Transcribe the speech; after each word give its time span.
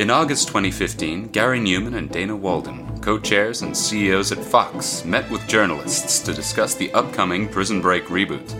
In 0.00 0.08
August 0.08 0.48
2015, 0.48 1.28
Gary 1.28 1.60
Newman 1.60 1.92
and 1.92 2.10
Dana 2.10 2.34
Walden, 2.34 2.98
co 3.02 3.18
chairs 3.18 3.60
and 3.60 3.76
CEOs 3.76 4.32
at 4.32 4.42
Fox, 4.42 5.04
met 5.04 5.30
with 5.30 5.46
journalists 5.46 6.20
to 6.20 6.32
discuss 6.32 6.74
the 6.74 6.90
upcoming 6.92 7.46
Prison 7.46 7.82
Break 7.82 8.06
reboot. 8.06 8.50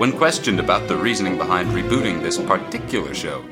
When 0.00 0.10
questioned 0.10 0.58
about 0.58 0.88
the 0.88 0.96
reasoning 0.96 1.38
behind 1.38 1.70
rebooting 1.70 2.20
this 2.20 2.38
particular 2.38 3.14
show, 3.14 3.44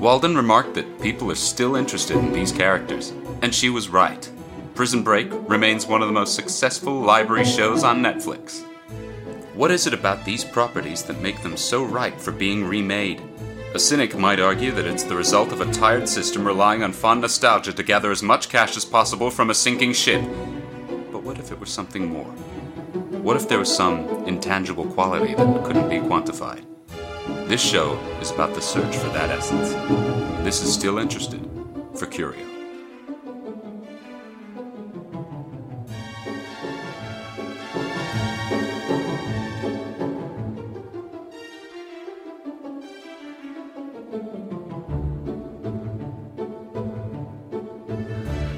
Walden 0.00 0.34
remarked 0.34 0.74
that 0.74 1.00
people 1.00 1.30
are 1.30 1.36
still 1.36 1.76
interested 1.76 2.16
in 2.16 2.32
these 2.32 2.50
characters, 2.50 3.12
and 3.40 3.54
she 3.54 3.70
was 3.70 3.88
right. 3.88 4.28
Prison 4.74 5.04
Break 5.04 5.28
remains 5.48 5.86
one 5.86 6.02
of 6.02 6.08
the 6.08 6.12
most 6.12 6.34
successful 6.34 7.00
library 7.00 7.44
shows 7.44 7.84
on 7.84 8.02
Netflix. 8.02 8.64
What 9.54 9.70
is 9.70 9.86
it 9.86 9.94
about 9.94 10.24
these 10.24 10.42
properties 10.42 11.04
that 11.04 11.22
make 11.22 11.40
them 11.44 11.56
so 11.56 11.84
ripe 11.84 12.18
for 12.18 12.32
being 12.32 12.66
remade? 12.66 13.22
A 13.72 13.78
cynic 13.78 14.16
might 14.18 14.40
argue 14.40 14.72
that 14.72 14.84
it's 14.84 15.04
the 15.04 15.14
result 15.14 15.52
of 15.52 15.60
a 15.60 15.72
tired 15.72 16.08
system 16.08 16.44
relying 16.44 16.82
on 16.82 16.92
fond 16.92 17.20
nostalgia 17.20 17.72
to 17.72 17.82
gather 17.84 18.10
as 18.10 18.20
much 18.20 18.48
cash 18.48 18.76
as 18.76 18.84
possible 18.84 19.30
from 19.30 19.48
a 19.48 19.54
sinking 19.54 19.92
ship. 19.92 20.22
But 21.12 21.22
what 21.22 21.38
if 21.38 21.52
it 21.52 21.60
were 21.60 21.66
something 21.66 22.06
more? 22.06 22.32
What 23.22 23.36
if 23.36 23.48
there 23.48 23.60
was 23.60 23.72
some 23.72 24.08
intangible 24.26 24.86
quality 24.86 25.34
that 25.34 25.64
couldn't 25.64 25.88
be 25.88 25.98
quantified? 25.98 26.64
This 27.46 27.62
show 27.62 27.96
is 28.20 28.32
about 28.32 28.54
the 28.54 28.60
search 28.60 28.96
for 28.96 29.08
that 29.10 29.30
essence. 29.30 29.72
This 30.42 30.64
is 30.64 30.74
Still 30.74 30.98
Interested 30.98 31.48
for 31.94 32.06
Curio. 32.06 32.49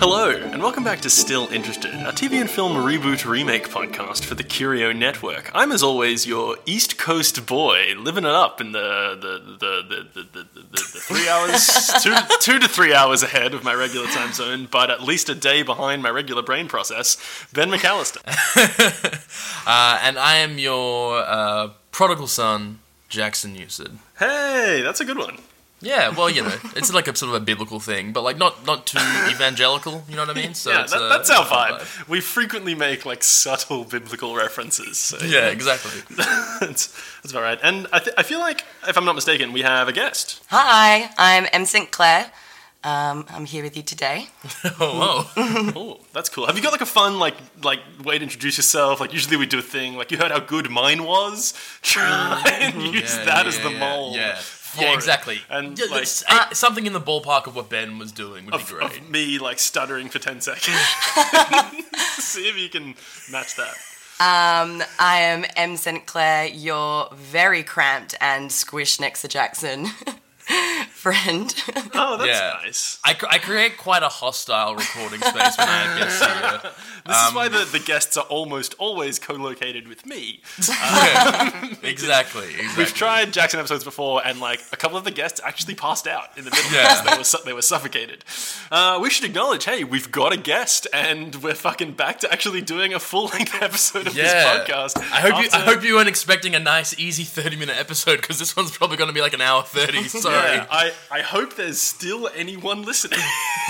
Hello, 0.05 0.31
and 0.31 0.61
welcome 0.61 0.83
back 0.83 1.01
to 1.03 1.09
Still 1.09 1.47
Interested, 1.53 1.95
a 1.95 2.11
TV 2.11 2.41
and 2.41 2.51
film 2.51 2.73
reboot 2.73 3.25
remake 3.25 3.69
podcast 3.69 4.25
for 4.25 4.35
the 4.35 4.43
Curio 4.43 4.93
Network. 4.93 5.49
I'm, 5.55 5.71
as 5.71 5.81
always, 5.85 6.27
your 6.27 6.57
East 6.67 6.99
Coast 6.99 7.47
boy, 7.47 7.95
living 7.97 8.25
it 8.25 8.31
up 8.31 8.61
in 8.61 8.73
the 8.73 9.17
the 9.21 9.39
the 9.61 9.83
the, 9.89 10.09
the, 10.13 10.29
the, 10.33 10.49
the, 10.55 10.71
the 10.73 11.01
three 11.01 11.29
hours, 11.29 11.93
two, 12.03 12.17
two 12.41 12.59
to 12.59 12.67
three 12.67 12.93
hours 12.93 13.23
ahead 13.23 13.55
of 13.55 13.63
my 13.63 13.75
regular 13.75 14.09
time 14.09 14.33
zone, 14.33 14.67
but 14.69 14.91
at 14.91 15.05
least 15.05 15.29
a 15.29 15.37
day 15.37 15.63
behind 15.63 16.03
my 16.03 16.11
regular 16.11 16.43
brain 16.43 16.67
process. 16.67 17.17
Ben 17.53 17.71
McAllister. 17.71 18.19
Uh, 19.65 20.01
and 20.03 20.19
I 20.19 20.39
am 20.39 20.59
your 20.59 21.19
uh, 21.19 21.71
prodigal 21.93 22.27
son, 22.27 22.81
Jackson 23.09 23.55
Newsted. 23.55 23.99
Hey, 24.19 24.81
that's 24.83 25.01
a 25.01 25.05
good 25.05 25.19
one. 25.19 25.39
Yeah, 25.83 26.11
well, 26.11 26.31
you 26.31 26.43
know, 26.43 26.55
it's 26.77 26.93
like 26.95 27.09
a 27.09 27.17
sort 27.17 27.31
of 27.35 27.43
a 27.43 27.45
biblical 27.45 27.81
thing, 27.81 28.13
but 28.13 28.23
like 28.23 28.39
not 28.39 28.65
not 28.67 28.87
too 28.87 28.99
evangelical. 29.31 30.05
You 30.09 30.17
know 30.17 30.23
what 30.27 30.37
I 30.37 30.41
mean? 30.41 30.55
So 30.55 30.71
yeah, 30.71 30.83
it's, 30.83 30.93
that, 30.93 31.03
uh, 31.03 31.09
that's 31.09 31.29
our 31.31 31.43
it's 31.43 31.51
a 31.51 31.55
fun 31.55 31.73
vibe. 31.81 32.09
We 32.09 32.21
frequently 32.21 32.75
make 32.75 33.05
like 33.05 33.23
subtle 33.25 33.85
biblical 33.85 34.35
references. 34.37 34.99
So, 34.99 35.19
Yeah, 35.19 35.49
exactly. 35.49 36.01
that's, 36.17 36.87
that's 37.23 37.33
about 37.33 37.43
right. 37.43 37.59
And 37.63 37.87
I, 37.93 37.99
th- 37.99 38.15
I 38.17 38.23
feel 38.23 38.39
like, 38.39 38.65
if 38.89 38.97
I'm 38.97 39.05
not 39.05 39.15
mistaken, 39.17 39.53
we 39.53 39.63
have 39.63 39.89
a 39.89 39.93
guest. 39.93 40.43
Hi, 40.49 41.11
I'm 41.19 41.47
M. 41.53 41.65
St. 41.67 41.91
Clair. 41.91 42.31
Um, 42.85 43.27
I'm 43.31 43.45
here 43.45 43.63
with 43.63 43.77
you 43.77 43.83
today. 43.85 44.27
Oh, 44.81 45.29
whoa. 45.37 45.73
Oh, 45.77 46.01
that's 46.13 46.29
cool. 46.29 46.47
Have 46.47 46.57
you 46.57 46.63
got 46.63 46.73
like 46.73 46.81
a 46.81 46.87
fun 46.87 47.19
like 47.21 47.37
like 47.63 47.81
way 48.05 48.19
to 48.19 48.25
introduce 48.25 48.57
yourself? 48.57 49.01
Like 49.01 49.13
usually 49.13 49.37
we 49.37 49.47
do 49.47 49.59
a 49.59 49.63
thing 49.63 49.97
like 49.97 50.11
you 50.11 50.19
heard 50.19 50.33
how 50.33 50.41
good 50.41 50.69
mine 50.71 51.05
was. 51.05 51.55
Try 51.83 52.43
and 52.61 52.83
use 52.83 53.17
Yeah, 53.17 53.25
that 53.25 53.43
yeah, 53.45 53.49
as 53.49 53.59
the 53.61 53.71
yeah, 53.73 53.79
mold. 53.79 54.17
Yeah, 54.75 54.81
for 54.81 54.83
yeah, 54.83 54.93
it. 54.93 54.95
exactly. 54.95 55.39
And 55.51 55.79
Yeah, 55.79 55.87
like 55.91 56.07
uh, 56.29 56.53
something 56.55 56.87
in 56.87 56.93
the 56.93 57.01
ballpark 57.01 57.47
of 57.47 57.55
what 57.57 57.69
Ben 57.69 57.99
was 57.99 58.13
doing 58.13 58.47
would 58.47 58.57
be 58.59 58.65
great. 58.65 58.99
of 59.01 59.11
me 59.11 59.39
like 59.39 59.59
stuttering 59.59 60.09
for 60.09 60.19
ten 60.19 60.41
seconds. 60.41 60.77
See 62.23 62.49
if 62.49 62.57
you 62.59 62.69
can 62.69 62.95
match 63.31 63.57
that. 63.57 63.75
Um, 64.21 64.83
I 65.01 65.19
am 65.21 65.45
M. 65.57 65.77
St. 65.77 66.07
Clair, 66.07 66.47
your 66.47 67.09
very 67.13 67.63
cramped 67.65 68.15
and 68.21 68.51
squished 68.51 69.01
next 69.01 69.23
to 69.23 69.29
Jackson 69.29 69.87
friend. 70.91 71.55
Oh, 71.95 72.17
that's 72.17 72.29
Yeah. 72.29 72.59
nice. 72.63 72.99
I, 73.05 73.17
I 73.31 73.39
create 73.39 73.77
quite 73.77 74.03
a 74.03 74.09
hostile 74.09 74.75
recording 74.77 75.21
space 75.21 75.57
when 75.59 75.69
I 75.69 75.79
have 75.85 75.99
guests 75.99 76.25
here. 76.25 76.73
This 77.05 77.17
is 77.29 77.35
why 77.35 77.47
Um, 77.47 77.53
the, 77.53 77.65
the 77.65 77.81
guests 77.81 78.17
are 78.17 78.25
almost 78.27 78.75
always 78.79 79.19
co-located 79.19 79.89
with 79.89 80.07
me. 80.07 80.41
Exactly, 80.59 81.89
exactly. 81.91 82.49
We've 82.77 82.95
tried 82.95 83.33
Jackson 83.33 83.59
episodes 83.61 83.85
before, 83.85 84.23
and 84.25 84.41
like 84.41 84.61
a 84.73 84.77
couple 84.77 84.97
of 84.97 85.05
the 85.05 85.11
guests 85.11 85.41
actually 85.45 85.75
passed 85.75 86.07
out 86.07 86.37
in 86.39 86.45
the 86.45 86.51
middle. 86.51 86.71
Yeah. 86.73 87.03
because 87.03 87.11
they 87.13 87.19
were 87.19 87.25
su- 87.25 87.39
they 87.45 87.53
were 87.53 87.63
suffocated. 87.63 88.25
Uh, 88.71 88.99
we 89.03 89.11
should 89.11 89.25
acknowledge, 89.25 89.65
hey, 89.65 89.85
we've 89.85 90.11
got 90.13 90.33
a 90.33 90.37
guest, 90.37 90.87
and 90.93 91.35
we're 91.37 91.55
fucking 91.55 91.93
back 91.93 92.21
to 92.21 92.33
actually 92.33 92.61
doing 92.61 92.95
a 92.95 93.01
full 93.01 93.27
length 93.27 93.61
episode 93.61 94.07
of 94.07 94.15
Yeah. 94.17 94.23
this 94.25 94.69
podcast. 94.69 94.99
I 94.99 95.21
hope 95.21 95.43
you. 95.43 95.49
I 95.53 95.61
hope 95.61 95.83
you 95.85 95.97
weren't 95.97 96.09
expecting 96.09 96.55
a 96.55 96.61
nice, 96.61 96.97
easy 96.99 97.25
thirty-minute 97.25 97.77
episode 97.79 98.21
because 98.21 98.39
this 98.39 98.57
one's 98.57 98.71
probably 98.77 98.97
going 98.97 99.09
to 99.09 99.15
be 99.15 99.21
like 99.21 99.35
an 99.35 99.41
hour 99.41 99.63
thirty. 99.63 100.05
Sorry. 100.33 100.57
Yeah, 100.57 100.67
I, 100.71 100.93
I 101.11 101.21
hope 101.21 101.55
there's 101.57 101.81
still 101.81 102.29
anyone 102.35 102.83
listening 102.83 103.21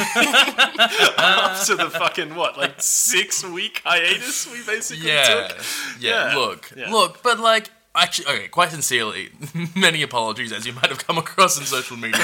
after 1.18 1.74
the 1.76 1.90
fucking 1.90 2.34
what 2.34 2.56
like 2.58 2.74
six 2.80 3.44
week 3.44 3.82
hiatus 3.84 4.50
we 4.50 4.62
basically 4.64 5.08
Yeah, 5.08 5.48
took. 5.48 5.56
yeah, 6.00 6.30
Yeah, 6.32 6.36
Look, 6.38 6.72
yeah. 6.76 6.90
look, 6.90 7.22
but 7.22 7.38
like, 7.40 7.70
actually, 7.94 8.26
okay, 8.28 8.48
quite 8.48 8.70
sincerely, 8.70 9.30
many 9.76 10.02
apologies 10.02 10.52
as 10.52 10.66
you 10.66 10.72
might 10.72 10.88
have 10.88 11.04
come 11.06 11.18
across 11.18 11.58
in 11.58 11.64
social 11.64 11.96
media. 11.96 12.18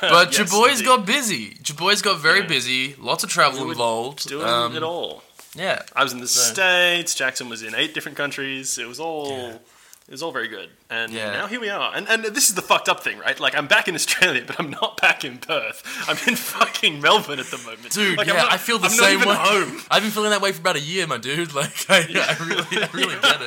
But 0.00 0.36
your 0.36 0.46
boys 0.46 0.80
indeed. 0.80 0.86
got 0.86 1.06
busy. 1.06 1.56
Your 1.66 1.76
boys 1.76 2.02
got 2.02 2.18
very 2.20 2.40
Yeah. 2.40 2.46
busy. 2.46 2.94
Lots 2.98 3.24
of 3.24 3.30
travel 3.30 3.70
involved. 3.70 4.28
Doing 4.28 4.46
um, 4.46 4.76
it 4.76 4.82
all. 4.82 5.22
Yeah, 5.54 5.82
I 5.94 6.02
was 6.02 6.14
in 6.14 6.20
the 6.20 6.28
states. 6.28 7.14
Jackson 7.14 7.50
was 7.50 7.62
in 7.62 7.74
eight 7.74 7.92
different 7.92 8.16
countries. 8.16 8.78
It 8.78 8.88
was 8.88 8.98
all. 8.98 9.60
It 10.08 10.10
was 10.10 10.22
all 10.22 10.32
very 10.32 10.48
good, 10.48 10.68
and 10.90 11.12
Yeah. 11.12 11.30
now 11.30 11.46
here 11.46 11.60
we 11.60 11.68
are. 11.70 11.92
And 11.94 12.08
and 12.08 12.24
this 12.24 12.48
is 12.48 12.54
the 12.56 12.60
fucked 12.62 12.88
up 12.88 13.02
thing, 13.04 13.18
right? 13.18 13.38
Like 13.38 13.54
I'm 13.56 13.66
back 13.68 13.86
in 13.88 13.94
Australia, 13.94 14.42
but 14.46 14.58
I'm 14.58 14.68
not 14.70 15.00
back 15.00 15.24
in 15.24 15.38
Perth. 15.38 15.82
I'm 16.08 16.16
in 16.28 16.34
fucking 16.36 17.00
Melbourne 17.00 17.38
at 17.38 17.46
the 17.46 17.58
moment, 17.58 17.90
dude. 17.90 18.18
Like, 18.18 18.26
yeah, 18.26 18.34
not- 18.34 18.52
I 18.52 18.56
feel 18.58 18.78
the 18.78 18.86
I'm 18.86 18.90
same 18.90 19.20
not 19.20 19.26
even 19.26 19.28
way. 19.28 19.34
Home. 19.70 19.80
I've 19.90 20.02
been 20.02 20.10
feeling 20.10 20.30
that 20.30 20.40
way 20.42 20.52
for 20.52 20.60
about 20.60 20.76
a 20.76 20.80
year, 20.80 21.06
my 21.06 21.18
dude. 21.18 21.52
Like, 21.54 21.86
I, 21.88 21.98
I 21.98 22.36
really, 22.44 22.64
I 22.82 22.88
really 22.92 23.14
get 23.20 23.40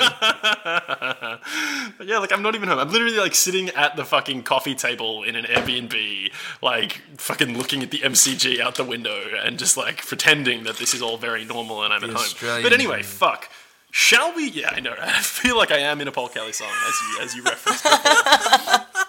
it. 2.00 2.08
Yeah, 2.08 2.18
like 2.18 2.32
I'm 2.32 2.42
not 2.42 2.54
even 2.54 2.68
home. 2.68 2.78
I'm 2.78 2.90
literally 2.90 3.18
like 3.18 3.34
sitting 3.34 3.68
at 3.70 3.96
the 3.96 4.04
fucking 4.04 4.42
coffee 4.44 4.74
table 4.74 5.22
in 5.24 5.36
an 5.36 5.44
Airbnb, 5.44 6.32
like 6.62 7.00
fucking 7.18 7.56
looking 7.56 7.82
at 7.82 7.90
the 7.90 7.98
MCG 7.98 8.60
out 8.60 8.74
the 8.76 8.84
window 8.84 9.22
and 9.44 9.58
just 9.58 9.76
like 9.76 10.06
pretending 10.06 10.64
that 10.64 10.76
this 10.76 10.94
is 10.94 11.02
all 11.02 11.16
very 11.18 11.44
normal 11.44 11.82
and 11.84 11.92
I'm 11.92 12.02
at 12.02 12.10
home. 12.10 12.16
Australian 12.18 12.62
But 12.62 12.72
anyway, 12.72 13.02
fuck. 13.02 13.48
Shall 13.98 14.34
we? 14.34 14.50
Yeah, 14.50 14.68
I 14.76 14.80
know. 14.80 14.94
I 15.00 15.22
feel 15.22 15.56
like 15.56 15.70
I 15.70 15.78
am 15.78 16.02
in 16.02 16.06
a 16.06 16.12
Paul 16.12 16.28
Kelly 16.28 16.52
song, 16.52 16.68
as 16.86 17.00
you 17.00 17.18
as 17.22 17.34
you 17.34 17.42
referenced. 17.42 17.82
Before. 17.82 19.02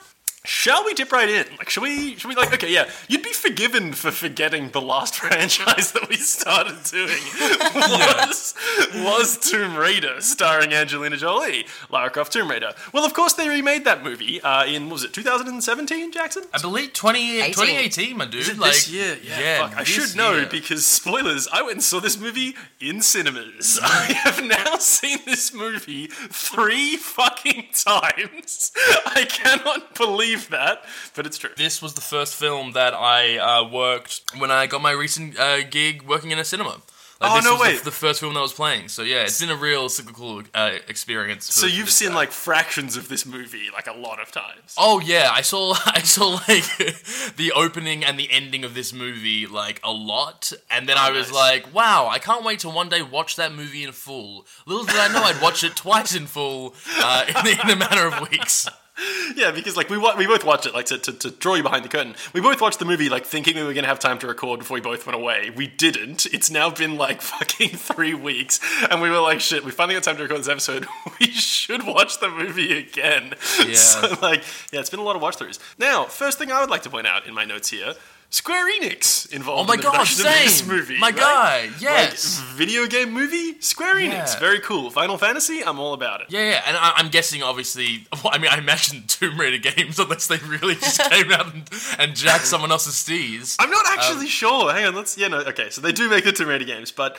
Shall 0.48 0.86
we 0.86 0.94
dip 0.94 1.12
right 1.12 1.28
in? 1.28 1.46
Like, 1.58 1.70
should 1.70 1.84
we? 1.84 2.16
Should 2.16 2.30
we? 2.30 2.36
Like, 2.36 2.54
okay, 2.54 2.72
yeah. 2.72 2.90
You'd 3.10 3.22
be 3.22 3.34
forgiven 3.34 3.92
for 3.92 4.12
forgetting 4.12 4.70
the 4.70 4.80
last 4.80 5.16
franchise 5.20 5.92
that 5.92 6.08
we 6.08 6.16
started 6.16 6.84
doing 6.86 7.22
was 7.76 8.54
was 8.96 9.38
Tomb 9.38 9.76
Raider, 9.76 10.22
starring 10.22 10.74
Angelina 10.74 11.18
Jolie, 11.18 11.66
Lara 11.90 12.10
Croft 12.10 12.32
Tomb 12.32 12.50
Raider. 12.50 12.72
Well, 12.94 13.04
of 13.04 13.14
course 13.14 13.34
they 13.34 13.50
remade 13.50 13.84
that 13.84 14.06
movie 14.06 14.40
uh, 14.40 14.66
in 14.66 14.86
what 14.86 14.94
was 14.94 15.04
it 15.04 15.12
2017, 15.12 16.14
Jackson? 16.14 16.44
I 16.54 16.62
believe 16.62 16.94
20, 16.94 17.48
2018, 17.52 18.16
my 18.16 18.24
dude. 18.24 18.40
Is 18.40 18.50
it 18.50 18.58
like, 18.58 18.72
this 18.72 18.90
year? 18.90 19.18
Yeah, 19.22 19.68
fuck, 19.68 19.78
I 19.78 19.84
should 19.84 20.16
know 20.16 20.34
year. 20.34 20.48
because 20.50 20.86
spoilers. 20.86 21.50
I 21.52 21.62
went 21.62 21.74
and 21.74 21.84
saw 21.84 22.00
this 22.00 22.18
movie 22.18 22.56
in 22.80 23.02
cinemas. 23.02 23.80
I 23.84 24.14
have 24.24 24.42
now 24.42 24.78
seen 24.78 25.20
this 25.26 25.54
movie 25.54 26.08
three 26.08 26.96
fucking 26.96 27.68
times. 27.74 28.72
I 29.06 29.26
cannot 29.30 29.94
believe 29.96 30.37
that, 30.50 30.84
but 31.16 31.26
it's 31.26 31.38
true. 31.38 31.52
This 31.58 31.82
was 31.82 31.94
the 31.94 32.02
first 32.02 32.36
film 32.36 32.72
that 32.74 32.94
I 32.94 33.38
uh, 33.38 33.70
worked 33.70 34.22
when 34.38 34.52
I 34.52 34.68
got 34.68 34.82
my 34.82 34.92
recent 34.92 35.38
uh, 35.40 35.64
gig 35.64 36.04
working 36.04 36.32
in 36.32 36.40
a 36.40 36.46
cinema. 36.46 36.82
Like, 37.20 37.32
Oh, 37.32 37.36
this 37.38 37.46
no 37.46 37.52
was 37.54 37.62
way. 37.62 37.78
The, 37.80 37.86
the 37.86 37.92
first 37.92 38.20
film 38.20 38.36
that 38.36 38.40
I 38.42 38.44
was 38.44 38.54
playing. 38.54 38.90
So 38.90 39.02
yeah, 39.02 39.24
it's 39.24 39.40
been 39.42 39.50
a 39.50 39.56
real 39.56 39.90
cyclical 39.90 40.44
uh, 40.54 40.74
experience. 40.88 41.52
So 41.52 41.66
you've 41.66 41.90
seen 41.90 42.10
guy. 42.10 42.14
like 42.16 42.32
fractions 42.32 42.96
of 42.96 43.10
this 43.10 43.26
movie, 43.26 43.70
like 43.74 43.88
a 43.88 43.94
lot 43.98 44.20
of 44.22 44.32
times. 44.32 44.76
Oh 44.78 45.00
yeah, 45.00 45.32
I 45.34 45.42
saw 45.42 45.74
I 45.88 46.02
saw 46.02 46.40
like 46.48 46.78
the 47.38 47.54
opening 47.56 48.06
and 48.06 48.20
the 48.20 48.30
ending 48.32 48.64
of 48.64 48.76
this 48.76 48.94
movie 48.94 49.48
like 49.48 49.80
a 49.84 49.92
lot, 49.92 50.54
and 50.70 50.88
then 50.88 50.98
Oh, 51.00 51.06
I 51.08 51.10
was 51.10 51.30
nice. 51.32 51.36
like, 51.66 51.74
wow, 51.74 52.08
I 52.08 52.20
can't 52.20 52.44
wait 52.46 52.60
to 52.60 52.70
one 52.70 52.88
day 52.88 53.02
watch 53.02 53.36
that 53.38 53.52
movie 53.52 53.84
in 53.84 53.94
full. 53.94 54.46
Little 54.68 54.86
did 54.86 54.98
I 54.98 55.08
know 55.12 55.24
I'd 55.24 55.42
watch 55.42 55.64
it 55.64 55.76
twice 55.76 56.14
in 56.16 56.28
full 56.28 56.76
uh, 57.00 57.26
in, 57.30 57.48
in 57.62 57.70
a 57.72 57.76
matter 57.76 58.06
of 58.06 58.30
weeks. 58.30 58.68
Yeah, 59.36 59.52
because 59.52 59.76
like 59.78 59.90
we 59.90 59.98
wa- 59.98 60.16
we 60.18 60.26
both 60.26 60.44
watched 60.44 60.66
it 60.66 60.74
like 60.74 60.86
to, 60.88 60.98
to, 60.98 61.14
to 61.14 61.30
draw 61.32 61.56
you 61.56 61.64
behind 61.64 61.84
the 61.86 61.90
curtain. 61.90 62.16
We 62.34 62.42
both 62.42 62.60
watched 62.62 62.80
the 62.80 62.86
movie 62.86 63.10
like 63.10 63.26
thinking 63.26 63.56
we 63.56 63.64
were 63.64 63.74
gonna 63.74 63.88
have 63.88 64.00
time 64.00 64.18
to 64.20 64.28
record 64.28 64.60
before 64.60 64.76
we 64.76 64.82
both 64.82 65.06
went 65.06 65.16
away. 65.16 65.52
We 65.56 65.68
didn't. 65.68 66.26
It's 66.28 66.50
now 66.50 66.70
been 66.70 66.96
like 66.98 67.22
fucking 67.34 67.70
three 67.70 68.14
weeks, 68.14 68.60
and 68.90 69.02
we 69.02 69.10
were 69.10 69.20
like, 69.20 69.40
shit. 69.40 69.64
We 69.64 69.72
finally 69.72 69.96
got 69.96 70.04
time 70.04 70.18
to 70.18 70.24
record 70.24 70.40
this 70.40 70.50
episode. 70.50 70.88
We 71.20 71.32
should 71.32 71.84
watch 71.84 72.20
the 72.20 72.30
movie 72.30 72.78
again. 72.78 73.34
Yeah. 73.66 73.74
So 73.76 74.18
like, 74.22 74.44
yeah, 74.72 74.80
it's 74.82 74.90
been 74.92 75.00
a 75.00 75.04
lot 75.04 75.16
of 75.16 75.22
watch 75.22 75.38
throughs. 75.38 75.58
Now, 75.80 76.06
first 76.06 76.38
thing 76.38 76.52
I 76.52 76.62
would 76.62 76.70
like 76.70 76.84
to 76.84 76.90
point 76.92 77.08
out 77.08 77.26
in 77.26 77.34
my 77.34 77.44
notes 77.44 77.70
here. 77.70 77.96
Square 78.30 78.68
Enix 78.82 79.32
involved 79.32 79.62
Oh 79.62 79.68
my 79.68 79.76
in 79.76 79.80
the 79.80 79.84
God, 79.84 79.92
production 79.94 80.26
of 80.26 80.34
this 80.34 80.68
movie. 80.68 81.00
My 81.00 81.08
right? 81.12 81.16
guy, 81.16 81.70
yes. 81.80 82.40
Like, 82.40 82.50
video 82.58 82.86
game 82.86 83.12
movie, 83.14 83.60
Square 83.62 83.96
Enix. 83.96 84.10
Yeah. 84.34 84.40
Very 84.40 84.60
cool. 84.60 84.90
Final 84.92 85.18
Fantasy, 85.18 85.64
I'm 85.64 85.80
all 85.80 85.94
about 85.94 86.20
it. 86.22 86.28
Yeah, 86.30 86.42
yeah, 86.52 86.62
and 86.68 86.76
I, 86.76 86.94
I'm 86.98 87.08
guessing, 87.08 87.42
obviously, 87.42 88.06
well, 88.12 88.30
I 88.34 88.38
mean, 88.38 88.52
I 88.52 88.58
imagine 88.58 89.04
Tomb 89.08 89.40
Raider 89.40 89.58
games, 89.72 89.98
unless 90.00 90.28
they 90.28 90.38
really 90.38 90.76
just 90.76 91.00
came 91.10 91.32
out 91.32 91.54
and, 91.54 91.70
and 92.00 92.16
jacked 92.16 92.46
someone 92.46 92.70
else's 92.72 92.96
steez. 92.96 93.56
I'm 93.60 93.70
not 93.72 93.86
Um, 93.86 93.94
actually 93.98 94.28
sure. 94.28 94.74
Hang 94.74 94.86
on, 94.88 94.96
let's. 94.96 95.18
Yeah, 95.18 95.30
no, 95.30 95.38
okay. 95.40 95.70
So 95.70 95.80
they 95.80 95.94
do 95.94 96.10
make 96.10 96.26
the 96.26 96.34
Tomb 96.34 96.50
Raider 96.50 96.66
games, 96.66 96.92
but 96.92 97.18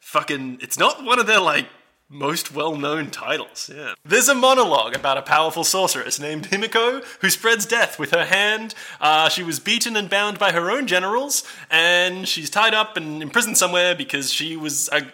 fucking, 0.00 0.58
it's 0.60 0.78
not 0.78 1.02
one 1.02 1.18
of 1.18 1.26
their 1.26 1.40
like 1.40 1.66
most 2.12 2.54
well-known 2.54 3.10
titles. 3.10 3.70
Yeah. 3.74 3.94
There's 4.04 4.28
a 4.28 4.34
monologue 4.34 4.94
about 4.94 5.16
a 5.16 5.22
powerful 5.22 5.64
sorceress 5.64 6.20
named 6.20 6.48
Himiko 6.50 7.02
who 7.20 7.30
spreads 7.30 7.64
death 7.64 7.98
with 7.98 8.10
her 8.10 8.26
hand. 8.26 8.74
Uh, 9.00 9.30
she 9.30 9.42
was 9.42 9.58
beaten 9.58 9.96
and 9.96 10.10
bound 10.10 10.38
by 10.38 10.52
her 10.52 10.70
own 10.70 10.86
generals, 10.86 11.42
and 11.70 12.28
she's 12.28 12.50
tied 12.50 12.74
up 12.74 12.96
and 12.96 13.22
imprisoned 13.22 13.56
somewhere 13.56 13.94
because 13.94 14.30
she 14.32 14.56
was 14.56 14.90
a 14.92 15.06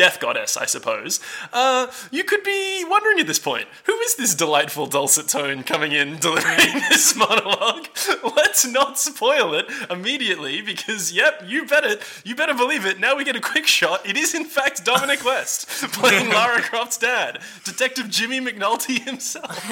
death 0.00 0.18
goddess, 0.18 0.56
I 0.56 0.64
suppose. 0.64 1.20
Uh, 1.52 1.88
you 2.10 2.24
could 2.24 2.42
be 2.42 2.86
wondering 2.88 3.20
at 3.20 3.26
this 3.26 3.38
point, 3.38 3.68
who 3.84 3.92
is 3.98 4.14
this 4.14 4.34
delightful 4.34 4.86
dulcet 4.86 5.28
tone 5.28 5.62
coming 5.62 5.92
in 5.92 6.16
delivering 6.20 6.80
this 6.88 7.14
monologue? 7.14 7.86
Let's 8.34 8.66
not 8.66 8.98
spoil 8.98 9.52
it 9.52 9.66
immediately 9.90 10.62
because, 10.62 11.12
yep, 11.12 11.42
you 11.46 11.66
better, 11.66 11.96
you 12.24 12.34
better 12.34 12.54
believe 12.54 12.86
it. 12.86 12.98
Now 12.98 13.14
we 13.14 13.24
get 13.24 13.36
a 13.36 13.42
quick 13.42 13.66
shot. 13.66 14.08
It 14.08 14.16
is 14.16 14.34
in 14.34 14.46
fact 14.46 14.86
Dominic 14.86 15.22
West 15.22 15.68
playing 15.92 16.30
Lara 16.30 16.62
Croft's 16.62 16.96
dad, 16.96 17.38
Detective 17.62 18.08
Jimmy 18.08 18.40
McNulty 18.40 19.04
himself. 19.04 19.68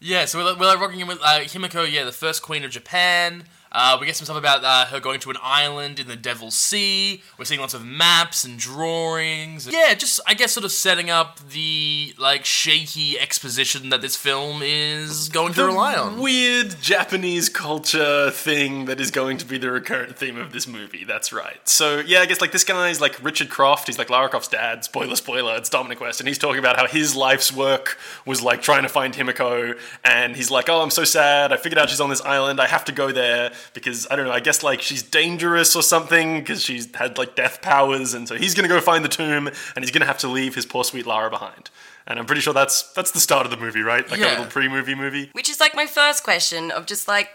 Yeah, 0.00 0.24
so 0.24 0.42
we're, 0.42 0.58
we're 0.58 0.80
rocking 0.80 0.98
in 0.98 1.06
with 1.06 1.20
uh, 1.22 1.42
Himiko, 1.42 1.88
yeah, 1.88 2.02
the 2.02 2.10
first 2.10 2.42
queen 2.42 2.64
of 2.64 2.72
Japan. 2.72 3.44
Uh, 3.70 3.98
we 4.00 4.06
get 4.06 4.16
some 4.16 4.24
stuff 4.24 4.36
about 4.36 4.64
uh, 4.64 4.86
her 4.86 5.00
going 5.00 5.20
to 5.20 5.30
an 5.30 5.36
island 5.42 5.98
in 5.98 6.08
the 6.08 6.16
Devil's 6.16 6.54
Sea. 6.54 7.22
We're 7.38 7.44
seeing 7.44 7.60
lots 7.60 7.74
of 7.74 7.84
maps 7.84 8.44
and 8.44 8.58
drawings. 8.58 9.68
Yeah, 9.70 9.94
just 9.94 10.20
I 10.26 10.34
guess 10.34 10.52
sort 10.52 10.64
of 10.64 10.72
setting 10.72 11.10
up 11.10 11.38
the 11.50 12.14
like 12.18 12.44
shaky 12.44 13.18
exposition 13.18 13.90
that 13.90 14.00
this 14.00 14.16
film 14.16 14.62
is 14.62 15.28
going 15.28 15.52
to 15.54 15.66
rely 15.66 15.94
on. 15.94 16.18
Weird 16.20 16.80
Japanese 16.80 17.48
culture 17.48 18.30
thing 18.30 18.86
that 18.86 19.00
is 19.00 19.10
going 19.10 19.36
to 19.38 19.44
be 19.44 19.58
the 19.58 19.70
recurrent 19.70 20.16
theme 20.16 20.38
of 20.38 20.52
this 20.52 20.66
movie. 20.66 21.04
That's 21.04 21.32
right. 21.32 21.60
So 21.68 21.98
yeah, 21.98 22.20
I 22.20 22.26
guess 22.26 22.40
like 22.40 22.52
this 22.52 22.64
guy 22.64 22.88
is 22.88 23.00
like 23.00 23.22
Richard 23.22 23.50
Croft. 23.50 23.86
He's 23.86 23.98
like 23.98 24.08
Lara 24.08 24.28
Croft's 24.30 24.48
dad. 24.48 24.84
Spoiler, 24.84 25.16
spoiler. 25.16 25.56
It's 25.56 25.68
Dominic 25.68 26.00
West, 26.00 26.20
and 26.20 26.28
he's 26.28 26.38
talking 26.38 26.58
about 26.58 26.76
how 26.76 26.86
his 26.86 27.14
life's 27.14 27.52
work 27.52 27.98
was 28.24 28.42
like 28.42 28.62
trying 28.62 28.84
to 28.84 28.88
find 28.88 29.12
Himiko, 29.12 29.78
and 30.04 30.36
he's 30.36 30.50
like, 30.50 30.70
"Oh, 30.70 30.80
I'm 30.80 30.90
so 30.90 31.04
sad. 31.04 31.52
I 31.52 31.58
figured 31.58 31.78
out 31.78 31.90
she's 31.90 32.00
on 32.00 32.08
this 32.08 32.22
island. 32.22 32.60
I 32.60 32.66
have 32.66 32.84
to 32.86 32.92
go 32.92 33.12
there 33.12 33.52
because 33.74 34.06
I 34.10 34.16
don't 34.16 34.26
know. 34.26 34.32
I 34.32 34.40
guess 34.40 34.62
like 34.62 34.80
she's 34.82 35.02
dangerous 35.02 35.74
or 35.76 35.82
something 35.82 36.40
because 36.40 36.62
she's 36.62 36.94
had 36.94 37.18
like 37.18 37.34
death 37.34 37.60
powers, 37.62 38.14
and 38.14 38.26
so 38.28 38.36
he's 38.36 38.54
gonna 38.54 38.68
go 38.68 38.80
find 38.80 39.04
the 39.04 39.08
tomb, 39.08 39.46
and 39.48 39.84
he's 39.84 39.90
gonna 39.90 40.06
have 40.06 40.18
to 40.18 40.28
leave 40.28 40.54
his 40.54 40.66
poor 40.66 40.84
sweet 40.84 41.06
Lara 41.06 41.30
behind." 41.30 41.70
And 42.06 42.18
I'm 42.18 42.24
pretty 42.26 42.40
sure 42.40 42.54
that's 42.54 42.90
that's 42.94 43.10
the 43.10 43.20
start 43.20 43.44
of 43.44 43.50
the 43.50 43.58
movie, 43.58 43.82
right? 43.82 44.08
Like 44.10 44.20
a 44.20 44.24
little 44.24 44.46
pre-movie 44.46 44.94
movie. 44.94 45.28
Which 45.32 45.50
is 45.50 45.60
like 45.60 45.74
my 45.74 45.86
first 45.86 46.24
question 46.24 46.70
of 46.70 46.86
just 46.86 47.06
like, 47.06 47.28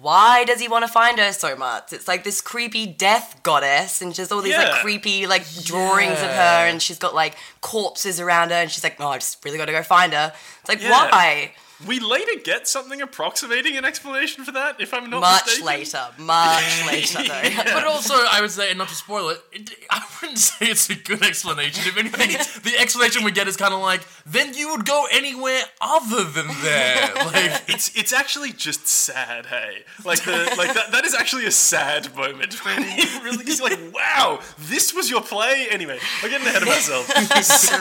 why 0.00 0.44
does 0.44 0.60
he 0.60 0.66
want 0.68 0.84
to 0.84 0.90
find 0.92 1.18
her 1.18 1.32
so 1.32 1.54
much? 1.56 1.92
It's 1.92 2.06
like 2.08 2.24
this 2.24 2.40
creepy 2.40 2.86
death 2.86 3.40
goddess 3.42 4.00
and 4.02 4.14
just 4.14 4.30
all 4.32 4.40
these 4.42 4.52
Yeah. 4.54 4.62
like 4.70 4.82
creepy 4.82 5.26
like 5.28 5.44
drawings 5.64 6.18
of 6.20 6.28
her 6.30 6.66
and 6.68 6.80
she's 6.82 6.98
got 6.98 7.14
like 7.14 7.36
corpses 7.60 8.18
around 8.20 8.50
her 8.50 8.56
and 8.56 8.70
she's 8.70 8.82
like, 8.84 8.98
no, 9.00 9.08
I 9.08 9.18
just 9.18 9.44
really 9.44 9.58
got 9.58 9.66
to 9.66 9.72
go 9.72 9.82
find 9.82 10.12
her. 10.12 10.32
It's 10.60 10.68
like, 10.68 10.80
Yeah. 10.82 10.90
why? 10.90 11.52
We 11.86 11.98
later 11.98 12.32
get 12.44 12.68
something 12.68 13.00
approximating 13.00 13.76
an 13.76 13.84
explanation 13.86 14.44
for 14.44 14.52
that, 14.52 14.80
if 14.80 14.92
I'm 14.92 15.08
not 15.08 15.20
Much 15.20 15.46
mistaken. 15.46 15.66
later, 15.66 16.06
much 16.18 16.86
later 16.86 17.24
though. 17.26 17.64
But 17.72 17.84
also, 17.84 18.14
I 18.14 18.40
would 18.42 18.50
say, 18.50 18.68
and 18.68 18.76
not 18.78 18.88
to 18.88 18.94
spoil 18.94 19.30
it, 19.30 19.40
it, 19.52 19.70
I 19.90 20.04
wouldn't 20.20 20.38
say 20.50 20.66
it's 20.66 20.90
a 20.90 20.94
good 20.94 21.22
explanation. 21.24 21.82
If 21.86 21.96
anything, 21.96 22.28
the 22.72 22.78
explanation 22.78 23.24
we 23.24 23.30
get 23.32 23.48
is 23.48 23.56
kind 23.56 23.72
of 23.72 23.80
like, 23.80 24.02
then 24.26 24.52
you 24.52 24.70
would 24.72 24.84
go 24.84 25.06
anywhere 25.10 25.62
other 25.80 26.24
than 26.24 26.48
there. 26.62 27.14
Like, 27.14 27.62
It's 27.68 27.96
it's 27.96 28.12
actually 28.12 28.52
just 28.52 28.86
sad, 28.86 29.46
hey. 29.46 29.84
Like 30.04 30.22
the 30.24 30.54
like 30.58 30.74
that 30.74 30.92
that 30.92 31.04
is 31.06 31.14
actually 31.14 31.46
a 31.46 31.50
sad 31.50 32.14
moment 32.14 32.62
when 32.64 32.82
he 32.82 33.02
really 33.24 33.44
he's 33.44 33.60
like, 33.62 33.78
wow, 33.94 34.40
this 34.58 34.92
was 34.94 35.08
your 35.10 35.22
play. 35.22 35.66
Anyway, 35.70 35.98
I'm 36.22 36.28
getting 36.30 36.46
ahead 36.46 36.60
of 36.62 36.68
myself. 36.68 37.06
So, 37.42 37.76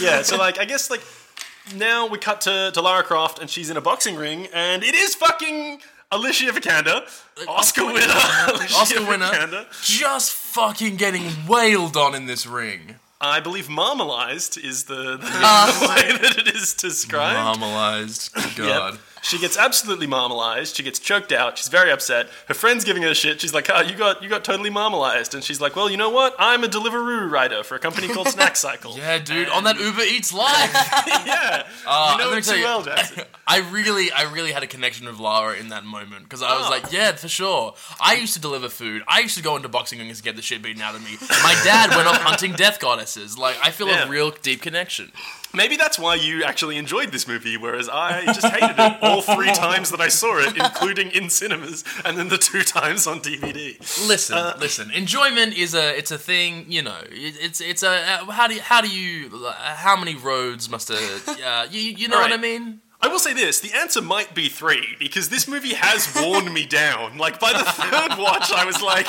yeah, 0.00 0.22
so 0.22 0.36
like 0.38 0.58
I 0.58 0.64
guess 0.64 0.90
like 0.90 1.02
now 1.76 2.06
we 2.06 2.18
cut 2.18 2.40
to, 2.42 2.70
to 2.72 2.80
Lara 2.80 3.02
Croft 3.02 3.38
and 3.38 3.48
she's 3.48 3.70
in 3.70 3.76
a 3.76 3.80
boxing 3.80 4.16
ring 4.16 4.48
and 4.52 4.82
it 4.82 4.94
is 4.94 5.14
fucking 5.14 5.80
Alicia 6.10 6.52
Vikander, 6.52 7.02
Oscar 7.48 7.86
winner, 7.86 8.00
Alicia 8.48 8.76
Oscar 8.76 9.06
winner, 9.06 9.26
Vikander. 9.26 9.84
just 9.84 10.32
fucking 10.32 10.96
getting 10.96 11.30
wailed 11.48 11.96
on 11.96 12.14
in 12.14 12.26
this 12.26 12.46
ring. 12.46 12.96
I 13.20 13.40
believe 13.40 13.68
marmalized 13.70 14.58
is 14.58 14.84
the, 14.84 15.16
the 15.16 15.20
ah. 15.22 15.78
way 15.96 16.16
that 16.18 16.38
it 16.38 16.54
is 16.54 16.74
described. 16.74 17.38
Marmalized. 17.38 18.30
Yep. 18.58 18.98
She 19.24 19.38
gets 19.38 19.56
absolutely 19.56 20.06
marmalized. 20.06 20.76
She 20.76 20.82
gets 20.82 20.98
choked 20.98 21.32
out. 21.32 21.56
She's 21.56 21.68
very 21.68 21.90
upset. 21.90 22.28
Her 22.46 22.52
friend's 22.54 22.84
giving 22.84 23.02
her 23.04 23.14
shit. 23.14 23.40
She's 23.40 23.54
like, 23.54 23.70
"Ah, 23.70 23.80
you 23.80 23.96
got 23.96 24.22
you 24.22 24.28
got 24.28 24.44
totally 24.44 24.68
marmalized." 24.70 25.34
And 25.34 25.42
she's 25.42 25.60
like, 25.62 25.74
"Well, 25.76 25.90
you 25.90 25.96
know 25.96 26.10
what? 26.10 26.34
I'm 26.38 26.62
a 26.62 26.68
Deliveroo 26.68 27.30
rider 27.30 27.62
for 27.64 27.74
a 27.74 27.78
company 27.78 28.06
called 28.08 28.28
Snack 28.36 28.54
Cycle." 28.54 28.96
Yeah, 28.98 29.18
dude, 29.18 29.48
on 29.48 29.64
that 29.64 29.80
Uber 29.80 30.02
Eats 30.02 30.32
live. 30.32 30.70
yeah. 31.26 31.66
Uh, 31.86 32.16
you 32.18 32.24
know 32.24 32.36
it 32.36 32.44
too 32.44 32.62
well, 32.62 32.82
Jackson. 32.82 33.24
I 33.46 33.58
really, 33.70 34.10
I 34.12 34.30
really 34.30 34.52
had 34.52 34.62
a 34.62 34.66
connection 34.66 35.06
with 35.06 35.18
Lara 35.18 35.56
in 35.56 35.70
that 35.70 35.84
moment 35.84 36.24
because 36.24 36.42
I 36.42 36.56
was 36.56 36.66
Oh. 36.66 36.70
like, 36.70 36.92
yeah, 36.92 37.12
for 37.12 37.28
sure. 37.28 37.74
I 38.00 38.14
used 38.16 38.34
to 38.34 38.40
deliver 38.40 38.68
food. 38.68 39.02
I 39.08 39.20
used 39.20 39.36
to 39.36 39.42
go 39.42 39.56
into 39.56 39.68
boxing 39.68 39.98
rings 40.00 40.18
and 40.18 40.24
get 40.24 40.36
the 40.36 40.42
shit 40.42 40.62
beaten 40.62 40.80
out 40.82 40.94
of 40.94 41.02
me. 41.02 41.16
My 41.42 41.58
dad 41.64 41.90
went 41.96 42.08
off 42.08 42.18
hunting 42.22 42.52
death 42.52 42.78
goddesses. 42.80 43.36
Like, 43.38 43.56
I 43.62 43.70
feel 43.70 43.88
Yeah. 43.88 44.04
a 44.06 44.08
real 44.08 44.30
deep 44.30 44.62
connection. 44.62 45.12
Maybe 45.54 45.76
that's 45.76 45.98
why 45.98 46.16
you 46.16 46.44
actually 46.44 46.76
enjoyed 46.76 47.12
this 47.12 47.26
movie, 47.28 47.56
whereas 47.56 47.88
I 47.88 48.24
just 48.26 48.46
hated 48.46 48.76
it 48.78 49.02
all 49.02 49.22
three 49.22 49.52
times 49.66 49.90
that 49.90 50.00
I 50.00 50.08
saw 50.08 50.38
it, 50.38 50.56
including 50.56 51.10
in 51.12 51.30
cinemas 51.30 51.84
and 52.04 52.18
then 52.18 52.28
the 52.28 52.38
two 52.38 52.62
times 52.62 53.06
on 53.06 53.20
DVD. 53.20 53.78
Listen, 54.08 54.36
Uh, 54.36 54.56
listen. 54.58 54.90
Enjoyment 54.90 55.56
is 55.56 55.74
a, 55.74 55.96
it's 55.96 56.10
a 56.10 56.18
thing. 56.18 56.66
You 56.68 56.82
know, 56.82 56.98
it, 57.10 57.36
it's, 57.40 57.60
it's 57.60 57.82
a. 57.82 57.90
Uh, 57.90 58.30
how 58.30 58.46
do 58.48 58.54
you, 58.54 58.60
how 58.60 58.80
do 58.80 58.88
you, 58.88 59.30
how 59.54 59.96
many 59.96 60.14
roads 60.16 60.68
must 60.68 60.90
a, 60.90 60.96
uh, 61.44 61.66
you, 61.70 61.80
you 61.80 62.08
know 62.08 62.18
what 62.18 62.32
I 62.32 62.36
mean? 62.36 62.80
I 63.04 63.08
will 63.08 63.18
say 63.18 63.34
this: 63.34 63.60
the 63.60 63.72
answer 63.74 64.00
might 64.00 64.34
be 64.34 64.48
three 64.48 64.96
because 64.98 65.28
this 65.28 65.46
movie 65.46 65.74
has 65.74 66.10
worn 66.14 66.50
me 66.52 66.64
down. 66.64 67.18
Like 67.18 67.38
by 67.38 67.52
the 67.52 67.58
third 67.64 68.18
watch, 68.18 68.50
I 68.50 68.64
was 68.64 68.80
like, 68.80 69.06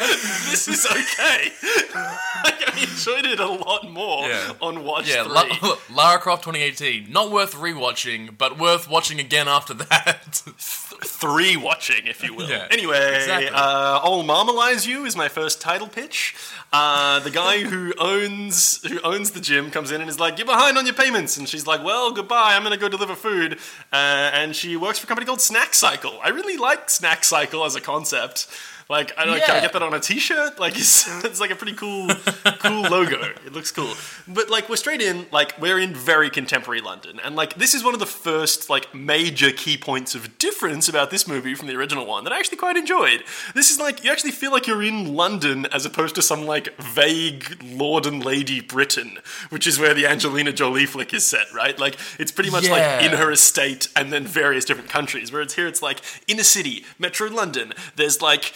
"This 0.50 0.66
is 0.66 0.86
okay." 0.86 1.52
like, 2.44 2.74
I 2.74 2.80
enjoyed 2.90 3.26
it 3.26 3.38
a 3.38 3.46
lot 3.48 3.90
more 3.90 4.28
Yeah. 4.28 4.52
on 4.62 4.84
watch 4.84 5.08
Yeah, 5.08 5.24
three. 5.24 5.68
La- 5.68 5.76
Lara 5.94 6.18
Croft 6.20 6.44
2018. 6.44 7.12
Not 7.12 7.30
worth 7.30 7.54
rewatching, 7.54 8.38
but 8.38 8.58
worth 8.58 8.88
watching 8.88 9.20
again 9.20 9.46
after 9.46 9.74
that. 9.74 10.42
three 11.04 11.56
watching, 11.56 12.06
if 12.06 12.22
you 12.24 12.34
will. 12.34 12.48
Yeah, 12.48 12.66
anyway, 12.70 13.16
exactly. 13.16 13.48
uh, 13.50 14.00
"I'll 14.02 14.22
Marmalize 14.22 14.86
You" 14.86 15.04
is 15.04 15.16
my 15.16 15.28
first 15.28 15.60
title 15.60 15.88
pitch. 15.88 16.34
Uh, 16.72 17.20
the 17.20 17.30
guy 17.30 17.60
who 17.60 17.92
owns 17.98 18.82
who 18.88 18.98
owns 19.02 19.32
the 19.32 19.40
gym 19.40 19.70
comes 19.70 19.90
in 19.90 20.00
and 20.00 20.08
is 20.08 20.18
like, 20.18 20.38
"You're 20.38 20.46
behind 20.46 20.78
on 20.78 20.86
your 20.86 20.94
payments," 20.94 21.36
and 21.36 21.46
she's 21.46 21.66
like, 21.66 21.84
"Well, 21.84 22.12
goodbye. 22.12 22.54
I'm 22.56 22.62
gonna 22.62 22.78
go 22.78 22.88
deliver 22.88 23.14
food." 23.14 23.58
Uh, 23.92 23.96
and 24.32 24.56
she 24.56 24.76
works 24.76 24.98
for 24.98 25.04
a 25.04 25.08
company 25.08 25.26
called 25.26 25.42
Snack 25.42 25.74
Cycle. 25.74 26.18
I 26.24 26.30
really 26.30 26.56
like 26.56 26.88
Snack 26.88 27.24
Cycle 27.24 27.64
as 27.66 27.74
a 27.74 27.80
concept. 27.80 28.46
Like, 28.88 29.12
I 29.18 29.24
don't 29.24 29.34
know, 29.38 29.44
can 29.44 29.56
I 29.56 29.60
get 29.60 29.72
that 29.72 29.82
on 29.82 29.94
a 29.94 30.00
T-shirt? 30.00 30.58
Like, 30.58 30.74
it's, 30.76 31.24
it's 31.24 31.40
like 31.40 31.50
a 31.50 31.56
pretty 31.56 31.74
cool, 31.74 32.08
cool 32.60 32.82
logo. 32.82 33.20
It 33.46 33.52
looks 33.52 33.70
cool. 33.70 33.94
But 34.28 34.50
like, 34.50 34.68
we're 34.68 34.76
straight 34.76 35.00
in. 35.00 35.26
Like, 35.32 35.60
we're 35.60 35.78
in 35.78 35.94
very 35.94 36.30
contemporary 36.30 36.80
London, 36.80 37.20
and 37.24 37.36
like, 37.36 37.54
this 37.54 37.74
is 37.74 37.84
one 37.84 37.94
of 37.94 38.00
the 38.00 38.06
first 38.06 38.68
like 38.70 38.94
major 38.94 39.50
key 39.52 39.76
points 39.76 40.14
of 40.14 40.38
difference 40.38 40.88
about 40.88 41.10
this 41.10 41.26
movie 41.26 41.54
from 41.54 41.68
the 41.68 41.74
original 41.76 42.06
one 42.06 42.24
that 42.24 42.32
I 42.32 42.38
actually 42.38 42.58
quite 42.58 42.76
enjoyed. 42.76 43.24
This 43.54 43.70
is 43.70 43.78
like, 43.78 44.04
you 44.04 44.10
actually 44.10 44.30
feel 44.32 44.50
like 44.52 44.66
you're 44.66 44.82
in 44.82 45.14
London 45.14 45.66
as 45.66 45.86
opposed 45.86 46.14
to 46.16 46.22
some 46.22 46.44
like 46.46 46.76
vague 46.80 47.62
Lord 47.64 48.06
and 48.06 48.24
Lady 48.24 48.60
Britain, 48.60 49.18
which 49.50 49.66
is 49.66 49.78
where 49.78 49.94
the 49.94 50.06
Angelina 50.06 50.52
Jolie 50.52 50.86
flick 50.86 51.12
is 51.14 51.24
set, 51.24 51.52
right? 51.54 51.78
Like, 51.78 51.96
it's 52.18 52.32
pretty 52.32 52.50
much 52.50 52.64
like 52.68 52.80
Yeah. 52.80 53.00
in 53.06 53.12
her 53.16 53.30
estate 53.30 53.88
and 53.96 54.12
then 54.12 54.26
various 54.26 54.64
different 54.64 54.90
countries. 54.90 55.32
Whereas 55.32 55.54
here, 55.54 55.66
it's 55.66 55.82
like 55.82 56.00
inner 56.26 56.42
city, 56.42 56.84
Metro 56.98 57.28
London. 57.28 57.72
There's 57.96 58.20
like 58.22 58.52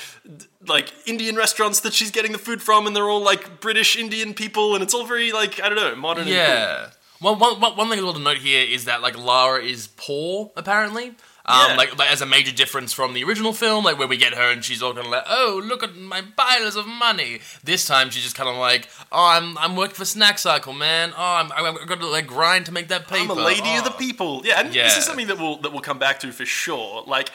like 0.67 0.93
Indian 1.07 1.37
restaurants 1.37 1.81
that 1.81 1.93
she's 1.95 2.11
getting 2.11 2.33
the 2.33 2.39
food 2.39 2.63
from, 2.63 2.87
and 2.87 2.95
they're 2.97 3.09
all 3.09 3.23
like 3.23 3.61
British 3.61 3.97
Indian 3.97 4.35
people, 4.35 4.75
and 4.75 4.83
it's 4.83 4.95
all 4.95 5.07
very 5.07 5.33
like 5.33 5.61
I 5.61 5.69
don't 5.69 5.77
know, 5.77 5.95
modern. 5.97 6.29
Yeah. 6.29 6.91
Well, 7.21 7.35
one, 7.37 7.61
one, 7.61 7.77
one 7.77 7.89
thing 7.89 7.99
I 7.99 8.03
want 8.03 8.17
to 8.19 8.23
note 8.23 8.39
here 8.39 8.65
is 8.67 8.85
that 8.85 9.01
like 9.03 9.17
Lara 9.19 9.63
is 9.65 9.89
poor 9.97 10.51
apparently. 10.57 11.15
Um, 11.49 11.71
Yeah. 11.71 11.77
like, 11.77 11.97
like 11.97 12.11
as 12.11 12.21
a 12.23 12.27
major 12.27 12.51
difference 12.51 12.93
from 12.93 13.15
the 13.15 13.23
original 13.23 13.53
film, 13.53 13.85
like 13.85 13.99
where 14.01 14.09
we 14.09 14.17
get 14.17 14.35
her 14.35 14.51
and 14.51 14.65
she's 14.65 14.83
all 14.83 14.93
kind 14.93 15.07
of 15.07 15.13
like, 15.13 15.23
"Oh, 15.29 15.63
look 15.65 15.85
at 15.85 15.95
my 15.97 16.21
piles 16.37 16.75
of 16.75 16.87
money." 16.89 17.39
This 17.63 17.85
time 17.87 18.11
she's 18.11 18.25
just 18.25 18.35
kind 18.35 18.49
of 18.51 18.57
like, 18.57 18.89
"Oh, 19.13 19.27
I'm 19.29 19.57
I'm 19.57 19.77
working 19.77 19.95
for 19.95 20.05
Snack 20.05 20.39
Cycle, 20.41 20.73
man. 20.73 21.13
Oh, 21.17 21.23
I'm 21.23 21.53
I've 21.53 21.87
got 21.87 22.01
to 22.01 22.07
like 22.09 22.27
grind 22.27 22.67
to 22.67 22.73
make 22.73 22.89
that 22.89 23.07
paper." 23.07 23.31
I'm 23.33 23.39
a 23.39 23.45
lady 23.53 23.77
of 23.77 23.85
the 23.85 23.93
Oh." 23.95 23.97
people. 23.97 24.43
Yeah, 24.45 24.59
and 24.61 24.73
this 24.73 24.99
is 24.99 25.05
something 25.05 25.29
that 25.29 25.39
we'll 25.39 25.59
that 25.59 25.71
we'll 25.73 25.83
come 25.83 26.01
back 26.01 26.19
to 26.21 26.33
for 26.33 26.45
sure. 26.45 27.05
Like 27.07 27.31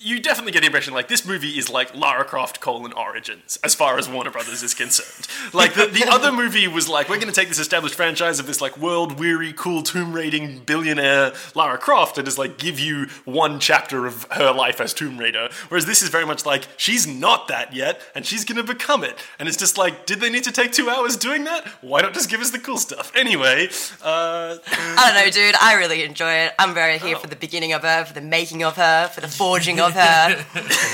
you 0.00 0.20
definitely 0.20 0.52
get 0.52 0.60
the 0.60 0.66
impression 0.66 0.94
like 0.94 1.08
this 1.08 1.26
movie 1.26 1.58
is 1.58 1.70
like 1.70 1.94
Lara 1.94 2.24
Croft 2.24 2.60
colon 2.60 2.92
Origins 2.92 3.58
as 3.62 3.74
far 3.74 3.98
as 3.98 4.08
Warner 4.08 4.30
Brothers 4.30 4.62
is 4.62 4.74
concerned. 4.74 5.26
Like 5.52 5.74
the, 5.74 5.86
the 5.86 6.04
other 6.08 6.32
movie 6.32 6.66
was 6.66 6.88
like 6.88 7.08
we're 7.08 7.16
going 7.16 7.28
to 7.28 7.34
take 7.34 7.48
this 7.48 7.58
established 7.58 7.94
franchise 7.94 8.40
of 8.40 8.46
this 8.46 8.60
like 8.60 8.76
world 8.78 9.18
weary, 9.18 9.52
cool 9.52 9.82
tomb 9.82 10.12
raiding 10.12 10.60
billionaire 10.60 11.32
Lara 11.54 11.78
Croft 11.78 12.18
and 12.18 12.24
just 12.24 12.38
like 12.38 12.58
give 12.58 12.80
you 12.80 13.06
one 13.24 13.60
chapter 13.60 14.06
of 14.06 14.26
her 14.32 14.52
life 14.52 14.80
as 14.80 14.92
Tomb 14.94 15.18
Raider. 15.18 15.48
Whereas 15.68 15.86
this 15.86 16.02
is 16.02 16.08
very 16.08 16.26
much 16.26 16.44
like 16.44 16.66
she's 16.76 17.06
not 17.06 17.48
that 17.48 17.72
yet 17.72 18.00
and 18.14 18.26
she's 18.26 18.44
going 18.44 18.56
to 18.56 18.64
become 18.64 19.04
it. 19.04 19.16
And 19.38 19.48
it's 19.48 19.58
just 19.58 19.78
like, 19.78 20.06
did 20.06 20.20
they 20.20 20.30
need 20.30 20.44
to 20.44 20.52
take 20.52 20.72
two 20.72 20.88
hours 20.88 21.16
doing 21.16 21.44
that? 21.44 21.66
Why 21.82 22.00
not 22.00 22.14
just 22.14 22.30
give 22.30 22.40
us 22.40 22.50
the 22.50 22.58
cool 22.58 22.78
stuff? 22.78 23.12
Anyway, 23.14 23.68
uh, 24.02 24.56
I 24.66 25.12
don't 25.12 25.24
know, 25.24 25.30
dude. 25.30 25.54
I 25.60 25.74
really 25.74 26.02
enjoy 26.02 26.32
it. 26.32 26.54
I'm 26.58 26.74
very 26.74 26.98
here 26.98 27.16
for 27.16 27.26
the 27.26 27.36
beginning 27.36 27.72
of 27.72 27.82
her, 27.82 28.04
for 28.04 28.14
the 28.14 28.20
making 28.20 28.64
of 28.64 28.76
her, 28.76 29.08
for 29.08 29.20
the 29.20 29.28
forging 29.28 29.67
of 29.80 29.92
her. 29.94 29.98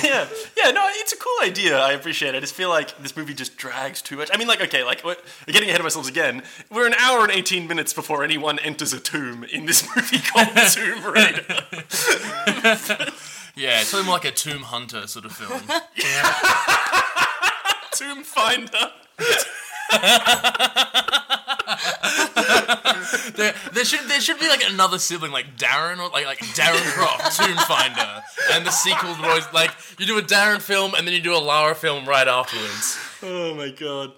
yeah, 0.03 0.27
yeah, 0.57 0.71
no, 0.71 0.87
it's 0.95 1.13
a 1.13 1.17
cool 1.17 1.37
idea. 1.43 1.79
I 1.79 1.93
appreciate 1.93 2.35
it. 2.35 2.39
I 2.39 2.41
just 2.41 2.55
feel 2.55 2.69
like 2.71 2.97
this 2.99 3.17
movie 3.17 3.35
just 3.35 3.57
drags 3.57 4.01
too 4.03 4.17
much. 4.17 4.31
I 4.33 4.37
mean, 4.39 4.49
like, 4.49 4.61
okay, 4.63 4.83
like 4.85 5.05
we're 5.05 5.17
we're 5.47 5.53
getting 5.53 5.69
ahead 5.69 5.81
of 5.81 5.85
ourselves 5.87 6.09
again. 6.09 6.43
We're 6.71 6.87
an 6.87 6.95
hour 6.95 7.23
and 7.23 7.31
eighteen 7.33 7.69
minutes 7.69 7.93
before 7.93 8.25
anyone 8.25 8.59
enters 8.59 8.93
a 8.93 9.01
tomb 9.01 9.45
in 9.45 9.67
this 9.67 9.87
movie 9.95 10.19
called 10.33 10.49
Tomb 10.73 11.05
Raider. 11.05 11.45
Yeah, 13.57 13.83
it's 13.83 13.91
something 13.91 14.07
more 14.07 14.17
like 14.17 14.25
a 14.25 14.33
Tomb 14.33 14.63
Hunter 14.63 15.07
sort 15.07 15.25
of 15.27 15.31
film. 15.31 15.61
tomb 17.93 18.25
Finder. 18.25 18.91
there, 23.35 23.55
there 23.73 23.85
should 23.85 24.09
there 24.09 24.21
should 24.21 24.39
be 24.39 24.49
like 24.49 24.63
another 24.69 24.99
sibling 24.99 25.33
like 25.33 25.57
Darren 25.57 25.99
or 25.99 26.09
like 26.11 26.27
like 26.27 26.39
Darren 26.39 26.83
Croft, 26.93 27.37
Tomb 27.37 27.57
Finder, 27.57 28.23
and 28.53 28.67
the 28.67 28.71
sequel 28.71 29.11
was 29.23 29.47
like 29.53 29.71
you 29.99 30.07
do 30.07 30.19
a 30.19 30.23
Darren 30.23 30.61
film 30.61 30.95
and 30.95 31.07
then 31.07 31.15
you 31.15 31.21
do 31.21 31.35
a 31.35 31.39
Lara 31.39 31.75
film 31.75 32.07
right 32.07 32.29
afterwards. 32.29 32.99
Oh 33.23 33.55
my 33.55 33.71
god. 33.71 34.13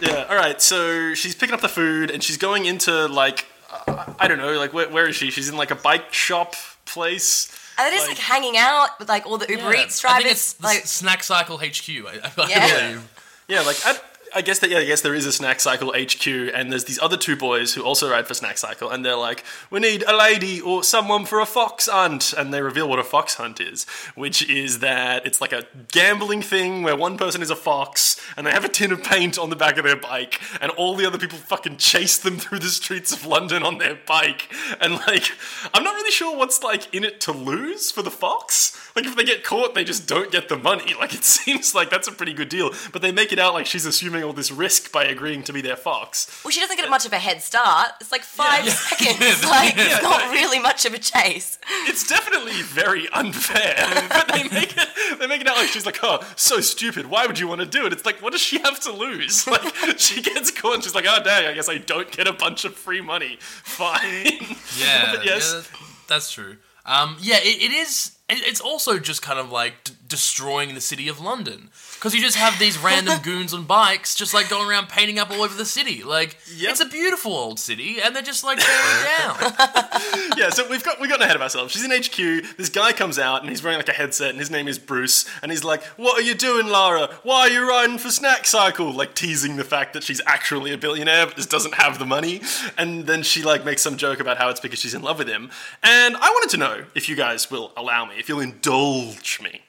Yeah. 0.00 0.26
All 0.28 0.36
right. 0.36 0.60
So 0.60 1.14
she's 1.14 1.34
picking 1.34 1.54
up 1.54 1.60
the 1.60 1.68
food 1.68 2.10
and 2.10 2.22
she's 2.22 2.36
going 2.36 2.66
into 2.66 3.06
like 3.08 3.46
uh, 3.88 4.12
I 4.18 4.28
don't 4.28 4.38
know, 4.38 4.52
like 4.58 4.72
where, 4.72 4.88
where 4.88 5.08
is 5.08 5.16
she? 5.16 5.30
She's 5.30 5.48
in 5.48 5.56
like 5.56 5.70
a 5.70 5.74
bike 5.76 6.12
shop 6.12 6.54
place. 6.84 7.50
And 7.78 7.86
they're 7.86 7.94
just 7.94 8.06
like, 8.08 8.18
Like- 8.18 8.26
hanging 8.26 8.56
out 8.58 8.98
with 8.98 9.08
like 9.08 9.26
all 9.26 9.38
the 9.38 9.46
Uber 9.48 9.74
Yeah, 9.74 9.84
Eats 9.84 10.04
I 10.04 10.08
think 10.08 10.22
drivers. 10.24 10.30
it's 10.32 10.52
the 10.54 10.66
like, 10.66 10.86
Snack 10.86 11.22
Cycle 11.24 11.56
HQ. 11.56 11.88
I, 11.88 12.30
I 12.36 12.48
Yeah. 12.48 12.88
believe. 12.90 13.08
Yeah, 13.48 13.62
like 13.62 13.76
I, 13.84 13.96
I 14.34 14.40
guess 14.40 14.60
that 14.60 14.70
yeah, 14.70 14.78
I 14.78 14.84
guess 14.86 15.02
there 15.02 15.14
is 15.14 15.26
a 15.26 15.32
Snack 15.32 15.60
Cycle 15.60 15.92
HQ, 15.92 16.26
and 16.26 16.72
there's 16.72 16.84
these 16.84 16.98
other 17.00 17.16
two 17.16 17.36
boys 17.36 17.74
who 17.74 17.82
also 17.82 18.10
ride 18.10 18.26
for 18.26 18.34
Snack 18.34 18.56
Cycle, 18.56 18.88
and 18.88 19.04
they're 19.04 19.16
like, 19.16 19.44
we 19.70 19.80
need 19.80 20.02
a 20.06 20.16
lady 20.16 20.60
or 20.60 20.82
someone 20.82 21.26
for 21.26 21.40
a 21.40 21.46
fox 21.46 21.86
hunt, 21.86 22.32
and 22.32 22.52
they 22.52 22.62
reveal 22.62 22.88
what 22.88 22.98
a 22.98 23.04
fox 23.04 23.34
hunt 23.34 23.60
is, 23.60 23.84
which 24.14 24.48
is 24.48 24.78
that 24.78 25.26
it's 25.26 25.40
like 25.40 25.52
a 25.52 25.66
gambling 25.90 26.40
thing 26.40 26.82
where 26.82 26.96
one 26.96 27.18
person 27.18 27.42
is 27.42 27.50
a 27.50 27.56
fox, 27.56 28.20
and 28.36 28.46
they 28.46 28.50
have 28.50 28.64
a 28.64 28.68
tin 28.68 28.90
of 28.90 29.02
paint 29.02 29.38
on 29.38 29.50
the 29.50 29.56
back 29.56 29.76
of 29.76 29.84
their 29.84 29.96
bike, 29.96 30.40
and 30.60 30.72
all 30.72 30.94
the 30.94 31.06
other 31.06 31.18
people 31.18 31.38
fucking 31.38 31.76
chase 31.76 32.16
them 32.16 32.38
through 32.38 32.60
the 32.60 32.68
streets 32.68 33.12
of 33.12 33.26
London 33.26 33.62
on 33.62 33.78
their 33.78 33.98
bike, 34.06 34.50
and 34.80 34.94
like, 35.06 35.32
I'm 35.74 35.84
not 35.84 35.94
really 35.94 36.10
sure 36.10 36.36
what's 36.36 36.62
like 36.62 36.94
in 36.94 37.04
it 37.04 37.20
to 37.22 37.32
lose 37.32 37.90
for 37.90 38.02
the 38.02 38.10
fox. 38.10 38.78
Like 38.96 39.06
if 39.06 39.16
they 39.16 39.24
get 39.24 39.44
caught, 39.44 39.74
they 39.74 39.84
just 39.84 40.06
don't 40.06 40.30
get 40.30 40.48
the 40.48 40.56
money. 40.56 40.94
Like 40.98 41.14
it 41.14 41.24
seems 41.24 41.74
like 41.74 41.90
that's 41.90 42.08
a 42.08 42.12
pretty 42.12 42.32
good 42.32 42.48
deal, 42.48 42.70
but 42.92 43.02
they 43.02 43.12
make 43.12 43.32
it 43.32 43.38
out 43.38 43.54
like 43.54 43.66
she's 43.66 43.86
assuming 43.86 44.21
all 44.22 44.32
this 44.32 44.50
risk 44.50 44.92
by 44.92 45.04
agreeing 45.04 45.42
to 45.44 45.52
be 45.52 45.60
their 45.60 45.76
fox. 45.76 46.26
well, 46.44 46.50
she 46.50 46.60
doesn't 46.60 46.76
get 46.76 46.88
much 46.90 47.06
of 47.06 47.12
a 47.12 47.18
head 47.18 47.42
start. 47.42 47.88
It's 48.00 48.12
like 48.12 48.22
five 48.22 48.64
Yeah. 48.66 48.72
seconds. 48.74 49.44
Like, 49.44 49.76
Yeah, 49.76 49.94
it's 49.94 50.02
not 50.02 50.30
really 50.32 50.58
much 50.58 50.84
of 50.86 50.94
a 50.94 50.98
chase. 50.98 51.58
It's 51.86 52.06
definitely 52.06 52.62
very 52.62 53.08
unfair, 53.10 54.06
but 54.08 54.28
they 54.28 54.44
make 54.44 54.76
it 54.76 54.88
they 55.18 55.26
make 55.26 55.40
it 55.40 55.46
out 55.48 55.56
like 55.56 55.68
she's 55.68 55.86
like, 55.86 55.98
oh, 56.02 56.20
so 56.36 56.60
stupid. 56.60 57.06
Why 57.06 57.26
would 57.26 57.38
you 57.38 57.46
want 57.48 57.60
to 57.60 57.66
do 57.66 57.86
it? 57.86 57.92
It's 57.92 58.04
like, 58.06 58.20
what 58.22 58.32
does 58.32 58.40
she 58.40 58.58
have 58.60 58.80
to 58.80 58.92
lose? 58.92 59.46
Like 59.52 59.98
she 59.98 60.22
gets 60.22 60.50
caught, 60.50 60.74
and 60.76 60.82
she's 60.84 60.94
like, 60.94 61.04
oh 61.08 61.22
dang, 61.22 61.46
I 61.46 61.52
guess 61.52 61.68
I 61.68 61.78
don't 61.78 62.10
get 62.10 62.26
a 62.26 62.32
bunch 62.32 62.64
of 62.64 62.74
free 62.74 63.00
money. 63.00 63.38
Fine. 63.40 64.38
Yeah, 64.78 65.14
But 65.14 65.24
yes. 65.24 65.52
yeah, 65.52 65.60
that's- 65.60 65.68
that's 66.08 66.32
true. 66.32 66.56
Um, 66.84 67.16
yeah, 67.20 67.36
it, 67.38 67.62
it 67.62 67.70
is. 67.72 68.12
it- 68.28 68.42
It's 68.46 68.60
also 68.60 68.98
just 68.98 69.22
kind 69.22 69.38
of 69.38 69.50
like 69.52 69.84
d- 69.84 69.92
destroying 70.08 70.74
the 70.74 70.80
city 70.80 71.08
of 71.08 71.20
London 71.20 71.70
because 72.02 72.16
you 72.16 72.20
just 72.20 72.36
have 72.36 72.58
these 72.58 72.76
random 72.78 73.16
goons 73.22 73.54
on 73.54 73.62
bikes 73.62 74.16
just 74.16 74.34
like 74.34 74.48
going 74.48 74.68
around 74.68 74.88
painting 74.88 75.20
up 75.20 75.30
all 75.30 75.42
over 75.42 75.54
the 75.56 75.64
city. 75.64 76.02
Like 76.02 76.36
Yep. 76.56 76.70
it's 76.72 76.80
a 76.80 76.86
beautiful 76.86 77.32
old 77.32 77.60
city, 77.60 78.00
and 78.02 78.14
they're 78.14 78.24
just 78.24 78.42
like 78.42 78.58
tearing 78.58 78.96
it 78.98 79.56
down. 79.56 80.32
yeah, 80.36 80.50
so 80.50 80.68
we've 80.68 80.82
got 80.82 81.00
we've 81.00 81.08
gotten 81.08 81.22
ahead 81.22 81.36
of 81.36 81.42
ourselves. 81.42 81.72
She's 81.72 81.84
in 81.84 81.92
HQ. 81.92 82.56
This 82.56 82.68
guy 82.70 82.92
comes 82.92 83.20
out 83.20 83.42
and 83.42 83.50
he's 83.50 83.62
wearing 83.62 83.78
like 83.78 83.88
a 83.88 83.92
headset, 83.92 84.30
and 84.30 84.40
his 84.40 84.50
name 84.50 84.66
is 84.66 84.80
Bruce. 84.80 85.26
And 85.42 85.52
he's 85.52 85.62
like, 85.62 85.84
"What 85.96 86.18
are 86.18 86.22
you 86.22 86.34
doing, 86.34 86.66
Lara? 86.66 87.08
Why 87.22 87.42
are 87.42 87.50
you 87.50 87.68
riding 87.68 87.98
for 87.98 88.10
Snack 88.10 88.46
Cycle?" 88.46 88.92
Like 88.92 89.14
teasing 89.14 89.54
the 89.56 89.64
fact 89.64 89.92
that 89.92 90.02
she's 90.02 90.20
actually 90.26 90.72
a 90.72 90.78
billionaire, 90.78 91.26
but 91.26 91.36
just 91.36 91.50
doesn't 91.50 91.74
have 91.74 92.00
the 92.00 92.06
money. 92.06 92.40
And 92.76 93.06
then 93.06 93.22
she 93.22 93.44
like 93.44 93.64
makes 93.64 93.80
some 93.80 93.96
joke 93.96 94.18
about 94.18 94.38
how 94.38 94.48
it's 94.48 94.58
because 94.60 94.80
she's 94.80 94.94
in 94.94 95.02
love 95.02 95.18
with 95.18 95.28
him. 95.28 95.50
And 95.84 96.16
I 96.16 96.30
wanted 96.30 96.50
to 96.50 96.56
know 96.56 96.84
if 96.96 97.08
you 97.08 97.14
guys 97.14 97.48
will 97.48 97.70
allow 97.76 98.04
me, 98.06 98.16
if 98.18 98.28
you'll 98.28 98.40
indulge 98.40 99.40
me, 99.40 99.60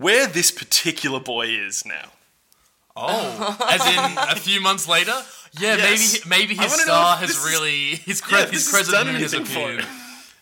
where 0.00 0.26
this 0.26 0.50
particular 0.50 1.20
boy 1.20 1.46
is 1.48 1.84
now. 1.86 2.10
Oh, 2.96 3.56
as 3.68 3.80
in 3.86 4.18
a 4.18 4.36
few 4.40 4.60
months 4.60 4.88
later. 4.88 5.14
Yeah, 5.58 5.76
Yes. 5.76 6.24
maybe 6.26 6.54
maybe 6.54 6.58
I 6.58 6.62
his 6.64 6.70
wanna 6.72 6.82
know 6.86 6.92
star 6.92 7.14
if 7.14 7.20
has 7.20 7.28
this 7.30 7.38
is- 7.44 7.50
really 7.50 7.84
his 7.96 8.20
Yeah, 8.20 8.26
cre- 8.26 8.42
if 8.44 8.50
his 8.50 8.64
this 8.70 8.76
has 8.76 8.88
done 8.88 9.04
credit 9.06 9.20
has 9.22 9.34
anything 9.34 9.52
for 9.54 9.60
appeared. 9.70 9.84
him. 9.84 9.96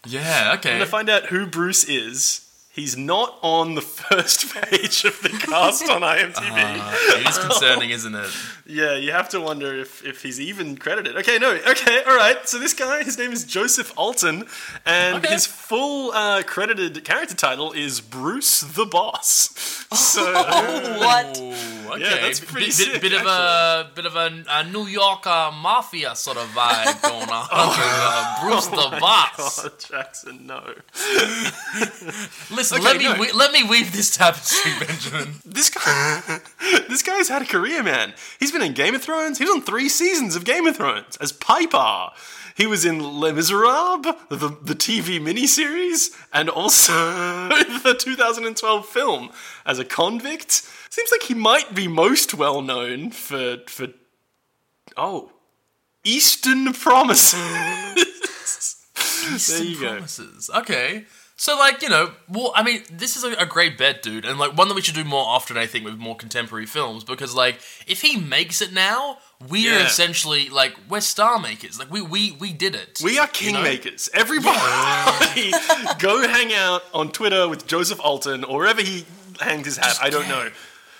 Yeah, 0.06 0.54
okay. 0.58 0.78
To 0.78 0.86
find 0.86 1.08
out 1.08 1.26
who 1.26 1.46
Bruce 1.46 1.84
is, 1.84 2.40
he's 2.72 2.96
not 2.96 3.38
on 3.42 3.74
the 3.74 3.80
first 4.00 4.52
page 4.54 5.04
of 5.04 5.20
the 5.22 5.30
cast 5.30 5.88
on 5.88 6.02
IMDb. 6.14 6.78
Uh, 6.80 7.18
it 7.20 7.28
is 7.28 7.38
concerning, 7.38 7.90
isn't 7.90 8.14
it? 8.14 8.30
Yeah, 8.66 8.94
you 8.96 9.12
have 9.12 9.28
to 9.30 9.40
wonder 9.40 9.74
if, 9.78 10.02
if 10.06 10.22
he's 10.22 10.40
even 10.40 10.76
credited. 10.78 11.16
Okay, 11.18 11.36
no, 11.38 11.50
okay, 11.52 12.02
all 12.04 12.16
right. 12.16 12.48
So 12.48 12.58
this 12.58 12.72
guy, 12.72 13.02
his 13.04 13.18
name 13.18 13.30
is 13.30 13.44
Josef 13.44 13.94
Altin, 13.94 14.48
and 14.86 15.16
Okay. 15.18 15.34
his 15.34 15.44
full 15.46 16.12
uh, 16.12 16.42
credited 16.44 17.04
character 17.04 17.34
title 17.34 17.72
is 17.72 18.00
Bruce 18.00 18.60
the 18.60 18.86
Boss. 18.86 19.50
So 19.94 20.24
What? 20.24 21.38
Okay. 21.38 22.00
Yeah, 22.00 22.16
that's 22.22 22.40
Bit- 22.40 22.48
pretty 22.48 22.66
bit, 22.66 22.74
sick, 22.74 23.00
bit 23.00 23.12
of 23.12 23.24
a 23.26 23.90
bit 23.94 24.06
of 24.06 24.16
a, 24.16 24.42
a 24.50 24.64
New 24.64 24.86
York 24.86 25.24
uh, 25.24 25.52
mafia 25.52 26.16
sort 26.16 26.36
of 26.36 26.48
vibe 26.48 27.00
going 27.02 27.28
on. 27.30 27.46
uh, 27.52 28.42
Bruce 28.42 28.68
Oh 28.72 28.90
the 28.90 28.96
Boss. 28.98 29.62
God, 29.62 29.72
Jackson, 29.78 30.46
no. 30.48 30.64
Listen, 32.50 32.78
Okay, 32.78 32.84
let 32.84 32.96
me 32.98 33.04
no. 33.04 33.16
we- 33.20 33.32
let 33.32 33.52
me 33.52 33.62
weave 33.62 33.92
this 33.92 34.16
tapestry, 34.16 34.72
Benjamin. 34.84 35.34
This 35.44 35.70
guy, 35.70 36.40
this 36.88 37.02
guy's 37.02 37.28
had 37.28 37.42
a 37.42 37.46
career, 37.46 37.82
man. 37.82 38.14
He's 38.40 38.50
been 38.54 38.62
in 38.62 38.72
Game 38.72 38.94
of 38.94 39.02
Thrones. 39.02 39.38
He 39.38 39.44
was 39.44 39.54
on 39.54 39.62
three 39.62 39.88
seasons 39.88 40.36
of 40.36 40.44
Game 40.44 40.66
of 40.66 40.76
Thrones 40.76 41.16
as 41.18 41.32
Pypar. 41.32 42.12
He 42.56 42.66
was 42.66 42.84
in 42.84 43.00
Les 43.00 43.32
Miserables, 43.32 44.14
the, 44.28 44.56
the 44.62 44.74
TV 44.74 45.20
miniseries, 45.20 46.16
and 46.32 46.48
also 46.48 46.92
the 47.52 47.96
2012 47.98 48.86
film 48.86 49.30
as 49.66 49.80
a 49.80 49.84
convict. 49.84 50.62
Seems 50.88 51.10
like 51.10 51.24
he 51.24 51.34
might 51.34 51.74
be 51.74 51.88
most 51.88 52.34
well 52.34 52.62
known 52.62 53.10
for 53.10 53.58
for 53.66 53.88
oh, 54.96 55.32
Eastern 56.04 56.72
Promises. 56.72 57.42
there 59.48 59.64
you 59.64 59.80
go. 59.80 59.92
Promises. 59.94 60.48
Okay. 60.54 61.06
So, 61.36 61.58
like, 61.58 61.82
you 61.82 61.88
know, 61.88 62.12
well, 62.28 62.52
I 62.54 62.62
mean, 62.62 62.82
this 62.92 63.16
is 63.16 63.24
a, 63.24 63.32
a 63.32 63.46
great 63.46 63.76
bet, 63.76 64.02
dude, 64.02 64.24
and 64.24 64.38
like 64.38 64.56
one 64.56 64.68
that 64.68 64.74
we 64.74 64.82
should 64.82 64.94
do 64.94 65.02
more 65.02 65.24
often, 65.26 65.56
I 65.56 65.66
think, 65.66 65.84
with 65.84 65.96
more 65.96 66.14
contemporary 66.14 66.66
films, 66.66 67.02
because 67.02 67.34
like, 67.34 67.56
if 67.88 68.02
he 68.02 68.16
makes 68.16 68.62
it 68.62 68.72
now, 68.72 69.18
we 69.48 69.68
are 69.68 69.80
essentially 69.80 70.48
like 70.48 70.76
we're 70.88 71.00
star 71.00 71.40
makers. 71.40 71.76
Like, 71.78 71.90
we 71.90 72.02
we 72.02 72.32
we 72.32 72.52
did 72.52 72.76
it. 72.76 73.00
We 73.02 73.18
are 73.18 73.28
you 73.40 73.52
know? 73.52 73.64
kingmakers. 73.64 74.08
Everybody 74.14 75.52
go 75.98 76.26
hang 76.26 76.54
out 76.54 76.82
on 76.94 77.10
Twitter 77.10 77.48
with 77.48 77.66
Josef 77.66 77.98
Altin 77.98 78.48
or 78.48 78.58
wherever 78.58 78.80
he 78.80 79.04
hangs 79.40 79.66
his 79.66 79.76
hat. 79.76 79.98
I 80.00 80.10
don't 80.10 80.28
know. 80.28 80.50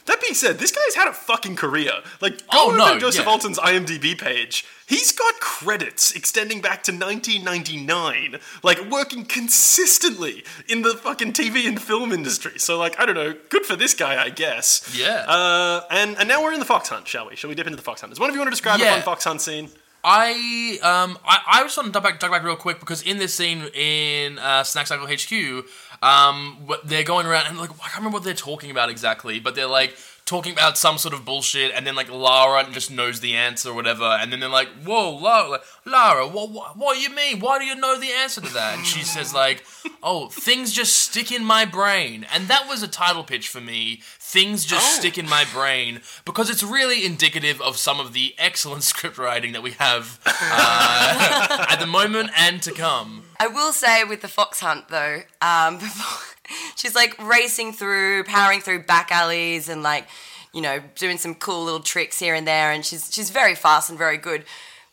That 0.07 0.21
being 0.21 0.35
said, 0.35 0.59
this 0.59 0.71
guy's 0.71 0.95
had 0.95 1.09
a 1.09 1.15
fucking 1.15 1.57
career. 1.57 1.91
Like, 2.21 2.39
go 2.49 2.71
Oh, 2.71 2.75
no, 2.77 2.95
to 2.95 3.01
Josef 3.01 3.25
yeah. 3.25 3.31
Altin's 3.31 3.59
IMDb 3.59 4.19
page. 4.19 4.65
He's 4.87 5.13
got 5.13 5.41
credits 5.41 6.13
extending 6.15 6.61
back 6.61 6.83
to 6.85 6.93
1999, 6.93 8.39
like 8.63 8.91
working 8.91 9.25
consistently 9.25 10.45
in 10.69 10.83
the 10.83 10.91
fucking 10.95 11.33
TV 11.33 11.67
and 11.67 11.81
film 11.81 12.13
industry. 12.13 12.59
So, 12.59 12.79
like, 12.79 12.99
I 13.01 13.07
don't 13.07 13.15
know. 13.15 13.35
Good 13.49 13.65
for 13.65 13.77
this 13.77 13.95
guy, 13.95 14.23
I 14.23 14.29
guess. 14.31 14.95
Yeah. 14.95 15.25
Uh, 15.27 15.83
and 15.91 16.17
and 16.19 16.29
now 16.29 16.43
we're 16.43 16.53
in 16.53 16.59
the 16.61 16.67
fox 16.67 16.89
hunt, 16.91 17.09
shall 17.09 17.29
we? 17.29 17.37
Shall 17.37 17.49
we 17.49 17.55
dip 17.55 17.67
into 17.67 17.77
the 17.77 17.83
fox 17.83 18.01
hunt? 18.03 18.11
Does 18.11 18.21
one 18.21 18.29
of 18.29 18.35
you 18.35 18.41
want 18.41 18.49
to 18.49 18.53
describe 18.53 18.79
the 18.81 18.87
fun 18.87 19.03
fox 19.03 19.25
hunt 19.25 19.41
scene? 19.41 19.71
I 20.07 20.79
um 20.83 21.19
I, 21.27 21.41
I 21.51 21.63
just 21.63 21.79
want 21.79 21.87
to 21.87 21.93
duck 21.93 22.03
back, 22.03 22.21
duck 22.21 22.31
back 22.31 22.43
real 22.45 22.57
quick 22.57 22.79
because 22.79 23.01
in 23.01 23.17
this 23.17 23.33
scene 23.33 23.63
in 23.73 24.39
uh, 24.39 24.63
Snack 24.63 24.87
Cycle 24.87 25.07
HQ, 25.07 25.65
um, 26.05 26.69
they're 26.85 27.03
going 27.05 27.27
around 27.27 27.47
and 27.49 27.59
like 27.59 27.71
I 27.71 27.89
can't 27.89 27.97
remember 27.99 28.17
what 28.17 28.25
they're 28.25 28.35
talking 28.35 28.71
about 28.71 28.91
exactly, 28.91 29.41
but 29.41 29.55
they're 29.55 29.67
like 29.67 29.97
talking 30.27 30.55
about 30.55 30.79
some 30.79 30.97
sort 30.97 31.13
of 31.13 31.23
bullshit, 31.25 31.71
and 31.75 31.87
then 31.87 31.95
like 31.95 32.11
Lara 32.11 32.67
just 32.73 32.91
knows 32.91 33.21
the 33.21 33.35
answer 33.35 33.69
or 33.71 33.75
whatever, 33.75 34.05
and 34.05 34.33
then 34.33 34.41
they're 34.41 34.49
like, 34.49 34.69
"Whoa, 34.85 35.11
Lara, 35.17 35.61
Lara, 35.85 36.27
what, 36.27 36.51
what, 36.51 36.77
what 36.79 36.95
do 36.95 37.01
you 37.01 37.15
mean? 37.15 37.41
Why 37.41 37.59
do 37.59 37.67
you 37.67 37.75
know 37.75 37.99
the 38.01 38.11
answer 38.11 38.41
to 38.41 38.55
that?" 38.55 38.79
And 38.79 38.87
she 38.87 39.03
says 39.03 39.35
like, 39.35 39.65
"Oh, 40.03 40.29
things 40.29 40.73
just 40.73 40.97
stick 40.97 41.31
in 41.31 41.45
my 41.45 41.65
brain," 41.67 42.27
and 42.33 42.49
that 42.49 42.67
was 42.69 42.83
a 42.83 42.89
title 42.89 43.23
pitch 43.25 43.49
for 43.49 43.61
me. 43.61 44.01
Things 44.19 44.65
just 44.65 44.97
Oh. 44.97 44.99
stick 45.01 45.19
in 45.19 45.29
my 45.29 45.45
brain 45.53 46.01
because 46.25 46.49
it's 46.51 46.63
really 46.63 47.05
indicative 47.05 47.61
of 47.61 47.77
some 47.77 48.01
of 48.01 48.13
the 48.15 48.35
excellent 48.39 48.83
script 48.93 49.19
writing 49.19 49.53
that 49.53 49.63
we 49.63 49.73
have 49.73 50.21
uh, 50.27 51.67
at 51.71 51.77
the 51.81 51.87
moment 51.87 52.31
and 52.37 52.63
to 52.63 52.73
come. 52.73 53.24
I 53.45 53.47
will 53.47 53.73
say 53.73 54.05
with 54.05 54.23
the 54.23 54.29
fox 54.29 54.61
hunt 54.61 54.89
though, 54.89 55.21
um, 55.43 55.77
before, 55.79 56.35
she's 56.77 56.95
like 56.95 57.15
racing 57.23 57.75
through, 57.75 58.25
powering 58.25 58.61
through 58.61 58.85
back 58.85 59.13
alleys, 59.13 59.69
and 59.69 59.83
like 59.83 60.07
you 60.55 60.63
know 60.63 60.81
doing 60.95 61.19
some 61.19 61.35
cool 61.35 61.63
little 61.65 61.81
tricks 61.81 62.19
here 62.19 62.35
and 62.35 62.47
there, 62.47 62.73
and 62.73 62.87
she's 62.87 63.13
she's 63.13 63.29
very 63.29 63.55
fast 63.55 63.91
and 63.91 63.99
very 63.99 64.17
good. 64.17 64.45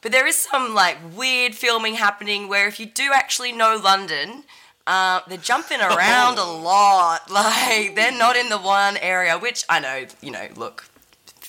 But 0.01 0.11
there 0.11 0.27
is 0.27 0.35
some 0.35 0.73
like 0.73 0.97
weird 1.15 1.55
filming 1.55 1.93
happening 1.95 2.49
where 2.49 2.67
if 2.67 2.77
you 2.79 2.85
do 2.85 3.11
actually 3.13 3.51
know 3.53 3.79
London. 3.81 4.43
Uh, 4.87 5.21
they're 5.27 5.37
jumping 5.37 5.79
around 5.91 6.39
a 6.39 6.43
lot. 6.43 7.21
Like 7.31 7.95
they're 7.95 8.11
not 8.11 8.35
in 8.35 8.49
the 8.49 8.57
one 8.57 8.97
area, 8.97 9.37
which 9.37 9.63
I 9.69 9.79
know. 9.79 10.07
You 10.21 10.31
know, 10.31 10.47
look, 10.55 10.89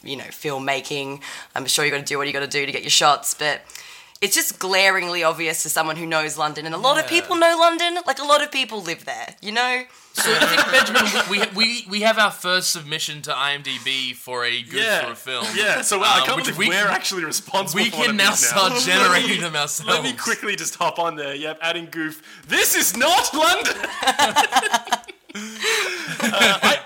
you 0.04 0.16
know, 0.16 0.24
filmmaking. 0.24 1.22
I'm 1.56 1.64
sure 1.64 1.82
you 1.84 1.90
got 1.90 1.96
to 1.96 2.04
do 2.04 2.18
what 2.18 2.26
you 2.26 2.32
got 2.34 2.40
to 2.40 2.46
do 2.46 2.66
to 2.66 2.70
get 2.70 2.82
your 2.82 2.90
shots, 2.90 3.32
but 3.32 3.62
it's 4.22 4.34
just 4.34 4.58
glaringly 4.58 5.22
obvious 5.22 5.62
to 5.64 5.68
someone 5.68 5.96
who 5.96 6.06
knows 6.06 6.38
London, 6.38 6.64
and 6.64 6.74
a 6.74 6.78
lot 6.78 6.98
of 6.98 7.06
people 7.06 7.36
know 7.36 7.56
London. 7.58 7.98
Like 8.06 8.18
a 8.18 8.24
lot 8.24 8.42
of 8.42 8.50
people 8.50 8.80
live 8.82 9.04
there, 9.04 9.34
you 9.42 9.52
know. 9.52 9.82
So 10.14 10.30
I 10.30 10.46
think 10.46 10.70
Benjamin, 10.70 11.30
we, 11.30 11.56
we 11.56 11.86
we 11.88 12.00
have 12.02 12.18
our 12.18 12.30
first 12.30 12.70
submission 12.70 13.22
to 13.22 13.30
IMDb 13.32 14.14
for 14.14 14.44
a 14.44 14.62
goof 14.62 14.74
Yeah. 14.74 15.04
for 15.06 15.12
a 15.12 15.16
film. 15.16 15.46
Yeah, 15.54 15.80
so 15.82 15.98
wow, 15.98 16.04
I 16.16 16.20
Um, 16.20 16.26
can't 16.26 16.36
which 16.36 16.44
believe 16.46 16.58
we- 16.58 16.68
we're 16.68 16.86
actually 16.88 17.24
responsible 17.24 17.82
We 17.82 17.90
for 17.90 18.04
can 18.04 18.16
now 18.16 18.30
these 18.30 18.46
start 18.48 18.72
generating 18.82 19.40
them 19.40 19.56
ourselves. 19.56 19.90
Let 19.94 20.02
me 20.02 20.12
quickly 20.12 20.54
just 20.56 20.74
hop 20.76 20.98
on 20.98 21.16
there. 21.16 21.34
Yep, 21.34 21.58
adding 21.62 21.88
goof. 21.90 22.22
This 22.46 22.74
is 22.76 22.96
not 22.96 23.32
London. 23.34 23.74
Uh, 25.34 25.38
I, 26.20 26.58
I, 26.62 26.78
I 26.78 26.81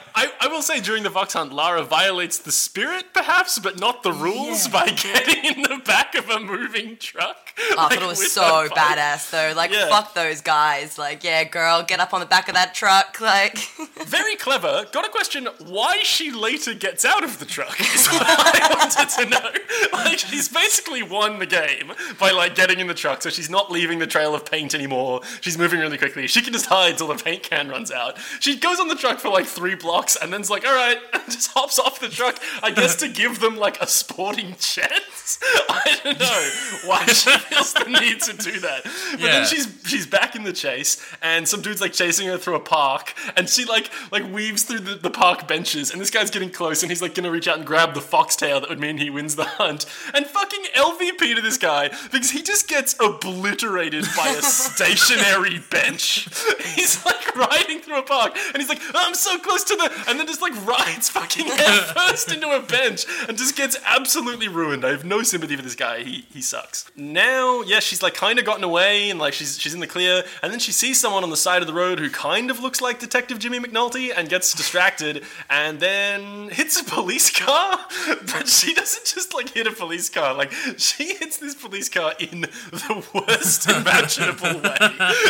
will 0.57 0.63
say 0.63 0.81
during 0.81 1.03
the 1.03 1.11
Fox 1.11 1.35
Hunt, 1.35 1.53
Lara 1.53 1.85
violates 1.85 2.39
the 2.39 2.51
spirit, 2.53 3.13
perhaps, 3.13 3.59
but 3.59 3.79
not 3.79 4.03
the 4.03 4.13
rules 4.13 4.67
Yeah. 4.67 4.73
by 4.73 4.87
getting 4.91 5.45
in 5.45 5.63
the 5.63 5.81
back 5.85 6.15
of 6.15 6.29
a 6.31 6.41
moving 6.41 6.97
truck. 6.97 7.37
Oh, 7.59 7.75
I 7.79 7.95
thought 7.95 8.03
it 8.03 8.07
was 8.07 8.33
so 8.33 8.69
badass 8.69 9.31
though. 9.31 9.53
Like 9.57 9.71
Yeah. 9.73 9.89
fuck 9.89 10.15
those 10.15 10.41
guys. 10.41 10.99
Like 10.99 11.23
yeah, 11.25 11.45
girl, 11.45 11.83
get 11.83 12.01
up 12.01 12.13
on 12.15 12.21
the 12.21 12.27
back 12.27 12.49
of 12.49 12.55
that 12.55 12.75
truck. 12.75 13.19
Like 13.27 13.59
Very 14.07 14.37
clever. 14.37 14.87
Got 14.93 15.05
a 15.05 15.09
question 15.11 15.49
why 15.67 15.99
she 16.03 16.31
later 16.31 16.75
gets 16.75 17.05
out 17.05 17.25
of 17.25 17.39
the 17.39 17.45
truck 17.45 17.79
is 17.81 18.07
what 18.09 18.23
I 18.27 18.77
wanted 18.79 19.09
to 19.25 19.31
know. 19.31 19.51
Like, 19.93 20.19
she's 20.19 20.49
basically 20.49 21.03
won 21.03 21.39
the 21.41 21.47
game 21.47 21.93
by, 22.21 22.31
like, 22.31 22.55
getting 22.55 22.79
in 22.79 22.87
the 22.87 22.95
truck, 22.95 23.23
so 23.23 23.31
she's 23.31 23.51
not 23.51 23.71
leaving 23.71 23.99
the 23.99 24.07
trail 24.07 24.35
of 24.35 24.45
paint 24.45 24.75
anymore. 24.75 25.21
She's 25.41 25.59
moving 25.59 25.81
really 25.81 25.99
quickly. 25.99 26.27
She 26.29 26.41
can 26.41 26.53
just 26.53 26.67
hide 26.67 26.97
till 26.99 27.09
the 27.09 27.15
paint 27.17 27.43
can 27.43 27.69
runs 27.69 27.91
out. 27.91 28.17
She 28.41 28.57
goes 28.57 28.79
on 28.81 28.89
the 28.89 28.95
truck 28.95 29.19
for, 29.19 29.29
like, 29.29 29.47
three 29.47 29.75
blocks 29.75 30.17
and 30.17 30.33
like, 30.51 30.65
alright, 30.67 30.99
and 31.13 31.23
just 31.27 31.51
hops 31.53 31.79
off 31.79 32.01
the 32.01 32.09
truck, 32.09 32.39
I 32.63 32.71
guess 32.71 32.97
to 32.97 33.09
give 33.09 33.41
them, 33.41 33.57
like, 33.57 33.81
a 33.81 33.87
sporting 33.87 34.55
chance. 34.61 35.39
I 35.69 35.99
don't 36.05 36.21
know 36.21 36.51
why 36.89 37.05
she 37.07 37.31
feels 37.39 37.73
the 37.75 37.85
need 38.01 38.21
to 38.23 38.37
do 38.37 38.61
that. 38.61 38.85
But 38.85 39.21
Yeah. 39.21 39.27
then 39.41 39.47
she's 39.47 39.67
she's 39.87 40.07
back 40.07 40.37
in 40.37 40.45
the 40.45 40.53
chase, 40.53 41.05
and 41.21 41.49
some 41.49 41.63
dude's 41.63 41.81
like 41.81 41.93
chasing 41.93 42.29
her 42.29 42.39
through 42.39 42.55
a 42.55 42.61
park, 42.61 43.13
and 43.37 43.49
she 43.49 43.65
like 43.65 43.91
like 44.13 44.31
weaves 44.33 44.63
through 44.63 44.81
the, 44.81 44.95
the 44.95 45.11
park 45.11 45.49
benches, 45.49 45.91
and 45.91 46.01
this 46.01 46.11
guy's 46.11 46.31
getting 46.31 46.51
close, 46.51 46.83
and 46.83 46.91
he's 46.93 47.03
like 47.03 47.15
gonna 47.17 47.31
reach 47.31 47.49
out 47.49 47.57
and 47.59 47.67
grab 47.67 47.95
the 47.95 48.01
foxtail 48.01 48.61
that 48.61 48.69
would 48.69 48.79
mean 48.81 48.99
he 48.99 49.11
wins 49.11 49.35
the 49.35 49.45
hunt, 49.45 49.85
and 50.15 50.27
fucking 50.27 50.63
LVP 50.77 51.35
to 51.35 51.43
this 51.43 51.59
guy 51.59 51.89
because 52.13 52.31
he 52.31 52.43
just 52.43 52.69
gets 52.69 52.95
obliterated 53.01 54.05
by 54.17 54.29
a 54.29 54.43
stationary 54.43 55.59
bench. 55.71 56.29
He's 56.75 57.05
like 57.05 57.35
riding 57.37 57.81
through 57.81 57.99
a 57.99 58.03
park, 58.03 58.37
and 58.53 58.59
he's 58.59 58.69
like, 58.69 58.81
"Oh, 58.95 59.05
I'm 59.07 59.15
so 59.15 59.39
close 59.39 59.65
to 59.65 59.75
the, 59.77 59.91
and 60.09 60.19
then 60.21 60.26
just 60.27 60.43
like 60.43 60.55
rides 60.67 61.09
fucking 61.09 61.47
head 61.47 61.83
first 61.95 62.33
into 62.33 62.49
a 62.51 62.61
bench, 62.61 63.05
and 63.29 63.37
just 63.37 63.57
gets 63.57 63.77
absolutely 63.85 64.49
ruined. 64.49 64.85
I 64.85 64.91
have 64.91 65.05
no 65.05 65.23
sympathy 65.23 65.57
for 65.57 65.63
this 65.63 65.75
guy. 65.75 66.03
He 66.03 66.27
he 66.33 66.43
sucks. 66.43 66.91
Now, 66.97 67.63
yeah, 67.63 67.81
she's 67.81 68.03
like 68.03 68.15
kind 68.15 68.39
of 68.39 68.45
gotten 68.45 68.65
away, 68.65 69.11
and 69.11 69.19
like 69.19 69.35
she's 69.35 69.59
she's 69.59 69.75
in 69.75 69.81
the 69.81 69.87
clear, 69.87 70.25
and 70.43 70.53
then 70.53 70.59
she 70.59 70.73
sees 70.73 71.01
someone 71.01 71.23
on 71.23 71.31
the 71.31 71.37
side 71.37 71.63
of 71.63 71.69
the 71.69 71.75
road 71.75 71.99
who 71.99 72.11
kind 72.11 72.51
of 72.51 72.61
looks 72.61 72.81
like 72.81 72.99
Detective 72.99 73.39
Jimmy 73.39 73.61
McNulty, 73.61 74.13
and 74.17 74.29
gets 74.29 74.55
distracted, 74.55 75.25
and 75.51 75.81
then 75.81 76.49
hits 76.51 76.81
a 76.81 76.85
police 76.85 77.31
car. 77.31 77.79
But 78.27 78.49
she 78.49 78.75
doesn't 78.75 79.05
just 79.07 79.35
like 79.35 79.51
hit 79.51 79.67
a 79.67 79.73
police 79.73 80.09
car; 80.09 80.35
like 80.35 80.53
she 80.77 81.15
hits 81.15 81.37
this 81.39 81.55
police 81.55 81.89
car 81.89 82.15
in 82.19 82.43
the 82.43 83.07
worst 83.15 83.69
imaginable 83.71 84.61
way. 84.61 84.77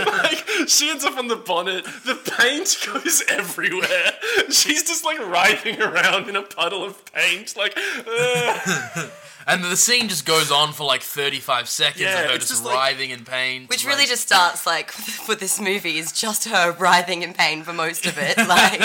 Like 0.07 0.45
she 0.69 0.91
ends 0.91 1.05
up 1.05 1.17
on 1.19 1.29
the 1.29 1.37
bonnet. 1.37 1.85
The 2.05 2.15
paint 2.39 2.77
goes 2.87 3.23
everywhere. 3.29 4.13
She's 4.51 4.83
just 4.87 5.05
like 5.05 5.19
writhing 5.19 5.81
around 5.89 6.29
in 6.29 6.37
a 6.37 6.43
puddle 6.43 6.85
of 6.85 7.05
paint. 7.13 7.57
Like, 7.57 7.77
uh, 8.07 9.09
And 9.49 9.63
the 9.63 9.77
scene 9.77 10.09
just 10.09 10.27
goes 10.27 10.51
on 10.51 10.73
for 10.73 10.83
like 10.85 11.03
35 11.03 11.69
seconds 11.69 12.01
Yeah, 12.01 12.19
of 12.23 12.31
her 12.31 12.35
it's 12.35 12.49
just, 12.49 12.51
just 12.51 12.65
like- 12.65 12.75
writhing 12.75 13.11
in 13.11 13.25
pain. 13.25 13.67
which 13.69 13.85
like- 13.85 13.95
really 13.95 14.07
just 14.07 14.23
starts 14.23 14.67
like 14.67 14.93
with 15.29 15.39
this 15.39 15.61
movie 15.61 15.99
is 15.99 16.11
just 16.11 16.49
her 16.49 16.73
writhing 16.73 17.23
in 17.23 17.33
pain 17.33 17.63
for 17.63 17.73
most 17.73 18.07
of 18.07 18.19
it. 18.19 18.37
Like 18.47 18.81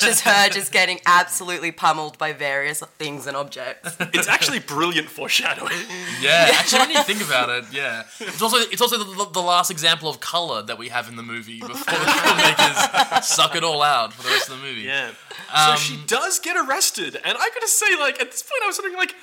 just 0.00 0.20
her 0.22 0.48
just 0.50 0.70
getting 0.72 1.00
absolutely 1.06 1.72
pummeled 1.72 2.16
by 2.18 2.32
various 2.32 2.80
things 2.98 3.26
and 3.26 3.36
objects. 3.36 3.96
it's 4.12 4.28
actually 4.28 4.60
brilliant 4.60 5.08
foreshadowing. 5.08 5.72
Yeah, 6.20 6.48
actually, 6.52 6.78
when 6.80 6.90
you 6.90 7.02
think 7.02 7.22
about 7.24 7.48
it, 7.50 7.64
yeah, 7.72 8.04
it's 8.20 8.40
also 8.42 8.58
it's 8.58 8.80
also 8.80 8.98
the, 8.98 9.30
the 9.32 9.40
last 9.42 9.70
example 9.70 10.08
of 10.08 10.20
color 10.20 10.62
that 10.62 10.78
we 10.78 10.88
have 10.90 11.08
in 11.08 11.16
the 11.16 11.22
movie 11.22 11.60
before 11.60 11.74
the 11.76 11.82
filmmakers 11.84 13.22
suck 13.24 13.54
it 13.56 13.64
all 13.64 13.82
out 13.82 14.12
for 14.12 14.22
the 14.22 14.28
rest 14.30 14.48
of 14.50 14.58
the 14.60 14.62
movie. 14.66 14.82
Yeah. 14.82 15.10
Um, 15.52 15.76
so 15.76 15.82
she 15.82 15.98
does 16.06 16.38
get 16.38 16.56
arrested, 16.56 17.16
and 17.16 17.36
I 17.38 17.48
gotta 17.50 17.68
say, 17.68 17.96
like 17.98 18.20
at 18.20 18.30
this 18.30 18.42
point, 18.42 18.62
I 18.62 18.66
was 18.68 18.78
wondering, 18.78 18.96
like. 18.98 19.14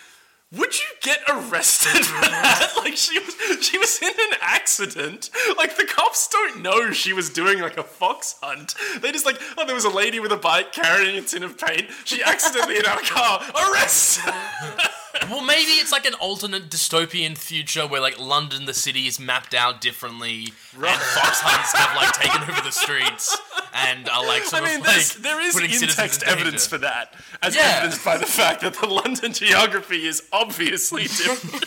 Would 0.54 0.78
you 0.78 0.86
get 1.02 1.20
arrested 1.30 2.06
for 2.06 2.22
that? 2.22 2.68
Like 2.82 2.98
she 2.98 3.20
was, 3.20 3.36
she 3.64 3.78
was 3.78 4.02
in 4.02 4.10
an 4.10 4.38
accident. 4.42 5.30
Like 5.56 5.78
the 5.78 5.86
cops 5.86 6.28
don't 6.28 6.62
know 6.64 6.92
she 6.92 7.14
was 7.14 7.30
doing 7.30 7.60
like 7.60 7.78
a 7.78 7.84
fox 7.84 8.36
hunt. 8.42 8.74
They 9.02 9.12
just 9.12 9.26
like, 9.26 9.40
oh, 9.56 9.66
there 9.66 9.76
was 9.76 9.86
a 9.86 9.90
lady 9.90 10.20
with 10.20 10.32
a 10.32 10.38
bike 10.38 10.72
carrying 10.72 11.16
a 11.18 11.22
tin 11.22 11.44
of 11.44 11.60
paint. 11.60 11.90
She 12.06 12.24
accidentally 12.24 12.76
hit 12.76 12.88
our 12.88 13.02
car. 13.02 13.44
Arrest! 13.56 14.22
Well, 15.30 15.42
maybe 15.44 15.72
it's 15.72 15.92
like 15.92 16.06
an 16.06 16.14
alternate 16.16 16.70
dystopian 16.70 17.38
future 17.38 17.86
where 17.88 18.00
like 18.02 18.20
London, 18.20 18.66
the 18.66 18.74
city, 18.74 19.08
is 19.08 19.20
mapped 19.20 19.54
out 19.54 19.82
differently, 19.82 20.54
and 20.74 20.86
fox 20.86 21.42
hunts 21.42 21.74
have 21.74 21.96
like 21.96 22.14
taken 22.14 22.42
over 22.50 22.62
the 22.62 22.72
streets 22.72 23.38
and 23.74 24.08
are 24.10 24.26
like 24.26 24.44
I 24.54 24.62
mean, 24.62 24.80
of 24.82 24.88
like 24.88 25.06
there 25.22 25.42
is 25.42 25.56
in-text 25.58 26.24
in 26.24 26.30
evidence 26.30 26.66
for 26.68 26.78
that, 26.80 27.14
as 27.42 27.56
Yeah. 27.56 27.74
evidenced 27.78 28.04
by 28.06 28.18
the 28.18 28.26
fact 28.26 28.62
that 28.62 28.74
the 28.76 28.88
London 28.88 29.34
geography 29.34 30.06
is 30.08 30.24
obviously 30.32 31.04
different. 31.04 31.64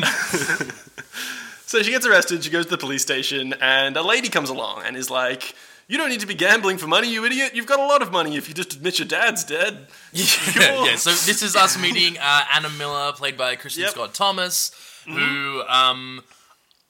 so 1.66 1.82
she 1.82 1.90
gets 1.90 2.06
arrested. 2.06 2.44
She 2.44 2.50
goes 2.50 2.66
to 2.66 2.70
the 2.72 2.78
police 2.78 3.02
station, 3.02 3.54
and 3.60 3.96
a 3.96 4.02
lady 4.02 4.28
comes 4.28 4.50
along 4.50 4.82
and 4.84 4.96
is 4.96 5.10
like. 5.10 5.54
You 5.90 5.98
don't 5.98 6.08
need 6.08 6.20
to 6.20 6.26
be 6.26 6.36
gambling 6.36 6.78
for 6.78 6.86
money, 6.86 7.12
you 7.12 7.24
idiot. 7.24 7.50
You've 7.52 7.66
got 7.66 7.80
a 7.80 7.84
lot 7.84 8.00
of 8.00 8.12
money 8.12 8.36
if 8.36 8.48
you 8.48 8.54
just 8.54 8.74
admit 8.74 9.00
your 9.00 9.08
dad's 9.08 9.42
dead. 9.42 9.88
yeah, 10.12 10.24
yeah, 10.84 10.94
so 10.94 11.10
this 11.10 11.42
is 11.42 11.56
us 11.56 11.76
meeting 11.76 12.16
uh, 12.16 12.44
Ana 12.54 12.70
Miller, 12.70 13.10
played 13.12 13.36
by 13.36 13.56
Kristin 13.56 13.78
Yep. 13.78 13.88
Mm-hmm. 13.88 13.98
Scott 13.98 14.14
Thomas, 14.14 14.70
who 15.04 15.62
um, 15.66 16.22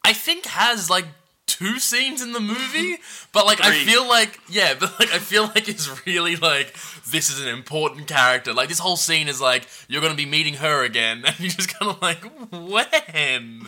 I 0.05 0.13
think 0.13 0.45
has 0.45 0.91
like 0.91 1.07
two 1.47 1.79
scenes 1.79 2.21
in 2.21 2.35
the 2.35 2.41
movie, 2.41 2.99
but 3.33 3.47
like 3.47 3.65
I 3.65 3.73
feel 3.73 4.07
like 4.07 4.39
yeah, 4.51 4.75
but 4.79 5.01
like 5.01 5.11
I 5.15 5.19
feel 5.19 5.45
like 5.45 5.67
it's 5.67 6.07
really 6.07 6.37
like 6.37 6.77
this 7.11 7.31
is 7.31 7.41
an 7.41 7.49
important 7.49 8.07
character. 8.07 8.53
Like 8.53 8.69
this 8.69 8.81
whole 8.81 8.97
scene 8.97 9.29
is 9.29 9.41
like 9.41 9.67
you're 9.89 10.03
gonna 10.03 10.15
be 10.15 10.27
meeting 10.27 10.55
her 10.55 10.85
again, 10.85 11.23
and 11.27 11.41
you're 11.41 11.49
just 11.49 11.75
kind 11.75 11.91
of 11.91 12.03
like 12.03 12.23
when. 12.53 13.67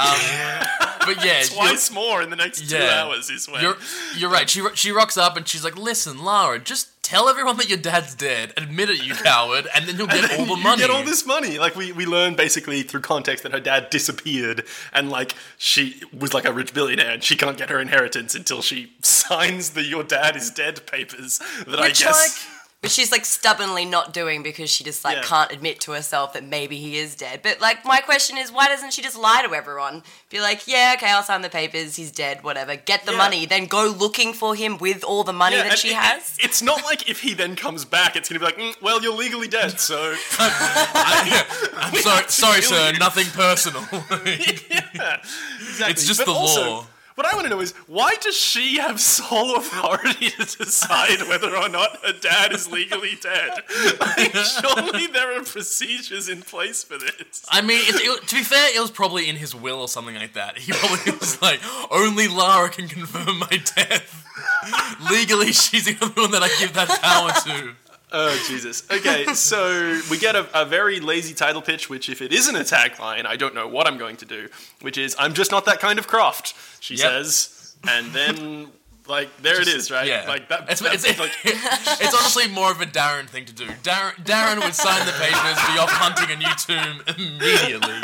Um, 0.00 0.96
but 1.00 1.24
yeah, 1.24 1.42
Twice 1.44 1.90
more 1.90 2.22
in 2.22 2.30
the 2.30 2.36
next 2.36 2.68
two 2.68 2.76
hours 2.76 3.30
is 3.30 3.48
when. 3.48 3.62
you're 3.62 3.76
you're 4.16 4.30
right. 4.30 4.48
She 4.48 4.62
she 4.74 4.92
rocks 4.92 5.16
up 5.16 5.36
and 5.36 5.46
she's 5.46 5.64
like, 5.64 5.76
"Listen, 5.76 6.22
Lara, 6.24 6.58
just 6.58 6.88
tell 7.02 7.28
everyone 7.28 7.56
that 7.58 7.68
your 7.68 7.78
dad's 7.78 8.14
dead. 8.14 8.52
Admit 8.56 8.90
it, 8.90 9.04
you 9.04 9.14
coward, 9.14 9.66
and 9.74 9.86
then 9.86 9.96
you'll 9.96 10.06
get 10.06 10.38
all 10.38 10.46
the 10.46 10.56
you 10.56 10.62
money." 10.62 10.80
get 10.80 10.90
all 10.90 11.02
this 11.02 11.26
money. 11.26 11.58
Like 11.58 11.76
we, 11.76 11.92
we 11.92 12.06
learn 12.06 12.34
basically 12.34 12.82
through 12.82 13.00
context 13.00 13.42
that 13.42 13.52
her 13.52 13.60
dad 13.60 13.90
disappeared 13.90 14.64
and 14.92 15.10
like 15.10 15.34
she 15.58 16.02
was 16.16 16.32
like 16.32 16.44
a 16.44 16.52
rich 16.52 16.72
billionaire 16.72 17.10
and 17.10 17.22
she 17.24 17.36
can't 17.36 17.58
get 17.58 17.68
her 17.70 17.80
inheritance 17.80 18.34
until 18.34 18.62
she 18.62 18.92
signs 19.02 19.70
the 19.70 19.82
your 19.82 20.04
dad 20.04 20.36
is 20.36 20.50
dead 20.50 20.86
papers 20.86 21.40
that 21.66 21.80
Which 21.80 22.04
I 22.04 22.08
guess 22.08 22.46
which 22.82 22.92
she's 22.92 23.12
like 23.12 23.26
stubbornly 23.26 23.84
not 23.84 24.14
doing 24.14 24.42
because 24.42 24.70
she 24.70 24.84
just 24.84 25.04
like 25.04 25.16
Yeah. 25.18 25.22
can't 25.24 25.52
admit 25.52 25.80
to 25.82 25.92
herself 25.92 26.32
that 26.32 26.44
maybe 26.44 26.78
he 26.78 26.96
is 26.96 27.14
dead. 27.14 27.40
But 27.42 27.60
like 27.60 27.84
my 27.84 28.00
question 28.00 28.38
is, 28.38 28.50
why 28.50 28.68
doesn't 28.68 28.94
she 28.94 29.02
just 29.02 29.18
lie 29.18 29.42
to 29.46 29.54
everyone? 29.54 30.02
Be 30.30 30.40
like, 30.40 30.66
yeah, 30.66 30.94
okay, 30.96 31.10
I'll 31.10 31.22
sign 31.22 31.42
the 31.42 31.50
papers. 31.50 31.96
He's 31.96 32.10
dead. 32.10 32.42
Whatever. 32.42 32.76
Get 32.76 33.04
the 33.04 33.12
Yeah. 33.12 33.18
money. 33.18 33.44
Then 33.44 33.66
go 33.66 33.84
looking 33.84 34.32
for 34.32 34.54
him 34.54 34.78
with 34.78 35.04
all 35.04 35.24
the 35.24 35.32
money 35.34 35.56
Yeah, 35.56 35.64
that 35.68 35.78
she 35.78 35.90
it- 35.90 35.96
has. 35.96 36.36
it- 36.38 36.46
it's 36.46 36.62
not 36.62 36.82
like 36.84 37.06
if 37.08 37.20
he 37.20 37.34
then 37.34 37.54
comes 37.54 37.84
back, 37.84 38.16
it's 38.16 38.30
going 38.30 38.40
to 38.40 38.46
be 38.46 38.46
like, 38.46 38.56
mm, 38.76 38.80
well, 38.82 39.02
you're 39.02 39.12
legally 39.14 39.48
dead, 39.48 39.78
so. 39.78 40.14
I'm 40.38 41.94
sorry, 41.96 42.24
sorry, 42.28 42.62
sir. 42.62 42.92
you. 42.92 42.98
Nothing 42.98 43.26
personal. 43.26 43.82
Exactly. 45.60 45.90
It's 45.92 46.06
just 46.06 46.20
But 46.20 46.26
the 46.26 46.32
also, 46.32 46.70
law. 46.70 46.86
What 47.20 47.30
I 47.30 47.36
want 47.36 47.48
to 47.48 47.50
know 47.50 47.60
is 47.60 47.72
why 47.86 48.14
does 48.22 48.34
she 48.34 48.78
have 48.78 48.98
sole 48.98 49.56
authority 49.56 50.30
to 50.30 50.56
decide 50.56 51.20
whether 51.28 51.54
or 51.54 51.68
not 51.68 52.02
her 52.02 52.14
dad 52.14 52.50
is 52.50 52.72
legally 52.72 53.18
dead? 53.20 53.62
Like, 54.00 54.34
surely 54.34 55.06
there 55.06 55.38
are 55.38 55.42
procedures 55.42 56.30
in 56.30 56.40
place 56.40 56.82
for 56.82 56.96
this. 56.96 57.44
I 57.50 57.60
mean, 57.60 57.82
it, 57.82 57.96
it, 57.96 58.26
to 58.26 58.36
be 58.36 58.42
fair, 58.42 58.74
it 58.74 58.80
was 58.80 58.90
probably 58.90 59.28
in 59.28 59.36
his 59.36 59.54
will 59.54 59.82
or 59.82 59.88
something 59.88 60.14
like 60.14 60.32
that. 60.32 60.56
He 60.56 60.72
probably 60.72 61.12
was 61.20 61.42
like, 61.42 61.60
only 61.90 62.26
Lara 62.26 62.70
can 62.70 62.88
confirm 62.88 63.40
my 63.40 63.62
death. 63.76 64.24
Legally, 65.10 65.52
she's 65.52 65.84
the 65.84 65.98
only 66.00 66.22
one 66.22 66.30
that 66.30 66.42
I 66.42 66.48
give 66.58 66.72
that 66.72 66.88
power 67.02 67.32
to. 67.32 67.74
Oh 68.12 68.44
Jesus. 68.48 68.90
Okay, 68.90 69.24
so 69.34 70.00
we 70.10 70.18
get 70.18 70.34
a, 70.34 70.60
a 70.60 70.64
very 70.64 70.98
lazy 70.98 71.32
title 71.32 71.62
pitch, 71.62 71.88
which 71.88 72.08
if 72.08 72.20
it 72.22 72.32
isn't 72.32 72.56
a 72.56 72.60
tagline, 72.60 73.24
I 73.24 73.36
don't 73.36 73.54
know 73.54 73.68
what 73.68 73.86
I'm 73.86 73.98
going 73.98 74.16
to 74.16 74.24
do. 74.24 74.48
Which 74.80 74.98
is, 74.98 75.14
"I'm 75.18 75.32
just 75.32 75.52
not 75.52 75.64
that 75.66 75.78
kind 75.78 75.98
of 75.98 76.08
Croft," 76.08 76.54
she 76.80 76.94
Yep. 76.96 77.08
says, 77.10 77.76
and 77.88 78.12
then 78.12 78.68
like 79.06 79.28
there 79.42 79.60
it 79.60 79.68
is, 79.68 79.90
right? 79.90 80.06
Yeah, 80.06 80.24
Like 80.28 80.48
that. 80.48 80.68
It's, 80.70 80.80
that's 80.80 81.04
it's, 81.04 81.18
like 81.18 81.32
it's 81.44 82.14
honestly 82.14 82.48
more 82.48 82.70
of 82.70 82.80
a 82.80 82.86
Darren 82.86 83.26
thing 83.28 83.44
to 83.46 83.52
do. 83.52 83.66
Darren, 83.82 84.14
Darren 84.24 84.62
would 84.62 84.74
sign 84.74 85.04
the 85.06 85.12
papers, 85.12 85.56
be 85.72 85.78
off 85.78 85.90
hunting 85.90 86.30
a 86.30 86.38
new 86.38 86.54
tomb 86.56 87.02
immediately. 87.16 88.00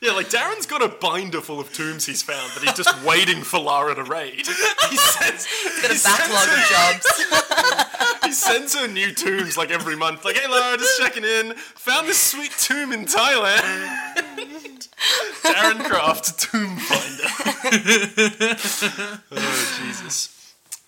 Yeah, 0.00 0.12
like 0.12 0.30
Darren's 0.30 0.64
got 0.64 0.82
a 0.82 0.88
binder 0.88 1.42
full 1.42 1.60
of 1.60 1.74
tombs 1.74 2.06
he's 2.06 2.22
found 2.22 2.50
that 2.52 2.62
he's 2.62 2.72
just 2.72 3.04
waiting 3.04 3.42
for 3.42 3.58
Lara 3.60 3.94
to 3.94 4.02
raid. 4.02 4.46
He 4.88 4.96
sends, 4.96 5.46
Got 5.82 5.90
a 5.90 6.02
backlog 6.02 6.48
of 6.48 6.64
jobs. 6.70 8.24
he 8.24 8.32
sends 8.32 8.74
her 8.78 8.88
new 8.88 9.12
tombs 9.12 9.58
like 9.58 9.70
every 9.70 9.96
month. 9.96 10.24
Like, 10.24 10.36
hey 10.38 10.48
Lara, 10.48 10.78
just 10.78 10.98
checking 10.98 11.24
in. 11.24 11.54
Found 11.54 12.08
this 12.08 12.18
sweet 12.18 12.52
tomb 12.52 12.92
in 12.92 13.04
Thailand. 13.04 13.60
Darren 15.42 15.84
Croft, 15.84 16.38
tomb 16.38 16.76
finder. 16.78 18.56
oh 19.32 19.82
Jesus. 19.84 20.39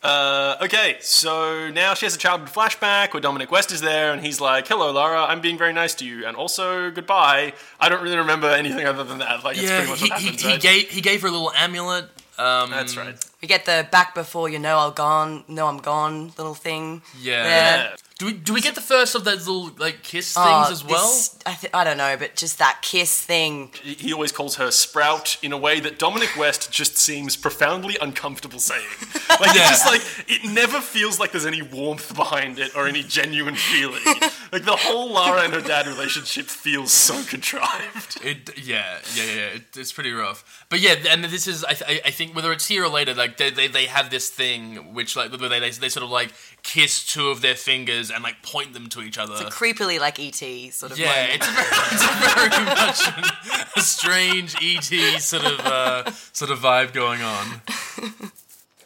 Uh, 0.03 0.57
okay, 0.63 0.97
so 1.01 1.71
now 1.71 1.95
she 1.95 2.05
has 2.07 2.15
a 2.15 2.19
childhood 2.19 2.49
flashback 2.49 3.13
where 3.15 3.21
Dominic 3.21 3.53
West 3.53 3.71
is 3.71 3.81
there, 3.81 4.13
and 4.13 4.21
he's 4.25 4.41
like, 4.41 4.67
"Hello, 4.67 4.91
Lara. 4.91 5.23
I'm 5.25 5.41
being 5.41 5.57
very 5.57 5.73
nice 5.73 5.95
to 5.97 6.05
you, 6.05 6.27
and 6.27 6.37
also 6.37 6.91
goodbye." 6.91 7.53
I 7.79 7.89
don't 7.89 8.03
really 8.03 8.17
remember 8.17 8.49
anything 8.49 8.85
other 8.85 9.05
than 9.05 9.19
that. 9.19 9.45
Like, 9.45 9.57
it's 9.59 9.67
Yeah, 9.69 9.77
pretty 9.85 9.91
much 9.91 10.01
he, 10.03 10.11
what 10.11 10.21
he, 10.21 10.31
he 10.31 10.49
right? 10.49 10.61
gave 10.61 10.89
he 10.91 11.01
gave 11.01 11.23
her 11.23 11.29
a 11.29 11.31
little 11.31 11.53
amulet. 11.53 12.07
Um, 12.37 12.71
That's 12.71 12.97
right. 12.97 13.15
We 13.43 13.49
get 13.49 13.65
the 13.65 13.89
back 13.91 14.15
before 14.15 14.49
you 14.49 14.61
know 14.61 14.79
I'm 14.79 14.93
gone, 14.95 15.43
know 15.49 15.67
I'm 15.67 15.79
gone 15.79 16.33
little 16.39 16.55
thing. 16.55 17.03
Yeah. 17.21 17.45
Yeah. 17.45 17.97
Do 18.19 18.27
we 18.27 18.35
do 18.35 18.55
we 18.55 18.61
get 18.61 18.77
the 18.77 18.81
first 18.81 19.17
of 19.17 19.25
those 19.25 19.49
little 19.49 19.73
like 19.79 20.05
kiss 20.05 20.37
Oh, 20.39 20.45
things 20.65 20.71
as 20.71 20.85
well? 20.89 21.09
this- 21.09 21.37
I, 21.45 21.55
th- 21.55 21.73
I 21.75 21.83
don't 21.83 21.97
know, 21.97 22.15
but 22.17 22.37
just 22.37 22.59
that 22.61 22.79
kiss 22.83 23.21
thing. 23.21 23.71
He 23.83 23.95
he 23.95 24.13
always 24.13 24.31
calls 24.31 24.57
her 24.57 24.71
Sprout 24.71 25.39
in 25.43 25.53
a 25.53 25.59
way 25.59 25.81
that 25.81 25.99
Dominic 25.99 26.37
West 26.39 26.71
just 26.71 26.97
seems 26.97 27.37
profoundly 27.37 27.97
uncomfortable 28.01 28.61
saying. 28.61 28.87
Like 29.41 29.55
Yeah. 29.57 29.63
it's 29.63 29.71
just 29.71 29.87
like 29.87 30.03
it 30.29 30.49
never 30.53 30.81
feels 30.81 31.19
like 31.19 31.33
there's 31.33 31.47
any 31.47 31.63
warmth 31.63 32.15
behind 32.15 32.59
it 32.59 32.77
or 32.77 32.87
any 32.87 33.03
genuine 33.03 33.57
feeling. 33.57 34.03
like 34.53 34.65
the 34.65 34.77
whole 34.77 35.11
Lara 35.11 35.43
and 35.43 35.55
her 35.55 35.61
dad 35.63 35.87
relationship 35.89 36.47
feels 36.47 36.93
so 36.93 37.15
contrived. 37.25 38.19
It 38.23 38.57
yeah 38.63 38.99
yeah 39.17 39.25
yeah, 39.25 39.35
yeah. 39.35 39.47
It, 39.57 39.63
it's 39.77 39.91
pretty 39.91 40.13
rough. 40.13 40.65
But 40.69 40.81
yeah, 40.81 40.95
and 41.09 41.25
this 41.25 41.49
is 41.49 41.65
I, 41.65 41.73
th- 41.73 42.03
I 42.05 42.11
think 42.11 42.37
whether 42.37 42.53
it's 42.53 42.69
here 42.69 42.85
or 42.85 42.89
later, 42.89 43.15
like 43.15 43.32
they, 43.37 43.51
they, 43.51 43.69
they 43.69 43.87
have 43.87 44.11
this 44.11 44.31
thing 44.31 44.95
which 44.95 45.17
like 45.17 45.31
where 45.39 45.49
they, 45.49 45.61
they 45.61 45.71
they 45.71 45.89
sort 45.89 46.05
of 46.05 46.11
like 46.11 46.33
kiss 46.63 47.05
two 47.05 47.29
of 47.29 47.41
their 47.41 47.55
fingers 47.55 48.11
and 48.11 48.23
like 48.23 48.43
point 48.43 48.73
them 48.73 48.89
to 48.91 49.03
each 49.03 49.19
other. 49.19 49.33
It's 49.35 49.43
a 49.43 49.45
creepily 49.47 49.99
like 49.99 50.19
ET 50.19 50.73
sort 50.73 50.93
of 50.93 50.99
yeah, 50.99 51.07
moment. 51.07 51.35
it's 51.35 51.49
very, 51.49 51.67
it's 51.93 52.35
very 52.35 52.65
much 52.65 53.09
an, 53.17 53.67
a 53.77 53.81
strange 53.81 54.57
ET 54.63 55.21
sort 55.21 55.45
of 55.45 55.61
uh, 55.61 56.11
sort 56.33 56.51
of 56.51 56.59
vibe 56.59 56.93
going 56.93 57.23
on. 57.23 57.63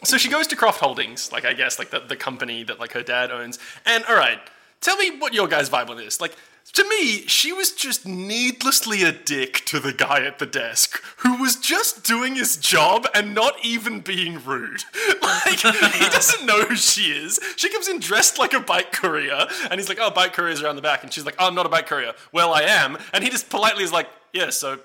So 0.06 0.18
she 0.18 0.28
goes 0.28 0.46
to 0.48 0.56
Croft 0.56 0.80
Holdings, 0.80 1.32
like 1.32 1.44
I 1.44 1.52
guess 1.52 1.78
like 1.78 1.90
the, 1.90 2.00
the 2.00 2.16
company 2.16 2.62
that 2.62 2.78
like 2.78 2.92
her 2.92 3.02
dad 3.02 3.32
owns. 3.32 3.58
And 3.84 4.04
all 4.04 4.14
right, 4.14 4.38
tell 4.80 4.96
me 4.96 5.18
what 5.18 5.34
your 5.34 5.48
guys' 5.48 5.68
vibe 5.68 5.90
on 5.90 5.96
this. 5.96 6.20
Like 6.20 6.36
to 6.76 6.86
me, 6.90 7.26
she 7.26 7.54
was 7.54 7.72
just 7.72 8.04
needlessly 8.04 9.02
a 9.02 9.10
dick 9.10 9.64
to 9.64 9.80
the 9.80 9.94
guy 9.94 10.26
at 10.26 10.38
the 10.38 10.44
desk 10.44 11.02
who 11.18 11.40
was 11.40 11.56
just 11.56 12.04
doing 12.04 12.34
his 12.34 12.58
job 12.58 13.08
and 13.14 13.34
not 13.34 13.54
even 13.64 14.00
being 14.00 14.44
rude. 14.44 14.84
Like 15.22 15.60
he 15.60 16.04
doesn't 16.08 16.44
know 16.46 16.64
who 16.64 16.76
she 16.76 17.12
is. 17.12 17.38
She 17.56 17.70
comes 17.70 17.88
in 17.88 17.98
dressed 18.00 18.38
like 18.38 18.52
a 18.52 18.60
bike 18.60 18.92
courier, 18.92 19.46
and 19.70 19.78
he's 19.78 19.88
like, 19.88 19.98
"Oh, 20.00 20.10
bike 20.10 20.32
courier's 20.34 20.62
around 20.62 20.76
the 20.76 20.82
back," 20.82 21.02
and 21.02 21.12
she's 21.12 21.24
like, 21.24 21.36
"Oh, 21.38 21.46
I'm 21.46 21.54
not 21.54 21.66
a 21.66 21.68
bike 21.68 21.86
courier." 21.86 22.12
Well, 22.32 22.52
I 22.52 22.62
am, 22.62 22.98
and 23.12 23.22
he 23.22 23.30
just 23.30 23.48
politely 23.48 23.84
is 23.84 23.92
like, 23.92 24.08
"Yeah, 24.32 24.50
so." 24.50 24.80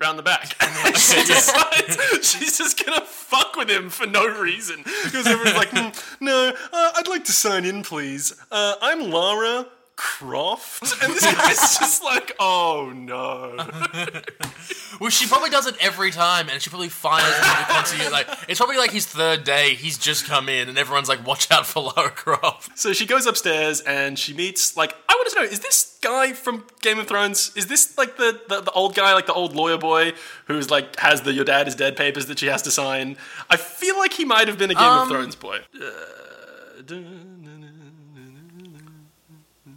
Round 0.00 0.18
the 0.18 0.24
back, 0.24 0.56
and 0.60 0.96
she 0.96 1.24
decides 1.24 1.96
she's 2.26 2.58
just 2.58 2.84
gonna 2.84 3.02
fuck 3.06 3.54
with 3.54 3.70
him 3.70 3.90
for 3.90 4.06
no 4.06 4.26
reason 4.26 4.82
because 5.04 5.26
everyone's 5.26 5.56
like, 5.56 5.68
"Hmm, 5.70 6.24
"No, 6.24 6.52
uh, 6.72 6.92
I'd 6.96 7.06
like 7.06 7.24
to 7.26 7.32
sign 7.32 7.64
in, 7.64 7.84
please. 7.84 8.34
Uh, 8.50 8.74
I'm 8.82 9.10
Lara 9.10 9.66
Croft," 9.96 10.82
and 11.02 11.12
this 11.14 11.24
guy's 11.34 11.78
just 11.78 12.02
like, 12.04 12.34
"Oh 12.38 12.92
no." 12.94 13.56
Well, 15.00 15.10
she 15.10 15.26
probably 15.26 15.50
does 15.50 15.66
it 15.66 15.74
every 15.80 16.12
time, 16.12 16.48
and 16.48 16.62
she 16.62 16.70
probably 16.70 16.88
fires 16.88 17.24
him 17.36 17.42
to 17.42 17.48
the 17.58 17.64
concert. 17.72 18.12
Like 18.12 18.28
it's 18.48 18.60
probably 18.60 18.76
like 18.76 18.92
his 18.92 19.06
third 19.06 19.42
day. 19.42 19.74
He's 19.74 19.98
just 19.98 20.24
come 20.24 20.48
in, 20.48 20.68
and 20.68 20.78
everyone's 20.78 21.08
like, 21.08 21.26
"Watch 21.26 21.50
out 21.50 21.66
for 21.66 21.82
Lara 21.82 22.10
Croft." 22.10 22.78
So 22.78 22.92
she 22.92 23.04
goes 23.04 23.26
upstairs 23.26 23.80
and 23.80 24.16
she 24.16 24.32
meets 24.34 24.76
like 24.76 24.94
I 25.08 25.14
want 25.14 25.28
to 25.30 25.34
know 25.40 25.42
is 25.42 25.58
this 25.60 25.98
guy 26.00 26.32
from 26.32 26.64
Game 26.80 27.00
of 27.00 27.08
Thrones? 27.08 27.50
Is 27.56 27.66
this 27.66 27.98
like 27.98 28.16
the, 28.18 28.40
the 28.48 28.60
the 28.60 28.70
old 28.70 28.94
guy, 28.94 29.14
like 29.14 29.26
the 29.26 29.32
old 29.34 29.56
lawyer 29.56 29.78
boy 29.78 30.12
who's 30.44 30.70
like 30.70 30.94
has 31.00 31.22
the 31.22 31.32
your 31.32 31.44
dad 31.44 31.66
is 31.66 31.74
dead 31.74 31.96
papers 31.96 32.26
that 32.26 32.38
she 32.38 32.46
has 32.46 32.62
to 32.62 32.70
sign? 32.70 33.16
I 33.50 33.56
feel 33.56 33.98
like 33.98 34.12
he 34.12 34.24
might 34.24 34.46
have 34.46 34.58
been 34.58 34.70
a 34.70 34.74
Game 34.74 34.84
of 34.84 34.90
Um, 35.02 35.08
Thrones 35.08 35.34
boy. 35.34 35.58
Uh, 35.74 36.82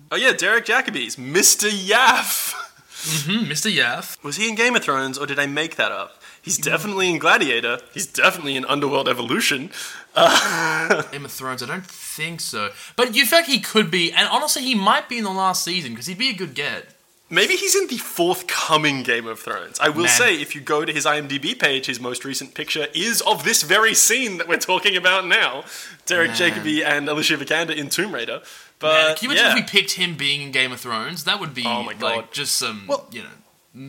Oh 0.09 0.15
yeah, 0.15 0.31
Derek 0.31 0.65
Jacobi's 0.65 1.17
Mr. 1.17 1.69
Yaffe. 1.69 2.53
Mr. 2.97 3.69
Mm-hmm, 3.69 3.77
Yaffe. 3.77 4.23
Was 4.23 4.37
he 4.37 4.49
in 4.49 4.55
Game 4.55 4.75
of 4.75 4.83
Thrones 4.83 5.17
or 5.17 5.25
did 5.25 5.37
I 5.37 5.45
make 5.45 5.75
that 5.75 5.91
up? 5.91 6.21
He's 6.41 6.57
definitely 6.57 7.09
in 7.09 7.19
Gladiator. 7.19 7.79
He's 7.93 8.07
definitely 8.07 8.55
in 8.55 8.63
Underworld 8.65 9.09
Evolution. 9.09 9.69
Uh, 10.15 11.01
Game 11.11 11.25
of 11.25 11.31
Thrones. 11.31 11.61
I 11.61 11.65
don't 11.65 11.85
think 11.85 12.39
so, 12.39 12.71
but 12.95 13.15
you 13.15 13.25
feel 13.25 13.39
like 13.39 13.47
he 13.47 13.59
could 13.59 13.91
be, 13.91 14.13
and 14.13 14.29
honestly, 14.29 14.61
he 14.63 14.73
might 14.73 15.09
be 15.09 15.17
in 15.17 15.25
the 15.25 15.29
last 15.29 15.63
season 15.63 15.91
because 15.91 16.05
he'd 16.05 16.17
be 16.17 16.29
a 16.29 16.33
good 16.33 16.53
get. 16.53 16.85
Maybe 17.29 17.57
he's 17.57 17.75
in 17.75 17.87
the 17.87 17.97
forthcoming 17.97 19.03
Game 19.03 19.27
of 19.27 19.41
Thrones. 19.41 19.77
I 19.81 19.89
will 19.89 20.03
Man. 20.03 20.07
say, 20.07 20.35
if 20.41 20.55
you 20.55 20.61
go 20.61 20.85
to 20.85 20.93
his 20.93 21.05
IMDb 21.05 21.59
page, 21.59 21.87
his 21.87 21.99
most 21.99 22.23
recent 22.23 22.53
picture 22.53 22.87
is 22.95 23.19
of 23.21 23.43
this 23.43 23.63
very 23.63 23.93
scene 23.93 24.37
that 24.37 24.47
we're 24.47 24.55
talking 24.55 24.95
about 24.95 25.27
now. 25.27 25.65
Derek 26.05 26.31
Jacobi 26.31 26.85
and 26.85 27.09
Alicia 27.09 27.35
Vikander 27.35 27.75
in 27.75 27.89
Tomb 27.89 28.13
Raider. 28.15 28.41
But 28.79 28.93
Man, 28.93 29.15
can 29.15 29.29
you 29.29 29.31
imagine 29.35 29.45
yeah. 29.57 29.63
if 29.63 29.71
we 29.73 29.79
picked 29.81 29.93
him 29.93 30.15
being 30.15 30.41
in 30.41 30.51
Game 30.51 30.71
of 30.71 30.79
Thrones? 30.79 31.23
That 31.23 31.39
would 31.39 31.53
be 31.53 31.63
Oh 31.65 31.83
my 31.83 31.93
God. 31.93 32.15
like 32.17 32.31
just 32.31 32.55
some, 32.55 32.85
Well, 32.87 33.07
you 33.11 33.23
know. 33.23 33.29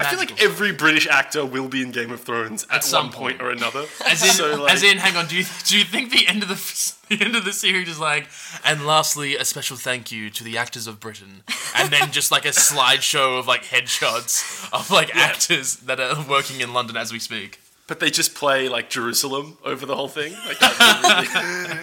I 0.00 0.10
feel 0.10 0.18
like 0.18 0.28
magical 0.30 0.50
every 0.50 0.72
British 0.72 1.06
actor 1.06 1.46
will 1.46 1.68
be 1.68 1.80
in 1.80 1.92
Game 1.92 2.10
of 2.10 2.20
Thrones 2.20 2.66
at, 2.70 2.84
some 2.84 3.06
one 3.06 3.12
point, 3.12 3.38
point. 3.38 3.48
or 3.48 3.50
another. 3.50 3.86
As 4.06 4.22
in, 4.22 4.28
So, 4.30 4.62
like- 4.62 4.72
as 4.74 4.82
in, 4.82 4.98
hang 4.98 5.16
on. 5.16 5.26
Do 5.28 5.36
you 5.36 5.44
do 5.64 5.78
you 5.78 5.84
think 5.84 6.10
the 6.10 6.26
end 6.28 6.42
of 6.42 6.48
the 6.50 6.94
the 7.16 7.24
end 7.24 7.34
of 7.36 7.46
the 7.46 7.54
series 7.54 7.88
is 7.88 7.98
like, 7.98 8.28
and 8.64 8.86
lastly, 8.86 9.36
a 9.36 9.46
special 9.46 9.78
thank 9.78 10.12
you 10.12 10.28
to 10.28 10.44
the 10.44 10.58
actors 10.58 10.86
of 10.86 11.00
Britain, 11.00 11.42
and 11.74 11.90
then 11.90 12.10
just 12.12 12.30
like 12.30 12.44
a 12.44 12.48
slideshow 12.50 13.38
of 13.38 13.46
like 13.46 13.64
headshots 13.64 14.68
of 14.74 14.90
like 14.90 15.14
actors 15.16 15.76
that 15.76 15.98
are 16.00 16.22
working 16.28 16.60
in 16.60 16.74
London 16.74 16.96
as 16.98 17.10
we 17.10 17.18
speak. 17.18 17.58
But 17.88 17.98
they 18.00 18.10
just 18.10 18.34
play 18.34 18.68
like 18.68 18.90
Jerusalem 18.90 19.58
over 19.64 19.84
the 19.86 19.96
whole 19.96 20.08
thing. 20.08 20.34
Like, 20.46 20.60
really- 20.60 20.78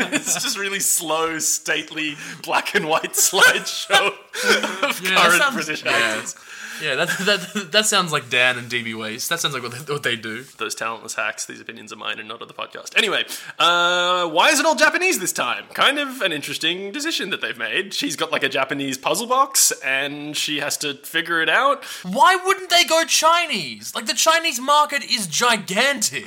it's 0.15 0.41
just 0.41 0.57
really 0.57 0.79
slow, 0.79 1.39
stately, 1.39 2.15
black 2.43 2.75
and 2.75 2.87
white 2.87 3.13
slideshow 3.13 4.07
of 4.87 5.01
Yeah, 5.01 5.15
current 5.15 5.41
sounds- 5.41 5.55
British 5.55 5.83
yeah. 5.83 5.91
actors. 5.91 6.35
Yeah, 6.81 6.95
that 6.95 7.07
that 7.21 7.71
that 7.71 7.85
sounds 7.85 8.11
like 8.11 8.29
Dan 8.29 8.57
and 8.57 8.69
DB 8.69 8.97
Weiss. 8.97 9.27
That 9.27 9.39
sounds 9.39 9.53
like 9.53 9.63
what 9.63 9.71
they, 9.73 9.93
what 9.93 10.03
they 10.03 10.15
do. 10.15 10.43
those 10.57 10.75
talentless 10.75 11.15
hacks. 11.15 11.45
These 11.45 11.61
opinions 11.61 11.91
are 11.93 11.95
mine 11.95 12.19
and 12.19 12.27
not 12.27 12.41
of 12.41 12.47
the 12.47 12.53
podcast. 12.53 12.97
Anyway, 12.97 13.25
uh, 13.59 14.27
why 14.29 14.49
is 14.49 14.59
it 14.59 14.65
all 14.65 14.75
Japanese 14.75 15.19
this 15.19 15.31
time? 15.33 15.65
Kind 15.73 15.99
of 15.99 16.21
an 16.21 16.31
interesting 16.31 16.91
decision 16.91 17.29
that 17.29 17.41
they've 17.41 17.57
made. 17.57 17.93
She's 17.93 18.15
got 18.15 18.31
like 18.31 18.43
a 18.43 18.49
Japanese 18.49 18.97
puzzle 18.97 19.27
box 19.27 19.71
and 19.83 20.35
she 20.35 20.59
has 20.59 20.77
to 20.77 20.95
figure 20.95 21.41
it 21.41 21.49
out. 21.49 21.83
Why 22.03 22.35
wouldn't 22.45 22.69
they 22.69 22.83
go 22.83 23.03
Chinese? 23.05 23.93
Like 23.95 24.05
the 24.05 24.13
Chinese 24.13 24.59
market 24.59 25.03
is 25.03 25.27
gigantic. 25.27 26.25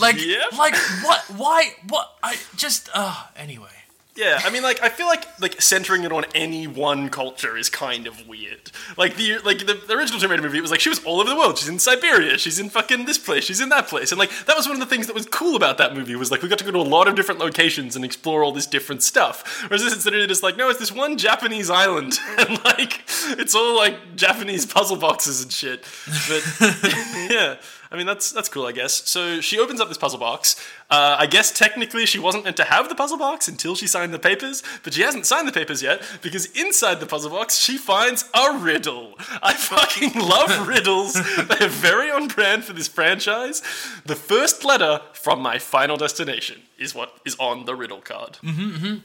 Like 0.00 0.16
Yep. 0.24 0.52
like 0.58 0.74
what? 1.04 1.20
Why? 1.36 1.74
What? 1.88 2.10
I 2.22 2.36
just 2.56 2.88
uh 2.94 3.24
anyway. 3.36 3.68
Yeah, 4.16 4.40
I 4.44 4.50
mean, 4.50 4.62
like, 4.62 4.82
I 4.82 4.88
feel 4.88 5.06
like 5.06 5.26
like 5.40 5.60
centering 5.60 6.04
it 6.04 6.12
on 6.12 6.24
any 6.34 6.66
one 6.66 7.10
culture 7.10 7.56
is 7.56 7.68
kind 7.68 8.06
of 8.06 8.26
weird. 8.26 8.70
Like 8.96 9.16
the 9.16 9.38
like 9.44 9.66
the, 9.66 9.74
the 9.74 9.94
original 9.94 10.26
Raider 10.28 10.42
movie, 10.42 10.58
it 10.58 10.62
was 10.62 10.70
like 10.70 10.80
she 10.80 10.88
was 10.88 11.04
all 11.04 11.20
over 11.20 11.28
the 11.28 11.36
world. 11.36 11.58
She's 11.58 11.68
in 11.68 11.78
Siberia, 11.78 12.38
she's 12.38 12.58
in 12.58 12.70
fucking 12.70 13.04
this 13.04 13.18
place, 13.18 13.44
she's 13.44 13.60
in 13.60 13.68
that 13.68 13.88
place, 13.88 14.12
and 14.12 14.18
like 14.18 14.30
that 14.46 14.56
was 14.56 14.66
one 14.66 14.74
of 14.74 14.80
the 14.80 14.86
things 14.86 15.06
that 15.06 15.14
was 15.14 15.26
cool 15.26 15.54
about 15.54 15.76
that 15.78 15.94
movie 15.94 16.16
was 16.16 16.30
like 16.30 16.42
we 16.42 16.48
got 16.48 16.58
to 16.58 16.64
go 16.64 16.70
to 16.70 16.78
a 16.78 16.80
lot 16.80 17.08
of 17.08 17.14
different 17.14 17.40
locations 17.40 17.94
and 17.94 18.04
explore 18.04 18.42
all 18.42 18.52
this 18.52 18.66
different 18.66 19.02
stuff. 19.02 19.64
Whereas 19.68 19.82
this 19.82 19.94
is 19.94 20.04
literally 20.04 20.26
just 20.26 20.42
like 20.42 20.56
no, 20.56 20.70
it's 20.70 20.78
this 20.78 20.92
one 20.92 21.18
Japanese 21.18 21.68
island, 21.68 22.18
and 22.38 22.64
like 22.64 23.02
it's 23.38 23.54
all 23.54 23.76
like 23.76 24.16
Japanese 24.16 24.64
puzzle 24.64 24.96
boxes 24.96 25.42
and 25.42 25.52
shit. 25.52 25.84
But 26.28 26.42
yeah. 27.30 27.56
I 27.90 27.96
mean 27.96 28.06
that's 28.06 28.32
that's 28.32 28.48
cool, 28.48 28.66
I 28.66 28.72
guess. 28.72 29.08
So 29.08 29.40
she 29.40 29.58
opens 29.58 29.80
up 29.80 29.88
this 29.88 29.98
puzzle 29.98 30.18
box. 30.18 30.56
Uh, 30.90 31.16
I 31.18 31.26
guess 31.26 31.50
technically 31.50 32.06
she 32.06 32.18
wasn't 32.18 32.44
meant 32.44 32.56
to 32.58 32.64
have 32.64 32.88
the 32.88 32.94
puzzle 32.94 33.18
box 33.18 33.48
until 33.48 33.74
she 33.74 33.86
signed 33.86 34.14
the 34.14 34.18
papers, 34.18 34.62
but 34.84 34.94
she 34.94 35.02
hasn't 35.02 35.26
signed 35.26 35.48
the 35.48 35.52
papers 35.52 35.82
yet 35.82 36.02
because 36.22 36.46
inside 36.52 37.00
the 37.00 37.06
puzzle 37.06 37.30
box 37.30 37.56
she 37.56 37.76
finds 37.76 38.28
a 38.34 38.56
riddle. 38.58 39.14
I 39.42 39.52
fucking 39.54 40.14
love 40.14 40.68
riddles. 40.68 41.14
They're 41.58 41.68
very 41.68 42.10
on 42.10 42.28
brand 42.28 42.64
for 42.64 42.72
this 42.72 42.88
franchise. 42.88 43.62
The 44.04 44.16
first 44.16 44.64
letter 44.64 45.00
from 45.12 45.40
my 45.40 45.58
final 45.58 45.96
destination 45.96 46.62
is 46.78 46.94
what 46.94 47.12
is 47.24 47.36
on 47.38 47.64
the 47.64 47.74
riddle 47.74 48.00
card. 48.00 48.38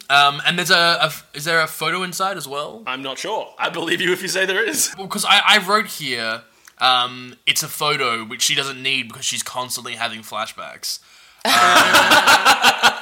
Um, 0.09 0.41
and 0.45 0.57
there's 0.57 0.71
a, 0.71 0.97
a 1.01 1.11
is 1.33 1.45
there 1.45 1.61
a 1.61 1.67
photo 1.67 2.03
inside 2.03 2.37
as 2.37 2.47
well? 2.47 2.83
I'm 2.85 3.01
not 3.01 3.17
sure. 3.17 3.53
I 3.57 3.69
believe 3.69 4.01
you 4.01 4.11
if 4.11 4.21
you 4.21 4.27
say 4.27 4.45
there 4.45 4.63
is. 4.67 4.93
Because 4.97 5.25
I, 5.25 5.41
I 5.47 5.57
wrote 5.65 5.87
here, 5.87 6.41
um, 6.81 7.35
it's 7.45 7.63
a 7.63 7.67
photo 7.69 8.25
which 8.25 8.41
she 8.41 8.55
doesn't 8.55 8.81
need 8.83 9.07
because 9.07 9.23
she's 9.23 9.43
constantly 9.43 9.95
having 9.95 10.21
flashbacks. 10.21 10.99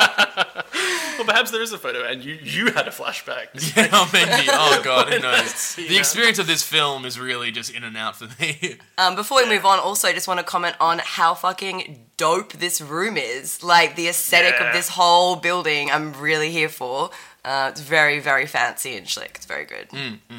Well, 1.18 1.26
perhaps 1.28 1.52
there 1.52 1.62
is 1.62 1.74
a 1.74 1.78
photo, 1.78 2.06
and 2.06 2.24
you 2.24 2.38
you 2.42 2.68
had 2.72 2.88
a 2.88 2.92
flashback. 2.92 3.48
Yeah, 3.76 3.89
oh, 3.92 4.10
maybe. 4.13 4.48
Oh 4.50 4.80
god, 4.82 5.12
who 5.12 5.20
knows? 5.28 5.48
see 5.54 5.86
The 5.89 5.98
experience 5.98 6.39
of 6.39 6.48
this 6.48 6.63
film 6.63 7.04
is 7.04 7.20
really 7.20 7.52
just 7.52 7.74
in 7.76 7.84
and 7.84 7.98
out 7.98 8.15
for 8.15 8.30
me. 8.42 8.78
Um, 8.98 9.15
before 9.15 9.44
we 9.44 9.50
move 9.50 9.65
on, 9.65 9.80
also 9.80 10.08
I 10.08 10.13
just 10.13 10.30
want 10.30 10.39
to 10.39 10.46
comment 10.46 10.78
on 10.80 11.00
how 11.04 11.34
fucking 11.34 12.06
dope 12.15 12.54
this 12.54 12.80
room 12.80 13.18
is. 13.18 13.62
Like 13.63 13.98
the 13.98 14.08
aesthetic 14.08 14.56
Yeah. 14.62 14.68
of 14.68 14.74
this 14.74 14.88
whole 14.88 15.36
building, 15.36 15.92
I'm 15.92 16.13
really 16.13 16.52
here 16.52 16.70
for. 16.70 17.10
Uh, 17.45 17.69
it's 17.71 17.80
very, 17.82 18.19
very 18.19 18.45
fancy 18.45 18.95
and 18.97 19.08
slick. 19.08 19.32
It's 19.36 19.45
very 19.45 19.65
good. 19.65 19.88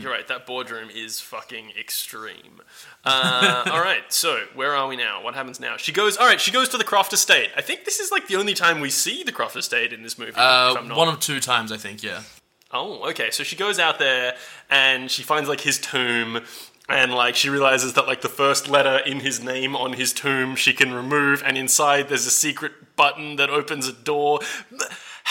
You're 0.00 0.10
right. 0.12 0.28
That 0.28 0.46
boardroom 0.46 0.90
is 0.94 1.18
fucking 1.20 1.72
extreme. 1.78 2.60
Uh, 3.04 3.64
all 3.72 3.80
right. 3.80 4.02
So 4.10 4.44
where 4.54 4.74
are 4.76 4.86
we 4.86 4.96
now? 4.96 5.22
What 5.22 5.34
happens 5.34 5.58
now? 5.60 5.76
She 5.78 5.92
goes. 5.92 6.16
All 6.18 6.26
right. 6.26 6.40
She 6.40 6.50
goes 6.50 6.68
to 6.70 6.78
the 6.78 6.84
Croft 6.84 7.12
Estate. 7.14 7.50
I 7.56 7.62
think 7.62 7.84
this 7.86 8.00
is 8.00 8.10
like 8.12 8.28
the 8.28 8.36
only 8.36 8.52
time 8.54 8.80
we 8.80 8.90
see 8.90 9.22
the 9.22 9.32
Croft 9.32 9.56
Estate 9.56 9.92
in 9.92 10.02
this 10.02 10.18
movie. 10.18 10.32
if 10.32 10.38
Uh, 10.38 10.74
I'm 10.78 10.88
not- 10.88 10.96
one 10.98 11.08
of 11.08 11.20
two 11.20 11.40
times, 11.40 11.72
I 11.72 11.78
think. 11.78 12.02
Yeah. 12.02 12.20
Oh, 12.70 13.08
okay. 13.10 13.30
So 13.30 13.44
she 13.44 13.56
goes 13.56 13.78
out 13.78 13.98
there 13.98 14.36
and 14.68 15.10
she 15.10 15.22
finds 15.22 15.48
like 15.48 15.62
his 15.62 15.78
tomb. 15.78 16.42
And 16.88 17.14
like 17.14 17.36
she 17.36 17.48
realizes 17.50 17.92
that 17.92 18.08
like 18.08 18.20
the 18.20 18.28
first 18.28 18.66
letter 18.68 18.98
in 19.06 19.20
his 19.20 19.40
name 19.40 19.76
on 19.76 19.92
his 19.92 20.12
tomb 20.12 20.56
she 20.56 20.72
can 20.72 20.92
remove, 20.92 21.40
and 21.46 21.56
inside 21.56 22.08
there's 22.08 22.26
a 22.26 22.32
secret 22.32 22.96
button 22.96 23.36
that 23.36 23.48
opens 23.48 23.86
a 23.86 23.92
door. 23.92 24.40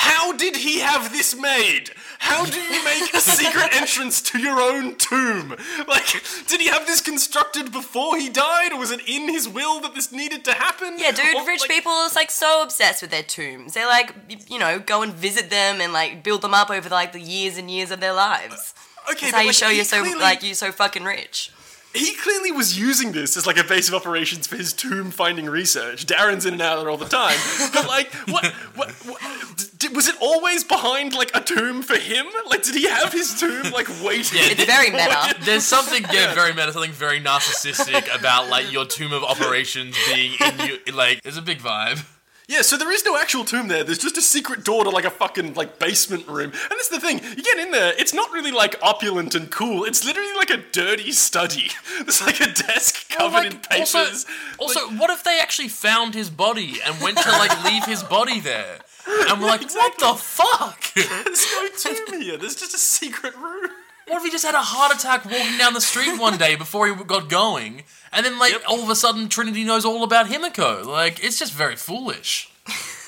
How 0.02 0.32
did 0.34 0.56
he 0.56 0.80
have 0.80 1.12
this 1.12 1.36
made? 1.36 1.92
How 2.20 2.46
do 2.46 2.58
you 2.58 2.84
make 2.86 3.14
a 3.14 3.20
secret 3.20 3.70
entrance 3.82 4.22
to 4.24 4.40
your 4.40 4.60
own 4.62 4.96
tomb? 4.96 5.56
Like, 5.88 6.08
did 6.48 6.62
he 6.62 6.68
have 6.68 6.86
this 6.88 7.02
constructed 7.02 7.72
before 7.72 8.18
he 8.18 8.30
died, 8.30 8.72
or 8.72 8.80
was 8.80 8.92
it 8.92 9.02
in 9.08 9.28
his 9.30 9.48
will 9.48 9.82
that 9.82 9.96
this 9.96 10.12
needed 10.12 10.46
to 10.46 10.54
happen? 10.54 10.96
Yeah, 10.98 11.12
dude, 11.12 11.36
Or, 11.36 11.46
rich 11.46 11.62
like- 11.62 11.70
people 11.70 11.92
are 11.92 12.10
like 12.16 12.32
so 12.32 12.64
obsessed 12.64 13.02
with 13.02 13.12
their 13.12 13.24
tombs. 13.24 13.74
They 13.74 13.86
like, 13.86 14.14
you 14.50 14.58
know, 14.58 14.80
go 14.80 15.02
and 15.02 15.14
visit 15.14 15.50
them 15.50 15.82
and 15.82 15.92
like 15.92 16.24
build 16.24 16.42
them 16.44 16.54
up 16.54 16.70
over 16.70 16.88
like 16.88 17.12
the 17.12 17.20
years 17.22 17.58
and 17.58 17.70
years 17.70 17.92
of 17.92 18.00
their 18.00 18.14
lives. 18.14 18.74
Uh, 19.08 19.12
okay, 19.12 19.32
That's 19.32 19.32
but, 19.32 19.36
how 19.36 19.42
you 19.42 19.48
like, 19.48 19.56
show 19.56 19.70
you're 19.70 19.84
so 19.84 20.02
clearly- 20.02 20.22
like 20.22 20.44
you're 20.44 20.54
so 20.56 20.72
fucking 20.72 21.04
rich. 21.04 21.52
He 21.94 22.14
clearly 22.16 22.52
was 22.52 22.78
using 22.80 23.12
this 23.12 23.36
as 23.36 23.48
like 23.48 23.58
a 23.58 23.64
base 23.64 23.88
of 23.88 23.96
operations 23.96 24.46
for 24.48 24.56
his 24.56 24.74
tomb 24.74 25.12
finding 25.12 25.46
research. 25.48 26.06
Darren's 26.06 26.46
in 26.46 26.54
and 26.54 26.62
out 26.62 26.80
there 26.80 26.90
all 26.90 26.98
the 26.98 27.08
time, 27.08 27.38
but 27.74 27.88
like, 27.88 28.14
what, 28.28 28.46
what, 28.76 28.92
what 28.92 29.70
did, 29.78 29.96
was 29.96 30.08
it 30.08 30.16
always 30.22 30.64
behind 30.64 31.14
like 31.14 31.32
a 31.36 31.42
tomb 31.42 31.82
for 31.82 31.98
him? 31.98 32.28
Like, 32.48 32.64
did 32.64 32.76
he 32.76 32.88
have 32.88 33.12
his 33.12 33.40
tomb 33.40 33.72
like 33.72 33.88
waiting? 34.04 34.38
Yeah, 34.40 34.50
It's 34.52 34.66
very 34.66 34.92
meta. 34.92 35.36
There's 35.42 35.64
something 35.64 36.04
yeah, 36.14 36.34
very 36.34 36.54
meta, 36.54 36.74
something 36.74 36.92
very 36.92 37.20
narcissistic 37.20 38.14
about 38.18 38.50
like 38.50 38.72
your 38.72 38.86
tomb 38.86 39.14
of 39.14 39.24
operations 39.24 39.96
being 40.14 40.34
in 40.40 40.60
you. 40.68 40.94
Like, 40.94 41.22
there's 41.24 41.38
a 41.38 41.42
big 41.42 41.60
vibe. 41.60 42.06
Yeah, 42.50 42.64
so 42.64 42.78
there 42.78 42.92
is 42.92 43.06
no 43.06 43.16
actual 43.16 43.46
tomb 43.46 43.68
there. 43.68 43.84
There's 43.84 44.00
just 44.00 44.18
a 44.18 44.24
secret 44.24 44.64
door 44.64 44.84
to 44.84 44.90
like 44.90 45.06
a 45.06 45.12
fucking 45.12 45.54
like 45.54 45.78
basement 45.78 46.28
room. 46.28 46.50
And 46.52 46.72
that's 46.72 46.90
the 46.90 47.00
thing. 47.00 47.20
You 47.24 47.44
get 47.44 47.60
in 47.60 47.70
there, 47.70 47.94
it's 47.96 48.12
not 48.12 48.32
really 48.32 48.50
like 48.50 48.76
opulent 48.82 49.36
and 49.36 49.52
cool. 49.52 49.84
It's 49.84 50.04
literally 50.04 50.34
like 50.36 50.50
a 50.50 50.58
dirty 50.72 51.12
study. 51.12 51.70
There's 52.00 52.22
like 52.24 52.42
a 52.42 52.52
desk 52.52 53.08
covered 53.10 53.34
Like, 53.34 53.52
in 53.52 53.60
papers. 53.60 54.26
Also, 54.58 54.80
also 54.80 54.96
what 54.98 55.12
if 55.12 55.24
they 55.24 55.40
actually 55.40 55.68
found 55.68 56.16
his 56.16 56.32
body 56.32 56.80
and 56.84 57.00
went 57.04 57.20
to 57.20 57.30
like 57.30 57.64
leave 57.66 57.86
his 57.86 58.02
body 58.02 58.40
there? 58.40 58.80
And 59.08 59.40
we're 59.40 59.48
like, 59.56 59.72
what 59.72 60.00
the 60.00 60.16
fuck? 60.16 60.92
There's 60.96 61.46
no 61.52 61.68
tomb 61.78 62.20
here. 62.20 62.38
There's 62.38 62.56
just 62.56 62.74
a 62.74 62.80
secret 62.80 63.36
room. 63.38 63.70
What 64.10 64.18
if 64.18 64.24
he 64.24 64.32
just 64.32 64.46
had 64.46 64.56
a 64.56 64.60
heart 64.62 64.94
attack 64.96 65.24
walking 65.26 65.58
down 65.58 65.74
the 65.74 65.82
street 65.82 66.20
one 66.20 66.38
day 66.38 66.56
before 66.56 66.88
he 66.88 67.04
got 67.04 67.30
going? 67.30 67.84
And 68.12 68.26
then, 68.26 68.40
like, 68.40 68.54
Yep. 68.54 68.64
all 68.68 68.82
of 68.84 68.90
a 68.90 68.96
sudden, 68.96 69.30
Trinity 69.30 69.64
knows 69.64 69.86
all 69.86 70.04
about 70.04 70.26
Himiko. 70.28 70.84
Like, 70.86 71.24
it's 71.24 71.38
just 71.38 71.54
very 71.54 71.76
foolish. 71.76 72.50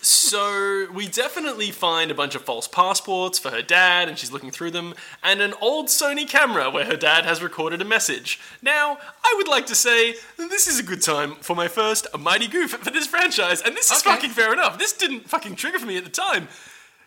So 0.03 0.87
we 0.91 1.07
definitely 1.07 1.69
find 1.71 2.09
a 2.09 2.15
bunch 2.15 2.33
of 2.33 2.43
false 2.43 2.67
passports 2.67 3.37
for 3.37 3.51
her 3.51 3.61
dad, 3.61 4.09
and 4.09 4.17
she's 4.17 4.31
looking 4.31 4.49
through 4.49 4.71
them, 4.71 4.95
and 5.23 5.41
an 5.41 5.53
old 5.61 5.87
Sony 5.87 6.27
camera 6.27 6.71
where 6.71 6.85
her 6.85 6.95
dad 6.97 7.23
has 7.25 7.41
recorded 7.43 7.81
a 7.81 7.85
message. 7.85 8.39
Now, 8.63 8.97
I 9.23 9.33
would 9.37 9.47
like 9.47 9.67
to 9.67 9.75
say 9.75 10.15
this 10.37 10.67
is 10.67 10.79
a 10.79 10.83
good 10.83 11.01
time 11.03 11.35
for 11.35 11.55
my 11.55 11.67
first 11.67 12.07
Mighty 12.17 12.47
Goof 12.47 12.71
for 12.71 12.89
this 12.89 13.05
franchise, 13.07 13.61
and 13.61 13.75
this 13.75 13.91
is 13.91 13.99
Okay. 13.99 14.09
fucking 14.15 14.31
fair 14.31 14.51
enough. 14.53 14.79
This 14.79 14.93
didn't 14.93 15.29
fucking 15.29 15.55
trigger 15.55 15.77
for 15.77 15.85
me 15.85 15.97
at 15.97 16.03
the 16.03 16.09
time. 16.09 16.47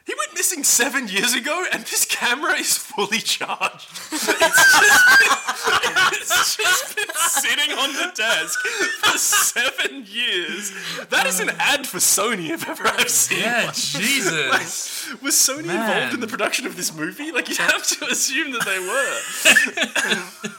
He 0.06 0.14
went 0.18 0.34
missing 0.34 0.64
seven 0.64 1.08
years 1.08 1.32
ago, 1.34 1.64
and 1.72 1.82
this 1.84 2.04
camera 2.04 2.54
is 2.58 2.76
fully 2.76 3.18
charged. 3.18 3.88
It's 4.36 4.36
just 4.76 5.20
been, 5.20 5.92
it's 6.12 6.56
just 6.56 6.96
been 6.96 7.06
sitting 7.16 7.72
on 7.78 7.92
the 7.94 8.12
desk 8.14 8.58
for 9.02 9.16
seven 9.18 10.04
years. 10.06 10.72
That 11.08 11.26
is 11.26 11.40
an 11.40 11.50
ad 11.58 11.86
for 11.86 11.98
Sony 11.98 12.50
if 12.50 12.68
ever 12.68 12.86
I've 12.86 13.08
seen 13.08 13.40
Yeah, 13.40 13.64
one. 13.66 13.74
Jesus. 13.74 15.12
Was 15.22 15.34
Sony 15.34 15.66
Man. 15.66 15.80
involved 15.90 16.14
in 16.14 16.20
the 16.20 16.26
production 16.26 16.66
of 16.66 16.76
this 16.76 16.94
movie? 16.94 17.32
Like, 17.32 17.48
you'd 17.48 17.58
have 17.58 17.82
to 17.86 18.06
assume 18.06 18.52
that 18.52 18.64
they 18.66 18.78
were. 18.78 20.50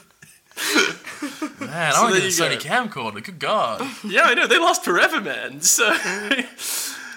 Man, 1.66 1.92
So 1.92 1.98
I 1.98 2.02
want 2.02 2.14
to 2.16 2.20
get 2.20 2.28
a 2.28 2.42
Sony 2.42 2.58
go. 2.62 2.68
camcorder. 2.68 3.22
Good 3.24 3.38
God. 3.38 3.86
Yeah, 4.04 4.22
I 4.24 4.34
know. 4.34 4.46
They 4.46 4.58
last 4.58 4.84
forever, 4.84 5.20
man. 5.20 5.60
So 5.60 5.90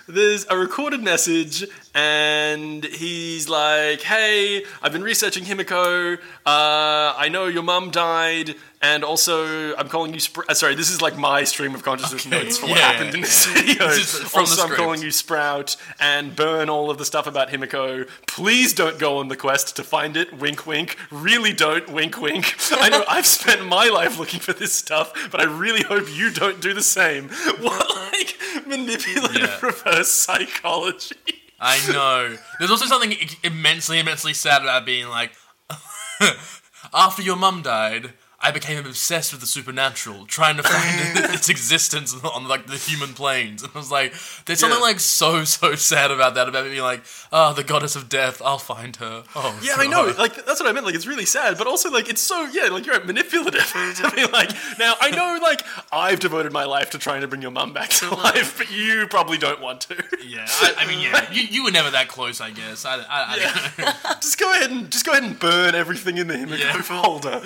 there's 0.10 0.48
a 0.50 0.58
recorded 0.58 1.04
message, 1.04 1.66
and 1.94 2.84
he's 2.84 3.48
like, 3.48 4.02
"Hey, 4.02 4.66
I've 4.82 4.92
been 4.92 5.04
researching 5.04 5.46
Himiko. 5.46 6.18
Uh, 6.46 7.14
I 7.16 7.30
know 7.30 7.46
your 7.46 7.64
mum 7.64 7.92
died." 7.92 8.56
And 8.82 9.04
also, 9.04 9.76
I'm 9.76 9.90
calling 9.90 10.14
you. 10.14 10.22
Spr- 10.22 10.46
uh, 10.48 10.54
sorry, 10.54 10.74
this 10.74 10.90
is 10.90 11.02
like 11.02 11.18
my 11.18 11.44
stream 11.44 11.76
of 11.76 11.84
consciousness 11.84 12.26
Okay. 12.26 12.44
notes 12.44 12.58
for 12.58 12.68
what 12.68 12.78
Yeah, 12.80 12.92
happened 12.94 13.14
in 13.16 13.22
this 13.22 13.46
yeah. 13.54 13.54
video. 13.62 13.88
This 13.90 14.16
from 14.20 14.40
also, 14.40 14.64
I'm 14.64 14.74
calling 14.74 15.02
you 15.02 15.12
Sprout 15.12 15.76
and 16.00 16.34
burn 16.34 16.70
all 16.70 16.90
of 16.90 16.98
the 16.98 17.04
stuff 17.04 17.28
about 17.28 17.50
Himiko. 17.50 18.08
Please 18.26 18.74
don't 18.74 18.98
go 18.98 19.18
on 19.18 19.28
the 19.28 19.36
quest 19.36 19.76
to 19.76 19.84
find 19.84 20.16
it. 20.16 20.32
Wink, 20.40 20.66
wink. 20.66 20.96
Really 21.12 21.52
don't. 21.52 21.90
Wink, 21.90 22.22
wink. 22.22 22.56
I 22.72 22.88
know 22.88 23.04
I've 23.10 23.26
spent 23.26 23.66
my 23.66 23.90
life 23.90 24.18
looking 24.18 24.40
for 24.40 24.54
this 24.54 24.72
stuff, 24.72 25.12
but 25.30 25.42
I 25.42 25.44
really 25.44 25.84
hope 25.84 26.06
you 26.16 26.32
don't 26.32 26.62
do 26.62 26.74
the 26.74 26.84
same. 26.84 27.30
What 27.60 27.90
like 28.14 28.38
manipulative 28.66 29.36
Yeah. 29.42 29.60
reverse 29.62 30.10
psychology? 30.10 31.16
I 31.60 31.78
know. 31.92 32.38
There's 32.60 32.72
also 32.72 32.86
something 32.86 33.14
immensely, 33.44 34.00
immensely 34.00 34.34
sad 34.34 34.62
about 34.62 34.86
being 34.86 35.10
like, 35.10 35.34
after 36.94 37.22
your 37.22 37.36
mum 37.36 37.62
died, 37.62 38.14
I 38.42 38.52
became 38.52 38.86
obsessed 38.86 39.34
with 39.34 39.42
the 39.42 39.48
supernatural, 39.48 40.26
trying 40.26 40.56
to 40.58 40.64
find 40.64 41.34
its 41.36 41.50
existence 41.50 42.16
on 42.24 42.48
like 42.48 42.68
the 42.68 42.78
human 42.78 43.14
planes. 43.14 43.64
And 43.64 43.72
I 43.76 43.78
was 43.78 43.92
like, 43.92 44.14
there's 44.46 44.60
something 44.60 44.80
Yeah. 44.80 44.84
like 44.86 45.00
so 45.02 45.44
so 45.44 45.76
sad 45.76 46.10
about 46.12 46.36
that. 46.36 46.48
About 46.48 46.64
being 46.64 46.82
like, 46.82 47.04
oh, 47.34 47.52
the 47.54 47.64
goddess 47.64 47.96
of 47.98 48.08
death, 48.08 48.42
I'll 48.44 48.58
find 48.58 48.96
her. 48.98 49.24
Oh, 49.36 49.60
Yeah, 49.62 49.74
I 49.78 49.88
know. 49.88 50.14
Like 50.18 50.46
that's 50.46 50.60
what 50.62 50.70
I 50.70 50.72
meant. 50.72 50.86
Like 50.86 50.96
it's 50.96 51.06
really 51.08 51.26
sad, 51.26 51.58
but 51.58 51.68
also 51.68 51.92
like 51.92 52.10
it's 52.10 52.22
so 52.22 52.46
yeah. 52.54 52.70
Like 52.70 52.86
you're 52.86 53.04
manipulative. 53.04 53.66
to 53.98 54.12
be 54.16 54.26
like 54.28 54.52
now, 54.80 54.96
I 55.02 55.12
know 55.12 55.40
like 55.44 55.64
I've 55.92 56.20
devoted 56.20 56.54
my 56.54 56.64
life 56.66 56.92
to 56.92 56.98
trying 56.98 57.22
to 57.22 57.28
bring 57.28 57.42
your 57.42 57.52
mum 57.52 57.74
back 57.74 57.90
to 57.90 58.10
life, 58.16 58.58
but 58.58 58.72
you 58.72 59.06
probably 59.10 59.38
don't 59.38 59.60
want 59.62 59.82
to. 59.82 59.96
Yeah, 60.26 60.46
I, 60.50 60.74
I 60.80 60.88
mean, 60.88 61.00
yeah, 61.02 61.32
you, 61.32 61.44
you 61.44 61.64
were 61.66 61.72
never 61.72 61.92
that 61.92 62.08
close, 62.08 62.40
I 62.40 62.52
guess. 62.52 62.86
I, 62.86 62.96
I, 62.98 63.04
I 63.10 63.40
don't 63.40 63.78
know. 63.80 64.12
just 64.22 64.40
go 64.40 64.52
ahead 64.52 64.72
and 64.72 64.90
just 64.92 65.06
go 65.06 65.12
ahead 65.12 65.24
and 65.24 65.38
burn 65.40 65.76
everything 65.76 66.18
in 66.18 66.28
the 66.28 66.36
Himiko 66.36 66.60
Yeah. 66.60 66.82
folder. 66.82 67.42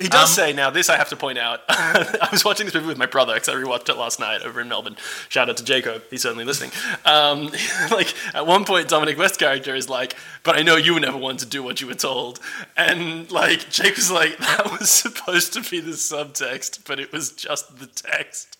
He 0.00 0.08
does 0.08 0.30
Um, 0.30 0.44
say 0.44 0.52
now. 0.52 0.70
This 0.70 0.88
I 0.88 0.96
have 0.96 1.08
to 1.08 1.16
point 1.16 1.38
out. 1.38 1.62
I 1.68 2.28
was 2.30 2.44
watching 2.44 2.66
this 2.66 2.74
movie 2.74 2.86
with 2.86 2.98
my 2.98 3.06
brother 3.06 3.34
because 3.34 3.48
I 3.48 3.54
rewatched 3.54 3.88
it 3.88 3.96
last 3.96 4.20
night 4.20 4.42
over 4.42 4.60
in 4.60 4.68
Melbourne. 4.68 4.94
Shout 5.28 5.50
out 5.50 5.56
to 5.56 5.64
Jacob. 5.64 6.04
He's 6.08 6.22
certainly 6.22 6.44
listening. 6.44 6.70
Um, 7.04 7.50
like 7.90 8.14
at 8.32 8.46
one 8.46 8.64
point, 8.64 8.86
Dominic 8.86 9.18
West's 9.18 9.38
character 9.38 9.74
is 9.74 9.88
like, 9.88 10.14
"But 10.44 10.56
I 10.56 10.62
know 10.62 10.76
you 10.76 10.94
were 10.94 11.00
never 11.00 11.18
one 11.18 11.36
to 11.38 11.46
do 11.46 11.64
what 11.64 11.80
you 11.80 11.88
were 11.88 11.94
told," 11.94 12.38
and 12.76 13.28
like 13.32 13.70
Jake 13.70 13.96
was 13.96 14.08
like, 14.08 14.38
"That 14.38 14.70
was 14.78 14.88
supposed 14.88 15.52
to 15.54 15.62
be 15.68 15.80
the 15.80 15.96
subtext, 15.96 16.84
but 16.86 17.00
it 17.00 17.10
was 17.10 17.32
just 17.32 17.80
the 17.80 17.86
text." 17.88 18.56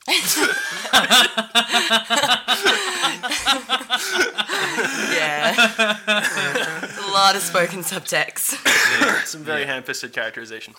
Yeah. 5.13 5.55
A 7.29 7.33
lot 7.33 7.37
of 7.37 7.43
spoken 7.43 7.81
subtext. 7.81 8.57
Some 9.27 9.43
very 9.43 9.65
ham-fisted 9.67 10.13
characterization. 10.15 10.75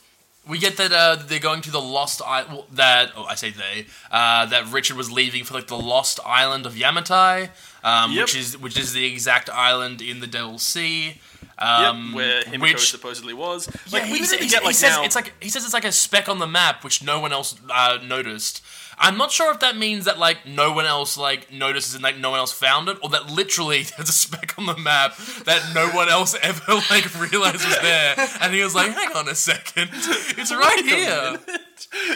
We 0.47 0.57
get 0.57 0.77
that 0.77 0.91
uh, 0.91 1.15
they're 1.27 1.37
going 1.39 1.61
to 1.61 1.69
the 1.71 1.81
lost 1.81 2.23
island. 2.25 2.63
That 2.71 3.11
oh, 3.15 3.25
I 3.25 3.35
say 3.35 3.51
they. 3.51 3.85
Uh, 4.09 4.47
that 4.47 4.71
Richard 4.71 4.97
was 4.97 5.11
leaving 5.11 5.43
for 5.43 5.53
like 5.53 5.67
the 5.67 5.77
lost 5.77 6.19
island 6.25 6.65
of 6.65 6.73
Yamatai, 6.73 7.49
um, 7.83 8.11
Yep. 8.13 8.23
which 8.23 8.35
is 8.35 8.57
which 8.57 8.79
is 8.79 8.93
the 8.93 9.05
exact 9.05 9.49
island 9.51 10.01
in 10.01 10.21
the 10.21 10.27
Devil's 10.27 10.63
Sea. 10.63 11.19
Um, 11.59 12.07
yep, 12.07 12.15
where 12.15 12.41
Himiko 12.43 12.61
which 12.61 12.89
supposedly 12.89 13.33
was. 13.33 13.67
yeah, 13.67 13.99
Like 13.99 14.03
we 14.03 14.09
he, 14.09 14.13
didn't 14.15 14.27
sa- 14.29 14.35
really 14.37 14.45
he, 14.45 14.49
get 14.51 14.61
he 14.61 14.65
like 14.67 14.75
says 14.75 14.95
now. 14.95 15.03
it's 15.03 15.15
like 15.15 15.33
he 15.39 15.49
says 15.49 15.65
it's 15.65 15.73
like 15.73 15.85
a 15.85 15.91
speck 15.91 16.27
on 16.29 16.39
the 16.39 16.47
map, 16.47 16.83
which 16.83 17.03
no 17.03 17.19
one 17.19 17.31
else 17.31 17.55
uh, 17.69 17.99
noticed. 18.03 18.63
I'm 19.01 19.17
not 19.17 19.31
sure 19.31 19.51
if 19.53 19.61
that 19.61 19.77
means 19.77 20.05
that 20.05 20.19
like 20.19 20.45
no 20.45 20.73
one 20.73 20.85
else 20.85 21.17
like 21.17 21.51
notices 21.53 21.93
and 21.95 22.03
like 22.03 22.17
no 22.17 22.31
one 22.31 22.39
else 22.39 22.51
found 22.51 22.89
it, 22.89 22.97
or 23.01 23.09
that 23.09 23.27
literally 23.29 23.83
there's 23.97 24.09
a 24.09 24.13
speck 24.13 24.55
on 24.57 24.65
the 24.65 24.75
map 24.77 25.15
that 25.45 25.71
no 25.73 25.87
one 25.91 26.09
else 26.09 26.35
ever 26.41 26.73
like 26.89 27.05
realized 27.19 27.63
was 27.65 27.79
there, 27.81 28.15
and 28.41 28.53
he 28.53 28.61
was 28.61 28.75
like, 28.75 28.91
"Hang 28.91 29.15
on 29.15 29.27
a 29.29 29.35
second, 29.35 29.89
it's 29.93 30.51
right 30.51 30.83
Wait 30.83 30.85
here." 30.85 31.39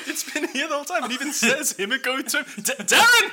It's 0.06 0.30
been 0.32 0.48
here 0.50 0.68
the 0.68 0.76
whole 0.76 0.84
time. 0.84 1.06
It 1.06 1.12
even 1.14 1.32
says 1.32 1.74
Himiko 1.74 2.22
to 2.22 2.62
D- 2.62 2.84
Darren. 2.84 3.32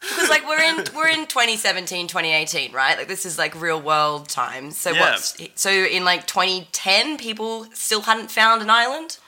Because 0.00 0.28
like 0.30 0.46
we're 0.48 0.60
in 0.60 0.84
we're 0.96 1.08
in 1.08 1.26
2017, 1.26 2.08
2018, 2.08 2.72
right? 2.72 2.98
Like 2.98 3.06
this 3.08 3.24
is 3.24 3.38
like 3.38 3.58
real 3.60 3.80
world 3.80 4.28
times. 4.28 4.76
So 4.76 4.90
Yeah. 4.90 5.12
what's 5.12 5.38
so 5.54 5.70
in 5.70 6.04
like 6.04 6.26
2010, 6.26 7.16
people 7.18 7.66
still 7.72 8.02
hadn't 8.02 8.30
found 8.30 8.62
an 8.62 8.70
island. 8.70 9.18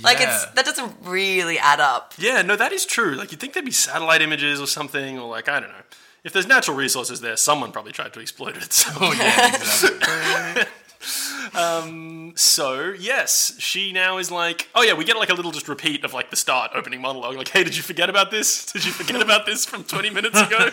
Like 0.00 0.20
it's 0.20 0.46
that 0.46 0.64
doesn't 0.64 0.94
really 1.02 1.58
add 1.58 1.80
up. 1.80 2.14
Yeah, 2.18 2.42
no, 2.42 2.56
that 2.56 2.72
is 2.72 2.86
true. 2.86 3.14
Like 3.14 3.30
you'd 3.30 3.40
think 3.40 3.52
there'd 3.52 3.66
be 3.66 3.72
satellite 3.72 4.22
images 4.22 4.60
or 4.60 4.66
something, 4.66 5.18
or 5.18 5.28
like 5.28 5.48
I 5.48 5.60
don't 5.60 5.70
know. 5.70 5.84
If 6.24 6.32
there's 6.32 6.46
natural 6.46 6.76
resources 6.76 7.20
there, 7.20 7.36
someone 7.36 7.72
probably 7.72 7.92
tried 7.92 8.12
to 8.14 8.20
exploit 8.20 8.56
it. 8.56 8.72
So, 8.72 8.90
Oh 9.00 9.12
yeah, 9.12 9.48
exactly. 9.56 10.62
Um, 11.54 12.32
so 12.34 12.92
yes, 12.98 13.54
she 13.58 13.92
now 13.92 14.18
is 14.18 14.30
like, 14.30 14.68
oh 14.74 14.82
yeah, 14.82 14.94
we 14.94 15.04
get 15.04 15.16
like 15.16 15.30
a 15.30 15.34
little 15.34 15.52
just 15.52 15.68
repeat 15.68 16.04
of 16.04 16.12
like 16.12 16.30
the 16.30 16.36
start 16.36 16.72
opening 16.74 17.00
monologue. 17.00 17.36
Like, 17.36 17.48
hey, 17.48 17.64
did 17.64 17.76
you 17.76 17.82
forget 17.82 18.10
about 18.10 18.30
this? 18.30 18.66
Did 18.72 18.84
you 18.84 18.92
forget 18.92 19.20
about 19.20 19.46
this 19.46 19.64
from 19.64 19.84
20 19.84 20.10
minutes 20.10 20.40
ago? 20.40 20.58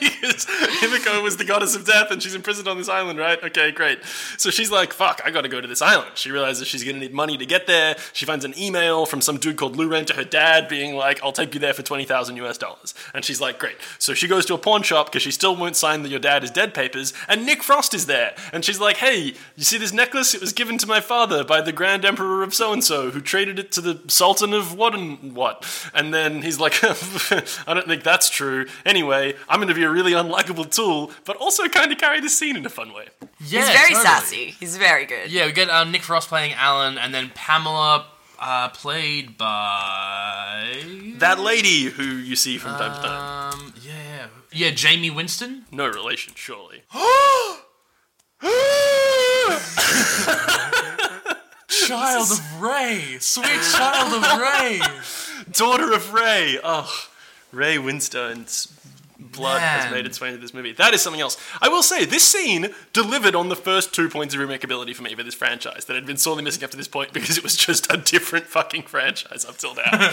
because 0.00 0.46
Himiko 0.46 1.22
was 1.22 1.36
the 1.36 1.44
goddess 1.44 1.74
of 1.74 1.84
death, 1.84 2.10
and 2.10 2.22
she's 2.22 2.34
imprisoned 2.34 2.68
on 2.68 2.78
this 2.78 2.88
island, 2.88 3.18
right? 3.18 3.42
Okay, 3.42 3.70
great. 3.70 4.00
So 4.36 4.50
she's 4.50 4.70
like, 4.70 4.92
fuck, 4.92 5.20
I 5.24 5.30
got 5.30 5.42
to 5.42 5.48
go 5.48 5.60
to 5.60 5.68
this 5.68 5.82
island. 5.82 6.12
She 6.14 6.30
realizes 6.30 6.68
she's 6.68 6.84
gonna 6.84 6.98
need 6.98 7.12
money 7.12 7.36
to 7.36 7.46
get 7.46 7.66
there. 7.66 7.96
She 8.12 8.26
finds 8.26 8.44
an 8.44 8.58
email 8.58 9.06
from 9.06 9.20
some 9.20 9.38
dude 9.38 9.56
called 9.56 9.76
Luren 9.76 10.06
to 10.06 10.14
her 10.14 10.24
dad, 10.24 10.68
being 10.68 10.94
like, 10.94 11.22
I'll 11.22 11.32
take 11.32 11.54
you 11.54 11.60
there 11.60 11.74
for 11.74 11.82
20,000 11.82 12.36
US 12.36 12.58
dollars. 12.58 12.94
And 13.14 13.24
she's 13.24 13.40
like, 13.40 13.58
great. 13.58 13.76
So 13.98 14.14
she 14.14 14.28
goes 14.28 14.46
to 14.46 14.54
a 14.54 14.58
pawn 14.58 14.82
shop 14.82 15.06
because 15.06 15.22
she 15.22 15.30
still 15.30 15.56
won't 15.56 15.76
sign 15.76 16.02
the 16.02 16.08
your 16.10 16.20
dad 16.20 16.44
is 16.44 16.50
dead 16.50 16.74
papers, 16.74 17.12
and 17.28 17.46
Nick 17.46 17.62
Frost 17.62 17.94
is 17.94 18.06
there. 18.06 18.34
And 18.52 18.64
she's 18.64 18.80
like, 18.80 18.96
hey, 18.96 19.34
you 19.56 19.64
see 19.64 19.78
this 19.80 19.92
necklace? 19.92 20.34
It 20.34 20.40
was 20.40 20.52
given 20.52 20.78
to 20.78 20.86
my 20.86 21.00
father 21.00 21.42
by 21.42 21.60
the 21.60 21.72
Grand 21.72 22.04
Emperor 22.04 22.42
of 22.44 22.54
so 22.54 22.72
and 22.72 22.84
so, 22.84 23.10
who 23.10 23.20
traded 23.20 23.58
it 23.58 23.72
to 23.72 23.80
the 23.80 24.00
Sultan 24.06 24.52
of 24.52 24.74
what 24.74 24.94
and 24.94 25.34
what. 25.34 25.66
And 25.94 26.14
then 26.14 26.42
he's 26.42 26.60
like, 26.60 26.74
I 26.84 27.74
don't 27.74 27.86
think 27.88 28.04
that's 28.04 28.30
true. 28.30 28.66
Anyway, 28.86 29.34
I'm 29.48 29.58
going 29.58 29.68
to 29.68 29.74
be 29.74 29.82
a 29.82 29.90
really 29.90 30.12
unlikable 30.12 30.70
tool, 30.70 31.10
but 31.24 31.36
also 31.36 31.66
kind 31.68 31.90
of 31.90 31.98
carry 31.98 32.20
the 32.20 32.28
scene 32.30 32.56
in 32.56 32.64
a 32.64 32.70
fun 32.70 32.92
way. 32.92 33.08
Yeah, 33.40 33.60
He's 33.60 33.68
very 33.68 33.88
totally. 33.94 34.04
sassy. 34.04 34.44
He's 34.60 34.76
very 34.76 35.06
good. 35.06 35.32
Yeah, 35.32 35.46
we 35.46 35.52
get 35.52 35.68
uh, 35.70 35.84
Nick 35.84 36.02
Frost 36.02 36.28
playing 36.28 36.52
Alan, 36.52 36.96
and 36.98 37.12
then 37.12 37.30
Pamela, 37.34 38.06
uh, 38.38 38.68
played 38.70 39.36
by 39.36 40.82
That 41.18 41.40
lady 41.40 41.84
who 41.84 42.02
you 42.04 42.36
see 42.36 42.56
from 42.58 42.72
time 42.72 42.94
to 42.96 43.02
time. 43.08 43.52
um, 43.54 43.74
yeah, 43.82 43.92
yeah, 44.52 44.68
yeah, 44.70 44.70
Jaime 44.76 45.10
Winstone. 45.10 45.62
No 45.72 45.86
relation, 45.88 46.32
surely. 46.36 46.82
Child 51.68 52.30
of 52.32 52.62
Ray, 52.62 53.18
sweet 53.20 53.62
child 53.72 54.14
of 54.14 54.22
Ray. 54.40 54.80
Daughter 55.52 55.92
of 55.92 56.12
Ray. 56.12 56.58
Oh, 56.62 56.90
Ray 57.52 57.78
Winstone's 57.78 58.68
blood 59.20 59.60
has 59.60 59.90
made 59.90 60.06
its 60.06 60.20
way 60.20 60.28
into 60.28 60.40
this 60.40 60.54
movie. 60.54 60.72
That 60.72 60.94
is 60.94 61.02
something 61.02 61.20
else. 61.20 61.36
I 61.60 61.68
will 61.68 61.82
say, 61.82 62.04
this 62.04 62.24
scene 62.24 62.68
delivered 62.92 63.34
on 63.34 63.48
the 63.48 63.56
first 63.56 63.94
two 63.94 64.08
points 64.08 64.34
of 64.34 64.40
remakeability 64.40 64.94
for 64.94 65.02
me 65.02 65.14
for 65.14 65.22
this 65.22 65.34
franchise 65.34 65.84
that 65.84 65.94
had 65.94 66.06
been 66.06 66.16
sorely 66.16 66.42
missing 66.42 66.64
up 66.64 66.70
to 66.70 66.76
this 66.76 66.88
point 66.88 67.12
because 67.12 67.36
it 67.36 67.42
was 67.42 67.56
just 67.56 67.92
a 67.92 67.96
different 67.96 68.46
fucking 68.46 68.82
franchise 68.82 69.44
up 69.44 69.58
till 69.58 69.74
now. 69.74 70.10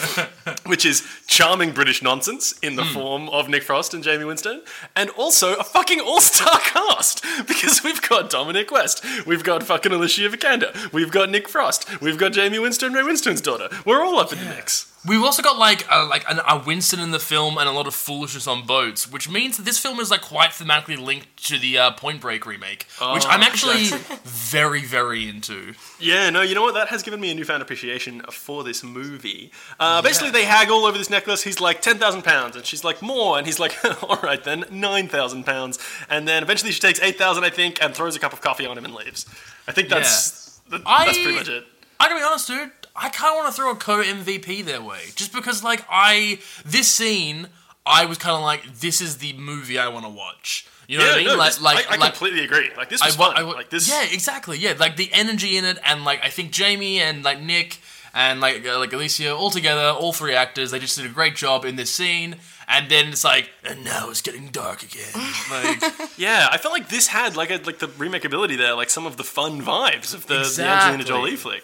Which 0.66 0.86
is 0.86 1.08
charming 1.28 1.72
British 1.72 2.02
nonsense 2.02 2.58
in 2.60 2.76
the 2.76 2.84
hmm. 2.84 2.94
form 2.94 3.30
of 3.30 3.50
Nick 3.50 3.64
Frost 3.64 3.94
and 3.94 4.04
Jaime 4.04 4.24
Winstone, 4.24 4.62
and 4.96 5.10
also 5.12 5.56
a 5.56 5.64
fucking 5.64 6.00
all-star 6.00 6.60
cast 6.64 7.24
because 7.48 7.84
we've 7.84 8.02
got 8.02 8.30
Dominic 8.30 8.72
West, 8.72 9.04
we've 9.26 9.44
got 9.44 9.64
fucking 9.64 9.92
Alicia 9.92 10.30
Vikander, 10.30 10.92
we've 10.92 11.12
got 11.12 11.30
Nick 11.30 11.48
Frost, 11.48 12.02
we've 12.02 12.18
got 12.18 12.36
Jaime 12.36 12.58
Winstone, 12.58 12.94
Ray 12.94 13.02
Winstone's 13.02 13.42
daughter. 13.42 13.70
We're 13.86 14.04
all 14.04 14.20
up 14.20 14.32
in 14.32 14.40
the 14.40 14.46
mix. 14.46 14.94
We've 15.08 15.24
also 15.24 15.42
got 15.42 15.58
like 15.58 15.86
a, 15.90 16.04
like 16.04 16.30
an, 16.30 16.40
a 16.48 16.60
Winston 16.64 17.00
in 17.00 17.12
the 17.12 17.20
film 17.20 17.58
and 17.58 17.68
a 17.68 17.72
lot 17.72 17.88
of 17.88 17.96
foolishness 17.96 18.46
on 18.48 18.66
boats, 18.66 19.10
which 19.10 19.30
means 19.30 19.56
that 19.58 19.64
this 19.64 19.80
film 19.80 20.00
is 20.00 20.12
like 20.12 20.22
quite 20.22 20.50
thematically 20.52 20.98
linked 21.00 21.46
to 21.48 21.58
the 21.58 21.78
uh, 21.78 21.92
Point 21.92 22.20
Break 22.22 22.46
remake, 22.46 22.86
which 23.14 23.26
I'm 23.26 23.42
actually 23.42 23.86
very 24.24 24.84
very 24.84 25.30
into. 25.30 25.74
Yeah, 26.00 26.30
no, 26.30 26.42
you 26.42 26.56
know 26.56 26.62
what? 26.62 26.74
That 26.74 26.90
has 26.90 27.04
given 27.04 27.20
me 27.22 27.32
a 27.32 27.34
newfound 27.34 27.62
appreciation 27.62 28.22
for 28.32 28.64
this 28.64 28.84
movie. 28.84 29.52
Uh, 29.80 30.02
Basically, 30.02 30.32
they 30.32 30.44
haggle 30.46 30.86
over 30.86 30.98
this 30.98 31.10
necklace. 31.10 31.44
He's 31.44 31.60
like, 31.62 31.82
10,000 31.82 32.24
pounds. 32.24 32.56
And 32.56 32.66
she's 32.66 32.84
like, 32.84 33.02
more. 33.02 33.38
And 33.38 33.46
he's 33.48 33.60
like, 33.60 33.76
all 34.04 34.18
right 34.22 34.44
then, 34.44 34.66
9,000 34.70 35.46
pounds. 35.46 35.80
And 36.10 36.28
then 36.28 36.44
eventually 36.44 36.72
she 36.72 36.80
takes 36.80 37.00
8,000, 37.00 37.44
I 37.44 37.50
think, 37.50 37.82
and 37.82 37.94
throws 37.96 38.16
a 38.16 38.20
cup 38.20 38.34
of 38.34 38.42
coffee 38.42 38.66
on 38.66 38.78
him 38.78 38.86
and 38.86 38.94
leaves. 38.94 39.26
I 39.68 39.72
think 39.72 39.90
that's, 39.90 40.60
th- 40.70 40.84
that's 40.84 40.86
I- 40.86 41.06
pretty 41.14 41.36
much 41.36 41.50
it. 41.50 41.66
I 42.00 42.10
gotta 42.10 42.20
be 42.20 42.24
honest, 42.24 42.48
dude. 42.48 42.72
I 42.98 43.10
kind 43.10 43.32
of 43.32 43.38
want 43.44 43.48
to 43.48 43.54
throw 43.54 43.72
a 43.72 43.76
co 43.76 43.98
MVP 44.04 44.66
their 44.66 44.82
way, 44.82 45.02
just 45.16 45.32
because 45.34 45.64
like 45.64 45.86
I 45.90 46.40
this 46.66 46.88
scene, 46.92 47.48
I 47.86 48.06
was 48.06 48.18
kind 48.18 48.36
of 48.36 48.42
like, 48.42 48.80
this 48.80 49.00
is 49.02 49.18
the 49.18 49.34
movie 49.34 49.78
I 49.78 49.88
want 49.90 50.06
to 50.06 50.10
watch. 50.12 50.68
You 50.88 50.98
know 50.98 51.04
Yeah, 51.04 51.10
what 51.12 51.16
I 51.16 51.18
mean? 51.20 51.28
no, 51.28 51.36
like 51.36 51.50
this- 51.52 51.62
like 51.62 51.92
I, 51.92 51.94
I 51.96 51.98
like. 51.98 52.14
completely 52.14 52.44
agree. 52.46 52.70
Like, 52.78 52.90
this 52.90 53.02
I 53.02 53.08
was 53.08 53.18
wa- 53.18 53.34
fun. 53.34 53.38
I 53.38 53.42
like, 53.42 53.70
this, 53.70 53.90
yeah, 53.90 54.06
exactly. 54.12 54.58
Yeah, 54.58 54.74
like 54.80 54.96
the 54.96 55.10
energy 55.14 55.58
in 55.58 55.66
it, 55.66 55.78
and 55.86 56.04
like 56.06 56.24
I 56.24 56.30
think 56.30 56.56
Jaime 56.58 57.00
and 57.02 57.24
like 57.24 57.42
Nick 57.42 57.80
and 58.14 58.40
like 58.40 58.66
uh, 58.66 58.80
like 58.80 58.94
Alicia 58.94 59.36
all 59.36 59.52
together, 59.52 59.90
all 59.90 60.12
three 60.14 60.34
actors, 60.34 60.72
they 60.72 60.80
just 60.80 60.96
did 60.98 61.06
a 61.06 61.10
great 61.14 61.36
job 61.36 61.66
in 61.66 61.76
this 61.76 61.94
scene. 61.94 62.38
And 62.70 62.90
then 62.92 63.08
it's 63.08 63.24
like, 63.24 63.50
and 63.64 63.86
now 63.86 64.10
it's 64.10 64.22
getting 64.22 64.48
dark 64.48 64.84
again. 64.84 65.14
Like, 65.52 65.82
Yeah, 66.18 66.48
I 66.52 66.58
felt 66.58 66.74
like 66.74 66.90
this 66.90 67.08
had 67.08 67.38
like 67.38 67.50
a, 67.50 67.62
like 67.66 67.80
the 67.80 67.88
remakeability 67.88 68.58
there, 68.58 68.74
like 68.76 68.90
some 68.90 69.06
of 69.06 69.16
the 69.16 69.24
fun 69.24 69.62
vibes 69.62 70.14
of 70.14 70.28
the, 70.28 70.40
the 70.40 70.66
Angelina 70.68 71.04
Jolie 71.06 71.36
flick. 71.38 71.64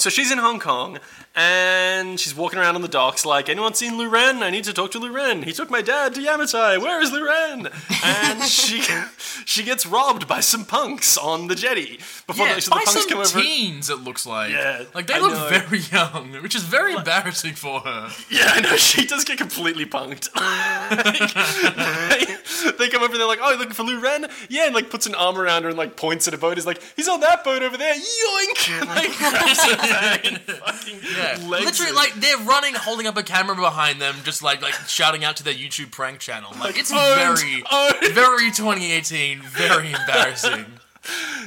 So 0.00 0.08
she's 0.08 0.32
in 0.32 0.38
Hong 0.38 0.60
Kong 0.60 0.98
and 1.36 2.18
she's 2.18 2.34
walking 2.34 2.58
around 2.58 2.74
on 2.74 2.82
the 2.82 2.88
docks 2.88 3.24
like, 3.24 3.48
anyone 3.48 3.74
seen 3.74 3.92
Luren? 3.92 4.42
I 4.42 4.50
need 4.50 4.64
to 4.64 4.72
talk 4.72 4.90
to 4.92 4.98
Luren. 4.98 5.44
He 5.44 5.52
took 5.52 5.70
my 5.70 5.82
dad 5.82 6.14
to 6.14 6.20
Yamatai. 6.20 6.80
Where 6.80 7.00
is 7.02 7.10
Luren? 7.10 7.70
And 8.02 8.42
she 8.42 8.82
she 9.44 9.62
gets 9.62 9.84
robbed 9.86 10.26
by 10.26 10.40
some 10.40 10.64
punks 10.64 11.18
on 11.18 11.48
the 11.48 11.54
jetty. 11.54 11.98
Before 12.26 12.46
yeah, 12.46 12.54
the, 12.54 12.60
so 12.62 12.70
by 12.70 12.78
the 12.78 12.84
punks 12.86 13.00
some 13.00 13.08
come 13.10 13.18
over. 13.18 13.40
teens, 13.40 13.90
it 13.90 14.00
looks 14.00 14.26
like. 14.26 14.52
Yeah, 14.52 14.84
like 14.94 15.06
they 15.06 15.14
I 15.14 15.18
look 15.18 15.32
know. 15.32 15.48
very 15.50 15.78
young, 15.78 16.32
which 16.42 16.54
is 16.54 16.62
very 16.62 16.94
embarrassing 16.94 17.54
for 17.54 17.80
her. 17.80 18.10
Yeah, 18.30 18.46
I 18.46 18.60
know. 18.60 18.76
She 18.90 19.06
does 19.06 19.24
get 19.24 19.38
completely 19.38 19.84
punked. 19.84 20.32
they, 22.64 22.70
they 22.72 22.88
come 22.88 23.02
over 23.02 23.12
and 23.12 23.20
they're 23.20 23.28
like, 23.28 23.38
"Oh, 23.42 23.54
looking 23.56 23.74
for 23.74 23.84
Lu 23.84 24.00
Ren?" 24.00 24.26
Yeah, 24.48 24.66
and 24.66 24.74
like 24.74 24.90
puts 24.90 25.06
an 25.06 25.14
arm 25.14 25.38
around 25.38 25.62
her 25.62 25.68
and 25.68 25.78
like 25.78 25.96
points 25.96 26.26
at 26.26 26.34
a 26.34 26.38
boat. 26.38 26.56
He's 26.56 26.66
like, 26.66 26.82
"He's 26.96 27.06
on 27.08 27.20
that 27.20 27.44
boat 27.44 27.62
over 27.62 27.76
there." 27.76 27.94
Yoink! 27.94 28.80
And, 28.80 28.88
like 28.88 29.12
grabs 29.16 29.69
her 29.70 29.76
bag 29.76 30.26
and 30.26 30.38
fucking 30.40 31.00
Yeah, 31.16 31.38
literally, 31.48 31.90
it. 31.90 31.94
like 31.94 32.14
they're 32.14 32.36
running, 32.38 32.74
holding 32.74 33.06
up 33.06 33.16
a 33.16 33.22
camera 33.22 33.54
behind 33.56 34.00
them, 34.00 34.14
just 34.24 34.42
like 34.42 34.62
like 34.62 34.74
shouting 34.86 35.24
out 35.24 35.36
to 35.36 35.44
their 35.44 35.54
YouTube 35.54 35.90
prank 35.90 36.18
channel. 36.20 36.50
Like 36.60 36.78
it's 36.78 36.90
Owned, 36.92 37.00
oh, 37.02 37.34
very, 37.36 37.64
owned. 37.70 38.14
very 38.14 38.50
2018, 38.50 39.42
very 39.42 39.92
embarrassing. 39.92 40.66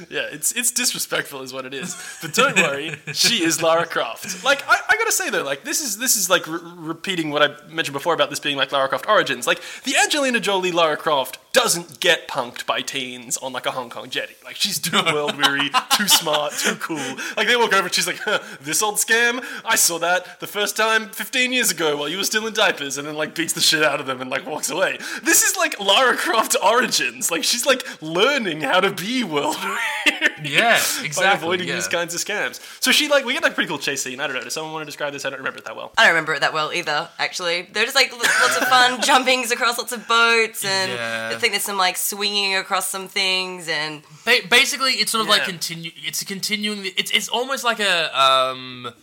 Yeah, 0.09 0.27
it's 0.31 0.51
it's 0.53 0.71
disrespectful, 0.71 1.43
is 1.43 1.53
what 1.53 1.65
it 1.65 1.73
is. 1.75 1.95
But 2.21 2.33
don't 2.33 2.55
worry, 2.55 2.95
she 3.13 3.43
is 3.43 3.61
Lara 3.61 3.85
Croft. 3.85 4.43
Like 4.43 4.63
I, 4.67 4.77
I 4.89 4.97
gotta 4.97 5.11
say 5.11 5.29
though, 5.29 5.43
like 5.43 5.63
this 5.63 5.79
is 5.79 5.99
this 5.99 6.15
is 6.15 6.27
like 6.29 6.47
re- 6.47 6.59
repeating 6.63 7.29
what 7.29 7.43
I 7.43 7.49
mentioned 7.69 7.93
before 7.93 8.15
about 8.15 8.31
this 8.31 8.39
being 8.39 8.57
like 8.57 8.71
Lara 8.71 8.87
Croft 8.89 9.07
Origins. 9.07 9.45
Like 9.45 9.61
the 9.83 9.95
Angelina 10.01 10.39
Jolie 10.39 10.71
Lara 10.71 10.97
Croft 10.97 11.37
doesn't 11.53 11.99
get 11.99 12.27
punked 12.27 12.65
by 12.65 12.81
teens 12.81 13.37
on 13.37 13.53
like 13.53 13.65
a 13.67 13.71
Hong 13.71 13.89
Kong 13.89 14.09
jetty. 14.09 14.33
Like 14.43 14.55
she's 14.55 14.79
too 14.79 15.01
world 15.13 15.37
weary, 15.37 15.69
too 15.95 16.07
smart, 16.07 16.53
too 16.53 16.75
cool. 16.75 17.15
Like 17.37 17.47
they 17.47 17.55
walk 17.55 17.73
over 17.73 17.83
and 17.83 17.93
she's 17.93 18.07
like, 18.07 18.19
huh, 18.19 18.39
"This 18.59 18.81
old 18.81 18.95
scam, 18.95 19.45
I 19.63 19.75
saw 19.75 19.99
that 19.99 20.39
the 20.39 20.47
first 20.47 20.75
time 20.75 21.09
15 21.09 21.53
years 21.53 21.71
ago 21.71 21.95
while 21.95 22.09
you 22.09 22.17
were 22.17 22.23
still 22.23 22.47
in 22.47 22.53
diapers," 22.53 22.97
and 22.97 23.07
then 23.07 23.15
like 23.15 23.35
beats 23.35 23.53
the 23.53 23.61
shit 23.61 23.83
out 23.83 23.99
of 23.99 24.07
them 24.07 24.19
and 24.19 24.29
like 24.29 24.45
walks 24.47 24.69
away. 24.69 24.97
This 25.23 25.43
is 25.43 25.55
like 25.55 25.79
Lara 25.79 26.17
Croft 26.17 26.55
Origins. 26.63 27.29
Like 27.29 27.43
she's 27.43 27.65
like 27.65 27.85
learning 28.01 28.61
how 28.61 28.79
to 28.79 28.91
be 28.91 29.23
world 29.23 29.55
weary. 30.05 30.32
Yeah, 30.45 30.71
By 30.99 31.05
exactly. 31.05 31.25
avoiding 31.47 31.67
yeah. 31.67 31.75
these 31.75 31.87
kinds 31.87 32.13
of 32.13 32.21
scams. 32.21 32.59
So 32.81 32.91
she 32.91 33.07
like 33.09 33.25
we 33.25 33.33
get 33.33 33.43
like 33.43 33.51
a 33.53 33.55
pretty 33.55 33.67
cool 33.67 33.77
chase 33.79 34.01
scene. 34.03 34.19
I 34.19 34.27
don't 34.27 34.35
know. 34.35 34.43
Does 34.43 34.53
someone 34.53 34.73
want 34.73 34.83
to 34.83 34.85
describe 34.85 35.13
this? 35.13 35.25
I 35.25 35.29
don't 35.29 35.39
remember 35.39 35.59
it 35.59 35.65
that 35.65 35.75
well. 35.75 35.91
I 35.97 36.03
don't 36.03 36.11
remember 36.13 36.33
it 36.33 36.41
that 36.41 36.53
well 36.53 36.71
either, 36.73 37.09
actually. 37.19 37.63
They're 37.71 37.83
just 37.85 37.95
like 37.95 38.11
lots 38.11 38.57
of 38.57 38.67
fun 38.67 39.01
jumpings 39.07 39.51
across 39.51 39.77
lots 39.77 39.91
of 39.91 40.07
boats, 40.07 40.63
and 40.65 40.91
Yeah. 40.91 41.31
I 41.33 41.39
think 41.39 41.53
there's 41.53 41.63
some 41.63 41.77
like 41.77 41.97
swinging 41.97 42.55
across 42.55 42.89
some 42.89 43.07
things, 43.07 43.67
and 43.67 44.03
Ba- 44.25 44.47
basically, 44.49 44.93
it's 44.93 45.11
sort 45.11 45.21
of 45.23 45.29
like 45.29 45.41
Yeah. 45.41 45.45
continue. 45.47 45.91
It's 45.97 46.21
a 46.21 46.25
continuing. 46.25 46.85
It's 46.97 47.11
it's 47.11 47.29
almost 47.29 47.63
like 47.63 47.79
a 47.79 48.17
um 48.19 48.93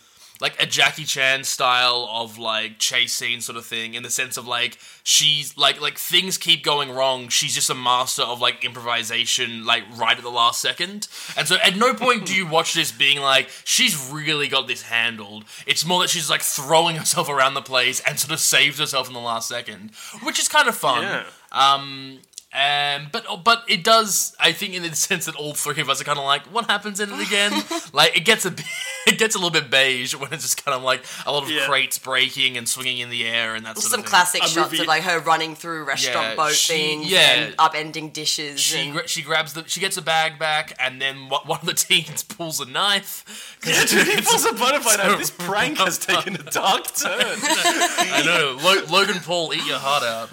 like 0.41 0.61
a 0.63 0.67
Jackie 0.67 1.05
Chan 1.05 1.45
style 1.45 2.09
of 2.11 2.39
like 2.39 2.79
chase 2.79 3.13
scene 3.13 3.41
sort 3.41 3.57
of 3.57 3.67
thing 3.67 3.95
in 3.95 4.03
the 4.03 4.11
sense 4.11 4.37
of 4.37 4.47
like 4.47 4.79
she's 5.03 5.57
like 5.57 5.81
like 5.81 5.99
things 5.99 6.39
keep 6.39 6.65
going 6.65 6.91
wrong. 6.91 7.29
She's 7.29 7.55
just 7.55 7.71
a 7.71 7.75
master 7.75 8.23
of 8.23 8.41
like 8.41 8.65
improvisation, 8.65 9.65
like 9.65 9.85
right 9.97 10.17
at 10.17 10.23
the 10.23 10.31
last 10.31 10.61
second. 10.61 11.09
And 11.37 11.47
so 11.47 11.57
at 11.63 11.77
no 11.77 11.95
point 11.95 12.27
do 12.27 12.35
you 12.35 12.47
watch 12.51 12.75
this 12.75 12.93
being 12.93 13.21
like 13.21 13.49
she's 13.65 14.11
really 14.11 14.49
got 14.49 14.67
this 14.67 14.83
handled. 14.83 15.45
It's 15.67 15.85
more 15.85 16.01
that 16.01 16.11
she's 16.11 16.31
like 16.31 16.43
throwing 16.43 16.97
herself 16.97 17.29
around 17.29 17.55
the 17.55 17.63
place 17.63 18.01
and 18.07 18.19
sort 18.19 18.33
of 18.33 18.41
saves 18.41 18.79
herself 18.79 19.09
in 19.09 19.15
the 19.15 19.21
last 19.21 19.49
second, 19.49 19.91
which 20.23 20.39
is 20.39 20.49
kind 20.49 20.69
of 20.69 20.75
fun. 20.75 21.03
Yeah. 21.03 21.25
Um, 21.53 22.21
um, 22.53 23.09
but 23.13 23.25
but 23.45 23.63
it 23.69 23.85
does. 23.85 24.35
I 24.41 24.51
think 24.53 24.75
in 24.75 24.83
the 24.83 24.95
sense 24.97 25.27
that 25.27 25.37
all 25.37 25.55
three 25.55 25.81
of 25.81 25.89
us 25.89 26.01
are 26.01 26.05
kind 26.05 26.19
of 26.19 26.25
like, 26.25 26.43
what 26.53 26.67
happens 26.69 26.99
in 26.99 27.09
it 27.13 27.21
again? 27.27 27.53
like 27.93 28.17
it 28.17 28.25
gets 28.25 28.45
a 28.45 28.51
bit, 28.51 28.67
it 29.07 29.19
gets 29.19 29.37
a 29.37 29.39
little 29.39 29.53
bit 29.53 29.71
beige 29.71 30.15
when 30.17 30.33
it's 30.33 30.43
just 30.43 30.65
kind 30.65 30.77
of 30.77 30.83
like 30.83 31.05
a 31.27 31.31
lot 31.31 31.45
of 31.45 31.51
Yeah. 31.51 31.67
crates 31.67 31.97
breaking 31.99 32.57
and 32.57 32.69
swinging 32.69 32.99
in 32.99 33.09
the 33.09 33.25
air 33.25 33.55
and 33.55 33.65
that 33.67 33.79
sort 33.79 33.93
some 33.93 34.01
of 34.01 34.07
classic 34.07 34.43
A 34.43 34.49
shots 34.49 34.73
movie- 34.73 34.83
of 34.83 34.89
like 34.89 35.05
her 35.05 35.21
running 35.21 35.55
through 35.55 35.85
restaurant 35.85 36.31
Yeah, 36.31 36.35
boat 36.35 36.53
she- 36.55 36.73
things 36.73 37.07
yeah. 37.11 37.19
and 37.35 37.57
upending 37.57 38.13
dishes. 38.13 38.59
She 38.59 38.79
and 38.81 38.93
gra- 38.95 39.07
she 39.07 39.23
grabs 39.23 39.53
the 39.53 39.63
she 39.69 39.79
gets 39.79 39.97
a 39.97 40.03
bag 40.03 40.39
back 40.39 40.75
and 40.81 41.01
then 41.01 41.29
one 41.29 41.43
one 41.47 41.61
of 41.61 41.67
the 41.67 41.75
teens 41.75 42.25
pulls 42.25 42.59
a 42.61 42.67
knife. 42.67 43.57
Yeah, 43.67 43.85
dude, 43.85 44.07
he 44.09 44.23
pulls 44.23 44.45
a 44.47 44.55
butterfly 44.55 44.97
knife. 44.97 45.19
This 45.19 45.31
prank 45.31 45.77
has 45.79 45.99
taken 45.99 46.35
a 46.35 46.43
dark 46.51 46.87
turn. 46.95 47.13
I 47.21 48.23
know 48.25 48.57
Lo- 48.61 48.85
Logan 48.99 49.21
Paul, 49.23 49.53
eat 49.53 49.67
your 49.67 49.79
heart 49.79 50.03
out. 50.03 50.31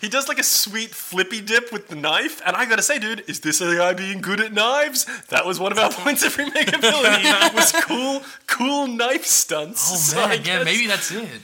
He 0.00 0.08
does 0.08 0.28
like 0.28 0.38
a 0.38 0.44
sweet 0.44 0.90
flippy 0.90 1.40
dip 1.40 1.72
with 1.72 1.88
the 1.88 1.96
knife, 1.96 2.40
and 2.46 2.54
I 2.56 2.64
gotta 2.64 2.82
say, 2.82 2.98
dude, 2.98 3.24
is 3.28 3.40
this 3.40 3.60
a 3.60 3.76
guy 3.76 3.92
being 3.92 4.20
good 4.20 4.40
at 4.40 4.52
knives? 4.52 5.04
That 5.28 5.44
was 5.44 5.58
one 5.58 5.72
of 5.72 5.78
our 5.78 5.90
points 6.04 6.24
of 6.24 6.36
remake 6.38 6.72
was 7.54 7.72
cool, 7.84 8.22
cool 8.46 8.86
knife 8.86 9.26
stunts. 9.26 9.90
Oh 9.92 9.96
So 9.96 10.16
man, 10.16 10.30
yeah, 10.30 10.36
guess 10.36 10.64
maybe 10.64 10.86
that's 10.86 11.10
it. 11.10 11.40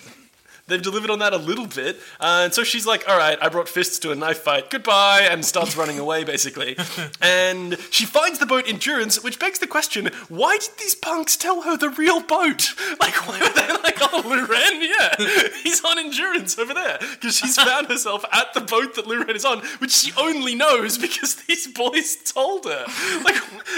They've 0.67 0.83
delivered 0.83 1.11
on 1.11 1.21
that 1.21 1.33
a 1.33 1.37
little 1.37 1.67
bit. 1.67 1.97
Uh, 2.21 2.43
and 2.45 2.55
so 2.55 2.65
she's 2.65 2.87
like, 2.87 3.09
"All 3.09 3.17
right, 3.17 3.39
I 3.41 3.49
brought 3.49 3.69
fists 3.69 3.99
to 4.01 4.11
a 4.11 4.15
knife 4.15 4.39
fight. 4.39 4.71
Goodbye," 4.71 5.29
and 5.31 5.45
starts 5.45 5.77
running 5.77 5.99
away 5.99 6.25
basically. 6.25 6.77
and 7.21 7.79
she 7.91 8.05
finds 8.05 8.39
the 8.39 8.47
boat 8.47 8.69
Endurance, 8.69 9.23
which 9.23 9.39
begs 9.39 9.59
the 9.59 9.67
question: 9.67 10.11
Why 10.29 10.59
did 10.59 10.71
these 10.79 10.95
punks 10.95 11.37
tell 11.37 11.63
her 11.63 11.77
the 11.77 11.91
real 11.91 12.21
boat? 12.21 12.75
Like, 12.99 13.29
why 13.29 13.39
were 13.39 13.53
they 13.53 13.69
like, 13.83 13.99
"Oh, 14.01 14.23
Luren, 14.25 14.81
yeah, 14.81 15.51
he's 15.63 15.85
on 15.85 15.99
Endurance 15.99 16.59
over 16.59 16.73
there," 16.73 16.99
because 16.99 17.37
she's 17.37 17.57
found 17.63 17.89
herself 17.89 18.25
at 18.33 18.55
the 18.55 18.61
boat 18.61 18.95
that 18.95 19.05
Luren 19.05 19.35
is 19.35 19.45
on, 19.45 19.59
which 19.79 19.93
she 19.93 20.13
only 20.17 20.55
knows 20.55 20.97
because 20.97 21.35
these 21.35 21.67
boys 21.67 22.17
told 22.25 22.65
her. 22.65 22.85
Like, 23.23 23.37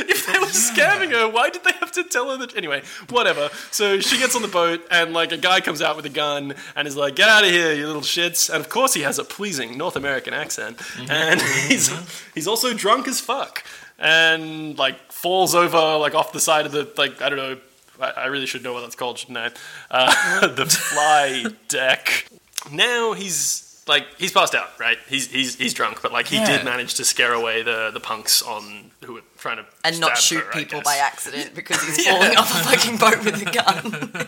if 0.08 0.26
they 0.26 0.38
were 0.38 0.46
scamming 0.46 1.10
her, 1.10 1.28
why 1.28 1.50
did 1.50 1.64
they 1.64 1.72
have 1.80 1.90
to 1.92 2.04
tell 2.04 2.30
her 2.30 2.36
that? 2.38 2.56
Anyway, 2.56 2.82
whatever. 3.10 3.50
So 3.70 3.98
she 4.00 4.18
gets 4.18 4.36
on 4.36 4.42
the 4.42 4.48
boat, 4.48 4.86
and 4.90 5.12
like 5.12 5.32
a 5.32 5.36
guy 5.36 5.60
comes 5.60 5.82
out 5.82 5.96
with 5.96 6.06
a 6.06 6.10
gun 6.10 6.54
and 6.78 6.88
is 6.88 6.96
like, 6.96 7.14
"Get 7.16 7.28
out 7.28 7.44
of 7.44 7.50
here, 7.50 7.74
you 7.74 7.86
little 7.86 8.00
shits!" 8.02 8.48
And 8.48 8.60
of 8.64 8.70
course, 8.70 8.94
he 8.94 9.02
has 9.02 9.18
a 9.18 9.24
pleasing 9.24 9.76
North 9.76 9.96
American 9.96 10.32
accent, 10.32 10.80
and 11.10 11.40
he's 11.68 11.90
he's 12.34 12.46
also 12.48 12.72
drunk 12.72 13.06
as 13.08 13.20
fuck, 13.20 13.64
and 13.98 14.78
like 14.78 15.12
falls 15.12 15.54
over 15.54 15.98
like 15.98 16.14
off 16.14 16.32
the 16.32 16.40
side 16.40 16.64
of 16.66 16.72
the 16.72 16.88
like 16.96 17.20
I 17.20 17.28
don't 17.28 17.38
know. 17.38 17.58
I, 18.00 18.10
I 18.10 18.26
really 18.26 18.46
should 18.46 18.62
know 18.62 18.72
what 18.72 18.82
that's 18.82 18.94
called, 18.94 19.18
shouldn't 19.18 19.38
I? 19.38 19.50
Uh, 19.90 20.46
the 20.54 20.66
fly 20.66 21.44
deck. 21.68 22.28
Now 22.70 23.12
he's 23.12 23.82
like 23.88 24.06
he's 24.18 24.30
passed 24.32 24.54
out, 24.54 24.78
right? 24.78 24.98
He's 25.08 25.26
he's 25.30 25.56
he's 25.56 25.74
drunk, 25.74 26.00
but 26.02 26.12
like 26.12 26.28
he 26.28 26.36
Yeah. 26.36 26.58
did 26.58 26.64
manage 26.64 26.94
to 26.94 27.04
scare 27.04 27.32
away 27.32 27.62
the 27.62 27.90
the 27.92 28.00
punks 28.00 28.40
on 28.42 28.92
who 29.04 29.14
were 29.14 29.22
trying 29.38 29.58
to 29.58 29.64
and 29.84 30.00
not 30.00 30.18
shoot 30.18 30.44
her, 30.44 30.52
people 30.52 30.80
by 30.82 30.96
accident 30.96 31.54
because 31.54 31.82
he's 31.82 32.06
falling 32.08 32.36
off 32.36 32.50
a 32.50 32.68
fucking 32.68 32.96
boat 32.98 33.24
with 33.24 33.40
a 33.40 33.50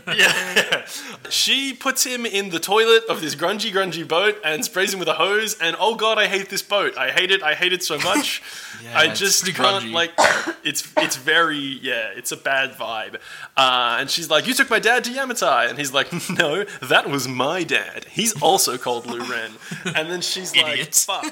gun. 0.06 0.16
Yeah. 0.16 0.86
She 1.28 1.72
puts 1.74 2.04
him 2.04 2.24
in 2.24 2.50
the 2.50 2.60
toilet 2.60 3.04
of 3.08 3.20
this 3.20 3.34
grungy, 3.34 3.70
grungy 3.72 4.06
boat 4.06 4.38
and 4.44 4.64
sprays 4.64 4.92
him 4.94 4.98
with 5.00 5.08
a 5.08 5.14
hose. 5.14 5.56
And 5.60 5.76
oh 5.78 5.94
god, 5.96 6.18
I 6.18 6.26
hate 6.26 6.48
this 6.48 6.62
boat. 6.62 6.96
I 6.96 7.10
hate 7.10 7.30
it. 7.30 7.42
I 7.42 7.54
hate 7.54 7.72
it 7.72 7.82
so 7.82 7.98
much. 7.98 8.42
Yeah, 8.82 8.98
I 8.98 9.08
just 9.12 9.44
can't 9.44 9.84
grungy. 9.84 9.92
like. 9.92 10.12
It's 10.64 10.90
it's 10.96 11.16
very 11.16 11.58
yeah. 11.58 12.12
It's 12.16 12.32
a 12.32 12.36
bad 12.36 12.70
vibe. 12.72 13.16
Uh, 13.54 13.98
and 14.00 14.08
she's 14.08 14.30
like, 14.30 14.46
"You 14.46 14.54
took 14.54 14.70
my 14.70 14.78
dad 14.78 15.04
to 15.04 15.10
Yamatai," 15.10 15.68
and 15.68 15.76
he's 15.76 15.92
like, 15.92 16.10
"No, 16.30 16.64
that 16.80 17.10
was 17.10 17.28
my 17.28 17.62
dad. 17.62 18.06
He's 18.08 18.40
also 18.40 18.78
called 18.78 19.04
Lu 19.04 19.18
Ren." 19.20 19.50
And 19.84 20.10
then 20.10 20.22
she's 20.22 20.56
like, 20.56 20.94
"Fuck, 20.94 21.24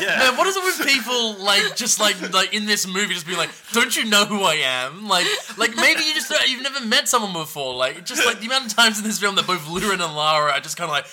yeah." 0.00 0.18
Man, 0.18 0.36
what 0.36 0.46
is 0.46 0.56
it 0.56 0.62
with 0.62 0.86
people 0.86 1.34
like 1.42 1.74
just 1.74 1.98
like 1.98 2.32
like 2.32 2.54
in 2.54 2.66
this 2.66 2.86
movie 2.86 3.14
just 3.22 3.28
being 3.28 3.38
like, 3.38 3.50
don't 3.72 3.96
you 3.96 4.04
know 4.04 4.24
who 4.24 4.42
I 4.42 4.54
am? 4.54 5.06
Like 5.08 5.26
like 5.56 5.76
maybe 5.76 6.02
you 6.02 6.14
just 6.14 6.30
uh, 6.30 6.36
you've 6.46 6.62
never 6.62 6.84
met 6.84 7.08
someone 7.08 7.32
before. 7.32 7.74
Like 7.74 8.04
just 8.04 8.26
like 8.26 8.40
the 8.40 8.46
amount 8.46 8.66
of 8.66 8.74
times 8.74 8.98
in 8.98 9.04
this 9.04 9.18
film 9.18 9.36
that 9.36 9.46
both 9.46 9.60
Luren 9.66 10.04
and 10.04 10.16
Lara 10.16 10.52
are 10.52 10.60
just 10.60 10.76
kind 10.76 10.90
of 10.90 10.96
like, 10.96 11.06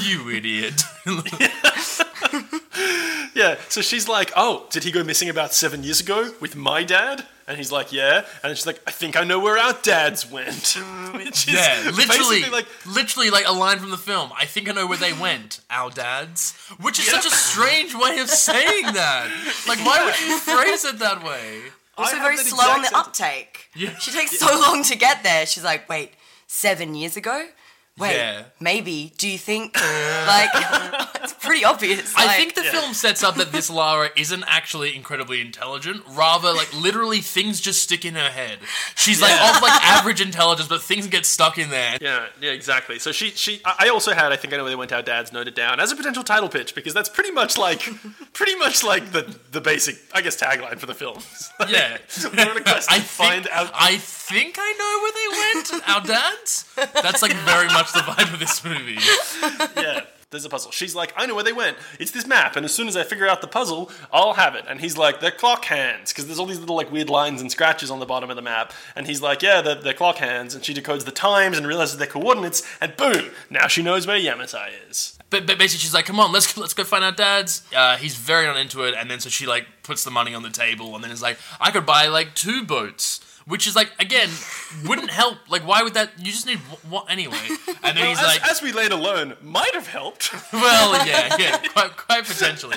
you 0.00 0.28
idiot. 0.30 0.82
Yeah, 3.34 3.56
so 3.68 3.80
she's 3.80 4.08
like, 4.08 4.32
"Oh, 4.36 4.66
did 4.70 4.84
he 4.84 4.90
go 4.92 5.02
missing 5.02 5.28
about 5.28 5.52
seven 5.54 5.82
years 5.82 6.00
ago 6.00 6.32
with 6.40 6.56
my 6.56 6.84
dad?" 6.84 7.26
And 7.46 7.58
he's 7.58 7.72
like, 7.72 7.92
"Yeah." 7.92 8.24
And 8.42 8.56
she's 8.56 8.66
like, 8.66 8.80
"I 8.86 8.90
think 8.90 9.16
I 9.16 9.24
know 9.24 9.38
where 9.38 9.58
our 9.58 9.74
dads 9.82 10.30
went." 10.30 10.78
Which 11.14 11.48
is 11.48 11.54
yeah, 11.54 11.90
literally, 11.94 12.44
like, 12.50 12.66
literally 12.86 13.30
like 13.30 13.46
a 13.46 13.52
line 13.52 13.78
from 13.78 13.90
the 13.90 13.98
film. 13.98 14.30
I 14.38 14.44
think 14.44 14.68
I 14.68 14.72
know 14.72 14.86
where 14.86 14.98
they 14.98 15.12
went. 15.12 15.60
Our 15.70 15.90
dads, 15.90 16.52
which 16.80 16.98
is 16.98 17.06
such 17.06 17.26
a 17.26 17.30
strange 17.30 17.94
way 17.94 18.18
of 18.18 18.28
saying 18.30 18.86
that. 18.94 19.28
Like, 19.68 19.78
why 19.84 20.04
would 20.04 20.18
you 20.20 20.38
phrase 20.38 20.84
it 20.84 20.98
that 21.00 21.22
way? 21.22 21.62
Also 21.96 22.16
I 22.16 22.20
very 22.20 22.36
slow 22.36 22.64
on 22.64 22.82
the 22.82 22.88
exact 22.88 23.06
uptake. 23.08 23.70
Yeah. 23.74 23.96
She 23.98 24.10
takes 24.10 24.38
so 24.38 24.46
long 24.46 24.82
to 24.84 24.96
get 24.96 25.22
there. 25.22 25.46
She's 25.46 25.64
like, 25.64 25.88
wait, 25.88 26.12
seven 26.46 26.94
years 26.94 27.16
ago? 27.16 27.46
Wait, 27.96 28.16
Yeah. 28.16 28.42
maybe. 28.58 29.12
Do 29.18 29.28
you 29.28 29.38
think? 29.38 29.76
like, 30.26 30.50
it's 31.22 31.32
pretty 31.34 31.64
obvious. 31.64 32.12
I 32.16 32.26
like- 32.26 32.36
think 32.36 32.54
the 32.56 32.64
film 32.64 32.92
sets 32.92 33.22
up 33.22 33.36
that 33.36 33.52
this 33.52 33.70
Lara 33.70 34.10
isn't 34.16 34.42
actually 34.48 34.96
incredibly 34.96 35.40
intelligent. 35.40 36.02
Rather, 36.08 36.52
like 36.52 36.74
literally, 36.74 37.20
things 37.20 37.60
just 37.60 37.82
stick 37.84 38.04
in 38.04 38.14
her 38.14 38.30
head. 38.30 38.58
She's 38.96 39.22
like 39.22 39.30
of 39.32 39.62
like 39.62 39.80
average 39.84 40.20
intelligence, 40.20 40.68
but 40.68 40.82
things 40.82 41.06
get 41.06 41.24
stuck 41.24 41.56
in 41.56 41.70
there. 41.70 41.96
Yeah, 42.00 42.26
yeah, 42.40 42.50
exactly. 42.50 42.98
So 42.98 43.12
she, 43.12 43.30
she, 43.30 43.60
I 43.64 43.84
I 43.84 43.88
also 43.90 44.12
had, 44.12 44.32
I 44.32 44.36
think 44.36 44.52
I 44.52 44.56
know 44.56 44.64
where 44.64 44.70
they 44.72 44.76
went. 44.76 44.92
Our 44.92 45.02
dads 45.02 45.32
noted 45.32 45.54
down 45.54 45.78
as 45.78 45.92
a 45.92 45.96
potential 45.96 46.24
title 46.24 46.48
pitch 46.48 46.74
because 46.74 46.94
that's 46.94 47.08
pretty 47.08 47.30
much 47.30 47.56
like, 47.56 47.88
pretty 48.32 48.56
much 48.56 48.82
like 48.82 49.12
the 49.12 49.38
the 49.52 49.60
basic, 49.60 49.98
I 50.12 50.20
guess, 50.20 50.36
tagline 50.40 50.78
for 50.80 50.86
the 50.86 50.94
film. 50.94 51.18
Like, 51.60 51.68
Yeah. 51.70 51.98
we're 52.36 52.50
on 52.50 52.56
a 52.56 52.60
quest 52.62 52.88
to 52.88 52.96
I 52.96 52.98
find 52.98 53.44
think, 53.44 53.56
out. 53.56 53.70
I 53.74 53.96
think 53.98 54.56
I 54.58 54.72
know 54.72 54.98
where 55.02 55.12
they 55.12 55.78
went. 55.78 55.88
Our 55.88 56.00
dads. 56.04 56.64
That's 57.00 57.22
like 57.22 57.32
very 57.32 57.68
much 57.68 57.83
the 57.92 58.00
vibe 58.00 58.32
of 58.32 58.38
this 58.38 58.64
movie. 58.64 58.98
yeah. 59.76 60.02
There's 60.30 60.44
a 60.44 60.48
puzzle. 60.48 60.72
She's 60.72 60.96
like, 60.96 61.12
I 61.16 61.26
know 61.26 61.36
where 61.36 61.44
they 61.44 61.52
went. 61.52 61.76
It's 62.00 62.10
this 62.10 62.26
map, 62.26 62.56
and 62.56 62.64
as 62.64 62.74
soon 62.74 62.88
as 62.88 62.96
I 62.96 63.04
figure 63.04 63.28
out 63.28 63.40
the 63.40 63.46
puzzle, 63.46 63.92
I'll 64.12 64.32
have 64.32 64.56
it. 64.56 64.64
And 64.68 64.80
he's 64.80 64.96
like, 64.96 65.20
they're 65.20 65.30
clock 65.30 65.64
hands, 65.66 66.12
because 66.12 66.26
there's 66.26 66.40
all 66.40 66.46
these 66.46 66.58
little 66.58 66.74
like 66.74 66.90
weird 66.90 67.08
lines 67.08 67.40
and 67.40 67.52
scratches 67.52 67.88
on 67.88 68.00
the 68.00 68.06
bottom 68.06 68.30
of 68.30 68.36
the 68.36 68.42
map. 68.42 68.72
And 68.96 69.06
he's 69.06 69.22
like, 69.22 69.42
yeah, 69.42 69.60
they're, 69.60 69.76
they're 69.76 69.94
clock 69.94 70.16
hands. 70.16 70.52
And 70.56 70.64
she 70.64 70.74
decodes 70.74 71.04
the 71.04 71.12
times 71.12 71.56
and 71.56 71.64
realizes 71.68 71.98
their 71.98 72.08
coordinates, 72.08 72.64
and 72.80 72.96
boom, 72.96 73.30
now 73.48 73.68
she 73.68 73.80
knows 73.80 74.08
where 74.08 74.18
Yamatai 74.18 74.70
is. 74.90 75.16
But, 75.30 75.46
but 75.46 75.58
basically, 75.58 75.80
she's 75.80 75.94
like, 75.94 76.06
"Come 76.06 76.20
on, 76.20 76.30
let's 76.30 76.56
let's 76.56 76.74
go 76.74 76.84
find 76.84 77.04
our 77.04 77.10
dads." 77.10 77.62
Uh, 77.74 77.96
he's 77.96 78.14
very 78.14 78.46
not 78.46 78.56
into 78.56 78.84
it, 78.84 78.94
and 78.96 79.10
then 79.10 79.18
so 79.18 79.28
she 79.28 79.46
like 79.46 79.66
puts 79.82 80.04
the 80.04 80.10
money 80.12 80.32
on 80.32 80.44
the 80.44 80.50
table, 80.50 80.94
and 80.94 81.02
then 81.02 81.10
is 81.10 81.22
like, 81.22 81.38
"I 81.60 81.72
could 81.72 81.84
buy 81.84 82.06
like 82.06 82.36
two 82.36 82.64
boats." 82.64 83.20
Which 83.46 83.66
is 83.66 83.76
like 83.76 83.92
again 83.98 84.30
wouldn't 84.86 85.10
help. 85.10 85.36
Like, 85.50 85.66
why 85.66 85.82
would 85.82 85.94
that? 85.94 86.10
You 86.18 86.32
just 86.32 86.46
need 86.46 86.58
what 86.88 87.10
anyway. 87.10 87.36
And 87.82 87.96
then 87.96 88.08
he's 88.08 88.18
as, 88.18 88.24
like, 88.24 88.50
as 88.50 88.62
we 88.62 88.72
later 88.72 88.94
learn, 88.96 89.34
might 89.42 89.74
have 89.74 89.86
helped. 89.86 90.32
Well, 90.52 91.06
yeah, 91.06 91.36
yeah, 91.38 91.58
quite, 91.72 91.96
quite 91.96 92.24
potentially. 92.24 92.76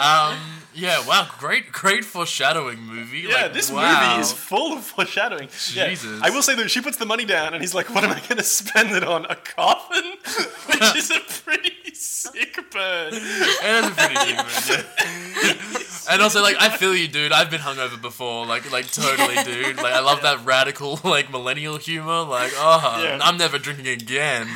Um, 0.00 0.38
Yeah, 0.76 1.06
wow, 1.06 1.26
great, 1.38 1.72
great 1.72 2.04
foreshadowing 2.04 2.78
movie. 2.80 3.20
Yeah, 3.20 3.44
like, 3.44 3.54
this 3.54 3.70
wow. 3.70 4.10
movie 4.10 4.20
is 4.20 4.30
full 4.32 4.74
of 4.76 4.84
foreshadowing. 4.84 5.48
Yeah. 5.72 5.88
Jesus. 5.88 6.20
I 6.22 6.28
will 6.30 6.42
say 6.42 6.54
though, 6.54 6.66
she 6.66 6.82
puts 6.82 6.98
the 6.98 7.06
money 7.06 7.24
down, 7.24 7.54
and 7.54 7.62
he's 7.62 7.74
like, 7.74 7.88
"What 7.94 8.04
am 8.04 8.10
I 8.10 8.20
going 8.20 8.36
to 8.36 8.44
spend 8.44 8.90
it 8.90 9.02
on? 9.02 9.24
A 9.26 9.36
coffin?" 9.36 10.04
Which 10.66 10.96
is 10.96 11.10
a 11.10 11.20
pretty 11.20 11.94
sick 11.94 12.58
burn. 12.70 13.14
It 13.14 13.84
is 13.84 13.86
a 13.86 13.90
pretty 13.90 14.14
yeah. 14.32 15.82
And 16.12 16.22
also, 16.22 16.40
like, 16.42 16.56
I 16.60 16.68
feel 16.76 16.94
you, 16.94 17.08
dude. 17.08 17.32
I've 17.32 17.50
been 17.50 17.60
hungover 17.60 18.00
before, 18.00 18.46
like, 18.46 18.70
like 18.70 18.90
totally, 18.90 19.42
dude. 19.42 19.76
Like, 19.76 19.94
I 19.94 20.00
love 20.00 20.22
that 20.22 20.44
radical, 20.44 21.00
like, 21.04 21.30
millennial 21.32 21.78
humor. 21.78 22.22
Like, 22.22 22.52
oh, 22.54 23.00
Yeah. 23.02 23.18
I'm 23.22 23.36
never 23.38 23.58
drinking 23.58 23.88
again. 23.88 24.48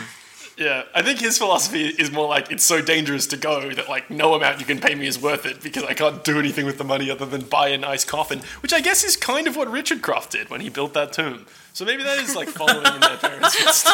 Yeah, 0.60 0.82
I 0.94 1.00
think 1.00 1.20
his 1.20 1.38
philosophy 1.38 1.86
is 1.86 2.10
more 2.12 2.28
like 2.28 2.52
it's 2.52 2.64
so 2.64 2.82
dangerous 2.82 3.26
to 3.28 3.38
go 3.38 3.72
that 3.72 3.88
like 3.88 4.10
no 4.10 4.34
amount 4.34 4.60
you 4.60 4.66
can 4.66 4.78
pay 4.78 4.94
me 4.94 5.06
is 5.06 5.18
worth 5.18 5.46
it 5.46 5.62
because 5.62 5.84
I 5.84 5.94
can't 5.94 6.22
do 6.22 6.38
anything 6.38 6.66
with 6.66 6.76
the 6.76 6.84
money 6.84 7.10
other 7.10 7.24
than 7.24 7.40
buy 7.40 7.68
a 7.68 7.78
nice 7.78 8.04
coffin, 8.04 8.42
which 8.60 8.74
I 8.74 8.82
guess 8.82 9.02
is 9.02 9.16
kind 9.16 9.46
of 9.46 9.56
what 9.56 9.70
Richard 9.70 10.02
Croft 10.02 10.32
did 10.32 10.50
when 10.50 10.60
he 10.60 10.68
built 10.68 10.92
that 10.92 11.14
tomb. 11.14 11.46
So 11.72 11.86
maybe 11.86 12.02
that 12.02 12.18
is 12.18 12.36
like 12.36 12.48
following 12.48 12.84
in 12.94 13.00
their 13.00 13.16
parents' 13.16 13.54
footsteps. 13.54 13.86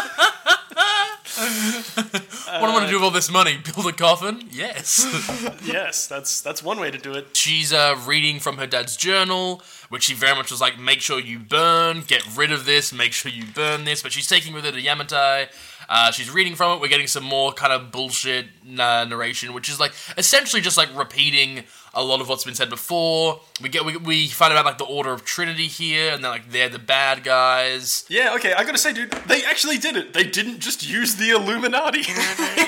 what 1.37 2.61
do 2.61 2.67
I 2.67 2.73
want 2.73 2.85
to 2.87 2.91
do 2.91 2.97
with 2.97 3.05
all 3.05 3.11
this 3.13 3.31
money? 3.31 3.59
Build 3.75 3.87
a 3.87 3.93
coffin? 3.93 4.49
Yes. 4.51 5.07
Yes, 5.67 6.07
that's 6.07 6.41
that's 6.41 6.63
one 6.63 6.79
way 6.79 6.91
to 6.91 6.99
do 6.99 7.13
it. 7.13 7.37
She's 7.37 7.73
uh, 7.73 7.99
reading 8.07 8.39
from 8.41 8.57
her 8.59 8.67
dad's 8.67 8.97
journal, 8.97 9.63
which 9.89 10.05
she 10.05 10.15
very 10.15 10.35
much 10.35 10.51
was 10.51 10.61
like, 10.61 10.79
make 10.79 11.01
sure 11.01 11.19
you 11.19 11.39
burn, 11.39 12.03
get 12.07 12.25
rid 12.37 12.53
of 12.53 12.65
this, 12.67 12.93
make 12.93 13.13
sure 13.13 13.31
you 13.31 13.45
burn 13.53 13.85
this. 13.85 14.03
But 14.03 14.13
she's 14.13 14.29
taking 14.29 14.55
with 14.55 14.65
her 14.65 14.71
to 14.73 14.81
Yamatai. 14.81 15.49
Uh, 15.89 16.11
she's 16.11 16.31
reading 16.31 16.55
from 16.57 16.73
it. 16.77 16.81
We're 16.81 16.89
getting 16.89 17.07
some 17.07 17.23
more 17.25 17.53
kind 17.53 17.73
of 17.73 17.93
bullshit 17.93 18.47
uh, 18.79 19.05
narration, 19.09 19.53
which 19.53 19.69
is 19.69 19.79
like 19.79 19.93
essentially 20.19 20.61
just 20.61 20.77
like 20.77 20.89
repeating 20.97 21.63
a 21.95 22.03
lot 22.03 22.21
of 22.21 22.29
what's 22.29 22.45
been 22.45 22.55
said 22.55 22.69
before. 22.69 23.41
We 23.63 23.69
get 23.69 23.85
we, 23.85 23.97
we 23.97 24.27
find 24.29 24.53
out 24.53 24.65
like 24.65 24.79
the 24.79 24.85
Order 24.85 25.13
of 25.13 25.25
Trinity 25.25 25.67
here, 25.69 26.13
and 26.13 26.23
they're 26.25 26.31
like 26.31 26.51
they're 26.51 26.69
the 26.69 26.79
bad 26.81 27.23
guys. 27.25 28.05
Yeah, 28.09 28.35
okay, 28.35 28.53
I 28.53 28.65
gotta 28.65 28.79
say, 28.79 28.93
dude, 28.93 29.13
they 29.29 29.45
actually 29.45 29.79
did 29.79 29.97
it. 29.97 30.13
They 30.13 30.25
didn't 30.25 30.59
just 30.61 30.87
use 30.89 31.15
the 31.17 31.31
Illuminati. 31.31 32.03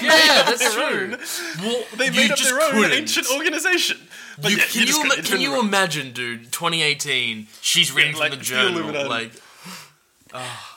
Yeah, 0.00 0.42
that's 0.46 0.60
their 0.60 0.70
true. 0.90 1.12
own. 1.14 1.18
Well, 1.60 1.84
They 1.96 2.10
made 2.10 2.30
up 2.30 2.38
just 2.38 2.50
their 2.50 2.62
own 2.62 2.70
couldn't. 2.72 2.92
ancient 2.92 3.26
organization. 3.34 3.98
But 4.40 4.52
You, 4.52 4.58
yeah, 4.58 4.62
can 4.64 4.86
just 4.86 4.88
you, 4.88 5.02
couldn't. 5.02 5.12
ima- 5.18 5.22
It 5.22 5.24
can 5.26 5.40
you 5.40 5.58
imagine, 5.60 6.12
dude? 6.12 6.52
2018, 6.52 7.48
she's 7.60 7.90
reading 7.92 8.14
like, 8.16 8.30
from 8.30 8.30
the 8.30 8.36
the 8.36 8.44
journal. 8.44 8.78
Illuminati. 8.78 9.08
Like, 9.08 9.32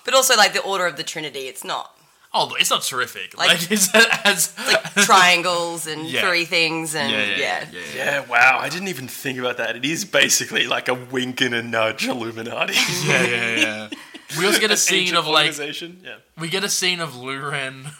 But 0.05 0.13
also 0.13 0.35
like 0.35 0.53
the 0.53 0.61
Order 0.61 0.87
of 0.87 0.97
the 0.97 1.03
Trinity. 1.03 1.41
It's 1.41 1.63
not 1.63 1.95
oh, 2.33 2.53
it's 2.59 2.69
not 2.69 2.83
terrific. 2.83 3.37
Like- 3.37 3.49
Like, 3.49 3.71
it's 3.75 3.89
as 3.93 4.53
triangles 5.05 5.87
and 5.87 6.07
Yeah. 6.07 6.21
three 6.27 6.45
things 6.45 6.95
and 6.95 7.11
yeah, 7.11 7.25
yeah. 7.25 7.37
yeah, 7.37 7.65
yeah, 7.71 7.79
yeah. 7.95 8.05
Yeah, 8.21 8.25
wow, 8.27 8.57
I 8.61 8.69
didn't 8.69 8.87
even 8.87 9.07
think 9.07 9.37
about 9.39 9.57
that. 9.57 9.75
It 9.75 9.85
is 9.85 10.05
basically 10.05 10.67
like 10.67 10.87
a 10.87 10.93
wink 10.93 11.41
and 11.41 11.53
a 11.53 11.61
nudge 11.61 12.07
Illuminati. 12.07 12.73
yeah, 13.05 13.23
yeah, 13.23 13.55
yeah. 13.57 13.89
We 14.39 14.45
also 14.45 14.61
get 14.61 14.71
a 14.71 14.77
scene 14.77 15.13
of 15.17 15.27
like. 15.27 15.57
Yeah. 15.57 16.15
we 16.39 16.47
get 16.47 16.63
a 16.63 16.69
scene 16.69 17.01
of 17.01 17.09
Luren 17.15 17.91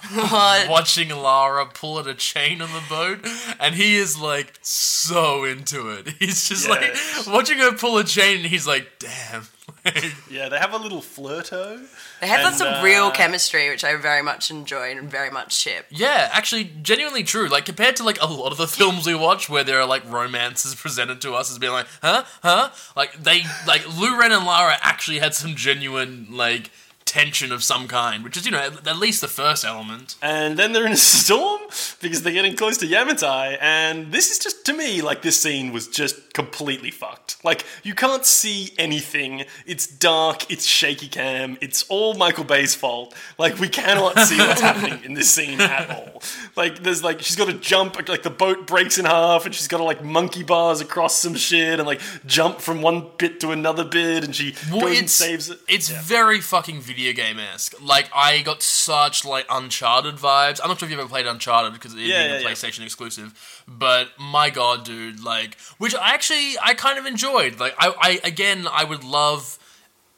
watching 0.69 1.09
Lara 1.09 1.65
pull 1.65 1.99
at 1.99 2.07
a 2.07 2.13
chain 2.13 2.61
on 2.61 2.69
the 2.71 2.81
boat, 2.87 3.19
and 3.59 3.75
he 3.75 3.97
is 3.97 4.17
like 4.17 4.53
so 4.61 5.43
into 5.43 5.89
it. 5.89 6.07
He's 6.19 6.47
just 6.47 6.69
Yeah. 6.69 6.75
like 6.75 6.95
watching 7.27 7.57
her 7.57 7.73
pull 7.73 7.97
a 7.97 8.05
chain, 8.05 8.37
and 8.37 8.45
he's 8.45 8.65
like, 8.65 8.87
"Damn." 8.97 9.47
Yeah, 10.29 10.47
they 10.49 10.57
have 10.57 10.73
a 10.73 10.77
little 10.77 11.01
flirto. 11.01 11.85
They 12.21 12.27
have 12.27 12.45
And, 12.45 12.55
some 12.55 12.83
real 12.83 13.05
uh, 13.05 13.11
chemistry, 13.11 13.69
which 13.69 13.83
I 13.83 13.95
very 13.97 14.21
much 14.21 14.49
enjoy 14.49 14.91
and 14.91 15.09
very 15.09 15.29
much 15.29 15.53
ship. 15.53 15.87
Yeah, 15.89 16.29
actually, 16.31 16.71
genuinely 16.81 17.23
true. 17.23 17.47
Like 17.49 17.65
compared 17.65 17.95
to 17.97 18.03
like 18.03 18.21
a 18.21 18.27
lot 18.27 18.51
of 18.51 18.57
the 18.57 18.67
films 18.67 19.05
we 19.05 19.15
watch, 19.15 19.49
where 19.49 19.63
there 19.63 19.79
are 19.81 19.85
like 19.87 20.09
romances 20.09 20.75
presented 20.83 21.19
to 21.21 21.33
us 21.33 21.51
as 21.51 21.57
being 21.57 21.73
like, 21.73 21.87
huh, 22.01 22.23
huh, 22.43 22.69
like 22.95 23.21
they 23.21 23.41
like 23.67 23.85
Lu 23.99 24.17
Ren 24.19 24.31
and 24.31 24.45
Lara 24.45 24.77
actually 24.81 25.19
had 25.19 25.33
some 25.33 25.55
genuine 25.55 26.27
like 26.29 26.69
tension 27.11 27.51
of 27.51 27.61
some 27.61 27.89
kind, 27.89 28.23
which 28.23 28.37
is 28.37 28.45
you 28.45 28.51
know 28.51 28.59
at 28.59 28.97
least 28.97 29.19
the 29.19 29.27
first 29.27 29.65
element. 29.65 30.15
And 30.21 30.57
then 30.57 30.71
they're 30.71 30.85
in 30.85 30.93
a 30.93 30.97
storm 31.21 31.59
because 32.01 32.23
they're 32.23 32.31
getting 32.31 32.55
close 32.55 32.77
to 32.77 32.85
Yamatai. 32.87 33.57
And 33.59 34.13
this 34.13 34.31
is 34.31 34.39
just, 34.39 34.65
to 34.67 34.73
me, 34.73 35.01
like 35.01 35.21
this 35.21 35.37
scene 35.41 35.73
was 35.73 35.87
just 35.89 36.33
completely 36.33 36.89
fucked. 36.89 37.43
Like, 37.43 37.65
you 37.83 37.93
can't 37.93 38.25
see 38.25 38.71
anything. 38.77 39.43
It's 39.65 39.87
dark, 39.87 40.49
it's 40.49 40.65
shaky 40.65 41.09
cam, 41.09 41.57
it's 41.59 41.83
all 41.89 42.13
Michael 42.13 42.45
Bay's 42.45 42.75
fault. 42.75 43.13
Like, 43.37 43.59
we 43.59 43.67
cannot 43.67 44.17
see 44.19 44.37
what's 44.37 44.61
happening 44.69 45.03
in 45.03 45.13
this 45.13 45.29
scene 45.29 45.59
at 45.59 45.89
all. 45.89 46.21
Like, 46.55 46.81
there's 46.83 47.03
like, 47.03 47.21
she's 47.21 47.35
got 47.35 47.47
to 47.47 47.53
jump, 47.71 48.07
like, 48.07 48.23
the 48.23 48.29
boat 48.29 48.65
breaks 48.67 48.97
in 48.97 49.03
half, 49.05 49.45
and 49.45 49.53
she's 49.53 49.67
got 49.67 49.79
to, 49.79 49.83
like, 49.83 50.01
monkey 50.03 50.43
bars 50.43 50.79
across 50.79 51.17
some 51.17 51.35
shit, 51.35 51.79
and, 51.79 51.85
like, 51.87 51.99
jump 52.25 52.61
from 52.61 52.81
one 52.81 53.07
bit 53.17 53.41
to 53.41 53.51
another 53.51 53.83
bit, 53.83 54.23
and 54.23 54.33
she 54.33 54.55
Well, 54.71 54.81
goes 54.81 54.99
and 54.99 55.09
saves 55.09 55.49
it. 55.49 55.59
it's 55.67 55.89
very 55.89 56.39
fucking 56.39 56.79
video 56.79 57.00
game 57.13 57.39
esque. 57.39 57.73
Like 57.81 58.09
I 58.15 58.41
got 58.41 58.61
such 58.61 59.25
like 59.25 59.45
Uncharted 59.49 60.15
vibes. 60.15 60.59
I'm 60.61 60.69
not 60.69 60.79
sure 60.79 60.85
if 60.87 60.91
you've 60.91 60.99
ever 60.99 61.09
played 61.09 61.25
Uncharted 61.27 61.73
because 61.73 61.93
it's 61.93 62.01
Yeah, 62.03 62.25
yeah, 62.25 62.33
a 62.35 62.39
yeah. 62.41 62.47
PlayStation 62.47 62.83
exclusive. 62.83 63.63
But 63.67 64.09
my 64.19 64.49
god, 64.49 64.85
dude, 64.85 65.23
like 65.23 65.57
which 65.77 65.95
I 65.95 66.13
actually 66.13 66.55
I 66.61 66.73
kind 66.73 66.97
of 66.99 67.05
enjoyed. 67.05 67.59
Like 67.59 67.75
I, 67.77 67.93
I 67.99 68.27
again 68.27 68.67
I 68.71 68.83
would 68.83 69.03
love 69.03 69.57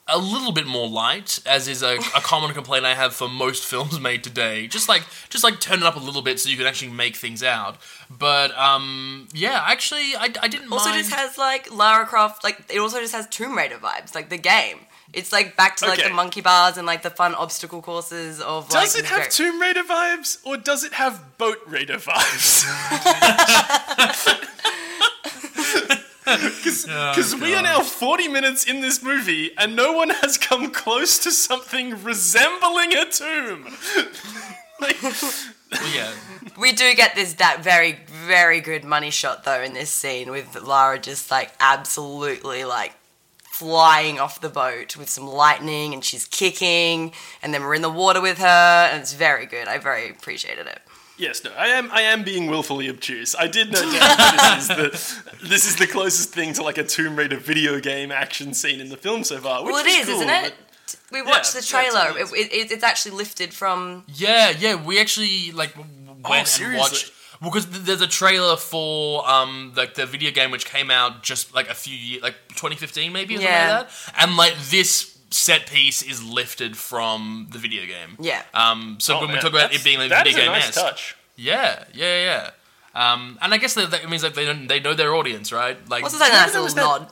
a 0.06 0.18
little 0.18 0.52
bit 0.52 0.68
more 0.68 0.90
light, 0.90 1.40
as 1.46 1.70
is 1.70 1.82
a, 1.82 1.96
a 1.96 2.00
common 2.32 2.54
complaint 2.54 2.84
I 2.84 2.94
have 2.94 3.14
for 3.16 3.30
most 3.30 3.64
films 3.64 3.98
made 4.02 4.22
today. 4.22 4.68
Just 4.68 4.90
like 4.90 5.04
just 5.30 5.46
like 5.46 5.62
turn 5.62 5.78
it 5.80 5.84
up 5.86 5.96
a 5.96 6.00
little 6.00 6.22
bit 6.22 6.42
so 6.42 6.50
you 6.50 6.58
can 6.58 6.66
actually 6.68 6.92
make 6.92 7.16
things 7.16 7.42
out. 7.42 7.78
But 8.10 8.52
um 8.58 9.30
yeah, 9.34 9.64
actually 9.66 10.14
I, 10.16 10.30
I 10.42 10.48
didn't 10.50 10.72
Also, 10.74 10.90
mind. 10.90 11.04
just 11.06 11.16
has 11.16 11.38
like 11.38 11.74
Lara 11.74 12.06
Croft. 12.06 12.44
Like 12.44 12.66
it 12.70 12.80
also 12.80 13.00
just 13.00 13.14
has 13.16 13.28
Tomb 13.28 13.58
Raider 13.58 13.78
vibes, 13.78 14.14
like 14.14 14.30
the 14.30 14.38
game. 14.38 14.80
It's 15.14 15.32
like 15.32 15.55
back 15.55 15.76
to 15.78 15.86
like 15.86 15.99
Okay. 15.99 16.09
the 16.09 16.14
monkey 16.16 16.41
bars 16.41 16.78
and 16.78 16.88
like 16.88 17.01
the 17.03 17.09
fun 17.11 17.36
obstacle 17.36 17.82
courses 17.82 18.41
of. 18.41 18.70
like, 18.72 18.84
Does 18.84 18.95
it 18.95 19.05
have 19.05 19.20
very- 19.20 19.30
Tomb 19.32 19.61
Raider 19.61 19.84
vibes, 19.84 20.38
or 20.43 20.57
does 20.57 20.84
it 20.84 20.93
have 20.93 21.38
Boat 21.38 21.59
Raider 21.68 21.97
vibes? 21.97 22.66
Because 26.26 27.34
oh, 27.34 27.39
we 27.41 27.53
are 27.53 27.61
now 27.61 27.82
40 27.82 28.30
minutes 28.30 28.64
in 28.64 28.80
this 28.80 29.03
movie, 29.03 29.51
and 29.57 29.76
no 29.76 29.91
one 29.91 30.09
has 30.09 30.38
come 30.38 30.72
close 30.72 31.20
to 31.20 31.32
something 31.32 32.01
resembling 32.01 32.93
a 32.93 33.05
tomb. 33.05 33.66
like, 34.80 35.01
Well, 35.03 35.32
yeah. 35.93 36.11
We 36.57 36.72
do 36.72 36.93
get 36.95 37.16
this 37.16 37.34
that 37.36 37.61
very 37.64 37.99
very 38.26 38.61
good 38.61 38.84
money 38.86 39.09
shot 39.09 39.43
though 39.43 39.61
in 39.61 39.74
this 39.74 39.89
scene 39.89 40.32
with 40.32 40.55
Lara 40.61 40.97
just 40.99 41.30
like 41.32 41.51
absolutely 41.59 42.64
like 42.64 42.93
flying 43.54 44.20
off 44.20 44.41
the 44.41 44.49
boat 44.49 44.97
with 44.97 45.08
some 45.08 45.28
lightning 45.28 45.93
and 45.93 46.04
she's 46.04 46.26
kicking 46.26 47.12
and 47.43 47.54
then 47.54 47.62
we're 47.62 47.76
in 47.76 47.84
the 47.84 47.89
water 47.89 48.20
with 48.20 48.39
her 48.39 48.89
and 48.91 48.99
it's 49.01 49.14
very 49.14 49.45
good. 49.45 49.68
I 49.68 49.78
very 49.78 50.10
appreciated 50.10 50.66
it. 50.66 50.80
yes, 51.20 51.43
no, 51.43 51.51
I 51.56 51.68
am. 51.68 51.91
I 51.91 52.01
am 52.01 52.24
being 52.24 52.47
willfully 52.49 52.89
obtuse. 52.89 53.36
I 53.38 53.47
did 53.47 53.72
note 53.72 53.82
down 53.84 53.91
that 53.91 54.60
this 54.60 54.70
is 54.70 54.76
the 55.39 55.47
this 55.47 55.66
is 55.68 55.76
the 55.76 55.86
closest 55.88 56.30
thing 56.34 56.54
to 56.54 56.64
like 56.64 56.80
a 56.80 56.84
Tomb 56.84 57.16
Raider 57.16 57.38
video 57.38 57.80
game 57.80 58.12
action 58.12 58.54
scene 58.56 58.80
in 58.82 58.89
the 58.89 58.97
film 58.97 59.24
so 59.24 59.38
far. 59.38 59.64
Which 59.64 59.74
well, 59.74 59.86
it 59.86 59.89
is, 59.89 60.06
cool, 60.08 60.16
isn't 60.16 60.30
it? 60.30 60.54
We 61.12 61.22
watched 61.22 61.54
Yeah, 61.54 61.62
the 61.62 61.68
yeah, 61.68 61.89
trailer. 61.91 62.10
it's- 62.20 62.34
it, 62.34 62.51
it, 62.51 62.72
it's 62.72 62.84
actually 62.84 63.16
lifted 63.18 63.54
from. 63.54 64.04
Yeah, 64.08 64.49
yeah, 64.58 64.76
we 64.84 64.99
actually 64.99 65.51
like 65.51 65.76
w- 65.76 65.88
w- 66.08 66.24
went 66.28 66.60
and 66.60 66.76
oh, 66.76 66.80
watched 66.80 67.12
well 67.44 67.52
because 67.52 67.68
there's 67.84 68.02
a 68.02 68.08
trailer 68.08 68.56
for 68.58 69.30
um 69.30 69.74
like 69.76 69.94
the 69.94 70.06
video 70.08 70.32
game 70.32 70.50
which 70.50 70.66
came 70.66 70.89
out 70.89 71.22
just 71.22 71.54
like 71.54 71.70
a 71.70 71.76
few 71.76 71.96
years 71.96 72.24
like 72.24 72.34
2015 72.50 73.12
maybe 73.14 73.36
or 73.36 73.38
something 73.38 73.54
Yeah. 73.54 73.78
like 73.80 73.89
that, 73.89 74.24
and 74.24 74.38
like 74.38 74.56
this 74.72 75.16
set 75.30 75.68
piece 75.70 76.02
is 76.02 76.24
lifted 76.24 76.78
from 76.78 77.48
the 77.52 77.58
video 77.60 77.86
game. 77.86 78.18
Yeah. 78.20 78.41
Um. 78.54 78.98
So 79.00 79.18
Oh, 79.18 79.22
when 79.22 79.30
we 79.30 79.36
talk 79.36 79.46
about 79.52 79.72
that's- 79.72 79.82
it 79.82 79.84
being 79.84 80.00
like 80.00 80.10
that 80.10 80.26
video 80.26 80.39
is 80.41 80.48
a 80.48 80.52
game 80.52 80.52
nice 80.60 80.76
touch. 80.76 81.16
yeah, 81.36 81.84
yeah, 81.94 82.24
yeah. 82.24 82.50
Um, 82.96 83.39
and 83.41 83.52
I 83.54 83.58
guess 83.58 83.74
that, 83.74 83.89
that 83.89 84.08
means 84.08 84.22
like 84.24 84.36
they 84.36 84.46
don't 84.46 84.68
they 84.68 84.80
know 84.80 84.94
their 84.94 85.16
audience, 85.16 85.52
right? 85.52 85.78
Like 85.89 86.04
What's 86.04 86.18
that 86.20 86.26
Remember 86.26 86.44
nice 86.46 86.52
there 86.54 86.62
little 86.62 86.64
was 86.66 86.76
that- 86.76 86.82
nod? 86.82 87.12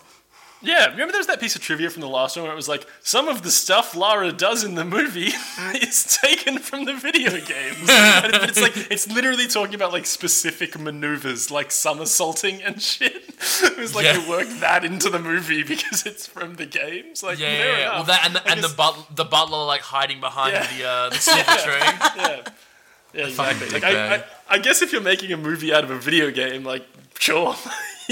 Yeah, 0.63 0.85
remember 0.91 1.11
there 1.11 1.19
was 1.19 1.27
that 1.27 1.39
piece 1.39 1.55
of 1.55 1.61
trivia 1.63 1.89
from 1.89 2.01
the 2.01 2.07
last 2.07 2.35
one 2.35 2.43
where 2.43 2.53
it 2.53 2.55
was 2.55 2.67
like 2.69 2.85
some 3.01 3.27
of 3.27 3.41
the 3.41 3.49
stuff 3.49 3.95
Lara 3.95 4.31
does 4.31 4.63
in 4.63 4.75
the 4.75 4.85
movie 4.85 5.31
is 5.81 6.19
taken 6.21 6.59
from 6.59 6.85
the 6.85 6.93
video 6.93 7.31
games. 7.31 7.77
and 7.89 8.35
it's 8.35 8.61
like 8.61 8.73
it's 8.91 9.09
literally 9.11 9.47
talking 9.47 9.73
about 9.75 9.91
like 9.91 10.05
specific 10.05 10.79
maneuvers, 10.79 11.49
like 11.49 11.71
somersaulting 11.71 12.61
and 12.61 12.81
shit. 12.81 13.23
It 13.63 13.77
was 13.77 13.95
like 13.95 14.05
Yeah. 14.05 14.19
they 14.19 14.29
worked 14.29 14.59
that 14.59 14.85
into 14.85 15.09
the 15.09 15.17
movie 15.17 15.63
because 15.63 16.05
it's 16.05 16.27
from 16.27 16.55
the 16.57 16.67
games. 16.67 17.23
Like 17.23 17.39
Yeah, 17.39 17.51
yeah, 17.57 17.77
yeah. 17.79 17.89
Well, 17.95 18.03
that 18.03 18.25
and 18.25 18.35
the, 18.35 18.47
and 18.47 18.63
the 18.63 18.71
but 18.77 19.15
the 19.15 19.25
butler 19.25 19.65
like 19.65 19.81
hiding 19.81 20.19
behind 20.19 20.53
Yeah. 20.53 20.67
the 20.77 20.87
uh, 20.87 21.09
the 21.09 21.15
sniffer 21.15 21.57
tray. 21.63 21.79
yeah. 22.17 22.41
Yeah, 23.13 23.27
exactly. 23.27 23.69
Like. 23.69 23.83
I, 23.83 24.15
I, 24.17 24.23
I 24.47 24.57
guess 24.59 24.81
if 24.81 24.93
you're 24.93 25.01
making 25.01 25.33
a 25.33 25.37
movie 25.37 25.73
out 25.73 25.83
of 25.83 25.89
a 25.91 25.97
video 25.97 26.29
game, 26.31 26.63
like 26.63 26.85
sure. 27.19 27.55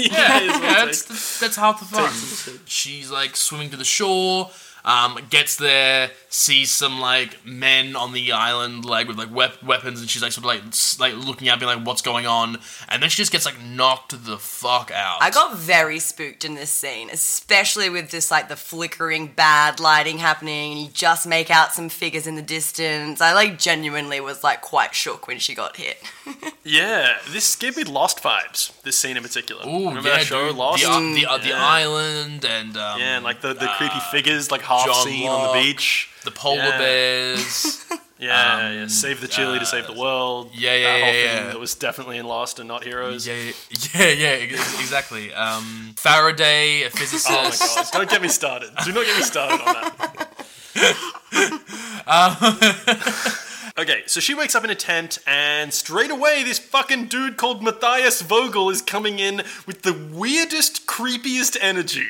Yeah, 0.06 0.28
may 0.38 0.48
as 0.48 0.60
well 0.60 0.62
yeah, 0.62 0.84
that's, 0.84 1.02
that's, 1.02 1.40
that's 1.40 1.56
half 1.56 1.80
the 1.80 1.86
fun. 1.86 2.60
She's 2.66 3.10
like 3.10 3.36
swimming 3.36 3.70
to 3.70 3.76
the 3.76 3.84
shore, 3.84 4.50
um, 4.84 5.18
gets 5.30 5.56
there, 5.56 6.10
sees 6.28 6.70
some 6.70 7.00
like 7.00 7.44
men 7.44 7.96
on 7.96 8.12
the 8.12 8.32
island, 8.32 8.84
like 8.84 9.08
with 9.08 9.18
like 9.18 9.34
wep- 9.34 9.62
weapons, 9.62 10.00
and 10.00 10.08
she's 10.08 10.22
like 10.22 10.32
sort 10.32 10.44
of 10.44 10.46
like 10.46 10.66
s- 10.68 10.98
like 11.00 11.14
looking 11.14 11.48
at 11.48 11.60
me 11.60 11.66
like 11.66 11.84
what's 11.86 12.02
going 12.02 12.26
on, 12.26 12.58
and 12.88 13.02
then 13.02 13.10
she 13.10 13.16
just 13.18 13.32
gets 13.32 13.44
like 13.44 13.60
knocked 13.62 14.24
the 14.24 14.38
fuck 14.38 14.90
out. 14.94 15.18
I 15.20 15.30
got 15.30 15.56
very 15.56 15.98
spooked 15.98 16.44
in 16.44 16.54
this 16.54 16.70
scene, 16.70 17.10
especially 17.10 17.90
with 17.90 18.10
just 18.10 18.30
like 18.30 18.48
the 18.48 18.56
flickering 18.56 19.28
bad 19.28 19.80
lighting 19.80 20.18
happening, 20.18 20.72
and 20.72 20.80
you 20.82 20.88
just 20.88 21.26
make 21.26 21.50
out 21.50 21.72
some 21.72 21.88
figures 21.88 22.26
in 22.26 22.36
the 22.36 22.42
distance. 22.42 23.20
I 23.20 23.32
like 23.32 23.58
genuinely 23.58 24.20
was 24.20 24.42
like 24.44 24.60
quite 24.60 24.94
shook 24.94 25.26
when 25.26 25.38
she 25.38 25.54
got 25.54 25.76
hit. 25.76 25.98
Yeah, 26.62 27.16
this 27.30 27.56
gave 27.56 27.76
me 27.76 27.84
Lost 27.84 28.22
vibes. 28.22 28.80
This 28.82 28.96
scene 28.96 29.16
in 29.16 29.22
particular. 29.22 29.66
Ooh, 29.66 29.88
Remember 29.88 30.08
yeah, 30.10 30.16
that 30.18 30.26
show 30.26 30.48
dude. 30.48 30.56
Lost? 30.56 30.82
The, 30.82 30.90
uh, 30.90 30.98
the, 31.00 31.26
uh, 31.26 31.38
the 31.38 31.52
island 31.54 32.44
and 32.44 32.76
um, 32.76 33.00
yeah, 33.00 33.16
and 33.16 33.24
like 33.24 33.40
the, 33.40 33.54
the 33.54 33.66
creepy 33.78 33.98
figures, 34.12 34.50
like 34.50 34.60
half 34.70 34.86
John 34.86 35.04
seen 35.06 35.28
on 35.28 35.48
the 35.48 35.62
beach. 35.62 36.08
the 36.24 36.30
polar 36.30 36.56
Yeah. 36.56 36.78
bears. 36.78 37.84
Yeah, 38.20 38.58
yeah. 38.68 38.72
Yeah. 38.80 38.86
Save 38.88 39.22
the 39.22 39.28
chili 39.28 39.58
to 39.58 39.64
save 39.64 39.86
the 39.86 39.94
world. 39.98 40.48
Um, 40.48 40.52
yeah, 40.54 40.74
yeah, 40.76 40.82
that 40.92 41.04
whole 41.04 41.14
yeah, 41.14 41.36
thing 41.38 41.46
that 41.52 41.58
was 41.58 41.74
definitely 41.74 42.18
in 42.18 42.26
Lost 42.26 42.58
and 42.58 42.68
not 42.68 42.84
Heroes. 42.84 43.26
yeah, 43.26 43.34
yeah, 43.94 44.08
yeah, 44.10 44.28
ex- 44.44 44.78
exactly. 44.78 45.32
Um, 45.32 45.94
Faraday, 45.96 46.82
a 46.82 46.90
physicist. 46.90 47.30
Oh 47.30 47.44
my 47.78 47.82
god! 47.82 47.86
Don't 47.94 48.10
get 48.10 48.20
me 48.20 48.28
started. 48.28 48.72
Do 48.84 48.92
not 48.92 49.06
get 49.06 49.16
me 49.16 49.22
started 49.22 49.62
on 49.66 49.74
that. 49.74 50.28
okay, 53.78 54.02
so 54.06 54.20
she 54.20 54.34
wakes 54.34 54.54
up 54.54 54.64
in 54.64 54.70
a 54.70 54.74
tent, 54.74 55.18
and 55.26 55.72
straight 55.72 56.10
away, 56.10 56.42
this 56.44 56.58
fucking 56.58 57.06
dude 57.06 57.36
called 57.38 57.62
Matthias 57.62 58.20
Vogel 58.22 58.68
is 58.70 58.82
coming 58.82 59.18
in 59.18 59.38
with 59.66 59.80
the 59.82 59.92
weirdest, 59.94 60.86
creepiest 60.86 61.56
energy. 61.60 62.08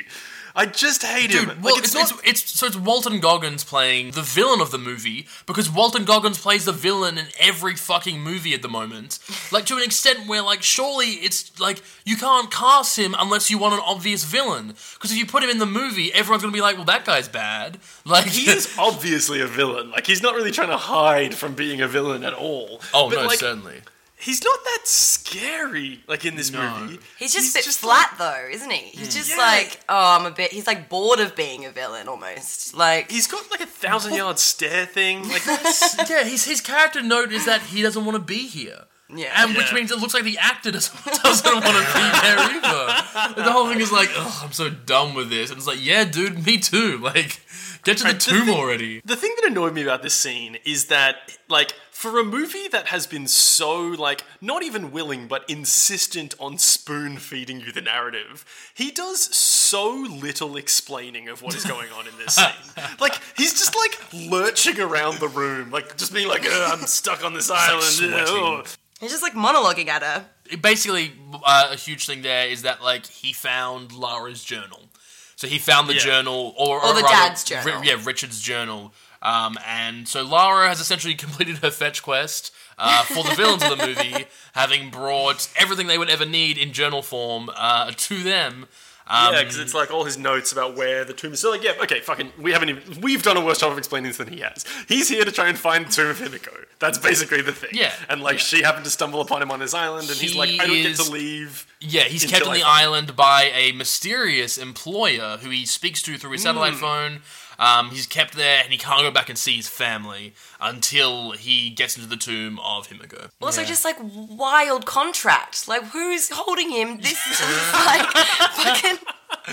I 0.55 0.67
just 0.67 1.03
hate 1.03 1.31
him. 1.31 1.47
Dude, 1.49 1.63
well, 1.63 1.75
like, 1.75 1.85
it's, 1.85 1.95
it's, 1.95 2.11
it's, 2.11 2.23
it's, 2.25 2.59
so 2.59 2.67
it's 2.67 2.77
Walton 2.77 3.21
Goggins 3.21 3.65
playing 3.65 4.13
the 4.13 4.23
villain 4.23 4.61
of 4.61 4.71
the 4.71 4.79
movie 4.79 5.27
because 5.47 5.71
Walton 5.71 6.05
Goggins 6.05 6.39
plays 6.39 6.65
the 6.65 6.73
villain 6.73 7.19
in 7.19 7.27
every 7.39 7.77
fucking 7.77 8.21
movie 8.21 8.55
at 8.55 8.63
the 8.63 8.69
moment. 8.69 9.19
Like 9.53 9.67
to 9.67 9.77
an 9.77 9.83
extent 9.83 10.27
where 10.27 10.43
like 10.43 10.63
surely 10.63 11.07
it's 11.07 11.59
like 11.61 11.83
you 12.05 12.17
can't 12.17 12.51
cast 12.51 12.99
him 12.99 13.15
unless 13.19 13.51
you 13.51 13.59
want 13.59 13.75
an 13.75 13.81
obvious 13.85 14.25
villain 14.25 14.69
because 14.95 15.13
if 15.13 15.17
you 15.19 15.27
put 15.27 15.43
him 15.43 15.51
in 15.51 15.59
the 15.59 15.67
movie, 15.67 16.13
everyone's 16.13 16.43
gonna 16.43 16.53
be 16.53 16.61
like, 16.61 16.77
well, 16.77 16.85
that 16.87 17.05
guy's 17.05 17.29
bad. 17.29 17.79
Like 18.05 18.27
he 18.27 18.51
is 18.51 18.75
obviously 18.79 19.41
a 19.41 19.47
villain. 19.47 19.91
Like 19.91 20.07
he's 20.07 20.23
not 20.23 20.35
really 20.35 20.51
trying 20.51 20.71
to 20.71 20.77
hide 20.77 21.35
from 21.35 21.55
being 21.55 21.81
a 21.81 21.89
villain 21.89 22.25
at 22.25 22.35
all. 22.35 22.81
oh 22.93 23.09
But, 23.11 23.17
no, 23.17 23.27
like, 23.27 23.39
certainly. 23.39 23.81
He's 24.21 24.43
not 24.45 24.59
that 24.65 24.81
scary. 24.87 26.01
Like 26.07 26.25
in 26.25 26.37
this 26.37 26.51
No. 26.51 26.79
movie, 26.81 26.99
He's 27.19 27.33
just 27.33 27.55
a 27.55 27.59
bit 27.59 27.67
like- 27.67 27.75
flat 27.75 28.15
though, 28.19 28.49
isn't 28.51 28.71
he? 28.71 28.91
He's 28.99 29.13
hmm. 29.13 29.19
just 29.19 29.31
Yeah. 29.31 29.37
like, 29.37 29.81
oh, 29.89 30.17
I'm 30.19 30.27
a 30.27 30.31
bit. 30.31 30.53
He's 30.53 30.67
like 30.67 30.89
bored 30.89 31.21
of 31.21 31.35
being 31.37 31.65
a 31.65 31.71
villain 31.71 32.09
almost. 32.09 32.75
Like, 32.75 33.11
He's 33.11 33.27
got 33.27 33.51
like 33.51 33.61
a 33.61 33.67
thousand 33.67 34.15
yard 34.15 34.39
stare 34.39 34.87
thing. 34.87 35.29
Like 35.29 35.45
Yeah, 36.09 36.25
his 36.25 36.45
his 36.45 36.61
character 36.61 37.03
note 37.03 37.33
is 37.33 37.47
that 37.47 37.63
he 37.63 37.83
doesn't 37.83 38.05
want 38.05 38.17
to 38.17 38.23
be 38.23 38.47
here. 38.47 38.85
yeah. 39.15 39.33
And 39.43 39.57
which 39.57 39.73
means 39.73 39.91
it 39.91 39.99
looks 39.99 40.15
like 40.15 40.25
the 40.25 40.39
actor 40.39 40.71
doesn't, 40.71 41.05
doesn't 41.23 41.53
want 41.53 41.65
to 41.65 41.95
be 41.95 42.21
there 42.23 42.39
either. 42.39 43.03
And 43.15 43.35
the 43.47 43.53
whole 43.53 43.69
thing 43.69 43.81
is 43.81 43.91
like, 43.93 44.09
oh, 44.15 44.43
I'm 44.45 44.53
so 44.53 44.71
done 44.71 45.15
with 45.15 45.31
this. 45.31 45.51
And 45.51 45.59
it's 45.59 45.67
like, 45.67 45.85
yeah, 45.85 46.05
dude, 46.05 46.45
me 46.47 46.59
too. 46.59 46.99
Like, 46.99 47.41
get 47.83 47.97
to 47.99 48.05
the 48.05 48.11
Right, 48.11 48.21
the 48.21 48.31
tomb 48.31 48.47
thing- 48.47 48.55
already. 48.55 49.01
the 49.05 49.17
thing 49.17 49.35
that 49.41 49.51
annoyed 49.51 49.75
me 49.75 49.83
about 49.83 50.03
this 50.03 50.15
scene 50.15 50.59
is 50.65 50.87
that 50.87 51.17
like 51.49 51.73
for 52.01 52.19
a 52.19 52.25
movie 52.25 52.67
that 52.69 52.87
has 52.87 53.07
been 53.07 53.27
so 53.27 53.79
like 53.79 54.25
not 54.41 54.63
even 54.63 54.91
willing 54.91 55.27
but 55.29 55.45
insistent 55.51 56.35
on 56.41 56.57
spoon 56.57 57.19
feeding 57.19 57.61
you 57.61 57.71
the 57.73 57.81
narrative 57.83 58.45
he 58.75 58.91
does 58.91 59.21
so 59.37 59.87
little 59.91 60.57
explaining 60.57 61.29
of 61.29 61.43
what 61.43 61.55
is 61.55 61.65
going 61.65 61.91
on 61.93 62.07
in 62.07 62.13
this 62.17 62.35
scene 62.41 62.85
like 63.01 63.21
he's 63.37 63.53
just 63.53 63.77
like 63.77 63.99
lurching 64.31 64.81
around 64.81 65.19
the 65.21 65.29
room 65.29 65.71
like 65.71 65.95
just 65.99 66.15
being 66.15 66.27
like 66.29 66.47
i'm 66.51 66.81
stuck 66.87 67.23
on 67.25 67.35
this 67.35 67.51
island 67.51 67.83
sweating. 67.85 68.15
Ugh." 68.27 68.67
He's 69.01 69.13
just 69.13 69.23
like 69.23 69.33
monologuing 69.33 69.89
at 69.89 70.03
her. 70.03 70.27
Basically, 70.61 71.13
uh, 71.43 71.69
a 71.73 71.77
huge 71.77 72.05
thing 72.05 72.21
there 72.21 72.47
is 72.49 72.61
that, 72.63 72.83
like, 72.83 73.07
he 73.07 73.33
found 73.33 73.93
Lara's 73.93 74.45
journal. 74.45 74.91
So 75.37 75.47
he 75.47 75.59
found 75.59 75.89
the 75.89 75.95
Yeah. 75.95 76.01
journal, 76.01 76.55
or, 76.59 76.85
Or 76.85 76.89
the 76.93 77.01
rather, 77.01 77.09
dad's 77.29 77.43
journal. 77.43 77.81
Ri- 77.81 77.89
yeah, 77.89 77.97
Richard's 78.05 78.43
journal. 78.43 78.93
Um, 79.23 79.59
and 79.67 80.09
so 80.09 80.23
Lara 80.25 80.69
has 80.69 80.81
essentially 80.81 81.15
completed 81.27 81.59
her 81.59 81.71
fetch 81.71 82.03
quest 82.03 82.53
uh, 82.79 83.03
for 83.05 83.23
the 83.23 83.35
villains 83.35 83.63
of 83.63 83.77
the 83.79 83.87
movie, 83.87 84.27
having 84.55 84.91
brought 84.91 85.49
everything 85.57 85.87
they 85.87 85.99
would 85.99 86.11
ever 86.11 86.25
need 86.27 86.57
in 86.57 86.73
journal 86.73 87.03
form 87.03 87.51
uh, 87.55 87.93
to 87.95 88.23
them. 88.23 88.67
Um, 89.13 89.35
yeah, 89.35 89.41
because 89.43 89.59
it's 89.59 89.75
like 89.75 89.91
all 89.91 90.05
his 90.05 90.17
notes 90.17 90.53
about 90.53 90.77
where 90.77 91.05
the 91.05 91.13
tomb 91.13 91.33
is. 91.33 91.41
So 91.41 91.51
like, 91.51 91.65
yeah, 91.65 91.73
okay, 91.83 91.99
fucking, 92.01 92.33
we 92.39 92.53
haven't 92.53 92.69
even, 92.69 93.01
we've 93.01 93.25
done 93.25 93.37
a 93.37 93.45
worse 93.45 93.59
job 93.59 93.73
of 93.73 93.79
explaining 93.79 94.09
this 94.09 94.19
than 94.19 94.29
he 94.29 94.39
has. 94.39 94.65
He's 94.89 95.09
here 95.09 95.25
to 95.25 95.33
try 95.33 95.49
and 95.49 95.59
find 95.59 95.85
the 95.87 95.91
tomb 95.91 96.07
of 96.11 96.19
Himiko. 96.21 96.55
That's 96.79 96.97
basically 96.97 97.43
the 97.43 97.51
thing. 97.51 97.71
Yeah, 97.73 97.93
and 98.09 98.23
like 98.23 98.35
yeah. 98.35 98.39
she 98.39 98.63
happened 98.63 98.85
to 98.85 98.91
stumble 98.91 99.21
upon 99.21 99.43
him 99.43 99.51
on 99.51 99.59
his 99.59 99.75
island, 99.75 100.09
and 100.09 100.17
he's 100.17 100.37
like, 100.37 100.51
I 100.61 100.67
don't 100.67 100.77
is- 100.77 100.99
get 100.99 101.07
to 101.07 101.13
leave. 101.13 101.67
Yeah, 101.81 102.03
he's 102.05 102.25
kept 102.25 102.47
on 102.47 102.55
the 102.55 102.63
island 102.63 103.17
by 103.17 103.51
a 103.53 103.73
mysterious 103.73 104.57
employer 104.59 105.39
who 105.43 105.51
he 105.51 105.67
speaks 105.67 106.03
to 106.03 106.17
through 106.17 106.31
his 106.33 106.43
satellite 106.45 106.75
Hmm. 106.75 106.79
phone. 106.79 107.23
Um, 107.61 107.91
he's 107.91 108.07
kept 108.07 108.35
there, 108.35 108.63
and 108.63 108.73
he 108.73 108.79
can't 108.79 109.03
go 109.03 109.11
back 109.11 109.29
and 109.29 109.37
see 109.39 109.55
his 109.57 109.69
family 109.69 110.33
until 110.61 111.33
he 111.33 111.69
gets 111.71 111.95
into 111.97 112.09
the 112.09 112.17
tomb 112.17 112.59
of 112.61 112.89
Himiko. 112.89 113.29
Also, 113.41 113.61
Yeah. 113.61 113.67
just 113.69 113.85
like 113.85 113.97
wild 114.01 114.87
contract. 114.87 115.69
Like, 115.69 115.85
who's 115.89 116.31
holding 116.33 116.71
him? 116.71 116.97
This 117.03 117.19
is 117.27 117.41
like 117.87 118.07
fucking 118.09 118.99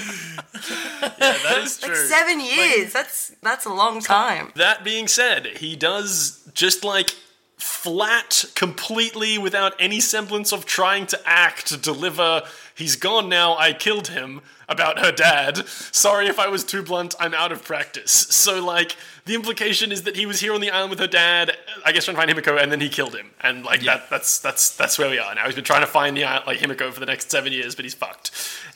Yeah, 1.20 1.38
that 1.43 1.62
is 1.64 1.82
like 1.84 1.91
true. 1.91 2.05
seven 2.08 2.39
years. 2.39 2.93
that's 2.93 3.34
that's 3.43 3.66
a 3.66 3.74
long 3.74 3.99
time. 4.01 4.51
That 4.55 4.84
being 4.84 5.08
said, 5.08 5.45
he 5.58 5.76
does 5.76 6.49
just 6.53 6.84
like 6.84 7.12
flat, 7.58 8.45
completely 8.55 9.38
without 9.38 9.74
any 9.80 9.99
semblance 9.99 10.51
of 10.53 10.66
trying 10.66 11.08
to 11.08 11.20
act, 11.26 11.82
deliver. 11.82 12.43
He's 12.78 12.95
gone 12.95 13.28
now. 13.28 13.57
I 13.57 13.73
killed 13.73 14.09
him. 14.09 14.41
About 14.69 14.99
her 14.99 15.13
dad. 15.13 15.65
Sorry 15.69 16.28
if 16.28 16.38
I 16.39 16.49
was 16.49 16.65
too 16.65 16.84
blunt. 16.84 17.15
I'm 17.21 17.34
out 17.34 17.53
of 17.53 17.63
practice. 17.63 18.11
So 18.11 18.61
like, 18.61 18.97
the 19.23 19.34
implication 19.34 19.93
is 19.93 20.03
that 20.03 20.17
he 20.17 20.25
was 20.25 20.41
here 20.41 20.53
on 20.53 20.59
the 20.59 20.69
island 20.71 20.89
with 20.89 20.99
her 20.99 21.07
dad. 21.07 21.53
I 21.86 21.93
guess 21.93 22.03
trying 22.03 22.17
to 22.17 22.21
find 22.21 22.30
Himiko, 22.45 22.61
and 22.61 22.69
then 22.69 22.82
he 22.82 22.89
killed 22.89 23.15
him. 23.15 23.32
And 23.39 23.63
like 23.63 23.82
Yeah. 23.82 23.95
that. 23.95 24.09
That's 24.09 24.39
that's 24.39 24.75
that's 24.75 24.99
where 24.99 25.09
we 25.09 25.19
are 25.19 25.34
now. 25.34 25.45
He's 25.45 25.55
been 25.55 25.63
trying 25.63 25.82
to 25.82 25.88
find 25.88 26.17
the 26.17 26.23
like 26.45 26.57
Himiko 26.59 26.91
for 26.91 26.99
the 26.99 27.05
next 27.05 27.32
seven 27.32 27.53
years, 27.53 27.75
but 27.75 27.86
he's 27.86 27.93
fucked. 27.93 28.32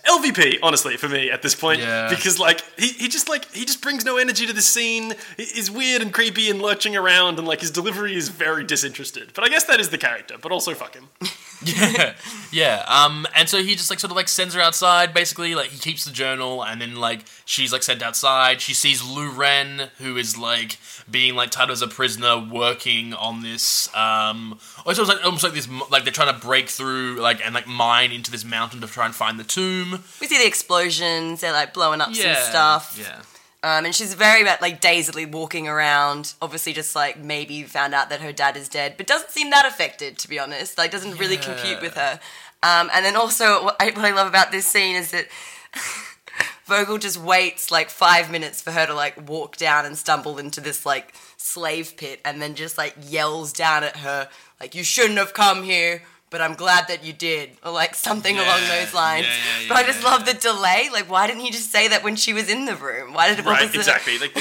LVP, 0.09 0.59
honestly, 0.63 0.95
for 0.95 1.09
me 1.09 1.29
at 1.29 1.41
this 1.41 1.55
point, 1.55 1.81
Yeah. 1.81 2.07
because 2.09 2.39
like 2.39 2.63
he, 2.79 2.87
he 2.93 3.09
just 3.09 3.27
like 3.27 3.51
he 3.53 3.65
just 3.65 3.81
brings 3.81 4.05
no 4.05 4.15
energy 4.15 4.45
to 4.47 4.53
the 4.53 4.61
scene. 4.61 5.13
He's 5.35 5.69
weird 5.69 6.01
and 6.01 6.13
creepy 6.13 6.49
and 6.49 6.61
lurching 6.61 6.95
around, 6.95 7.37
and 7.37 7.45
like 7.45 7.59
his 7.59 7.69
delivery 7.71 8.15
is 8.15 8.29
very 8.29 8.63
disinterested. 8.63 9.31
But 9.33 9.43
I 9.43 9.49
guess 9.49 9.65
that 9.65 9.81
is 9.81 9.89
the 9.89 9.97
character. 9.97 10.35
But 10.41 10.53
also 10.53 10.73
fuck 10.73 10.95
him. 10.95 11.09
Yeah, 11.65 12.13
yeah. 12.51 12.83
Um, 12.87 13.27
and 13.35 13.47
so 13.47 13.61
he 13.61 13.75
just 13.75 13.89
like 13.91 13.99
sort 13.99 14.09
of 14.09 14.15
like 14.17 14.27
sends 14.27 14.55
her 14.55 14.61
outside. 14.61 15.13
Basically, 15.13 15.53
like 15.53 15.69
he 15.69 15.77
keeps 15.77 16.05
the 16.05 16.11
journal, 16.11 16.63
and 16.63 16.81
then 16.81 16.95
like 16.95 17.25
she's 17.45 17.71
like 17.71 17.83
sent 17.83 18.01
outside. 18.01 18.61
She 18.61 18.73
sees 18.73 19.03
Lu 19.03 19.29
Ren, 19.29 19.89
who 19.99 20.17
is 20.17 20.37
like 20.37 20.77
being 21.09 21.35
like 21.35 21.51
tied 21.51 21.69
as 21.69 21.81
a 21.83 21.87
prisoner, 21.87 22.39
working 22.39 23.13
on 23.13 23.43
this. 23.43 23.93
Um, 23.95 24.59
or 24.85 24.91
it's 24.91 24.99
almost 24.99 25.15
like 25.17 25.25
almost 25.25 25.43
like 25.43 25.53
this, 25.53 25.69
like 25.91 26.03
they're 26.03 26.11
trying 26.13 26.33
to 26.33 26.39
break 26.39 26.67
through, 26.67 27.17
like 27.19 27.45
and 27.45 27.53
like 27.53 27.67
mine 27.67 28.11
into 28.11 28.31
this 28.31 28.43
mountain 28.43 28.81
to 28.81 28.87
try 28.87 29.05
and 29.05 29.13
find 29.13 29.39
the 29.39 29.43
tomb. 29.43 30.03
We 30.19 30.27
see 30.27 30.37
the 30.39 30.47
explosions. 30.47 31.41
They're 31.41 31.53
like 31.53 31.73
blowing 31.75 32.01
up 32.01 32.09
Yeah, 32.11 32.35
some 32.35 32.49
stuff. 32.49 32.97
Yeah. 32.99 33.21
Um, 33.63 33.85
and 33.85 33.93
she's 33.93 34.15
very 34.15 34.43
like 34.43 34.81
dazedly 34.81 35.25
walking 35.25 35.67
around. 35.67 36.33
Obviously, 36.41 36.73
just 36.73 36.95
like 36.95 37.19
maybe 37.19 37.61
found 37.63 37.93
out 37.93 38.09
that 38.09 38.21
her 38.21 38.31
dad 38.31 38.57
is 38.57 38.67
dead, 38.67 38.95
but 38.97 39.05
doesn't 39.05 39.29
seem 39.29 39.51
that 39.51 39.65
affected 39.65 40.17
to 40.19 40.27
be 40.27 40.39
honest. 40.39 40.77
Like 40.77 40.91
doesn't 40.91 41.19
really 41.19 41.37
compute 41.37 41.81
with 41.81 41.93
her. 41.93 42.19
Um, 42.63 42.89
and 42.93 43.05
then 43.05 43.15
also, 43.15 43.63
what 43.63 43.75
I, 43.79 43.87
what 43.87 44.05
I 44.05 44.11
love 44.11 44.27
about 44.27 44.51
this 44.51 44.65
scene 44.65 44.95
is 44.95 45.11
that 45.11 45.27
Vogel 46.65 46.97
just 46.97 47.17
waits 47.17 47.69
like 47.69 47.89
five 47.89 48.31
minutes 48.31 48.61
for 48.61 48.71
her 48.71 48.87
to 48.87 48.93
like 48.95 49.29
walk 49.29 49.57
down 49.57 49.85
and 49.85 49.97
stumble 49.97 50.39
into 50.39 50.59
this 50.59 50.83
like 50.85 51.13
slave 51.37 51.95
pit, 51.97 52.19
and 52.25 52.41
then 52.41 52.55
just 52.55 52.79
like 52.79 52.95
yells 52.99 53.53
down 53.53 53.83
at 53.83 53.97
her 53.97 54.27
like, 54.59 54.73
"You 54.73 54.83
shouldn't 54.83 55.19
have 55.19 55.33
come 55.35 55.63
here." 55.63 56.01
But 56.31 56.41
I'm 56.41 56.55
glad 56.55 56.87
that 56.87 57.03
you 57.03 57.13
did, 57.13 57.51
or 57.63 57.71
like 57.71 57.93
something 57.93 58.35
along 58.37 58.61
those 58.69 58.93
lines. 58.93 59.27
yeah, 59.27 59.61
yeah, 59.61 59.67
but 59.67 59.77
I 59.77 59.83
just 59.83 60.01
yeah, 60.01 60.09
love 60.09 60.25
the 60.25 60.33
delay. 60.33 60.89
Like, 60.91 61.11
why 61.11 61.27
didn't 61.27 61.41
he 61.41 61.51
just 61.51 61.71
say 61.71 61.89
that 61.89 62.03
when 62.03 62.15
she 62.15 62.31
was 62.33 62.49
in 62.49 62.65
the 62.65 62.75
room? 62.75 63.13
Why 63.13 63.29
did 63.29 63.39
it? 63.39 63.45
Right, 63.45 63.75
exactly. 63.75 64.17
Like 64.21 64.33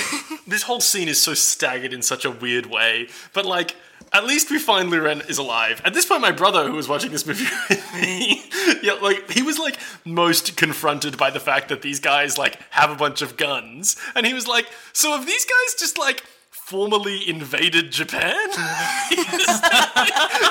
this 0.47 0.63
whole 0.63 0.81
scene 0.81 1.09
is 1.09 1.21
so 1.21 1.35
staggered 1.35 1.93
in 1.93 2.01
such 2.03 2.25
a 2.25 2.31
weird 2.31 2.67
way. 2.67 3.09
But 3.33 3.45
like, 3.45 3.75
at 4.13 4.25
least 4.25 4.51
we 4.51 4.59
find 4.59 4.91
Luren 4.91 5.29
is 5.29 5.39
alive. 5.39 5.81
At 5.85 5.95
this 5.95 6.05
point, 6.05 6.21
my 6.21 6.33
brother, 6.33 6.67
who 6.69 6.75
was 6.75 6.89
watching 6.89 7.11
this 7.11 7.27
movie 7.27 7.45
with 7.69 7.95
me, 7.95 8.43
yeah, 8.83 8.95
like 8.95 9.31
he 9.31 9.43
was 9.43 9.59
like 9.59 9.79
most 10.05 10.57
confronted 10.57 11.17
by 11.17 11.31
the 11.31 11.41
fact 11.41 11.69
that 11.69 11.83
these 11.83 12.01
guys 12.01 12.37
like 12.39 12.59
have 12.71 12.91
a 12.91 12.97
bunch 12.97 13.23
of 13.23 13.37
guns, 13.37 13.97
and 14.15 14.27
he 14.27 14.35
was 14.35 14.49
like, 14.49 14.67
"So 14.93 15.19
if 15.21 15.27
these 15.27 15.45
guys 15.45 15.75
just 15.79 15.99
like." 15.99 16.25
Formally 16.71 17.29
invaded 17.29 17.91
Japan. 17.91 18.39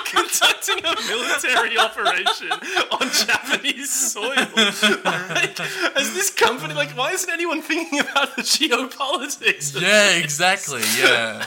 Conducting 0.04 0.84
a 0.84 0.94
military 1.08 1.78
operation 1.78 2.52
on 2.92 3.10
Japanese 3.10 3.90
soil. 3.90 4.36
Like, 5.06 5.58
as 5.96 6.14
this 6.14 6.30
company, 6.30 6.74
like, 6.74 6.90
why 6.98 7.12
isn't 7.12 7.30
anyone 7.30 7.62
thinking 7.62 8.02
about 8.02 8.36
the 8.36 8.42
geopolitics? 8.42 9.70
Yeah, 9.90 10.18
exactly. 10.18 10.82
Yeah. 11.00 11.46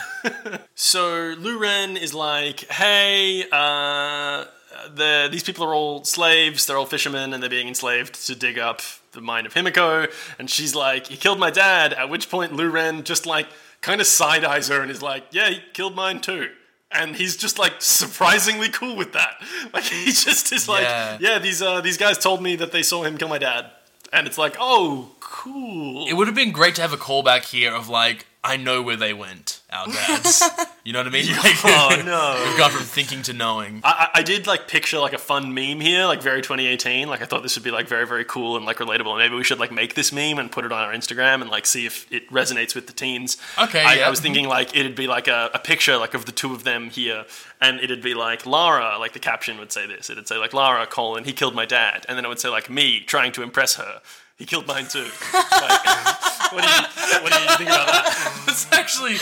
So 0.74 1.34
Lu 1.38 1.58
Ren 1.58 1.98
is 1.98 2.14
like, 2.14 2.60
hey, 2.70 3.44
uh, 3.52 4.46
the 4.94 5.28
these 5.30 5.42
people 5.42 5.64
are 5.66 5.74
all 5.74 6.02
slaves. 6.04 6.64
They're 6.64 6.78
all 6.78 6.86
fishermen, 6.86 7.34
and 7.34 7.42
they're 7.42 7.50
being 7.50 7.68
enslaved 7.68 8.26
to 8.26 8.34
dig 8.34 8.58
up 8.58 8.80
the 9.12 9.20
mine 9.20 9.44
of 9.44 9.52
Himiko. 9.52 10.10
And 10.38 10.48
she's 10.48 10.74
like, 10.74 11.08
he 11.08 11.16
killed 11.16 11.38
my 11.38 11.50
dad. 11.50 11.92
At 11.92 12.08
which 12.08 12.30
point 12.30 12.54
Lu 12.54 12.70
Ren 12.70 13.02
just 13.04 13.26
like 13.26 13.48
kind 13.82 14.00
of 14.00 14.06
side 14.06 14.44
eyes 14.44 14.68
her 14.68 14.80
and 14.80 14.90
is 14.90 15.02
like, 15.02 15.24
yeah, 15.30 15.50
he 15.50 15.60
killed 15.74 15.94
mine 15.94 16.20
too. 16.20 16.48
And 16.90 17.16
he's 17.16 17.36
just 17.36 17.58
like 17.58 17.74
surprisingly 17.80 18.68
cool 18.70 18.96
with 18.96 19.12
that. 19.12 19.34
Like 19.72 19.84
he 19.84 20.06
just 20.06 20.52
is 20.52 20.68
like, 20.68 20.82
Yeah. 20.84 21.18
yeah, 21.20 21.38
these 21.38 21.60
uh, 21.62 21.80
these 21.80 21.96
guys 21.98 22.18
told 22.18 22.42
me 22.42 22.56
that 22.56 22.72
they 22.72 22.82
saw 22.82 23.02
him 23.04 23.16
kill 23.18 23.28
my 23.28 23.38
dad. 23.38 23.70
And 24.12 24.26
it's 24.26 24.36
like, 24.38 24.56
oh, 24.60 25.12
cool. 25.20 26.06
It 26.06 26.12
would 26.14 26.26
have 26.26 26.36
been 26.36 26.52
great 26.52 26.74
to 26.76 26.82
have 26.82 26.92
a 26.92 26.98
callback 26.98 27.44
here 27.46 27.74
of 27.74 27.88
like, 27.88 28.26
I 28.44 28.56
know 28.56 28.82
where 28.82 28.96
they 28.96 29.14
went, 29.14 29.60
our 29.70 29.86
dads. 29.86 30.42
you 30.84 30.92
know 30.92 30.98
what 30.98 31.06
I 31.06 31.10
mean? 31.10 31.30
Like, 31.30 31.64
oh 31.64 32.02
no. 32.04 32.44
We've 32.48 32.58
gone 32.58 32.72
from 32.72 32.82
thinking 32.82 33.22
to 33.22 33.32
knowing. 33.32 33.80
I, 33.84 34.08
I 34.12 34.18
I 34.18 34.22
did 34.24 34.48
like 34.48 34.66
picture 34.66 34.98
like 34.98 35.12
a 35.12 35.18
fun 35.18 35.54
meme 35.54 35.78
here, 35.78 36.06
like 36.06 36.22
very 36.22 36.42
2018. 36.42 37.08
Like 37.08 37.22
I 37.22 37.24
thought 37.24 37.44
this 37.44 37.56
would 37.56 37.62
be 37.62 37.70
like 37.70 37.86
very 37.86 38.04
very 38.04 38.24
cool 38.24 38.56
and 38.56 38.66
like 38.66 38.78
relatable. 38.78 39.10
And 39.10 39.18
maybe 39.18 39.36
we 39.36 39.44
should 39.44 39.60
like 39.60 39.70
make 39.70 39.94
this 39.94 40.12
meme 40.12 40.40
and 40.40 40.50
put 40.50 40.64
it 40.64 40.72
on 40.72 40.82
our 40.82 40.92
Instagram 40.92 41.40
and 41.40 41.50
like 41.50 41.66
see 41.66 41.86
if 41.86 42.10
it 42.10 42.28
resonates 42.30 42.74
with 42.74 42.88
the 42.88 42.92
teens. 42.92 43.36
Okay, 43.56 43.84
I, 43.84 43.94
yeah. 43.94 44.06
I 44.08 44.10
was 44.10 44.18
thinking 44.18 44.48
like 44.48 44.76
it'd 44.76 44.96
be 44.96 45.06
like 45.06 45.28
a, 45.28 45.50
a 45.54 45.60
picture 45.60 45.96
like 45.96 46.14
of 46.14 46.26
the 46.26 46.32
two 46.32 46.52
of 46.52 46.64
them 46.64 46.90
here, 46.90 47.26
and 47.60 47.78
it'd 47.78 48.02
be 48.02 48.14
like 48.14 48.44
Lara. 48.44 48.98
Like 48.98 49.12
the 49.12 49.20
caption 49.20 49.56
would 49.58 49.70
say 49.70 49.86
this. 49.86 50.10
It'd 50.10 50.26
say 50.26 50.36
like 50.36 50.52
Lara 50.52 50.86
colon 50.86 51.22
he 51.22 51.32
killed 51.32 51.54
my 51.54 51.64
dad, 51.64 52.04
and 52.08 52.18
then 52.18 52.24
it 52.24 52.28
would 52.28 52.40
say 52.40 52.48
like 52.48 52.68
me 52.68 52.98
trying 53.00 53.30
to 53.32 53.42
impress 53.44 53.76
her. 53.76 54.00
He 54.42 54.46
killed 54.46 54.66
mine 54.66 54.88
too. 54.88 55.06
Like, 55.32 55.86
what 56.52 56.64
do 56.64 56.68
you 56.68 57.22
what 57.22 57.32
do 57.32 57.38
you 57.38 57.56
think 57.58 57.70
about 57.70 57.86
that? 57.86 58.42
That's 58.46 58.72
actually 58.72 59.14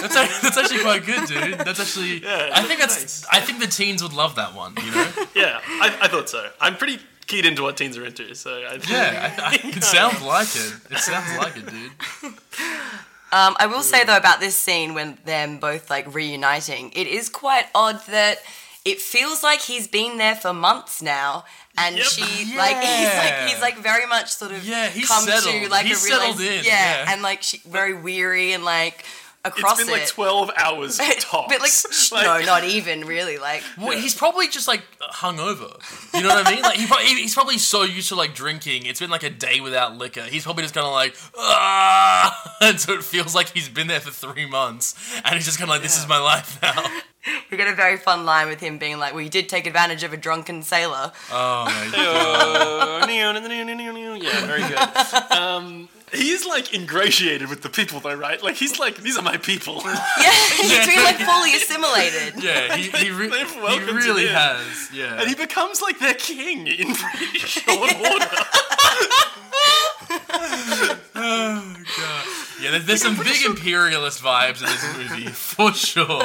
that's, 0.00 0.16
ac- 0.16 0.40
that's 0.42 0.58
actually 0.58 0.80
quite 0.80 1.06
good, 1.06 1.28
dude. 1.28 1.58
That's 1.60 1.78
actually 1.78 2.24
Yeah, 2.24 2.50
I 2.52 2.64
think 2.64 2.80
that's 2.80 3.24
I 3.30 3.38
think 3.38 3.60
the 3.60 3.68
teens 3.68 4.02
would 4.02 4.12
love 4.12 4.34
that 4.34 4.52
one. 4.52 4.74
You 4.84 4.90
know? 4.90 5.12
Yeah, 5.36 5.60
I, 5.64 5.96
I 6.02 6.08
thought 6.08 6.28
so. 6.28 6.50
I'm 6.60 6.76
pretty 6.76 6.98
keyed 7.28 7.46
into 7.46 7.62
what 7.62 7.76
teens 7.76 7.96
are 7.96 8.04
into, 8.04 8.34
so 8.34 8.50
I 8.50 8.80
Yeah, 8.90 9.32
I, 9.38 9.42
I, 9.52 9.68
it 9.68 9.84
sounds 9.84 10.20
like 10.22 10.48
it. 10.56 10.74
It 10.90 10.98
sounds 10.98 11.38
like 11.38 11.56
it, 11.56 11.66
dude. 11.66 11.92
Um, 13.30 13.54
I 13.60 13.66
will 13.68 13.82
say 13.84 14.02
though 14.02 14.16
about 14.16 14.40
this 14.40 14.58
scene 14.58 14.94
when 14.94 15.18
them 15.24 15.58
both 15.58 15.88
like 15.88 16.12
reuniting, 16.12 16.90
it 16.96 17.06
is 17.06 17.28
quite 17.28 17.66
odd 17.76 18.04
that 18.08 18.38
it 18.84 19.00
feels 19.00 19.42
like 19.42 19.60
he's 19.60 19.86
been 19.86 20.18
there 20.18 20.34
for 20.34 20.52
months 20.52 21.00
now, 21.02 21.44
and 21.78 21.96
Yep. 21.96 22.06
she 22.06 22.56
like 22.56 22.76
he's 22.82 23.14
like 23.16 23.48
he's 23.48 23.60
like 23.60 23.78
very 23.78 24.06
much 24.06 24.30
sort 24.32 24.52
of 24.52 24.64
Yeah, 24.66 24.88
he's 24.88 25.08
come 25.08 25.24
to 25.26 25.32
settled. 25.32 25.70
like 25.70 25.86
He's 25.86 26.02
a 26.04 26.06
realize- 26.08 26.36
settled 26.36 26.40
in, 26.40 26.64
yeah, 26.64 27.04
yeah. 27.04 27.12
and 27.12 27.22
like 27.22 27.42
she 27.42 27.60
very 27.66 27.94
weary 27.94 28.52
and 28.52 28.64
like 28.64 29.04
across 29.44 29.80
It's 29.80 29.88
been 29.88 29.92
like 29.92 30.02
it. 30.02 30.08
12 30.08 30.50
hours 30.56 30.98
tops. 30.98 31.26
but 31.48 31.60
like, 31.60 31.70
sh- 31.70 32.12
no, 32.12 32.40
not 32.40 32.64
even 32.64 33.06
really. 33.06 33.38
Like 33.38 33.62
Well, 33.76 33.98
he's 33.98 34.14
probably 34.14 34.48
just 34.48 34.68
like 34.68 34.82
hungover. 35.00 35.72
You 36.14 36.22
know 36.22 36.28
what 36.28 36.46
I 36.46 36.54
mean? 36.54 36.62
Like 36.62 36.76
he 36.78 36.86
probably, 36.86 37.06
he's 37.06 37.34
probably 37.34 37.58
so 37.58 37.82
used 37.82 38.08
to 38.10 38.14
like 38.14 38.34
drinking. 38.34 38.86
It's 38.86 39.00
been 39.00 39.10
like 39.10 39.24
a 39.24 39.30
day 39.30 39.60
without 39.60 39.96
liquor. 39.96 40.22
He's 40.22 40.44
probably 40.44 40.62
just 40.62 40.74
kind 40.74 40.86
of 40.86 40.92
like 40.92 41.16
ah, 41.36 42.56
and 42.62 42.78
so 42.78 42.94
it 42.94 43.04
feels 43.04 43.34
like 43.34 43.48
he's 43.50 43.68
been 43.68 43.88
there 43.88 44.00
for 44.00 44.10
three 44.10 44.46
months, 44.46 44.94
and 45.24 45.34
he's 45.34 45.44
just 45.44 45.58
kind 45.58 45.68
of 45.70 45.74
like, 45.74 45.82
this 45.82 45.98
is 45.98 46.08
my 46.08 46.18
life 46.18 46.60
now. 46.62 46.82
we 47.50 47.56
get 47.56 47.68
a 47.68 47.74
very 47.74 47.96
fun 47.96 48.24
line 48.24 48.48
with 48.48 48.60
him 48.60 48.78
being 48.78 48.98
like, 48.98 49.12
"Well, 49.12 49.22
you 49.22 49.30
did 49.30 49.48
take 49.48 49.66
advantage 49.66 50.02
of 50.02 50.12
a 50.12 50.16
drunken 50.16 50.62
sailor." 50.62 51.12
Oh 51.30 51.64
my 51.64 51.90
Uh, 51.94 53.06
yeah, 54.16 54.46
very 54.46 54.62
good. 54.62 55.32
Um, 55.32 55.88
he's 56.12 56.44
like 56.46 56.72
ingratiated 56.74 57.48
with 57.48 57.62
the 57.62 57.68
people, 57.68 58.00
though, 58.00 58.14
right? 58.14 58.42
Like 58.42 58.56
he's 58.56 58.78
like, 58.78 58.96
these 58.96 59.16
are 59.18 59.22
my 59.22 59.36
people. 59.36 59.80
Yeah, 59.84 59.94
he's 60.60 60.86
been 60.86 61.02
like 61.04 61.16
fully 61.16 61.54
assimilated. 61.54 62.42
Yeah, 62.42 62.76
he, 62.76 62.90
he, 62.90 63.10
re- 63.10 63.28
They've 63.28 63.50
he 63.50 63.78
really 63.92 64.22
him 64.24 64.28
in. 64.28 64.34
has. 64.34 64.90
Yeah. 64.92 65.20
and 65.20 65.28
he 65.28 65.34
becomes 65.34 65.80
like 65.82 65.98
their 65.98 66.14
king 66.14 66.66
in 66.66 66.94
pretty 66.94 67.38
short 67.38 67.94
order. 67.96 68.26
Oh 71.14 71.76
god. 71.96 72.26
Yeah, 72.60 72.70
there- 72.72 72.80
there's 72.80 73.02
some 73.02 73.16
big 73.16 73.44
imperialist 73.44 74.22
vibes 74.22 74.60
in 74.60 74.66
this 74.66 74.96
movie, 74.96 75.28
for 75.32 75.72
sure. 75.72 76.22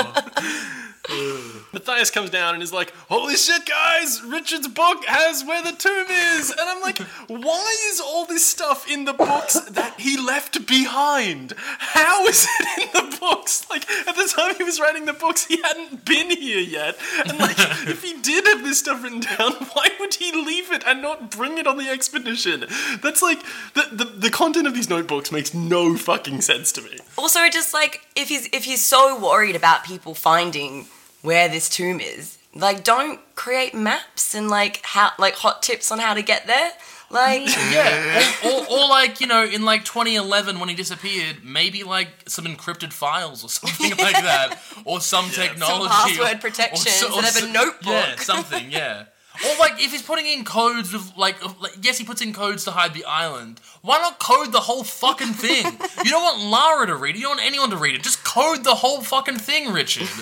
Matthias 1.73 2.11
comes 2.11 2.29
down 2.29 2.53
and 2.53 2.63
is 2.63 2.73
like, 2.73 2.93
"Holy 3.09 3.35
shit, 3.35 3.65
guys! 3.65 4.21
Richard's 4.23 4.67
book 4.67 5.05
has 5.05 5.43
where 5.43 5.63
the 5.63 5.71
tomb 5.71 6.07
is." 6.09 6.49
And 6.49 6.61
I'm 6.61 6.81
like, 6.81 6.97
"Why 7.27 7.75
is 7.89 8.01
all 8.01 8.25
this 8.25 8.45
stuff 8.45 8.89
in 8.89 9.05
the 9.05 9.13
books 9.13 9.59
that 9.59 9.99
he 9.99 10.17
left 10.17 10.67
behind? 10.67 11.53
How 11.57 12.25
is 12.27 12.45
it 12.59 12.83
in 12.83 13.09
the 13.09 13.17
books? 13.19 13.69
Like 13.69 13.89
at 14.07 14.15
the 14.15 14.27
time 14.35 14.55
he 14.55 14.63
was 14.63 14.79
writing 14.79 15.05
the 15.05 15.13
books, 15.13 15.45
he 15.45 15.61
hadn't 15.61 16.03
been 16.03 16.29
here 16.29 16.59
yet. 16.59 16.97
And 17.25 17.37
like, 17.39 17.57
if 17.87 18.03
he 18.03 18.19
did 18.21 18.45
have 18.45 18.63
this 18.63 18.79
stuff 18.79 19.01
written 19.01 19.21
down, 19.21 19.53
why 19.73 19.87
would 19.99 20.15
he 20.15 20.31
leave 20.31 20.71
it 20.71 20.83
and 20.85 21.01
not 21.01 21.31
bring 21.31 21.57
it 21.57 21.67
on 21.67 21.77
the 21.77 21.89
expedition? 21.89 22.65
That's 23.01 23.21
like 23.21 23.41
the 23.75 23.87
the, 23.91 24.05
the 24.05 24.29
content 24.29 24.67
of 24.67 24.73
these 24.73 24.89
notebooks 24.89 25.31
makes 25.31 25.53
no 25.53 25.95
fucking 25.95 26.41
sense 26.41 26.71
to 26.73 26.81
me. 26.81 26.97
Also, 27.17 27.47
just 27.49 27.73
like 27.73 28.01
if 28.15 28.27
he's 28.27 28.49
if 28.51 28.65
he's 28.65 28.83
so 28.83 29.17
worried 29.19 29.55
about 29.55 29.85
people 29.85 30.13
finding 30.13 30.87
where 31.28 31.47
this 31.49 31.67
tomb 31.69 31.99
is, 31.99 32.38
like 32.55 32.84
don't 32.84 33.19
create 33.36 33.73
maps 33.73 34.34
and 34.34 34.49
like 34.49 34.82
how 34.84 35.11
like 35.19 35.36
hot 35.36 35.61
tips 35.61 35.91
on 35.91 35.99
how 35.99 36.13
to 36.13 36.21
get 36.21 36.47
there. 36.47 36.71
Like 37.09 37.47
Yeah, 37.71 38.23
or, 38.45 38.51
or, 38.51 38.67
or 38.69 38.89
like 38.89 39.21
you 39.21 39.28
know, 39.28 39.43
in 39.45 39.63
like 39.63 39.86
2011 39.86 40.59
when 40.59 40.69
he 40.69 40.75
disappeared, 40.75 41.38
maybe 41.43 41.84
like 41.84 42.09
some 42.28 42.45
encrypted 42.45 42.91
files 42.91 43.43
or 43.43 43.49
something 43.59 43.91
like 43.91 44.15
that, 44.15 44.59
or 44.86 44.99
some 44.99 45.30
technology, 45.30 45.89
password 45.89 46.36
or- 46.38 46.39
protection 46.39 46.91
so- 46.91 47.19
instead 47.19 47.43
of 47.43 47.49
a 47.49 47.53
notebook. 47.53 47.86
Yeah, 47.93 48.15
something. 48.17 48.71
Yeah. 48.71 49.05
Or 49.45 49.59
like 49.59 49.73
if 49.81 49.91
he's 49.91 50.01
putting 50.01 50.25
in 50.25 50.43
codes 50.45 50.91
with 50.93 51.15
like, 51.17 51.41
like 51.61 51.73
yes 51.81 51.97
he 51.97 52.03
puts 52.03 52.21
in 52.21 52.33
codes 52.33 52.63
to 52.65 52.71
hide 52.71 52.93
the 52.93 53.05
island. 53.05 53.59
Why 53.81 53.99
not 53.99 54.19
code 54.19 54.51
the 54.51 54.61
whole 54.61 54.83
fucking 54.83 55.33
thing? 55.33 55.65
you 56.03 56.11
don't 56.11 56.23
want 56.23 56.43
Lara 56.43 56.88
to 56.88 56.95
read 56.95 57.15
it. 57.15 57.19
You 57.19 57.23
don't 57.25 57.38
want 57.38 57.45
anyone 57.45 57.69
to 57.69 57.77
read 57.77 57.95
it. 57.95 58.03
Just 58.03 58.23
code 58.23 58.63
the 58.63 58.75
whole 58.75 59.01
fucking 59.01 59.38
thing, 59.38 59.71
Richard. 59.71 60.07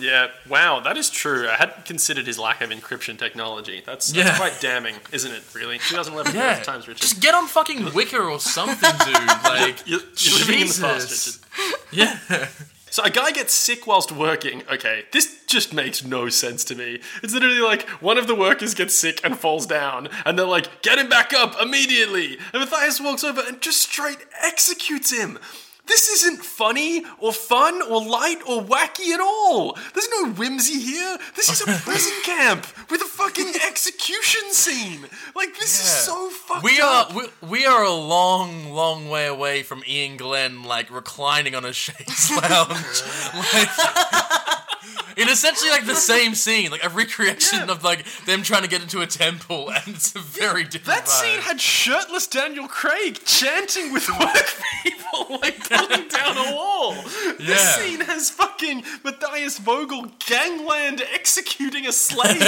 Yeah, 0.00 0.30
wow, 0.48 0.80
that 0.80 0.96
is 0.96 1.08
true. 1.10 1.48
I 1.48 1.54
hadn't 1.54 1.84
considered 1.84 2.26
his 2.26 2.36
lack 2.36 2.60
of 2.60 2.70
encryption 2.70 3.16
technology. 3.16 3.84
That's, 3.86 4.10
that's 4.10 4.30
Yeah. 4.30 4.36
quite 4.36 4.58
damning, 4.60 4.96
isn't 5.12 5.30
it? 5.30 5.44
Really, 5.54 5.78
2011 5.88 6.34
Yeah. 6.34 6.58
times, 6.60 6.88
Richard. 6.88 7.02
Just 7.02 7.20
get 7.20 7.36
on 7.36 7.46
fucking 7.46 7.78
Wickr 7.78 8.28
or 8.28 8.40
something, 8.40 8.90
dude. 9.06 9.14
Like 9.44 9.86
You're, 9.86 10.00
you're 10.16 10.38
living 10.40 10.60
in 10.62 10.66
the 10.66 10.78
past, 10.80 11.08
Jesus. 11.08 11.38
Richard. 11.56 11.80
Yeah. 11.92 12.48
So 12.92 13.02
a 13.02 13.08
guy 13.08 13.32
gets 13.32 13.54
sick 13.54 13.86
whilst 13.86 14.12
working. 14.12 14.64
Okay, 14.70 15.04
this 15.12 15.40
just 15.46 15.72
makes 15.72 16.04
no 16.04 16.28
sense 16.28 16.62
to 16.64 16.74
me. 16.74 17.00
It's 17.22 17.32
literally 17.32 17.60
like 17.60 17.88
one 18.02 18.18
of 18.18 18.26
the 18.26 18.34
workers 18.34 18.74
gets 18.74 18.94
sick 18.94 19.18
and 19.24 19.38
falls 19.38 19.64
down, 19.64 20.10
and 20.26 20.38
they're 20.38 20.44
like, 20.44 20.82
"Get 20.82 20.98
him 20.98 21.08
back 21.08 21.32
up 21.32 21.56
immediately!" 21.58 22.36
And 22.52 22.60
Matthias 22.60 23.00
walks 23.00 23.24
over 23.24 23.40
and 23.40 23.62
just 23.62 23.80
straight 23.80 24.18
executes 24.42 25.10
him. 25.10 25.38
This 25.86 26.08
isn't 26.08 26.44
funny 26.44 27.04
or 27.18 27.32
fun 27.32 27.82
or 27.82 28.02
light 28.04 28.38
or 28.48 28.62
wacky 28.62 29.10
at 29.12 29.20
all. 29.20 29.76
There's 29.92 30.08
no 30.22 30.32
whimsy 30.32 30.80
here. 30.80 31.18
This 31.36 31.48
is 31.50 31.60
a 31.60 31.66
prison 31.84 32.12
camp 32.24 32.66
with 32.90 33.02
a 33.02 33.04
fucking 33.04 33.52
execution 33.66 34.52
scene. 34.52 35.00
Like 35.34 35.54
this 35.58 35.74
is 35.80 35.88
so 36.06 36.30
fucked 36.30 36.62
We 36.64 36.80
up. 36.80 37.10
are 37.14 37.16
we, 37.42 37.48
we 37.48 37.66
are 37.66 37.82
a 37.82 37.92
long, 37.92 38.70
long 38.70 39.08
way 39.08 39.26
away 39.26 39.62
from 39.64 39.82
Iain 39.88 40.16
Glen 40.16 40.62
like 40.62 40.90
reclining 40.90 41.54
on 41.54 41.64
a 41.64 41.72
chaise 41.72 42.30
lounge, 42.30 43.02
like, 43.52 43.68
in 45.16 45.28
essentially 45.28 45.70
like 45.70 45.86
the 45.86 45.94
same 46.12 46.34
scene, 46.34 46.70
like 46.70 46.84
a 46.84 46.88
recreation 46.88 47.70
of 47.70 47.84
like 47.84 48.04
them 48.26 48.42
trying 48.42 48.62
to 48.62 48.68
get 48.68 48.82
into 48.82 49.00
a 49.00 49.06
temple, 49.06 49.70
and 49.86 49.96
it's 49.96 50.14
a 50.14 50.18
very 50.18 50.64
different. 50.64 50.86
That 50.86 51.04
vibe. 51.04 51.08
scene 51.08 51.40
had 51.40 51.60
shirtless 51.60 52.26
Daniel 52.26 52.68
Craig 52.68 53.20
chanting 53.24 53.92
with 53.92 54.08
work 54.20 54.54
people, 54.82 55.38
like 55.40 55.68
pulling 55.68 56.08
down 56.08 56.36
a 56.36 56.54
wall. 56.54 56.94
This 57.38 57.74
scene 57.74 58.00
has 58.00 58.30
fucking 58.30 58.84
Matthias 59.04 59.58
Vogel 59.58 60.06
gangland 60.26 61.02
executing 61.12 61.86
a 61.86 61.92
slave. 61.92 62.38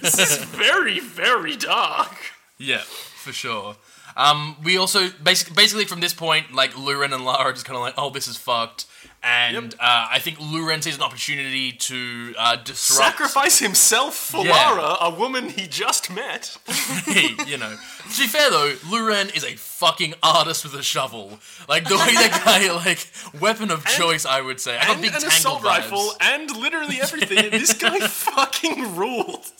this 0.00 0.18
is 0.18 0.38
very, 0.44 1.00
very 1.00 1.56
dark. 1.56 2.16
Yeah, 2.58 2.82
for 2.82 3.32
sure. 3.32 3.76
Um, 4.16 4.56
we 4.64 4.76
also 4.76 5.10
basically 5.22 5.54
basically 5.54 5.84
from 5.84 6.00
this 6.00 6.12
point, 6.12 6.52
like 6.52 6.72
Luren 6.72 7.14
and 7.14 7.24
Lara 7.24 7.44
are 7.44 7.52
just 7.52 7.64
kind 7.64 7.76
of 7.76 7.82
like, 7.82 7.94
oh, 7.96 8.10
this 8.10 8.26
is 8.26 8.36
fucked, 8.36 8.86
And 9.22 9.74
uh, 9.74 10.06
I 10.10 10.20
think 10.20 10.38
Luren 10.38 10.82
sees 10.82 10.96
an 10.96 11.02
opportunity 11.02 11.72
to 11.72 12.34
uh, 12.38 12.56
disrupt. 12.56 13.02
Sacrifice 13.18 13.58
himself 13.58 14.14
for 14.14 14.44
Yeah. 14.44 14.52
Lara, 14.52 14.96
a 15.00 15.10
woman 15.18 15.48
he 15.50 15.66
just 15.66 16.10
met. 16.10 16.56
You 17.46 17.56
know. 17.56 17.76
To 18.14 18.20
be 18.20 18.26
fair 18.26 18.50
though, 18.50 18.74
Luren 18.86 19.34
is 19.34 19.42
a 19.44 19.56
fucking 19.56 20.14
artist 20.22 20.64
with 20.64 20.74
a 20.74 20.82
shovel. 20.82 21.38
Like 21.68 21.84
the 21.88 21.96
way 21.96 22.12
that 22.14 22.42
guy, 22.44 22.72
like 22.84 23.08
weapon 23.40 23.70
of 23.70 23.84
choice, 23.86 24.24
I 24.26 24.40
would 24.40 24.60
say. 24.60 24.76
I 24.76 24.86
got 24.86 24.90
and 24.92 25.02
big 25.02 25.10
an 25.14 25.20
tangle 25.20 25.28
assault 25.28 25.62
vibes. 25.62 25.64
rifle 25.64 26.10
and 26.20 26.56
literally 26.56 27.00
everything. 27.00 27.38
And 27.38 27.52
this 27.52 27.72
guy 27.74 27.98
fucking 28.06 28.96
rules. 28.96 29.52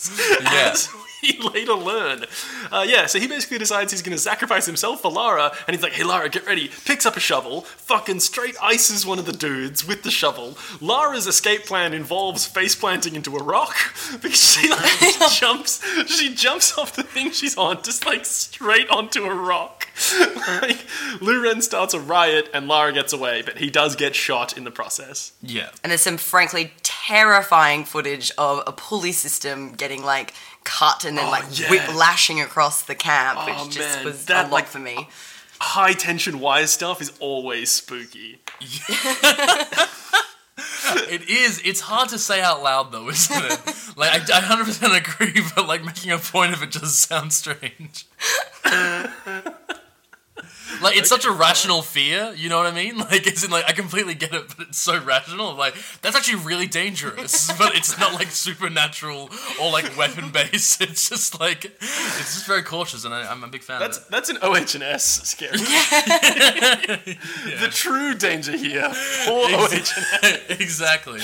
Yeah. 0.43 0.71
As 0.73 0.89
we 1.23 1.39
later 1.53 1.73
learn. 1.75 2.25
Uh, 2.71 2.85
yeah, 2.87 3.07
so 3.07 3.19
he 3.19 3.27
basically 3.27 3.59
decides 3.59 3.91
he's 3.91 4.03
going 4.03 4.17
to 4.17 4.23
sacrifice 4.23 4.67
himself 4.67 5.01
for 5.03 5.11
Lara, 5.11 5.51
and 5.67 5.75
he's 5.75 5.83
like, 5.83 5.93
"Hey, 5.93 6.05
Lara, 6.05 6.29
get 6.29 6.47
ready." 6.47 6.71
Picks 6.85 7.07
up 7.07 7.17
a 7.17 7.21
shovel, 7.21 7.63
fucking 7.63 8.21
straight 8.21 8.55
ices 8.63 9.05
one 9.05 9.19
of 9.19 9.27
the 9.27 9.33
dudes 9.33 9.47
with 9.53 10.03
the 10.03 10.11
shovel. 10.11 10.57
Lara's 10.80 11.26
escape 11.26 11.64
plan 11.66 11.92
involves 11.94 12.46
face 12.46 12.74
planting 12.74 13.14
into 13.16 13.36
a 13.36 13.42
rock 13.42 13.74
because 14.22 14.36
she 14.57 14.68
like 14.68 15.30
jumps. 15.32 15.82
She 16.07 16.34
jumps 16.34 16.76
off 16.76 16.94
the 16.96 17.03
thing 17.03 17.30
she's 17.30 17.57
on, 17.57 17.82
just 17.82 18.05
like 18.07 18.24
straight 18.26 18.88
onto 18.90 19.24
a 19.24 19.34
rock. 19.34 19.86
like, 20.20 20.78
Luren 21.20 21.62
starts 21.62 21.94
a 21.94 22.01
riot, 22.01 22.49
and 22.55 22.68
Lara 22.68 22.92
gets 22.92 23.12
away, 23.12 23.42
but 23.42 23.59
he 23.59 23.68
does 23.70 23.96
get 23.96 24.14
shot 24.14 24.57
in 24.57 24.64
the 24.64 24.70
process. 24.70 25.32
Yeah. 25.42 25.70
And 25.82 25.90
there's 25.90 26.03
some 26.03 26.16
frankly 26.18 26.72
terrifying 26.82 27.84
footage 27.84 28.30
of 28.38 28.62
a 28.66 28.72
pulley 28.72 29.12
system 29.12 29.72
getting 29.72 30.05
like 30.05 30.34
cut 30.64 31.05
and 31.05 31.16
then 31.16 31.26
Oh, 31.26 31.30
like 31.30 31.44
yeah. 31.59 31.70
whiplashing 31.70 32.40
across 32.40 32.82
the 32.82 32.94
camp, 32.94 33.38
oh, 33.40 33.46
which 33.46 33.57
Oh, 33.59 33.68
just 33.70 33.96
man, 33.96 34.05
was 34.05 34.26
that, 34.26 34.40
a 34.40 34.42
lot 34.49 34.53
like- 34.53 34.66
for 34.66 34.78
me. 34.78 35.09
high 35.61 35.92
tension 35.94 36.38
wire 36.38 36.66
stuff 36.68 37.01
is 37.03 37.12
always 37.18 37.70
spooky. 37.70 38.38
It 41.11 41.29
is. 41.29 41.61
It's 41.65 41.81
hard 41.81 42.09
to 42.11 42.19
say 42.19 42.41
out 42.41 42.63
loud 42.63 42.93
though, 42.93 43.09
isn't 43.09 43.45
it? 43.45 43.61
like 43.97 44.31
I, 44.31 44.39
I 44.39 44.41
100% 44.41 44.97
agree, 44.97 45.43
but 45.55 45.67
like 45.67 45.85
making 45.85 46.13
a 46.13 46.19
point 46.19 46.53
of 46.53 46.63
it 46.63 46.71
just 46.71 47.01
sounds 47.09 47.37
strange. 47.37 48.07
like 50.83 50.97
it's 50.97 51.09
such 51.09 51.24
a 51.24 51.31
rational 51.31 51.79
uh-huh. 51.79 51.87
fear, 51.87 52.35
you 52.37 52.49
know 52.49 52.57
what 52.57 52.66
I 52.66 52.72
mean? 52.72 52.99
Like 53.09 53.26
it's 53.26 53.43
in 53.43 53.51
like 53.51 53.64
I 53.66 53.72
completely 53.72 54.14
get 54.14 54.35
it, 54.35 54.49
but 54.49 54.68
it's 54.68 54.79
so 54.79 55.03
rational. 55.03 55.55
Like 55.55 55.74
that's 56.03 56.14
actually 56.14 56.45
really 56.45 56.66
dangerous, 56.66 57.51
but 57.59 57.74
it's 57.74 57.99
not 57.99 58.12
like 58.12 58.31
supernatural 58.31 59.31
or 59.61 59.72
like 59.72 59.97
weapon 59.97 60.31
based. 60.31 60.83
It's 60.89 61.09
just 61.09 61.41
like 61.41 61.64
it's 61.64 62.35
just 62.35 62.47
very 62.47 62.62
cautious, 62.62 63.05
and 63.05 63.14
I, 63.14 63.31
I'm 63.31 63.43
a 63.45 63.49
big 63.49 63.62
fan 63.62 63.81
That's 63.81 63.99
that's 64.07 64.29
an 64.29 64.39
OH&S 64.43 65.22
scary. 65.29 65.59
The 67.59 67.68
true 67.70 68.14
danger 68.14 68.57
here 68.57 68.91
for 68.91 69.45
OH&S. 69.45 70.51
exactly. 70.51 71.20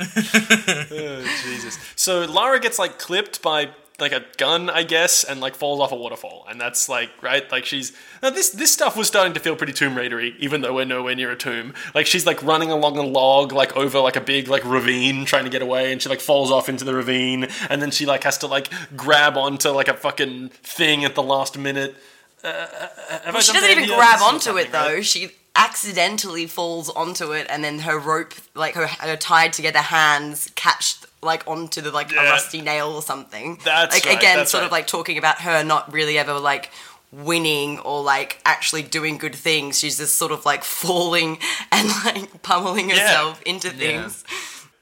Oh, 0.00 1.40
Jesus. 1.44 1.78
So 1.96 2.24
Lara 2.24 2.60
gets 2.60 2.78
like 2.78 2.98
clipped 2.98 3.42
by 3.42 3.70
like 4.00 4.12
a 4.12 4.24
gun, 4.36 4.70
I 4.70 4.82
guess, 4.82 5.24
and 5.24 5.40
like 5.40 5.54
falls 5.54 5.80
off 5.80 5.92
a 5.92 5.96
waterfall, 5.96 6.46
and 6.48 6.60
that's 6.60 6.88
like 6.88 7.10
right. 7.22 7.50
Like 7.50 7.64
she's 7.64 7.92
now 8.22 8.30
this 8.30 8.50
this 8.50 8.72
stuff 8.72 8.96
was 8.96 9.06
starting 9.06 9.32
to 9.34 9.40
feel 9.40 9.56
pretty 9.56 9.72
Tomb 9.72 9.94
Raidery, 9.94 10.34
even 10.38 10.60
though 10.60 10.74
we're 10.74 10.84
nowhere 10.84 11.14
near 11.14 11.30
a 11.30 11.36
tomb. 11.36 11.74
Like 11.94 12.06
she's 12.06 12.26
like 12.26 12.42
running 12.42 12.70
along 12.70 12.96
a 12.98 13.02
log, 13.02 13.52
like 13.52 13.76
over 13.76 14.00
like 14.00 14.16
a 14.16 14.20
big 14.20 14.48
like 14.48 14.64
ravine, 14.64 15.24
trying 15.24 15.44
to 15.44 15.50
get 15.50 15.62
away, 15.62 15.92
and 15.92 16.00
she 16.00 16.08
like 16.08 16.20
falls 16.20 16.50
off 16.50 16.68
into 16.68 16.84
the 16.84 16.94
ravine, 16.94 17.48
and 17.68 17.82
then 17.82 17.90
she 17.90 18.06
like 18.06 18.24
has 18.24 18.38
to 18.38 18.46
like 18.46 18.68
grab 18.96 19.36
onto 19.36 19.70
like 19.70 19.88
a 19.88 19.94
fucking 19.94 20.48
thing 20.48 21.04
at 21.04 21.14
the 21.14 21.22
last 21.22 21.58
minute. 21.58 21.94
Uh, 22.42 22.48
uh, 22.48 23.18
have 23.24 23.36
I 23.36 23.40
She 23.40 23.52
doesn't 23.52 23.70
even 23.70 23.86
grab 23.86 24.20
onto 24.22 24.56
it 24.56 24.68
happening, 24.68 24.72
right? 24.72 24.96
though. 24.96 25.02
She 25.02 25.30
accidentally 25.56 26.46
falls 26.46 26.88
onto 26.88 27.32
it, 27.32 27.46
and 27.50 27.62
then 27.62 27.80
her 27.80 27.98
rope, 27.98 28.34
like 28.54 28.74
her, 28.74 28.86
her 28.86 29.16
tied 29.16 29.52
together 29.52 29.80
hands, 29.80 30.50
catch 30.54 31.00
like 31.22 31.46
onto 31.46 31.80
the 31.80 31.90
like 31.90 32.12
a 32.12 32.16
rusty 32.16 32.62
nail 32.62 32.88
or 32.88 33.02
something. 33.02 33.58
That's 33.64 33.94
like 33.94 34.06
right, 34.06 34.16
again, 34.18 34.38
that's 34.38 34.50
sort 34.50 34.62
right. 34.62 34.66
of 34.66 34.72
like 34.72 34.86
talking 34.86 35.18
about 35.18 35.40
her 35.42 35.62
not 35.62 35.92
really 35.92 36.18
ever 36.18 36.38
like 36.38 36.70
winning 37.12 37.78
or 37.80 38.02
like 38.02 38.40
actually 38.44 38.82
doing 38.82 39.18
good 39.18 39.34
things. 39.34 39.78
She's 39.78 39.98
just 39.98 40.16
sort 40.16 40.32
of 40.32 40.44
like 40.44 40.64
falling 40.64 41.38
and 41.72 41.88
like 42.04 42.42
pummeling 42.42 42.90
herself 42.90 43.42
into 43.42 43.70
things. 43.70 44.24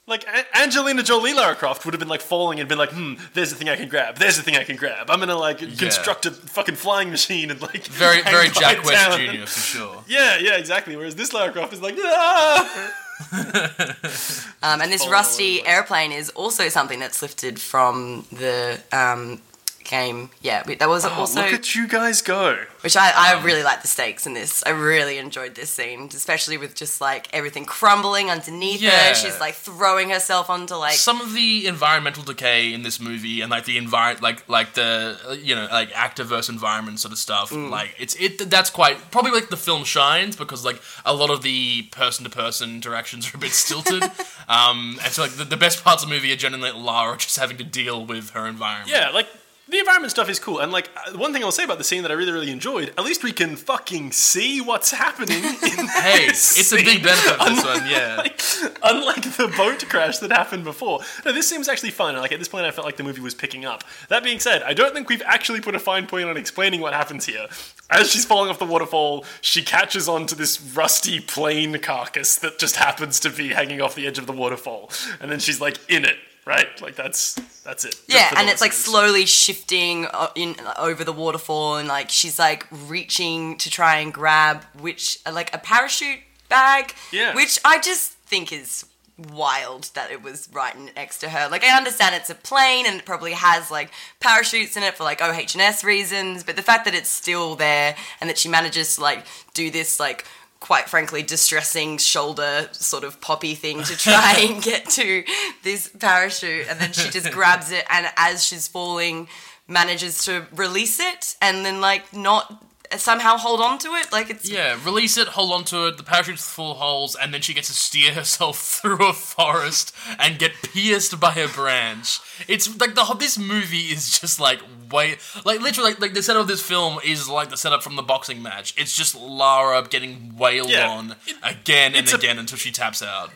Like 0.07 0.24
A- 0.26 0.59
Angelina 0.59 1.03
Jolie 1.03 1.34
Lara 1.34 1.55
Croft 1.55 1.84
would 1.84 1.93
have 1.93 1.99
been 1.99 2.09
like 2.09 2.22
falling 2.22 2.61
and 2.61 2.68
been 2.68 2.78
like, 2.78 2.93
hmm, 2.93 3.14
there's 3.34 3.51
the 3.51 3.57
thing 3.57 3.68
I 3.68 3.76
can 3.76 3.91
grab. 3.91 4.16
There's 4.16 4.36
the 4.39 4.43
thing 4.43 4.57
I 4.57 4.64
can 4.64 4.76
grab. 4.76 5.11
I'm 5.11 5.18
gonna 5.20 5.36
like 5.36 5.59
construct 5.59 6.24
a 6.24 6.30
fucking 6.30 6.76
flying 6.76 7.11
machine 7.11 7.51
and 7.51 7.61
like 7.61 7.84
Very, 7.86 8.22
hang 8.22 8.32
very 8.32 8.49
Jack 8.49 8.84
West 8.84 9.11
down. 9.11 9.36
Jr. 9.36 9.43
for 9.43 9.61
sure. 9.61 10.05
Yeah, 10.09 10.39
yeah, 10.39 10.57
exactly. 10.57 10.97
Whereas 10.97 11.14
this 11.14 11.34
Lara 11.34 11.53
Croft 11.53 11.74
is 11.74 11.82
like, 11.82 11.97
ah! 11.99 12.95
Um, 14.61 14.81
and 14.81 14.91
this 14.91 15.07
rusty 15.07 15.59
the 15.59 15.62
place. 15.62 15.73
airplane 15.73 16.12
is 16.12 16.31
also 16.31 16.69
something 16.69 16.99
that's 16.99 17.23
lifted 17.23 17.61
from 17.61 18.27
the 18.33 18.81
um, 18.93 19.41
game. 19.89 20.30
Yeah, 20.41 20.62
that 20.62 20.89
was 20.89 21.05
Oh, 21.05 21.11
also 21.11 21.41
look 21.43 21.53
at 21.53 21.74
you 21.74 21.89
guys 21.89 22.22
go. 22.22 22.59
Which 22.82 22.97
I, 22.97 23.11
I 23.16 23.43
really 23.43 23.62
like 23.64 23.82
the 23.82 23.89
stakes 23.89 24.26
in 24.26 24.34
this. 24.34 24.62
I 24.64 24.70
really 24.70 25.18
enjoyed 25.18 25.55
this 25.57 25.70
scene, 25.70 26.09
especially 26.14 26.57
with 26.59 26.74
just 26.76 27.01
like 27.01 27.28
everything 27.32 27.64
crumbling 27.64 28.30
underneath 28.30 28.80
Yeah. 28.80 29.09
her. 29.09 29.14
She's 29.14 29.41
like 29.41 29.55
throwing 29.55 30.11
herself 30.11 30.49
onto 30.49 30.74
like 30.76 30.95
some 30.95 31.20
of 31.20 31.34
the 31.34 31.66
environmental 31.66 32.22
decay 32.22 32.72
in 32.72 32.82
this 32.82 33.01
movie 33.01 33.41
and 33.41 33.51
like 33.51 33.64
the 33.64 33.78
environment 33.78 34.22
like 34.22 34.49
like 34.49 34.74
the 34.74 35.41
you 35.43 35.55
know 35.55 35.66
like 35.72 35.91
activerse 35.93 36.49
environment 36.49 37.01
sort 37.01 37.12
of 37.12 37.18
stuff 37.18 37.51
Mm. 37.51 37.70
like 37.70 37.95
it's 37.99 38.14
it 38.16 38.51
that's 38.51 38.68
quite 38.70 39.11
probably 39.11 39.30
like 39.32 39.49
the 39.49 39.57
film 39.57 39.84
shines 39.84 40.36
because 40.36 40.64
like 40.64 40.80
a 41.07 41.14
lot 41.14 41.30
of 41.30 41.43
the 41.43 41.82
person 41.91 42.24
to 42.24 42.30
person 42.30 42.70
interactions 42.70 43.32
are 43.32 43.36
a 43.36 43.41
bit 43.41 43.53
stilted 43.53 44.03
um 44.49 44.99
and 45.03 45.12
so 45.12 45.22
like 45.22 45.32
the, 45.32 45.45
the 45.45 45.57
best 45.57 45.82
parts 45.82 46.03
of 46.03 46.09
the 46.09 46.14
movie 46.14 46.32
are 46.32 46.36
generally 46.36 46.70
like 46.70 46.80
Lara 46.82 47.16
just 47.16 47.39
having 47.39 47.57
to 47.59 47.64
deal 47.64 48.05
with 48.05 48.30
her 48.30 48.47
environment 48.47 48.91
Yeah, 48.91 49.11
like 49.11 49.26
the 49.69 49.79
environment 49.79 50.11
stuff 50.11 50.29
is 50.31 50.39
cool. 50.39 50.61
And 50.61 50.73
like 50.73 50.91
uh, 50.97 51.16
one 51.16 51.33
thing 51.33 51.45
I'll 51.45 51.53
say 51.53 51.64
about 51.64 51.79
the 51.79 51.85
scene 51.85 52.03
that 52.03 52.11
I 52.11 52.14
really, 52.14 52.33
really 52.33 52.51
enjoyed, 52.51 52.89
at 52.97 53.05
least 53.05 53.23
we 53.23 53.33
can 53.33 53.57
fucking 53.57 54.12
see 54.12 54.61
what's 54.61 54.91
happening 54.91 55.45
in 55.45 55.45
hey 56.03 56.27
it's 56.27 56.73
a 56.73 56.77
big 56.77 57.03
benefit 57.03 57.41
of 57.41 57.47
this 57.47 57.64
one 57.64 57.89
yeah 57.89 58.16
like, 58.16 58.41
unlike 58.83 59.23
the 59.37 59.53
boat 59.57 59.85
crash 59.89 60.19
that 60.19 60.31
happened 60.31 60.64
before. 60.64 61.01
No, 61.25 61.33
this 61.33 61.49
seems 61.49 61.69
actually 61.69 61.91
fun. 61.91 62.16
Like 62.16 62.33
at 62.33 62.39
this 62.39 62.49
point, 62.49 62.64
I 62.64 62.71
felt 62.71 62.85
like 62.85 62.97
the 62.97 63.05
movie 63.05 63.21
was 63.21 63.35
picking 63.35 63.64
up. 63.64 63.85
That 64.09 64.25
being 64.25 64.41
said, 64.41 64.62
I 64.62 64.75
don't 64.75 64.95
think 64.95 65.09
we've 65.09 65.23
actually 65.25 65.61
put 65.61 65.75
a 65.75 65.79
fine 65.79 66.07
point 66.07 66.29
on 66.29 66.37
explaining 66.37 66.81
what 66.81 66.95
happens 66.95 67.27
here. 67.27 67.47
As 67.91 68.11
she's 68.11 68.25
falling 68.25 68.51
off 68.51 68.59
the 68.59 68.66
waterfall, 68.66 69.25
she 69.41 69.62
catches 69.62 70.09
onto 70.09 70.35
this 70.35 70.61
rusty 70.61 71.21
plane 71.21 71.79
carcass 71.79 72.37
that 72.37 72.59
just 72.59 72.77
happens 72.77 73.21
to 73.21 73.31
be 73.31 73.49
hanging 73.49 73.81
off 73.81 73.95
the 73.95 74.07
edge 74.07 74.19
of 74.19 74.27
the 74.27 74.33
waterfall, 74.33 74.91
and 75.21 75.31
then 75.31 75.39
she's 75.39 75.61
like 75.61 75.79
in 75.89 76.05
it. 76.05 76.16
Right, 76.49 76.80
like 76.80 76.96
that's 76.96 77.34
that's 77.62 77.84
it. 77.84 77.94
Yeah, 78.09 78.32
and 78.38 78.49
it's 78.49 78.62
like 78.62 78.72
slowly 78.72 79.26
shifting 79.26 80.07
uh, 80.07 80.28
in 80.34 80.57
over 80.78 81.05
the 81.05 81.12
waterfall, 81.12 81.76
and 81.76 81.86
like 81.88 82.09
she's 82.09 82.38
like 82.38 82.66
reaching 82.88 83.59
to 83.59 83.68
try 83.68 83.96
and 83.99 84.14
grab 84.14 84.64
which 84.80 85.18
like 85.30 85.55
a 85.55 85.59
parachute 85.59 86.20
bag, 86.49 86.94
Yeah. 87.12 87.34
which 87.34 87.59
I 87.66 87.78
just 87.80 88.12
think 88.12 88.51
is 88.51 88.86
wild 89.30 89.90
that 89.94 90.11
it 90.11 90.22
was 90.22 90.49
right 90.53 90.74
next 90.96 91.18
to 91.18 91.28
her. 91.28 91.49
Like 91.51 91.64
I 91.64 91.76
understand 91.76 92.14
it's 92.14 92.30
a 92.30 92.34
plane 92.34 92.86
and 92.86 92.99
it 93.01 93.05
probably 93.05 93.32
has 93.32 93.70
like 93.70 93.90
parachutes 94.20 94.76
in 94.76 94.82
it 94.84 94.96
for 94.96 95.05
like 95.05 95.20
OH&S 95.20 95.84
reasons, 95.84 96.44
but 96.44 96.57
the 96.57 96.62
fact 96.62 96.84
that 96.86 96.94
it's 96.94 97.11
still 97.11 97.57
there 97.57 97.94
and 98.20 98.30
that 98.30 98.38
she 98.38 98.49
manages 98.49 98.94
to 98.94 99.03
like 99.03 99.26
do 99.55 99.70
this 99.70 99.99
like 100.01 100.24
quite 100.61 100.88
frankly 100.88 101.22
distressing 101.22 101.98
shoulder 101.98 102.68
sort 102.72 103.04
of 103.04 103.20
poppy 103.20 103.54
thing 103.54 103.82
to 103.84 103.96
try 103.96 104.34
and 104.48 104.62
get 104.62 104.88
to 104.90 105.24
this 105.62 105.88
parachute. 105.88 106.66
And 106.68 106.80
then 106.80 106.92
she 106.92 107.11
just 107.11 107.30
grabs 107.30 107.70
it 107.70 107.84
and 107.88 108.06
as 108.16 108.44
she's 108.44 108.66
falling 108.66 109.28
manages 109.68 110.24
to 110.24 110.46
release 110.54 110.98
it 110.98 111.36
and 111.42 111.64
then 111.64 111.80
like 111.80 112.14
not 112.14 112.64
somehow 112.97 113.36
hold 113.36 113.61
on 113.61 113.78
to 113.78 113.89
it 113.95 114.11
like 114.12 114.30
it's 114.30 114.49
Yeah, 114.51 114.78
release 114.84 115.16
it, 115.18 115.28
hold 115.28 115.53
on 115.53 115.64
to 115.64 115.86
it, 115.89 115.97
the 115.99 116.03
parachute's 116.03 116.49
full 116.49 116.72
of 116.72 116.78
holes, 116.78 117.14
and 117.14 117.32
then 117.34 117.41
she 117.43 117.53
gets 117.55 117.68
to 117.68 117.74
steer 117.74 118.12
herself 118.14 118.59
through 118.82 119.07
a 119.09 119.12
forest 119.12 119.95
and 120.18 120.39
get 120.39 120.53
pierced 120.62 121.18
by 121.20 121.34
a 121.34 121.49
branch. 121.49 122.20
It's 122.47 122.78
like 122.80 122.95
the 122.95 123.05
whole, 123.05 123.16
this 123.16 123.36
movie 123.39 123.89
is 123.93 124.18
just 124.18 124.41
like 124.41 124.61
way 124.91 125.16
like 125.45 125.61
literally 125.61 125.91
like, 125.91 126.01
like 126.01 126.14
the 126.14 126.22
setup 126.22 126.43
of 126.43 126.49
this 126.49 126.62
film 126.62 126.99
is 127.05 127.28
like 127.28 127.51
the 127.51 127.57
setup 127.57 127.82
from 127.82 127.97
the 127.97 128.03
boxing 128.03 128.43
match. 128.43 128.74
It's 128.78 128.97
just 128.97 129.14
Lara 129.14 129.82
getting 129.89 130.34
wailed 130.36 130.70
Yeah. 130.70 130.89
on 130.89 131.16
again 131.43 131.95
and 131.95 131.97
it's 132.05 132.12
a- 132.12 132.16
again 132.16 132.39
until 132.39 132.57
she 132.59 132.70
taps 132.72 133.03
out. 133.03 133.30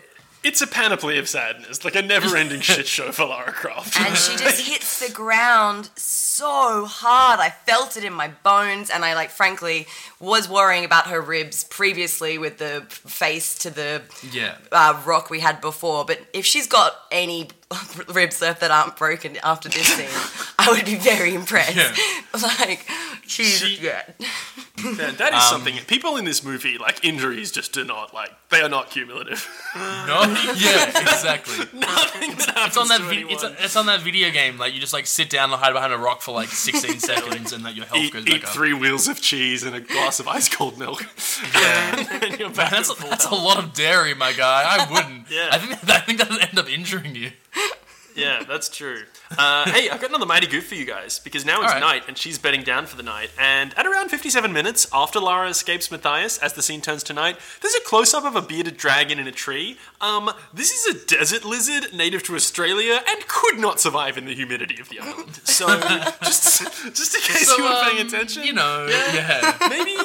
It's 0.44 0.60
a 0.60 0.66
panoply 0.66 1.18
of 1.18 1.28
sadness, 1.28 1.84
like 1.84 1.94
a 1.94 2.02
never-ending 2.02 2.60
shit 2.62 2.88
show 2.88 3.12
for 3.12 3.26
Lara 3.26 3.52
Croft. 3.52 3.96
and 4.00 4.16
she 4.16 4.36
just 4.36 4.60
hits 4.68 5.06
the 5.06 5.12
ground 5.12 5.90
so 5.94 6.21
hard. 6.40 7.40
I 7.40 7.50
felt 7.50 7.96
it 7.96 8.04
in 8.04 8.12
my 8.12 8.28
bones, 8.42 8.90
and 8.90 9.04
I 9.04 9.14
like, 9.14 9.30
frankly, 9.30 9.86
was 10.20 10.48
worrying 10.48 10.84
about 10.84 11.08
her 11.08 11.20
ribs 11.20 11.64
previously 11.64 12.38
with 12.38 12.58
the 12.58 12.84
face 12.88 13.56
to 13.58 13.70
the 13.70 14.02
Yeah. 14.30 14.56
uh, 14.70 15.00
rock 15.04 15.30
we 15.30 15.40
had 15.40 15.60
before. 15.60 16.04
But 16.04 16.20
if 16.32 16.46
she's 16.46 16.66
got 16.66 16.94
any 17.10 17.48
ribs 18.12 18.40
left 18.42 18.60
that 18.60 18.70
aren't 18.70 18.96
broken 18.96 19.36
after 19.42 19.68
this 19.68 19.86
scene, 19.96 20.08
I 20.58 20.70
would 20.72 20.84
be 20.84 20.96
very 20.96 21.34
impressed. 21.34 21.76
Yeah. 21.76 21.94
Like, 22.34 22.86
She's 23.26 23.58
She- 23.58 23.76
yeah. 23.82 24.02
Man, 24.82 25.14
that 25.16 25.28
is 25.34 25.34
um, 25.34 25.60
something. 25.60 25.74
People 25.86 26.16
in 26.16 26.24
this 26.24 26.42
movie, 26.42 26.78
like 26.78 27.04
injuries, 27.04 27.52
just 27.52 27.72
do 27.74 27.84
not 27.84 28.14
like. 28.14 28.30
They 28.48 28.62
are 28.62 28.70
not 28.70 28.90
cumulative. 28.90 29.46
No, 29.76 30.22
yeah, 30.56 30.88
exactly. 30.88 31.58
Nothing 31.78 32.30
that 32.36 32.64
It's 32.66 32.76
on 32.78 32.88
that 32.88 32.98
to 32.98 33.04
vi- 33.04 33.12
anyone. 33.16 33.32
it's, 33.32 33.44
it's 33.64 33.76
on 33.76 33.84
that 33.86 34.00
video 34.00 34.30
game. 34.30 34.56
Like 34.58 34.72
you 34.74 34.80
just 34.80 34.92
like 34.94 35.06
sit 35.06 35.28
down 35.30 35.52
and 35.52 35.60
hide 35.60 35.72
behind 35.74 35.92
a 35.92 35.98
rock 35.98 36.20
for 36.22 36.32
like 36.32 36.48
16 36.48 36.98
seconds, 37.00 37.52
and 37.52 37.64
that 37.66 37.76
your 37.76 37.84
health 37.86 38.00
eat, 38.00 38.12
goes 38.14 38.26
eat 38.26 38.42
up. 38.44 38.48
three 38.50 38.72
wheels 38.72 39.06
of 39.08 39.20
cheese 39.20 39.62
and 39.62 39.76
a 39.76 39.80
glass 39.80 40.18
of 40.18 40.26
ice 40.26 40.48
cold 40.48 40.78
milk. 40.78 41.06
Yeah, 41.54 42.18
and 42.22 42.38
you're 42.40 42.50
back 42.50 42.70
That's 42.70 42.90
at 42.90 42.96
that's 43.10 43.26
a 43.26 43.34
lot 43.34 43.62
of 43.62 43.74
dairy, 43.74 44.14
my 44.14 44.32
guy. 44.32 44.64
I 44.66 44.90
wouldn't. 44.90 45.30
Yeah. 45.30 45.50
I 45.52 45.58
think 45.58 45.72
I 45.90 45.98
think 46.00 46.18
that 46.18 46.30
would 46.30 46.40
end 46.42 46.58
up 46.58 46.68
injuring 46.68 47.14
you. 47.14 47.30
Yeah, 48.14 48.42
that's 48.46 48.68
true. 48.68 49.04
Uh, 49.38 49.70
hey, 49.70 49.88
I've 49.88 49.98
got 50.00 50.10
another 50.10 50.26
mighty 50.26 50.46
goof 50.46 50.66
for 50.66 50.74
you 50.74 50.84
guys 50.84 51.18
because 51.18 51.46
now 51.46 51.62
it's 51.62 51.72
Alright. 51.72 51.80
night 51.80 52.02
and 52.08 52.18
she's 52.18 52.36
bedding 52.38 52.62
down 52.62 52.84
for 52.84 52.96
the 52.96 53.02
night. 53.02 53.30
And 53.38 53.72
at 53.78 53.86
around 53.86 54.10
57 54.10 54.52
minutes 54.52 54.86
after 54.92 55.18
Lara 55.18 55.48
escapes 55.48 55.90
Matthias, 55.90 56.36
as 56.36 56.52
the 56.52 56.60
scene 56.62 56.82
turns 56.82 57.02
to 57.04 57.14
night, 57.14 57.38
there's 57.62 57.74
a 57.74 57.80
close 57.80 58.12
up 58.12 58.24
of 58.24 58.36
a 58.36 58.42
bearded 58.42 58.76
dragon 58.76 59.18
in 59.18 59.26
a 59.26 59.32
tree. 59.32 59.78
Um, 60.02 60.30
this 60.52 60.70
is 60.70 60.94
a 60.94 61.06
desert 61.06 61.44
lizard 61.46 61.94
native 61.94 62.22
to 62.24 62.34
Australia 62.34 63.00
and 63.08 63.26
could 63.28 63.58
not 63.58 63.80
survive 63.80 64.18
in 64.18 64.26
the 64.26 64.34
humidity 64.34 64.78
of 64.78 64.90
the 64.90 65.00
island. 65.00 65.36
So, 65.44 65.66
just 66.22 66.60
just 66.94 67.14
in 67.14 67.20
case 67.22 67.48
So, 67.48 67.56
you 67.56 67.64
were 67.64 67.82
paying 67.84 68.00
um, 68.02 68.06
attention, 68.08 68.44
You 68.44 68.52
know, 68.52 68.86
yeah. 68.88 69.56
maybe 69.70 69.96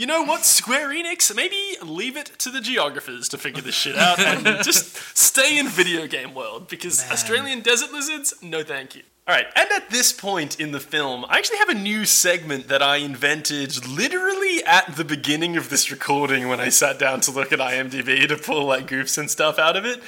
you 0.00 0.06
know 0.06 0.22
what 0.22 0.46
Square 0.46 0.88
Enix? 0.88 1.34
Maybe 1.36 1.76
leave 1.82 2.16
it 2.16 2.32
to 2.38 2.48
the 2.48 2.62
geographers 2.62 3.28
to 3.28 3.36
figure 3.36 3.60
this 3.60 3.74
shit 3.74 3.98
out 3.98 4.18
and 4.18 4.46
just 4.64 4.96
stay 5.14 5.58
in 5.58 5.68
video 5.68 6.06
game 6.06 6.32
world 6.32 6.68
because 6.68 7.04
Australian 7.10 7.60
desert 7.60 7.92
lizards 7.92 8.32
no 8.40 8.62
thank 8.62 8.96
you. 8.96 9.02
All 9.28 9.34
right, 9.34 9.46
and 9.54 9.70
at 9.72 9.90
this 9.90 10.10
point 10.10 10.58
in 10.58 10.72
the 10.72 10.80
film, 10.80 11.26
I 11.28 11.36
actually 11.36 11.58
have 11.58 11.68
a 11.68 11.74
new 11.74 12.06
segment 12.06 12.68
that 12.68 12.82
I 12.82 12.96
invented 12.96 13.86
literally 13.86 14.64
at 14.64 14.96
the 14.96 15.04
beginning 15.04 15.58
of 15.58 15.68
this 15.68 15.90
recording 15.90 16.48
when 16.48 16.60
I 16.60 16.70
sat 16.70 16.98
down 16.98 17.20
to 17.20 17.30
look 17.30 17.52
at 17.52 17.58
IMDb 17.58 18.26
to 18.26 18.38
pull 18.38 18.64
like 18.64 18.86
goofs 18.86 19.18
and 19.18 19.30
stuff 19.30 19.58
out 19.58 19.76
of 19.76 19.84
it 19.84 20.02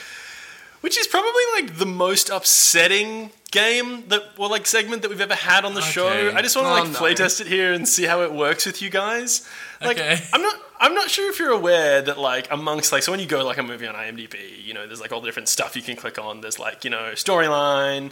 which 0.83 0.99
is 0.99 1.07
probably 1.07 1.43
like 1.55 1.78
the 1.78 1.87
most 1.87 2.28
upsetting 2.30 3.30
game 3.51 4.05
that 4.09 4.22
or 4.39 4.49
like 4.49 4.66
segment 4.66 5.03
that 5.03 5.09
we've 5.11 5.20
ever 5.20 5.35
had 5.35 5.64
on 5.64 5.74
the 5.74 5.80
show. 5.83 6.33
I 6.35 6.41
just 6.43 6.55
want 6.57 6.66
to 6.68 6.70
Oh, 6.70 6.83
like 6.85 6.93
no. 6.93 6.99
playtest 7.24 7.41
it 7.41 7.47
here 7.47 7.72
and 7.72 7.87
see 7.89 8.05
how 8.05 8.22
it 8.22 8.33
works 8.33 8.64
with 8.66 8.80
you 8.83 8.89
guys. 8.91 9.47
Like 9.80 9.99
Okay. 9.99 10.18
I'm 10.33 10.41
not 10.43 10.57
I'm 10.80 10.95
not 10.95 11.11
sure 11.11 11.30
if 11.30 11.39
you're 11.39 11.51
aware 11.53 12.01
that 12.03 12.18
like 12.18 12.51
amongst 12.51 12.93
like 12.93 13.03
so 13.03 13.12
when 13.12 13.20
you 13.20 13.26
go 13.26 13.45
like 13.45 13.59
a 13.59 13.62
movie 13.62 13.87
on 13.87 13.95
IMDb, 13.95 14.37
you 14.64 14.72
know, 14.74 14.87
there's 14.87 15.01
like 15.01 15.12
all 15.12 15.20
the 15.20 15.26
different 15.28 15.49
stuff 15.49 15.76
you 15.76 15.83
can 15.83 15.97
click 15.97 16.18
on. 16.18 16.41
There's 16.41 16.59
like, 16.59 16.83
you 16.85 16.91
know, 16.91 17.12
storyline, 17.14 18.11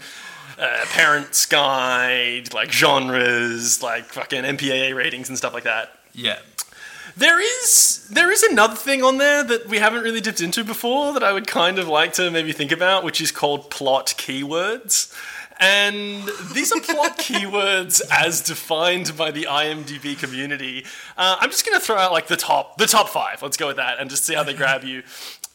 uh, 0.58 0.84
parents 0.90 1.46
guide, 1.46 2.52
like 2.54 2.70
genres, 2.70 3.82
like 3.82 4.04
fucking 4.04 4.42
MPAA 4.44 4.94
ratings 4.94 5.28
and 5.30 5.38
stuff 5.38 5.54
like 5.54 5.64
that. 5.64 5.90
yeah. 6.12 6.38
There 7.16 7.40
is 7.40 8.06
there 8.10 8.30
is 8.30 8.42
another 8.42 8.76
thing 8.76 9.02
on 9.02 9.18
there 9.18 9.42
that 9.44 9.68
we 9.68 9.78
haven't 9.78 10.02
really 10.02 10.20
dipped 10.20 10.40
into 10.40 10.64
before 10.64 11.12
that 11.12 11.22
I 11.22 11.32
would 11.32 11.46
kind 11.46 11.78
of 11.78 11.88
like 11.88 12.12
to 12.14 12.30
maybe 12.30 12.52
think 12.52 12.72
about, 12.72 13.04
which 13.04 13.20
is 13.20 13.30
called 13.32 13.70
plot 13.70 14.14
keywords. 14.16 15.12
And 15.60 16.26
these 16.54 16.72
are 16.72 16.80
plot 16.80 17.18
keywords 17.18 18.00
as 18.10 18.40
defined 18.40 19.14
by 19.16 19.30
the 19.30 19.44
IMDb 19.44 20.18
community. 20.18 20.86
Uh, 21.18 21.36
I'm 21.38 21.50
just 21.50 21.66
going 21.66 21.78
to 21.78 21.84
throw 21.84 21.96
out 21.96 22.12
like 22.12 22.28
the 22.28 22.36
top 22.36 22.78
the 22.78 22.86
top 22.86 23.10
five. 23.10 23.42
Let's 23.42 23.58
go 23.58 23.66
with 23.66 23.76
that 23.76 24.00
and 24.00 24.08
just 24.08 24.24
see 24.24 24.34
how 24.34 24.42
they 24.42 24.54
grab 24.54 24.84
you. 24.84 25.02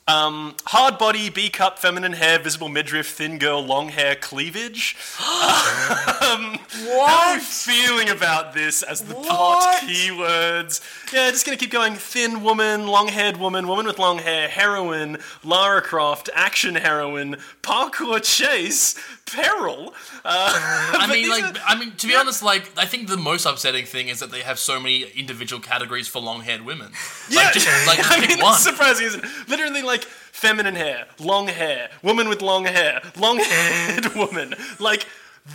Um, 0.07 0.53
hard 0.65 0.99
body, 0.99 1.31
B 1.31 1.49
cup, 1.49 1.79
feminine 1.79 2.13
hair, 2.13 2.37
visible 2.37 2.69
midriff, 2.69 3.07
thin 3.09 3.39
girl, 3.39 3.65
long 3.65 3.89
hair, 3.89 4.15
cleavage. 4.15 4.95
um, 5.19 6.59
How 6.85 7.31
are 7.31 7.33
we 7.37 7.39
feeling 7.41 8.09
about 8.09 8.53
this 8.53 8.83
as 8.83 9.01
the 9.01 9.15
plot 9.15 9.77
keywords? 9.81 10.79
Yeah, 11.11 11.31
just 11.31 11.43
gonna 11.43 11.57
keep 11.57 11.71
going. 11.71 11.95
Thin 11.95 12.43
woman, 12.43 12.85
long-haired 12.85 13.37
woman, 13.37 13.67
woman 13.67 13.87
with 13.87 13.97
long 13.97 14.19
hair, 14.19 14.47
heroine, 14.47 15.17
Lara 15.43 15.81
Croft, 15.81 16.29
action 16.35 16.75
heroine, 16.75 17.37
parkour 17.63 18.21
chase, 18.23 18.93
peril. 19.25 19.95
Uh, 20.23 20.53
I 20.99 21.07
mean, 21.11 21.29
like, 21.29 21.45
are- 21.45 21.61
I 21.67 21.79
mean, 21.79 21.93
to 21.95 22.05
be 22.05 22.15
honest, 22.15 22.43
like, 22.43 22.69
I 22.77 22.85
think 22.85 23.07
the 23.07 23.17
most 23.17 23.47
upsetting 23.47 23.85
thing 23.85 24.09
is 24.09 24.19
that 24.19 24.29
they 24.29 24.41
have 24.41 24.59
so 24.59 24.79
many 24.79 25.01
individual 25.15 25.59
categories 25.63 26.07
for 26.07 26.19
long-haired 26.21 26.61
women. 26.63 26.91
Yeah, 27.27 27.45
Like, 27.45 27.53
just, 27.55 27.87
like, 27.87 27.97
just 27.97 28.11
I 28.11 28.19
mean, 28.27 28.39
one. 28.39 28.53
it's 28.53 28.63
surprising, 28.63 29.07
isn't 29.07 29.23
it? 29.23 29.29
Literally, 29.47 29.81
like 29.81 29.94
feminine 30.03 30.75
hair, 30.75 31.07
long 31.19 31.47
hair, 31.47 31.89
woman 32.03 32.27
with 32.29 32.41
long 32.41 32.65
hair, 32.65 33.01
long-haired 33.17 34.07
woman. 34.15 34.53
Like 34.79 35.07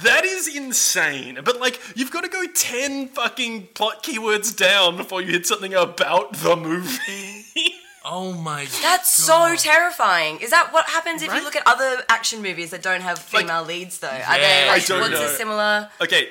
that 0.02 0.24
is 0.24 0.48
insane. 0.54 1.38
But 1.44 1.60
like, 1.60 1.80
you've 1.96 2.10
got 2.12 2.22
to 2.24 2.28
go 2.30 2.44
ten 2.54 3.08
fucking 3.08 3.68
plot 3.74 4.02
keywords 4.02 4.56
down 4.56 4.96
before 4.96 5.20
you 5.20 5.32
hit 5.32 5.46
something 5.46 5.74
about 5.74 6.32
the 6.34 6.56
movie. 6.56 7.44
Oh 8.02 8.32
my. 8.32 8.64
God. 8.64 8.72
That's 8.82 9.12
so 9.12 9.54
terrifying. 9.56 10.40
Is 10.40 10.48
that 10.52 10.72
what 10.72 10.86
happens 10.86 11.20
if 11.20 11.28
Right? 11.28 11.36
you 11.36 11.44
look 11.44 11.54
at 11.54 11.64
other 11.66 12.02
action 12.08 12.40
movies 12.40 12.70
that 12.70 12.80
don't 12.82 13.02
have 13.02 13.18
female 13.18 13.62
leads 13.62 13.98
though? 13.98 14.08
Are 14.08 14.12
Yeah, 14.38 14.38
they 14.38 14.68
I 14.70 14.78
don't 14.78 15.00
what's 15.02 15.12
know. 15.20 15.26
a 15.26 15.28
similar 15.28 15.90
okay. 16.00 16.30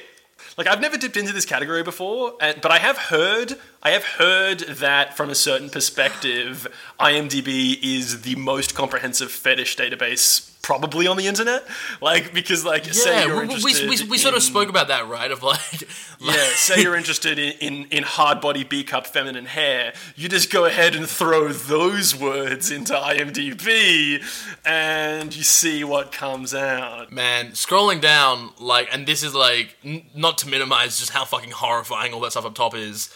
Like 0.59 0.67
I've 0.67 0.81
never 0.81 0.97
dipped 0.97 1.15
into 1.15 1.31
this 1.31 1.45
category 1.45 1.83
before, 1.83 2.33
and, 2.41 2.59
but 2.59 2.69
I 2.69 2.79
have 2.79 2.97
heard 2.97 3.57
I 3.81 3.91
have 3.91 4.03
heard 4.03 4.59
that 4.59 5.15
from 5.15 5.29
a 5.29 5.35
certain 5.35 5.69
perspective, 5.69 6.67
IMDb 6.99 7.81
is 7.81 8.23
the 8.23 8.35
most 8.35 8.75
comprehensive 8.75 9.31
fetish 9.31 9.77
database 9.77 10.48
probably 10.69 11.07
on 11.07 11.17
the 11.17 11.25
internet. 11.25 11.65
Like 11.99 12.31
because 12.31 12.63
like 12.63 12.85
say 12.93 13.21
Yeah, 13.21 13.25
you're 13.25 13.47
we, 13.47 13.55
we, 13.63 13.89
we, 13.89 14.03
we 14.07 14.17
sort 14.19 14.35
of 14.35 14.43
spoke 14.43 14.69
about 14.69 14.87
that, 14.89 15.07
right? 15.07 15.31
Of 15.31 15.41
like, 15.41 15.81
Yeah, 16.19 16.47
say 16.53 16.83
you're 16.83 16.95
interested 16.95 17.39
in, 17.39 17.53
in, 17.59 17.85
in 17.89 18.03
hard 18.03 18.39
body 18.39 18.63
B 18.63 18.83
cup 18.83 19.07
feminine 19.07 19.47
hair, 19.47 19.93
you 20.15 20.29
just 20.29 20.51
go 20.51 20.65
ahead 20.65 20.93
and 20.95 21.09
throw 21.09 21.51
those 21.51 22.15
words 22.15 22.69
into 22.69 22.93
IMDb 22.93 24.23
and 24.63 25.35
you 25.35 25.41
see 25.41 25.83
what 25.83 26.11
comes 26.11 26.53
out. 26.53 27.11
man, 27.11 27.53
scrolling 27.53 27.99
down, 27.99 28.51
like, 28.59 28.89
and 28.93 29.07
this 29.07 29.23
is 29.23 29.33
like, 29.33 29.75
n- 29.83 30.05
not 30.13 30.37
to 30.39 30.47
minimize 30.49 30.99
just 30.99 31.11
how 31.11 31.25
fucking 31.25 31.51
horrifying 31.51 32.13
all 32.13 32.19
that 32.19 32.31
stuff 32.31 32.45
up 32.45 32.53
top 32.53 32.75
is. 32.75 33.09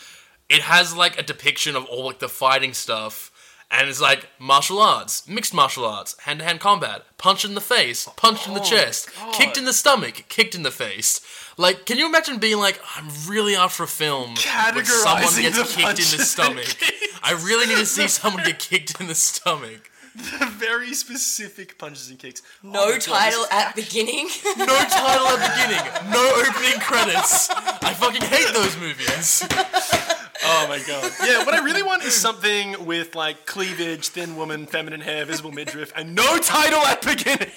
It 0.50 0.62
has 0.62 0.96
like 0.96 1.20
a 1.20 1.24
depiction 1.24 1.76
of 1.76 1.86
all 1.86 2.06
like 2.06 2.18
the 2.20 2.30
fighting 2.30 2.74
stuff, 2.74 3.32
and 3.74 3.90
it's 3.90 4.00
like 4.00 4.28
martial 4.38 4.80
arts, 4.80 5.28
mixed 5.28 5.54
martial 5.54 5.84
arts, 5.84 6.16
hand 6.20 6.40
to 6.40 6.46
hand 6.46 6.60
combat, 6.60 7.04
punch 7.18 7.44
in 7.44 7.56
the 7.56 7.62
face, 7.62 8.08
punch 8.16 8.48
in 8.48 8.54
the 8.54 8.62
oh, 8.62 8.64
chest, 8.64 9.10
kicked 9.34 9.58
in 9.58 9.66
the 9.66 9.74
stomach, 9.74 10.26
kicked 10.30 10.54
in 10.54 10.62
the 10.62 10.72
face. 10.72 11.22
Like, 11.58 11.86
can 11.86 11.98
you 11.98 12.06
imagine 12.08 12.38
being 12.38 12.60
like, 12.60 12.80
I'm 12.96 13.08
really 13.28 13.56
after 13.56 13.84
a 13.84 13.88
film 13.88 14.36
where 14.74 14.86
someone 14.86 15.42
gets 15.42 15.76
kicked 15.76 16.14
in 16.14 16.18
the 16.18 16.24
stomach? 16.24 16.78
I 17.24 17.32
really 17.32 17.66
need 17.66 17.78
to 17.80 17.86
see 17.86 18.08
someone 18.20 18.44
get 18.44 18.60
kicked 18.60 19.00
in 19.02 19.08
the 19.08 19.16
stomach. 19.16 19.90
The 20.16 20.46
Very 20.46 20.94
specific 20.94 21.80
punches 21.80 22.12
and 22.12 22.20
kicks. 22.20 22.44
Oh 22.64 22.70
no 22.70 22.86
my 22.86 22.92
God, 22.92 23.02
title 23.02 23.42
this- 23.42 23.52
at 23.52 23.76
beginning? 23.76 24.28
No 24.58 24.66
title 24.68 25.28
at 25.28 25.42
beginning, 25.50 26.12
no 26.12 26.46
opening 26.46 26.80
credits. 26.80 27.50
I 27.50 27.96
fucking 27.96 28.22
hate 28.22 28.54
those 28.54 28.78
movies. 28.78 29.44
Oh 30.44 30.66
my 30.68 30.80
god. 30.88 31.12
Yeah, 31.24 31.46
what 31.46 31.54
I 31.54 31.64
really 31.64 31.84
want 31.84 32.04
is 32.04 32.14
something 32.16 32.86
with 32.86 33.16
like 33.16 33.46
cleavage, 33.46 34.08
thin 34.10 34.36
woman, 34.36 34.66
feminine 34.66 35.02
hair, 35.02 35.26
visible 35.26 35.52
midriff, 35.52 35.92
and 35.96 36.16
no 36.16 36.38
title 36.40 36.80
at 36.80 37.02
beginning. 37.02 37.52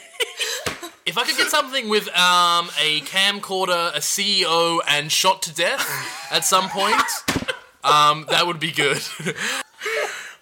If 1.07 1.16
I 1.16 1.24
could 1.24 1.37
get 1.37 1.49
something 1.49 1.89
with 1.89 2.09
um, 2.09 2.68
a 2.81 3.01
camcorder, 3.03 3.95
a 3.95 4.01
CEO, 4.01 4.81
and 4.89 5.11
shot 5.11 5.41
to 5.43 5.55
death 5.55 5.89
at 6.33 6.45
some 6.45 6.68
point, 6.68 7.01
um, 7.85 8.27
that 8.29 8.45
would 8.47 8.59
be 8.59 8.72
good. 8.72 9.01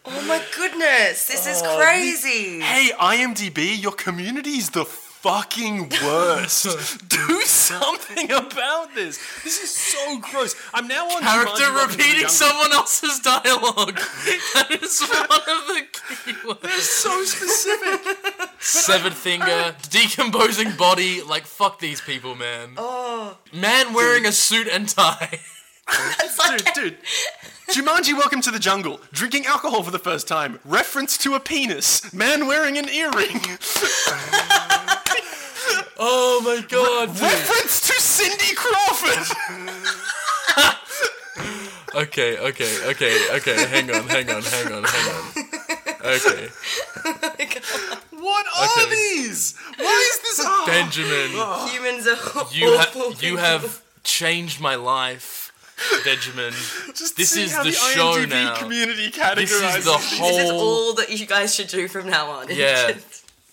oh 0.07 0.24
my 0.26 0.43
goodness, 0.57 1.26
this 1.26 1.47
is 1.47 1.61
Oh, 1.62 1.78
crazy. 1.78 2.61
Hey, 2.61 2.91
IMDb, 2.99 3.80
your 3.80 3.93
community's 3.93 4.70
the 4.70 4.85
fucking 5.25 5.89
worst. 6.05 7.09
Do 7.09 7.41
something 7.41 8.31
about 8.31 8.95
this. 8.95 9.18
This 9.43 9.62
is 9.62 9.70
so 9.70 10.18
gross. 10.18 10.55
I'm 10.75 10.87
now 10.87 11.07
on 11.07 11.22
Character 11.22 11.62
Jumanji 11.62 11.75
Welcome 11.75 11.93
to 11.93 11.97
the 11.97 11.97
repeating 11.97 12.29
someone 12.29 12.72
else's 12.72 13.20
dialogue. 13.20 13.99
That 14.55 14.70
is 14.83 15.01
one 15.09 15.41
of 15.41 15.66
the 15.66 15.83
keywords. 15.93 16.81
so 16.81 17.25
specific. 17.25 18.49
Severed 18.61 19.14
finger, 19.14 19.75
decomposing 19.89 20.77
body. 20.77 21.22
Like 21.22 21.47
fuck 21.47 21.79
these 21.79 22.03
people, 22.03 22.35
man. 22.35 22.75
Oh, 22.77 23.39
Man 23.53 23.95
wearing 23.95 24.27
a 24.27 24.33
suit 24.33 24.68
and 24.68 24.87
tie. 24.87 25.41
dude, 26.59 26.68
dude. 26.75 26.99
Jumanji 27.70 28.12
Welcome 28.12 28.43
to 28.43 28.51
the 28.51 28.59
Jungle. 28.59 29.01
Drinking 29.12 29.47
alcohol 29.47 29.83
for 29.83 29.91
the 29.91 29.99
first 29.99 30.29
time. 30.29 30.61
Reference 30.66 31.16
to 31.18 31.35
a 31.35 31.41
penis. 31.41 32.12
Man 32.12 32.47
wearing 32.47 32.77
an 32.77 32.91
earring. 32.91 33.41
Oh 35.99 36.40
my 36.45 36.61
god, 36.68 37.12
dude. 37.12 37.22
Reference 37.22 37.80
to 37.88 37.92
Cindy 38.01 38.55
Crawford. 38.55 39.26
Okay, 41.95 42.36
okay, 42.38 42.72
okay, 42.88 43.16
okay. 43.36 43.66
Hang 43.68 43.88
on, 43.88 44.09
hang 44.09 44.28
on, 44.28 44.42
hang 44.42 44.72
on, 44.72 44.82
hang 44.82 45.12
on. 45.12 45.24
Okay, 46.05 46.49
What 48.11 48.47
are 48.57 48.82
Okay. 48.82 48.90
these? 48.90 49.55
Why 49.78 50.11
is 50.11 50.18
this? 50.22 50.40
Oh. 50.47 50.64
Benjamin. 50.66 51.30
Ah. 51.36 51.68
humans 51.70 52.07
are 52.09 52.18
You 52.51 52.74
awful. 52.74 53.12
have 53.12 53.22
you 53.22 53.36
have 53.36 53.80
changed 54.03 54.61
my 54.61 54.74
life. 54.74 55.53
Benjamin. 56.05 56.53
Just 56.95 57.16
This 57.16 57.36
is 57.36 57.53
how 57.53 57.62
the 57.62 57.70
the 57.70 57.76
show 57.76 58.14
IMDb 58.18 58.28
now. 58.30 58.57
community 58.57 59.11
This 59.36 59.53
is 59.53 59.84
the 59.84 59.92
whole. 59.92 60.28
This 60.28 60.45
is 60.47 60.51
all 60.51 60.95
that 60.95 61.11
you 61.11 61.26
guys 61.26 61.55
should 61.55 61.68
do 61.68 61.86
from 61.86 62.09
now 62.11 62.28
on. 62.30 62.49
Yeah. 62.51 62.92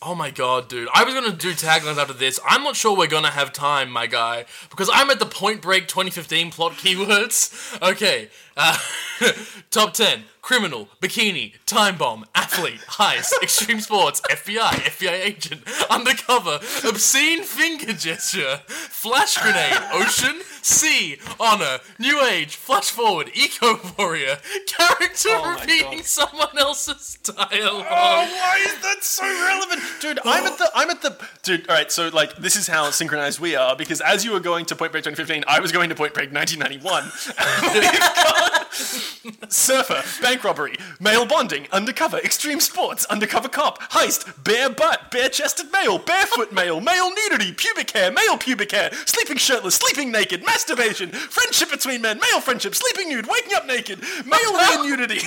Oh 0.03 0.15
my 0.15 0.31
god, 0.31 0.67
dude. 0.67 0.89
I 0.95 1.03
was 1.03 1.13
gonna 1.13 1.31
do 1.31 1.51
taglines 1.51 1.97
after 1.97 2.13
this. 2.13 2.39
I'm 2.47 2.63
not 2.63 2.75
sure 2.75 2.97
we're 2.97 3.05
gonna 3.05 3.29
have 3.29 3.53
time, 3.53 3.91
my 3.91 4.07
guy, 4.07 4.45
because 4.71 4.89
I'm 4.91 5.11
at 5.11 5.19
the 5.19 5.27
Point 5.27 5.61
Break 5.61 5.87
2015 5.87 6.49
plot 6.51 6.73
keywords. 6.73 7.51
Okay, 7.91 8.29
uh, 8.57 8.77
top 9.71 9.93
10 9.93 10.23
criminal, 10.41 10.89
bikini, 11.01 11.53
time 11.65 11.97
bomb, 11.97 12.25
athlete, 12.35 12.79
heist, 12.87 13.31
extreme 13.43 13.79
sports, 13.79 14.21
FBI, 14.29 14.71
FBI 14.71 15.11
agent, 15.11 15.61
undercover, 15.89 16.59
obscene 16.87 17.43
finger 17.43 17.93
gesture, 17.93 18.61
flash 18.67 19.37
grenade, 19.37 19.77
ocean, 19.93 20.41
sea, 20.61 21.17
honor, 21.39 21.79
new 21.99 22.21
age, 22.21 22.55
flash 22.55 22.89
forward, 22.89 23.31
eco 23.33 23.79
warrior, 23.97 24.37
character 24.67 25.29
Oh 25.31 25.57
repeating 25.59 26.03
someone 26.03 26.57
else's 26.57 27.17
dialogue. 27.23 27.85
Oh, 27.89 28.27
why 28.39 28.59
is 28.65 28.81
that 28.81 29.03
so 29.03 29.23
relevant, 29.23 29.81
dude? 29.99 30.19
I'm 30.25 30.45
at 30.45 30.57
the, 30.57 30.71
I'm 30.75 30.89
at 30.89 31.01
the, 31.01 31.17
dude. 31.43 31.69
All 31.69 31.75
right, 31.75 31.91
so 31.91 32.09
like, 32.09 32.35
this 32.37 32.55
is 32.55 32.67
how 32.67 32.89
synchronized 32.91 33.39
we 33.39 33.55
are 33.55 33.75
because 33.75 34.01
as 34.01 34.25
you 34.25 34.31
were 34.31 34.39
going 34.39 34.65
to 34.65 34.75
Point 34.75 34.91
Break 34.91 35.03
2015, 35.03 35.43
I 35.47 35.59
was 35.59 35.71
going 35.71 35.89
to 35.89 35.95
Point 35.95 36.13
Break 36.13 36.31
1991. 36.31 37.11
We've 37.73 37.91
got 37.91 38.51
surfer, 39.49 40.01
bank 40.31 40.45
robbery, 40.45 40.77
male 41.01 41.25
bonding, 41.25 41.67
undercover, 41.73 42.17
extreme 42.19 42.61
sports, 42.61 43.03
undercover 43.07 43.49
cop, 43.49 43.81
heist, 43.91 44.41
bare 44.45 44.69
butt, 44.69 45.11
bare-chested 45.11 45.69
male, 45.73 45.99
barefoot 45.99 46.53
male, 46.53 46.79
male 46.79 47.09
nudity, 47.13 47.51
pubic 47.51 47.91
hair, 47.91 48.09
male 48.13 48.37
pubic 48.37 48.71
hair, 48.71 48.89
sleeping 49.05 49.35
shirtless, 49.35 49.75
sleeping 49.75 50.09
naked, 50.09 50.41
masturbation, 50.45 51.09
friendship 51.09 51.69
between 51.69 52.01
men, 52.01 52.17
male 52.17 52.39
friendship, 52.39 52.73
sleeping 52.73 53.09
nude, 53.09 53.27
waking 53.27 53.53
up 53.53 53.65
naked, 53.65 53.99
male 54.25 54.53
rear 54.53 54.83
nudity. 54.97 55.19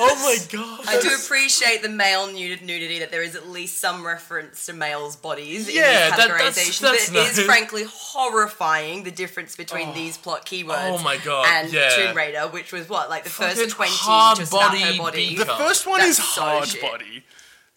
Oh 0.00 0.14
my 0.24 0.36
god. 0.50 0.80
I 0.88 1.00
do 1.00 1.14
appreciate 1.14 1.80
the 1.82 1.88
male 1.88 2.26
nuded 2.26 2.62
nudity 2.62 2.98
that 2.98 3.12
there 3.12 3.22
is 3.22 3.36
at 3.36 3.48
least 3.48 3.78
some 3.78 4.04
reference 4.04 4.66
to 4.66 4.72
males' 4.72 5.14
bodies 5.14 5.72
Yeah, 5.72 5.82
in 5.82 5.84
that- 5.84 6.16
this 6.16 6.16
that's- 6.16 6.68
categorization. 6.68 6.80
that's 6.80 7.10
but 7.10 7.16
it 7.20 7.30
is 7.30 7.36
nice. 7.38 7.46
frankly 7.46 7.84
horrifying 7.88 9.04
the 9.04 9.12
difference 9.12 9.54
between 9.54 9.90
oh. 9.90 9.94
these 9.94 10.16
plot 10.18 10.44
keywords 10.44 10.98
Oh 10.98 10.98
my 11.02 11.16
God, 11.18 11.46
and 11.48 11.72
yeah. 11.72 11.90
Tomb 11.90 12.16
Raider, 12.16 12.40
which 12.48 12.72
was 12.72 12.88
what, 12.88 13.08
like 13.08 13.22
the 13.24 13.30
Fucking 13.30 13.56
first 13.56 13.67
20 13.68 13.90
hard 13.94 14.38
just 14.38 14.52
about 14.52 14.70
body 14.72 14.80
her 14.82 14.98
body. 14.98 15.28
beat 15.30 15.38
The 15.38 15.44
Cup. 15.44 15.58
first 15.58 15.86
one 15.86 15.98
That's 16.00 16.18
is 16.18 16.24
so 16.24 16.40
hard 16.42 16.68
shit. 16.68 16.80
body. 16.82 17.24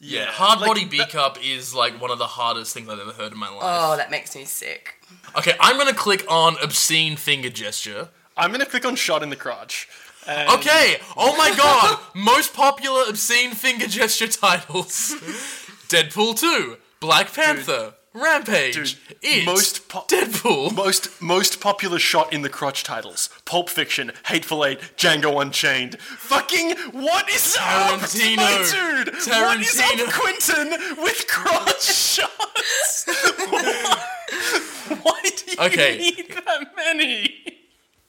Yeah, 0.04 0.26
hard 0.26 0.60
like, 0.62 0.68
body 0.68 0.86
B 0.86 0.98
that- 0.98 1.10
cup 1.12 1.38
is 1.44 1.76
like 1.76 2.02
one 2.02 2.10
of 2.10 2.18
the 2.18 2.26
hardest 2.26 2.74
things 2.74 2.90
I've 2.90 3.00
ever 3.00 3.12
heard 3.12 3.32
in 3.34 3.38
my 3.38 3.50
life. 3.50 3.60
Oh, 3.62 3.96
that 3.98 4.10
makes 4.10 4.36
me 4.36 4.46
sick. 4.46 4.96
Okay, 5.38 5.56
I'm 5.60 5.78
gonna 5.78 5.94
click 5.94 6.26
on 6.28 6.56
obscene 6.64 7.16
finger 7.18 7.50
gesture. 7.50 8.10
I'm 8.36 8.52
gonna 8.52 8.66
click 8.66 8.84
on 8.86 8.96
shot 8.96 9.22
in 9.22 9.30
the 9.30 9.36
crotch. 9.36 9.88
And 10.28 10.50
Okay, 10.50 10.98
oh 11.18 11.36
my 11.38 11.56
god, 11.56 12.00
most 12.16 12.54
popular 12.54 13.04
obscene 13.08 13.52
finger 13.52 13.88
gesture 13.88 14.28
titles: 14.28 15.14
Deadpool 15.90 16.40
2, 16.40 16.78
Black 17.00 17.32
Panther, 17.34 17.94
Rampage, 18.14 18.76
Dude, 18.76 18.94
It, 19.22 19.46
most 19.46 19.88
po- 19.88 20.04
Deadpool. 20.08 20.76
Most 20.76 21.22
most 21.22 21.62
popular 21.62 21.98
shot 21.98 22.34
in 22.34 22.42
the 22.42 22.50
crotch 22.50 22.84
titles: 22.84 23.30
Pulp 23.46 23.70
Fiction, 23.70 24.12
Hateful 24.26 24.66
Eight, 24.66 24.80
Django 24.98 25.42
Unchained. 25.42 25.98
Fucking 26.02 26.72
what 26.92 27.30
is 27.30 27.56
Tarantino. 27.58 28.34
up, 28.34 28.38
my 28.38 29.04
dude? 29.06 29.14
What 29.16 29.60
is 29.62 29.76
Tarantino. 29.80 30.08
up, 30.08 30.14
Quentin, 30.14 31.04
with 31.04 31.26
crotch 31.28 31.84
shots? 31.94 33.06
Why 35.02 35.22
do 35.24 35.52
you 35.52 35.58
Okay. 35.60 35.98
need 35.98 36.32
that 36.46 36.76
many? 36.76 37.61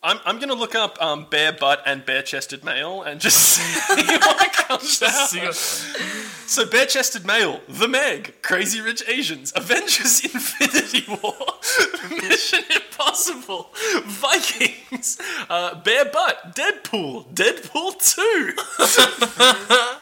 I'm, 0.05 0.19
I'm 0.25 0.41
gonna 0.41 0.55
look 0.55 0.75
up 0.75 1.01
um, 1.01 1.27
bare 1.31 1.53
butt 1.53 1.81
and 1.87 2.05
bare 2.05 2.23
chested 2.23 2.65
male 2.65 3.03
and 3.03 3.21
just 3.21 3.39
see 3.39 4.17
what 4.17 4.53
comes 4.53 5.01
out. 5.03 5.55
So, 5.55 6.67
bare 6.67 6.87
chested 6.87 7.25
male, 7.25 7.61
The 7.69 7.87
Meg, 7.87 8.35
Crazy 8.43 8.81
Rich 8.81 9.05
Asians, 9.09 9.53
Avengers 9.55 10.25
Infinity 10.25 11.05
War, 11.23 11.37
Mission 12.29 12.65
Impossible, 12.75 13.71
Vikings, 14.05 15.19
uh, 15.49 15.81
bare 15.83 16.07
butt, 16.07 16.57
Deadpool, 16.57 17.33
Deadpool 17.33 17.97
2. 18.03 19.99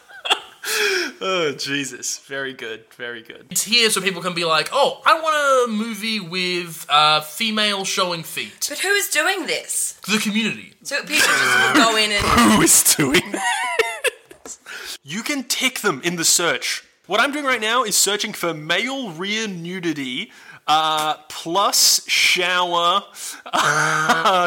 oh, 1.21 1.53
Jesus. 1.57 2.19
Very 2.19 2.53
good, 2.53 2.85
very 2.95 3.21
good. 3.23 3.47
It's 3.49 3.63
here 3.63 3.89
so 3.89 3.99
people 4.01 4.21
can 4.21 4.33
be 4.33 4.45
like, 4.45 4.69
oh, 4.71 5.01
I 5.05 5.19
want 5.19 5.69
a 5.69 5.73
movie 5.73 6.19
with 6.19 6.85
uh, 6.89 7.21
female 7.21 7.83
showing 7.83 8.23
feet. 8.23 8.67
But 8.69 8.79
who 8.79 8.89
is 8.89 9.09
doing 9.09 9.47
this? 9.47 9.93
The 10.07 10.19
community. 10.19 10.73
So 10.83 10.97
people 11.01 11.15
just 11.17 11.67
will 11.67 11.73
go 11.91 11.97
in 11.97 12.11
and 12.11 12.23
Who 12.25 12.61
is 12.61 12.83
doing 12.95 13.31
this? 13.31 13.41
You 15.03 15.23
can 15.23 15.43
tick 15.45 15.79
them 15.79 15.99
in 16.03 16.15
the 16.17 16.23
search. 16.25 16.83
What 17.07 17.19
I'm 17.19 17.31
doing 17.31 17.45
right 17.45 17.59
now 17.59 17.83
is 17.83 17.97
searching 17.97 18.33
for 18.33 18.53
male 18.53 19.09
rear 19.11 19.47
nudity. 19.47 20.31
Uh, 20.67 21.15
plus 21.27 22.07
shower, 22.07 23.01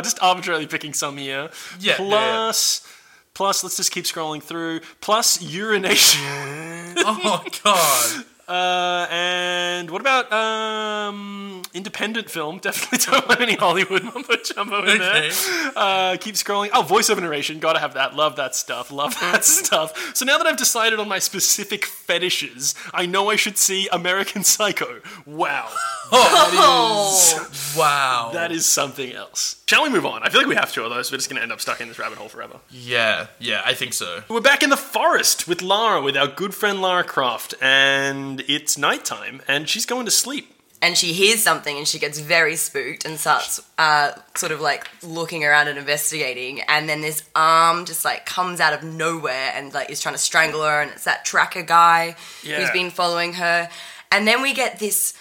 just 0.03 0.23
arbitrarily 0.23 0.67
picking 0.69 0.93
some 0.93 1.17
here. 1.17 1.51
Yeah, 1.81 1.97
Plus, 1.97 2.87
plus, 3.35 3.62
let's 3.62 3.76
just 3.76 3.91
keep 3.93 4.05
scrolling 4.05 4.43
through. 4.43 4.80
Plus 5.01 5.41
urination. 5.43 6.20
Oh 7.07 7.45
god. 7.62 8.24
Uh, 8.47 9.07
and 9.11 9.90
what 9.90 10.01
about 10.01 10.30
um, 10.32 11.62
independent 11.72 12.30
film? 12.30 12.59
Definitely 12.62 12.99
don't 12.99 13.28
want 13.28 13.40
any 13.40 13.55
Hollywood 13.55 14.03
mumbo 14.14 14.36
jumbo 14.36 14.82
in 14.84 15.01
Okay. 15.01 15.30
there. 15.30 15.72
Uh, 15.76 16.16
keep 16.20 16.34
scrolling. 16.34 16.70
Oh, 16.72 16.82
voiceover 16.82 17.20
narration. 17.20 17.59
Gotta 17.59 17.78
have 17.78 17.95
that. 17.95 18.14
Love 18.14 18.36
that 18.36 18.55
stuff. 18.55 18.90
Love 18.92 19.18
that 19.20 19.45
stuff. 19.61 20.14
So 20.14 20.24
now 20.24 20.38
that 20.38 20.47
I've 20.47 20.57
decided 20.59 21.01
on 21.01 21.09
my 21.09 21.18
specific 21.18 21.84
fetishes, 21.84 22.74
I 22.92 23.07
know 23.07 23.30
I 23.30 23.36
should 23.36 23.57
see 23.59 23.88
American 23.92 24.45
Psycho. 24.45 25.01
Wow. 25.26 25.68
oh, 26.12 27.49
Wow. 27.76 28.30
That 28.34 28.53
is 28.53 28.66
something 28.66 29.12
else. 29.12 29.62
Shall 29.66 29.82
we 29.82 29.88
move 29.88 30.07
on? 30.07 30.22
I 30.22 30.28
feel 30.28 30.40
like 30.40 30.49
we 30.49 30.55
have 30.55 30.72
to, 30.74 30.84
otherwise 30.84 31.11
we're 31.11 31.16
just 31.18 31.28
going 31.28 31.36
to 31.38 31.42
end 31.42 31.51
up 31.53 31.61
stuck 31.61 31.80
in 31.80 31.88
this 31.88 31.99
rabbit 31.99 32.18
hole 32.18 32.28
forever. 32.28 32.59
yeah, 32.70 33.28
yeah, 33.40 33.62
I 33.64 33.74
think 33.74 33.95
so. 33.95 34.22
We're 34.28 34.40
back 34.40 34.62
in 34.62 34.70
the 34.70 34.76
forest 34.76 35.49
with 35.49 35.62
Lara, 35.62 36.01
with 36.03 36.16
our 36.16 36.28
good 36.28 36.55
friend 36.55 36.80
Lara 36.82 37.03
Croft, 37.05 37.55
and 37.61 38.34
it's 38.49 38.76
nighttime, 38.78 39.43
and 39.49 39.68
she's 39.68 39.87
going 39.87 40.05
to 40.07 40.11
sleep. 40.11 40.51
and 40.82 40.99
she 40.99 41.14
hears 41.14 41.43
something 41.43 41.78
and 41.78 41.89
she 41.89 41.99
gets 41.99 42.18
very 42.18 42.57
spooked 42.57 43.07
and 43.07 43.18
starts 43.18 43.59
uh, 43.78 44.11
sort 44.37 44.53
of 44.53 44.61
like 44.61 44.87
looking 45.03 45.43
around 45.43 45.66
and 45.68 45.78
investigating. 45.78 46.61
And 46.68 46.87
then 46.89 47.01
this 47.01 47.22
arm 47.35 47.87
just 47.87 48.05
like 48.05 48.26
comes 48.26 48.61
out 48.61 48.74
of 48.74 48.82
nowhere 48.82 49.51
and 49.55 49.72
like 49.72 49.89
is 49.91 50.01
trying 50.03 50.14
to 50.14 50.20
strangle 50.20 50.62
her 50.62 50.82
and 50.82 50.91
it's 50.91 51.05
that 51.05 51.24
tracker 51.24 51.62
guy 51.62 52.16
who's 52.43 52.70
been 52.72 52.91
following 52.91 53.32
her. 53.35 53.70
And 54.12 54.26
then 54.28 54.43
we 54.43 54.53
get 54.53 54.78
this 54.78 55.14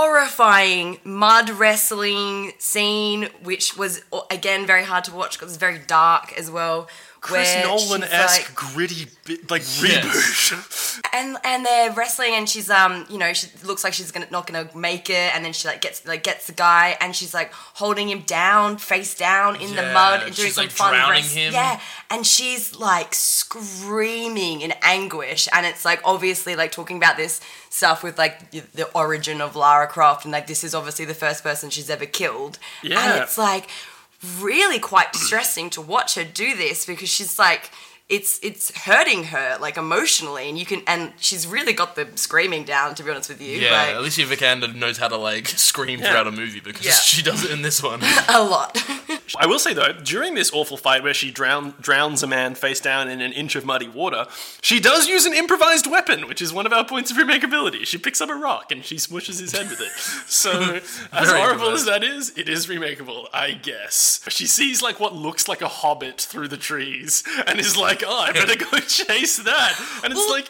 horrifying 0.00 0.98
mud 1.04 1.50
wrestling 1.50 2.52
scene 2.58 3.28
which 3.42 3.76
was 3.76 4.02
again 4.30 4.66
very 4.66 4.84
hard 4.84 5.04
to 5.04 5.12
watch 5.14 5.32
because 5.38 5.52
it's 5.52 5.58
very 5.58 5.78
dark 5.86 6.32
as 6.38 6.50
well 6.50 6.88
Chris 7.20 7.54
Nolan 7.64 8.04
esque 8.04 8.48
like- 8.48 8.54
gritty 8.54 9.06
bi- 9.26 9.36
like 9.48 9.62
Yes. 9.62 9.80
reboot. 9.80 11.00
and 11.12 11.36
and 11.42 11.66
they're 11.66 11.90
wrestling 11.92 12.34
and 12.34 12.48
she's 12.48 12.70
um 12.70 13.04
you 13.10 13.18
know 13.18 13.32
she 13.32 13.48
looks 13.64 13.82
like 13.82 13.92
she's 13.94 14.12
gonna 14.12 14.28
not 14.30 14.46
gonna 14.46 14.68
make 14.76 15.10
it 15.10 15.34
and 15.34 15.44
then 15.44 15.52
she 15.52 15.66
like 15.66 15.80
gets 15.80 16.06
like 16.06 16.22
gets 16.22 16.46
the 16.46 16.52
guy 16.52 16.96
and 17.00 17.16
she's 17.16 17.34
like 17.34 17.52
holding 17.52 18.08
him 18.08 18.20
down 18.20 18.78
face 18.78 19.14
down 19.16 19.56
in 19.56 19.74
the 19.74 19.82
mud 19.92 20.22
and 20.22 20.34
doing 20.36 20.46
she's, 20.46 20.54
some 20.54 20.64
like, 20.64 20.70
fun 20.70 20.92
drowning 20.94 21.24
him. 21.24 21.52
yeah 21.52 21.80
and 22.10 22.24
she's 22.26 22.76
like 22.76 23.12
screaming 23.14 24.60
in 24.60 24.72
anguish 24.82 25.48
and 25.52 25.66
it's 25.66 25.84
like 25.84 26.00
obviously 26.04 26.54
like 26.54 26.70
talking 26.72 26.96
about 26.96 27.16
this 27.16 27.40
stuff 27.70 28.02
with 28.02 28.18
like 28.18 28.50
the- 28.52 28.62
the 28.74 28.84
origin 28.92 29.40
of 29.40 29.56
Lara 29.56 29.86
Croft 29.88 30.24
and 30.24 30.32
like 30.32 30.46
this 30.46 30.62
is 30.62 30.74
obviously 30.74 31.04
the 31.04 31.14
first 31.14 31.42
person 31.42 31.70
she's 31.70 31.90
ever 31.90 32.06
killed 32.06 32.58
Yeah. 32.82 33.00
and 33.14 33.22
it's 33.22 33.36
like 33.36 33.68
really 34.40 34.78
quite 34.78 35.12
distressing 35.12 35.70
to 35.70 35.80
watch 35.80 36.14
her 36.14 36.24
do 36.24 36.56
this 36.56 36.86
because 36.86 37.08
she's 37.08 37.38
like 37.38 37.70
it's 38.08 38.38
it's 38.42 38.70
hurting 38.84 39.24
her 39.24 39.56
like 39.60 39.76
emotionally 39.76 40.48
and 40.48 40.56
you 40.56 40.64
can 40.64 40.80
and 40.86 41.12
she's 41.18 41.44
really 41.44 41.72
got 41.72 41.96
the 41.96 42.06
screaming 42.14 42.62
down 42.62 42.94
to 42.94 43.02
be 43.02 43.10
honest 43.10 43.28
with 43.28 43.40
you 43.40 43.58
Yeah, 43.58 43.72
like, 43.72 43.96
Alicia 43.96 44.22
Vikander 44.22 44.72
knows 44.74 44.96
how 44.98 45.08
to 45.08 45.16
like 45.16 45.48
scream 45.48 45.98
Yeah. 45.98 46.10
throughout 46.10 46.28
a 46.28 46.30
movie 46.32 46.60
because 46.60 46.86
Yeah. 46.86 46.92
she 46.92 47.20
does 47.22 47.44
it 47.44 47.50
in 47.50 47.62
this 47.62 47.82
one. 47.82 48.00
a 48.28 48.42
lot 48.44 48.78
I 49.40 49.46
will 49.46 49.58
say 49.58 49.74
though, 49.74 49.92
during 49.92 50.34
this 50.34 50.52
awful 50.52 50.76
fight 50.76 51.02
where 51.02 51.12
she 51.14 51.32
drown, 51.32 51.74
drowns 51.80 52.22
a 52.22 52.28
man 52.28 52.54
face 52.54 52.80
down 52.80 53.08
in 53.08 53.20
an 53.20 53.32
inch 53.32 53.56
of 53.56 53.64
muddy 53.64 53.88
water, 53.88 54.26
she 54.62 54.78
does 54.78 55.08
use 55.08 55.26
an 55.26 55.34
improvised 55.34 55.90
weapon, 55.90 56.28
which 56.28 56.40
is 56.40 56.52
one 56.52 56.64
of 56.64 56.72
our 56.72 56.84
points 56.84 57.10
of 57.10 57.16
remakeability. 57.16 57.84
She 57.86 57.98
picks 57.98 58.20
up 58.20 58.30
a 58.30 58.34
rock 58.34 58.70
and 58.70 58.84
she 58.84 58.96
smushes 58.96 59.40
his 59.40 59.50
head 59.52 59.68
with 59.68 59.80
it. 59.80 59.90
So, 60.28 60.80
as 61.12 61.30
horrible 61.30 61.66
improvised. 61.66 61.74
as 61.74 61.84
that 61.86 62.04
is, 62.04 62.32
it 62.36 62.48
is 62.48 62.66
remakeable, 62.68 63.26
I 63.32 63.52
guess. 63.52 64.20
She 64.28 64.46
sees 64.46 64.80
like 64.82 65.00
what 65.00 65.14
looks 65.14 65.48
like 65.48 65.62
a 65.62 65.68
hobbit 65.68 66.20
through 66.20 66.48
the 66.48 66.56
trees 66.56 67.22
and 67.46 67.58
is 67.58 67.76
like, 67.76 67.95
"Oh, 68.06 68.20
I 68.20 68.32
better 68.32 68.56
go 68.56 68.78
chase 68.80 69.36
that." 69.38 70.00
And 70.02 70.12
it's 70.12 70.20
Well, 70.20 70.30
like. 70.30 70.48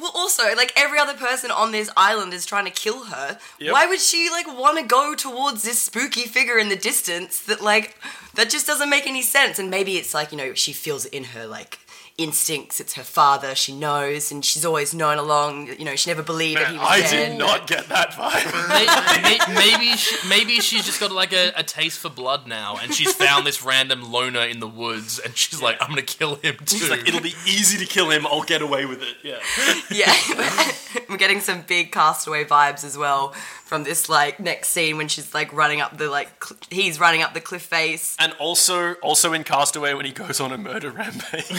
Well, 0.00 0.12
also, 0.14 0.54
like 0.54 0.72
every 0.76 0.98
other 1.00 1.14
person 1.14 1.50
on 1.50 1.72
this 1.72 1.90
island 1.96 2.32
is 2.32 2.46
trying 2.46 2.66
to 2.66 2.70
kill 2.70 3.06
her. 3.06 3.36
Yep. 3.58 3.72
Why 3.72 3.86
would 3.86 3.98
she 4.00 4.28
like 4.30 4.46
want 4.46 4.78
to 4.78 4.84
go 4.84 5.16
towards 5.16 5.62
this 5.62 5.80
spooky 5.80 6.22
figure 6.26 6.56
in 6.56 6.68
the 6.68 6.76
distance? 6.76 7.40
That 7.46 7.60
like 7.60 7.96
that 8.34 8.48
just 8.48 8.64
doesn't 8.66 8.90
make 8.90 9.08
any 9.08 9.22
sense. 9.22 9.58
And 9.58 9.70
maybe 9.70 9.96
it's 9.96 10.14
like 10.14 10.30
you 10.30 10.38
know 10.38 10.54
she 10.54 10.72
feels 10.72 11.06
it 11.06 11.12
in 11.14 11.24
her 11.24 11.46
like 11.46 11.80
instincts. 12.18 12.80
It's 12.80 12.94
her 12.94 13.04
father. 13.04 13.54
She 13.54 13.74
knows, 13.74 14.30
and 14.30 14.44
she's 14.44 14.64
always 14.64 14.92
known 14.92 15.16
along. 15.16 15.68
You 15.78 15.84
know, 15.84 15.96
she 15.96 16.10
never 16.10 16.22
believed 16.22 16.60
that 16.60 16.68
he 16.72 16.76
was 16.76 16.86
I 16.86 17.00
dead. 17.00 17.30
did 17.30 17.38
not 17.38 17.66
get 17.66 17.88
that 17.88 18.10
vibe. 18.10 19.22
maybe, 19.22 19.54
maybe, 19.54 19.96
she, 19.96 20.28
maybe 20.28 20.60
she's 20.60 20.84
just 20.84 21.00
got 21.00 21.12
like 21.12 21.32
a, 21.32 21.52
a 21.56 21.62
taste 21.62 22.00
for 22.00 22.10
blood 22.10 22.46
now, 22.46 22.76
and 22.82 22.92
she's 22.92 23.12
found 23.14 23.46
this 23.46 23.64
random 23.64 24.12
loner 24.12 24.42
in 24.42 24.60
the 24.60 24.68
woods, 24.68 25.18
and 25.18 25.36
she's 25.36 25.62
like, 25.62 25.76
"I'm 25.80 25.88
gonna 25.88 26.02
kill 26.02 26.34
him 26.34 26.56
too." 26.56 26.76
It's 26.76 26.90
like 26.90 27.08
it'll 27.08 27.20
be 27.20 27.34
easy 27.46 27.78
to 27.78 27.86
kill 27.86 28.10
him. 28.10 28.26
I'll 28.26 28.42
get 28.42 28.60
away 28.60 28.84
with 28.84 29.02
it. 29.02 29.16
Yeah. 29.22 29.38
Yeah, 29.90 30.12
we're 31.08 31.16
getting 31.16 31.40
some 31.40 31.62
big 31.62 31.92
castaway 31.92 32.44
vibes 32.44 32.84
as 32.84 32.96
well 32.98 33.34
from 33.68 33.84
this 33.84 34.08
like 34.08 34.40
next 34.40 34.68
scene 34.68 34.96
when 34.96 35.08
she's 35.08 35.34
like 35.34 35.52
running 35.52 35.82
up 35.82 35.98
the 35.98 36.08
like 36.08 36.42
cl- 36.42 36.58
he's 36.70 36.98
running 36.98 37.22
up 37.22 37.34
the 37.34 37.40
cliff 37.40 37.62
face. 37.62 38.16
And 38.18 38.32
also, 38.38 38.94
also 38.94 39.34
in 39.34 39.44
Castaway 39.44 39.92
when 39.92 40.06
he 40.06 40.12
goes 40.12 40.40
on 40.40 40.52
a 40.52 40.58
murder 40.58 40.90
rampage. 40.90 41.48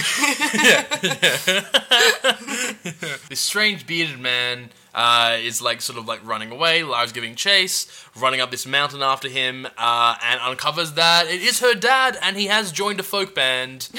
this 3.30 3.40
strange 3.40 3.86
bearded 3.86 4.20
man 4.20 4.72
uh, 4.96 5.38
is 5.40 5.62
like 5.62 5.82
sort 5.82 6.00
of 6.00 6.08
like 6.08 6.26
running 6.26 6.52
away. 6.52 6.82
Lara's 6.82 7.12
giving 7.12 7.36
chase, 7.36 8.04
running 8.18 8.42
up 8.42 8.50
this 8.50 8.66
mountain 8.66 9.04
after 9.04 9.30
him, 9.30 9.68
uh, 9.78 10.16
and 10.24 10.42
uncovers 10.42 10.94
that 10.94 11.28
it 11.28 11.42
is 11.42 11.60
her 11.60 11.76
dad, 11.76 12.18
and 12.22 12.38
he 12.38 12.48
has 12.48 12.72
joined 12.72 13.00
a 13.00 13.04
folk 13.04 13.36
band 13.36 13.90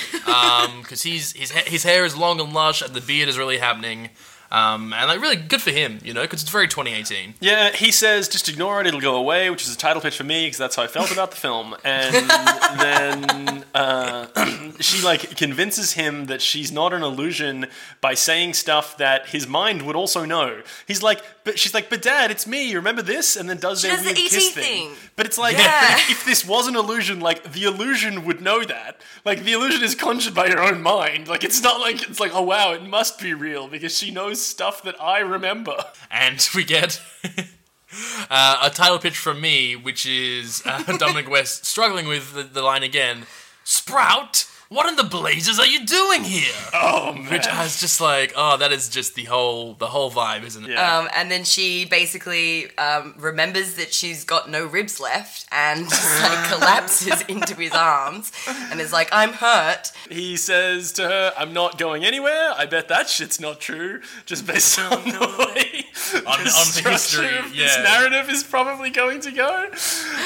because 0.81 1.03
he's 1.03 1.33
his 1.33 1.53
ha- 1.53 1.63
his 1.67 1.85
hair 1.85 2.05
is 2.05 2.17
long 2.17 2.41
and 2.41 2.53
lush, 2.53 2.83
and 2.83 2.93
the 2.93 3.01
beard 3.01 3.29
is 3.29 3.39
really 3.39 3.59
happening. 3.59 4.11
Um, 4.51 4.93
and 4.93 5.07
like 5.07 5.21
really 5.21 5.37
good 5.37 5.63
for 5.63 5.71
him, 5.71 6.01
you 6.03 6.13
know, 6.13 6.23
because 6.23 6.43
it's 6.43 6.51
very 6.51 6.67
2018. 6.67 7.35
Yeah, 7.41 7.71
he 7.71 7.93
says, 7.93 8.29
just 8.29 8.49
ignore 8.49 8.81
it, 8.81 8.87
it'll 8.87 9.01
go 9.01 9.15
away, 9.15 9.49
which 9.49 9.63
is 9.63 9.73
a 9.75 9.79
title 9.79 10.03
pitch 10.03 10.17
for 10.17 10.25
me 10.25 10.47
because 10.47 10.59
that's 10.59 10.75
how 10.75 10.83
I 10.83 10.89
felt 10.89 11.13
about 11.13 11.31
the 11.31 11.37
film. 11.37 11.77
And 11.85 12.15
then 12.81 13.65
uh, 13.75 14.73
she 14.81 15.05
like 15.05 15.37
convinces 15.37 15.93
him 15.93 16.27
that 16.27 16.43
she's 16.43 16.73
not 16.73 16.93
an 16.93 17.03
illusion 17.03 17.67
by 18.01 18.15
saying 18.15 18.55
stuff 18.55 18.97
that 18.97 19.29
his 19.29 19.47
mind 19.47 19.83
would 19.83 19.95
also 19.95 20.25
know. 20.25 20.63
He's 20.87 21.03
like, 21.03 21.23
but 21.45 21.59
she's 21.59 21.73
like, 21.75 21.89
but 21.91 22.03
dad, 22.03 22.31
it's 22.31 22.47
me. 22.47 22.69
You 22.71 22.77
remember 22.77 23.03
this? 23.03 23.37
And 23.37 23.49
then 23.49 23.57
does 23.59 23.83
their 23.83 23.93
does 23.93 24.01
the 24.03 24.07
weird 24.09 24.19
ET 24.19 24.29
kiss 24.31 24.51
thing. 24.51 24.91
thing. 24.91 24.91
But 25.17 25.27
it's 25.27 25.39
like, 25.39 25.57
Yeah. 25.57 25.95
but 25.97 26.11
if 26.11 26.25
this 26.25 26.45
was 26.47 26.69
an 26.69 26.77
illusion, 26.77 27.21
like 27.21 27.53
the 27.53 27.65
illusion 27.65 28.25
would 28.27 28.41
know 28.41 28.65
that. 28.65 29.01
Like 29.25 29.45
the 29.45 29.53
illusion 29.53 29.83
is 29.83 29.95
conjured 29.95 30.35
by 30.35 30.47
your 30.47 30.61
own 30.61 30.83
mind. 30.83 31.29
Like 31.29 31.45
it's 31.45 31.63
not 31.63 31.81
like 31.81 32.09
it's 32.09 32.21
like, 32.21 32.33
oh 32.35 32.43
wow, 32.43 32.73
it 32.73 32.85
must 32.85 33.21
be 33.21 33.35
real 33.35 33.69
because 33.69 33.97
she 33.97 34.11
knows 34.11 34.41
stuff 34.45 34.83
that 34.83 35.01
I 35.03 35.19
remember. 35.21 35.77
And 36.11 36.47
we 36.55 36.65
get 36.65 37.01
uh, 38.31 38.59
a 38.63 38.71
title 38.71 38.99
pitch 38.99 39.17
from 39.19 39.41
me, 39.41 39.77
which 39.77 40.07
is 40.07 40.63
uh, 40.65 40.83
Dominic 40.99 41.29
West 41.29 41.65
struggling 41.65 42.07
with 42.07 42.35
the, 42.35 42.43
the 42.43 42.63
line 42.63 42.83
again 42.83 43.27
Sprout, 43.65 44.47
what 44.71 44.89
in 44.89 44.95
the 44.95 45.03
blazes 45.03 45.59
are 45.59 45.67
you 45.67 45.85
doing 45.85 46.23
here? 46.23 46.55
Oh 46.73 47.13
man. 47.13 47.33
Which 47.33 47.49
I 47.49 47.65
was 47.65 47.81
just 47.81 48.01
like, 48.01 48.33
oh, 48.37 48.57
that 48.57 48.71
is 48.71 48.89
just 48.89 49.17
the 49.17 49.25
whole 49.25 49.75
the 49.75 49.89
whole 49.89 50.13
vibe, 50.13 50.45
isn't 50.45 50.65
it? 50.65 50.71
Yeah. 50.71 50.99
Um, 50.99 51.09
and 51.17 51.29
then 51.29 51.43
she 51.43 51.85
basically 51.87 52.77
um, 52.79 53.15
remembers 53.19 53.75
that 53.75 53.93
she's 53.93 54.23
got 54.23 54.49
no 54.49 54.65
ribs 54.65 55.01
left 55.01 55.47
and 55.51 55.89
just 55.89 56.23
like 56.23 56.49
collapses 56.53 57.21
into 57.23 57.57
his 57.57 57.73
arms 57.73 58.31
and 58.71 58.81
is 58.81 58.93
like, 58.93 59.09
I'm 59.11 59.33
hurt. 59.33 59.91
He 60.09 60.37
says 60.37 60.93
to 60.93 61.03
her, 61.03 61.33
I'm 61.37 61.53
not 61.53 61.77
going 61.77 62.05
anywhere. 62.05 62.53
I 62.57 62.67
bet 62.67 62.87
that 62.89 63.09
shit's 63.09 63.41
not 63.41 63.59
true, 63.61 64.01
just 64.25 64.47
based 64.47 64.79
on 64.79 65.03
the 65.05 65.19
way 65.55 65.87
On- 66.15 66.23
the 66.23 66.51
on 66.51 66.83
the 66.85 66.91
history, 66.91 67.37
of 67.39 67.53
this 67.55 67.77
narrative 67.79 68.31
is 68.31 68.45
probably 68.45 68.91
going 68.91 69.21
to 69.23 69.33
go. 69.33 69.69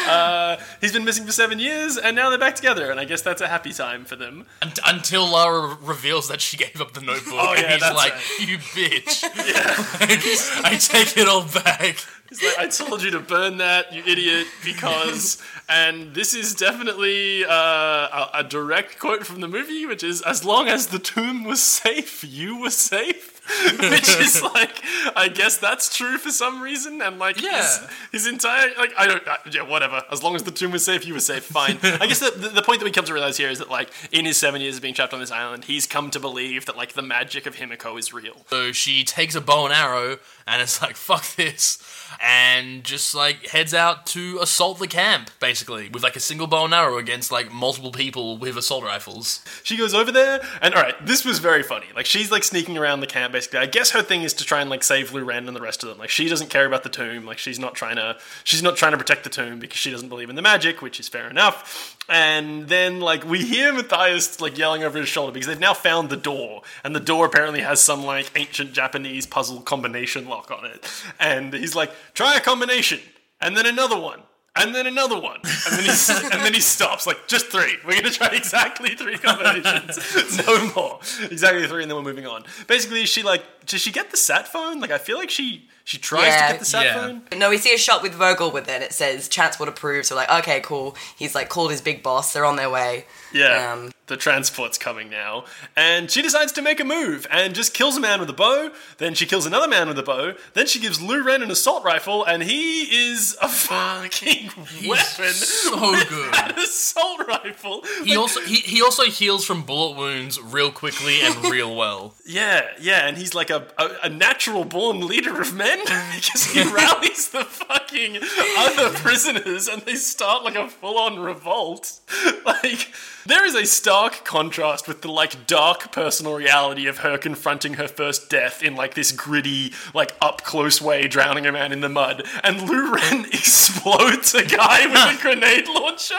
Uh, 0.06 0.56
he's 0.82 0.92
been 0.92 1.04
missing 1.04 1.24
for 1.24 1.32
seven 1.32 1.58
years, 1.58 1.96
and 1.96 2.14
now 2.14 2.28
they're 2.28 2.38
back 2.38 2.54
together, 2.56 2.90
and 2.90 3.00
I 3.00 3.06
guess 3.06 3.22
that's 3.22 3.40
a 3.40 3.48
happy 3.48 3.72
time 3.72 4.04
for 4.04 4.16
them. 4.16 4.33
Un- 4.62 4.72
until 4.86 5.28
Lara 5.30 5.76
reveals 5.82 6.28
that 6.28 6.40
she 6.40 6.56
gave 6.56 6.80
up 6.80 6.92
the 6.92 7.00
notebook, 7.00 7.34
Oh, 7.34 7.54
yeah, 7.54 7.72
and 7.74 7.82
he's 7.82 7.82
like, 7.82 8.12
right. 8.14 8.48
"You 8.48 8.58
bitch! 8.58 9.22
yeah 9.36 10.64
I 10.64 10.76
take 10.76 11.16
it 11.16 11.28
all 11.28 11.44
back." 11.44 11.96
He's 12.28 12.42
like, 12.42 12.58
I 12.58 12.68
told 12.68 13.02
you 13.02 13.10
to 13.12 13.20
burn 13.20 13.58
that, 13.58 13.92
you 13.92 14.02
idiot, 14.06 14.46
because. 14.64 15.42
And 15.66 16.12
this 16.14 16.34
is 16.34 16.54
definitely 16.54 17.42
uh, 17.42 17.48
a, 17.50 18.30
a 18.34 18.44
direct 18.44 18.98
quote 18.98 19.24
from 19.24 19.40
the 19.40 19.48
movie, 19.48 19.86
which 19.86 20.02
is, 20.04 20.20
as 20.20 20.44
long 20.44 20.68
as 20.68 20.88
the 20.88 20.98
tomb 20.98 21.42
was 21.42 21.62
safe, 21.62 22.22
you 22.22 22.60
were 22.60 22.68
safe. 22.68 23.30
which 23.78 24.08
is 24.20 24.42
like, 24.42 24.82
I 25.16 25.28
guess 25.28 25.58
that's 25.58 25.94
true 25.94 26.16
for 26.18 26.30
some 26.30 26.60
reason. 26.62 27.00
And 27.02 27.18
like, 27.18 27.40
Yeah. 27.42 27.66
his 28.12 28.26
entire, 28.26 28.70
like, 28.78 28.92
I 28.98 29.06
don't, 29.06 29.26
uh, 29.26 29.36
yeah, 29.50 29.62
whatever. 29.62 30.02
As 30.10 30.22
long 30.22 30.34
as 30.34 30.42
the 30.44 30.50
tomb 30.50 30.70
was 30.72 30.84
safe, 30.84 31.06
you 31.06 31.12
were 31.14 31.20
safe, 31.20 31.44
fine. 31.44 31.78
I 31.82 32.06
guess 32.06 32.20
the, 32.20 32.30
the, 32.30 32.48
the 32.48 32.62
point 32.62 32.80
that 32.80 32.84
we 32.86 32.90
come 32.90 33.04
to 33.06 33.12
realize 33.12 33.36
here 33.38 33.50
is 33.50 33.58
that, 33.58 33.70
like, 33.70 33.90
in 34.12 34.24
his 34.26 34.36
seven 34.38 34.60
years 34.62 34.76
of 34.76 34.82
being 34.82 34.94
trapped 34.94 35.12
on 35.14 35.20
this 35.20 35.30
island, 35.30 35.64
he's 35.64 35.86
come 35.86 36.10
to 36.10 36.20
believe 36.20 36.64
that, 36.66 36.76
like, 36.76 36.92
the 36.94 37.02
magic 37.02 37.44
of 37.46 37.56
Himiko 37.56 37.98
is 37.98 38.12
real. 38.14 38.44
So 38.48 38.72
she 38.72 39.04
takes 39.04 39.34
a 39.34 39.40
bow 39.42 39.64
and 39.66 39.74
arrow 39.74 40.18
and 40.46 40.60
it's 40.62 40.80
like, 40.82 40.96
fuck 40.96 41.24
this. 41.36 41.78
And 42.20 42.84
just 42.84 43.14
like 43.14 43.46
heads 43.48 43.74
out 43.74 44.06
to 44.06 44.38
assault 44.40 44.78
the 44.78 44.86
camp, 44.86 45.30
basically, 45.40 45.88
with 45.88 46.02
like 46.02 46.16
a 46.16 46.20
single 46.20 46.46
bow 46.46 46.64
and 46.64 46.74
arrow 46.74 46.98
against 46.98 47.30
like 47.32 47.52
multiple 47.52 47.92
people 47.92 48.36
with 48.38 48.56
assault 48.56 48.84
rifles. 48.84 49.44
She 49.62 49.76
goes 49.76 49.94
over 49.94 50.12
there, 50.12 50.40
and 50.60 50.74
all 50.74 50.82
right, 50.82 50.94
this 51.04 51.24
was 51.24 51.38
very 51.38 51.62
funny. 51.62 51.86
Like 51.94 52.06
she's 52.06 52.30
like 52.30 52.44
sneaking 52.44 52.78
around 52.78 53.00
the 53.00 53.06
camp. 53.06 53.32
Basically, 53.32 53.58
I 53.58 53.66
guess 53.66 53.90
her 53.90 54.02
thing 54.02 54.22
is 54.22 54.32
to 54.34 54.44
try 54.44 54.60
and 54.60 54.70
like 54.70 54.82
save 54.82 55.12
Lu 55.12 55.24
Ren 55.24 55.46
and 55.46 55.56
the 55.56 55.60
rest 55.60 55.82
of 55.82 55.88
them. 55.88 55.98
Like 55.98 56.10
she 56.10 56.28
doesn't 56.28 56.50
care 56.50 56.66
about 56.66 56.82
the 56.82 56.88
tomb. 56.88 57.26
Like 57.26 57.38
she's 57.38 57.58
not 57.58 57.74
trying 57.74 57.96
to. 57.96 58.16
She's 58.44 58.62
not 58.62 58.76
trying 58.76 58.92
to 58.92 58.98
protect 58.98 59.24
the 59.24 59.30
tomb 59.30 59.58
because 59.58 59.78
she 59.78 59.90
doesn't 59.90 60.08
believe 60.08 60.30
in 60.30 60.36
the 60.36 60.42
magic, 60.42 60.82
which 60.82 61.00
is 61.00 61.08
fair 61.08 61.28
enough. 61.28 61.96
And 62.08 62.68
then 62.68 63.00
like 63.00 63.24
we 63.24 63.42
hear 63.44 63.72
Matthias 63.72 64.40
like 64.40 64.58
yelling 64.58 64.82
over 64.84 64.98
his 64.98 65.08
shoulder 65.08 65.32
because 65.32 65.46
they've 65.46 65.58
now 65.58 65.74
found 65.74 66.10
the 66.10 66.16
door, 66.16 66.62
and 66.82 66.94
the 66.94 67.00
door 67.00 67.26
apparently 67.26 67.60
has 67.60 67.80
some 67.80 68.04
like 68.04 68.30
ancient 68.36 68.72
Japanese 68.72 69.26
puzzle 69.26 69.60
combination 69.60 70.28
lock 70.28 70.50
on 70.50 70.64
it. 70.66 70.90
And 71.18 71.52
he's 71.52 71.74
like, 71.74 71.90
"Try 72.12 72.36
a 72.36 72.40
combination," 72.40 73.00
and 73.40 73.56
then 73.56 73.66
another 73.66 73.98
one 73.98 74.22
and 74.56 74.74
then 74.74 74.86
another 74.86 75.18
one, 75.18 75.40
and 75.42 75.78
then 75.78 75.84
he 75.84 75.90
and 76.32 76.44
then 76.44 76.54
he 76.54 76.60
stops. 76.60 77.06
Like 77.06 77.26
just 77.26 77.46
three. 77.46 77.76
We're 77.84 77.96
gonna 77.96 78.10
try 78.10 78.28
exactly 78.28 78.94
three 78.94 79.18
combinations, 79.18 79.98
no 80.46 80.72
more. 80.74 81.00
Exactly 81.22 81.66
three, 81.66 81.82
and 81.82 81.90
then 81.90 81.96
we're 81.96 82.04
moving 82.04 82.26
on. 82.26 82.44
Basically, 82.66 83.04
she 83.06 83.22
like 83.22 83.42
does 83.66 83.80
she 83.80 83.90
get 83.90 84.10
the 84.10 84.16
sat 84.16 84.48
phone? 84.48 84.80
Like 84.80 84.90
I 84.90 84.98
feel 84.98 85.18
like 85.18 85.30
she 85.30 85.68
she 85.84 85.98
tries 85.98 86.26
Yeah. 86.28 86.46
to 86.46 86.52
get 86.54 86.58
the 86.60 86.64
sat 86.66 86.84
Yeah. 86.86 86.94
phone. 86.94 87.22
No, 87.36 87.50
we 87.50 87.58
see 87.58 87.74
a 87.74 87.78
shot 87.78 88.02
with 88.02 88.14
Vogel 88.14 88.50
with 88.50 88.68
it. 88.68 88.82
It 88.82 88.92
says 88.92 89.28
transport 89.28 89.68
approved. 89.68 90.06
So 90.06 90.14
we're 90.14 90.22
like, 90.22 90.30
okay, 90.40 90.60
cool. 90.60 90.96
He's 91.16 91.34
like 91.34 91.48
called 91.48 91.70
his 91.70 91.80
big 91.80 92.02
boss. 92.02 92.32
They're 92.32 92.44
on 92.44 92.56
their 92.56 92.70
way. 92.70 93.04
Yeah, 93.32 93.72
Um, 93.72 93.92
the 94.06 94.16
transport's 94.16 94.78
coming 94.78 95.10
now, 95.10 95.44
and 95.76 96.08
she 96.10 96.22
decides 96.22 96.52
to 96.52 96.62
make 96.62 96.78
a 96.78 96.84
move 96.84 97.26
and 97.30 97.52
just 97.54 97.74
kills 97.74 97.96
a 97.96 98.00
man 98.00 98.20
with 98.20 98.30
a 98.30 98.34
bow. 98.34 98.70
Then 98.98 99.14
she 99.14 99.26
kills 99.26 99.44
another 99.44 99.66
man 99.66 99.88
with 99.88 99.98
a 99.98 100.02
bow. 100.04 100.34
Then 100.52 100.66
she 100.66 100.78
gives 100.78 101.00
Lu 101.02 101.22
Ren 101.22 101.42
an 101.42 101.50
assault 101.50 101.82
rifle, 101.84 102.22
and 102.24 102.42
he 102.44 102.82
is 102.82 103.36
a 103.42 103.48
fucking 103.94 104.50
weapon. 104.86 105.32
so 105.32 105.90
with 105.90 106.08
good. 106.08 106.34
An 106.34 106.58
assault 106.58 107.26
rifle. 107.26 107.82
He 108.04 108.10
Like, 108.10 108.18
also 108.18 108.40
he, 108.42 108.56
he 108.56 108.80
also 108.82 109.04
heals 109.04 109.44
from 109.44 109.62
bullet 109.62 109.96
wounds 109.96 110.40
real 110.40 110.70
quickly 110.70 111.20
and 111.22 111.44
real 111.46 111.74
well. 111.74 112.14
Yeah, 112.26 112.62
yeah, 112.80 113.06
and 113.06 113.18
he's 113.18 113.34
like 113.34 113.50
a, 113.50 113.66
a, 113.76 113.90
a 114.04 114.08
natural 114.08 114.64
born 114.64 115.06
leader 115.06 115.40
of 115.42 115.52
men 115.54 115.73
because 116.14 116.44
he 116.46 116.62
rallies 116.62 117.28
the 117.30 117.44
fucking 117.44 118.18
other 118.58 118.90
prisoners 118.96 119.68
and 119.68 119.82
they 119.82 119.94
start 119.94 120.44
like 120.44 120.54
a 120.56 120.68
full 120.68 120.98
on 120.98 121.18
revolt. 121.20 122.00
Like, 122.44 122.92
there 123.26 123.44
is 123.46 123.54
a 123.54 123.64
stark 123.66 124.24
contrast 124.24 124.86
with 124.86 125.00
the 125.02 125.10
like 125.10 125.46
dark 125.46 125.92
personal 125.92 126.34
reality 126.34 126.86
of 126.86 126.98
her 126.98 127.16
confronting 127.16 127.74
her 127.74 127.88
first 127.88 128.28
death 128.30 128.62
in 128.62 128.74
like 128.76 128.94
this 128.94 129.12
gritty, 129.12 129.72
like 129.94 130.14
up 130.20 130.44
close 130.44 130.80
way, 130.80 131.08
drowning 131.08 131.46
a 131.46 131.52
man 131.52 131.72
in 131.72 131.80
the 131.80 131.88
mud, 131.88 132.22
and 132.42 132.62
Lu 132.68 132.92
Ren 132.94 133.24
explodes 133.32 134.34
a 134.34 134.44
guy 134.44 134.86
with 134.86 135.18
a 135.18 135.22
grenade 135.22 135.66
launcher 135.68 136.14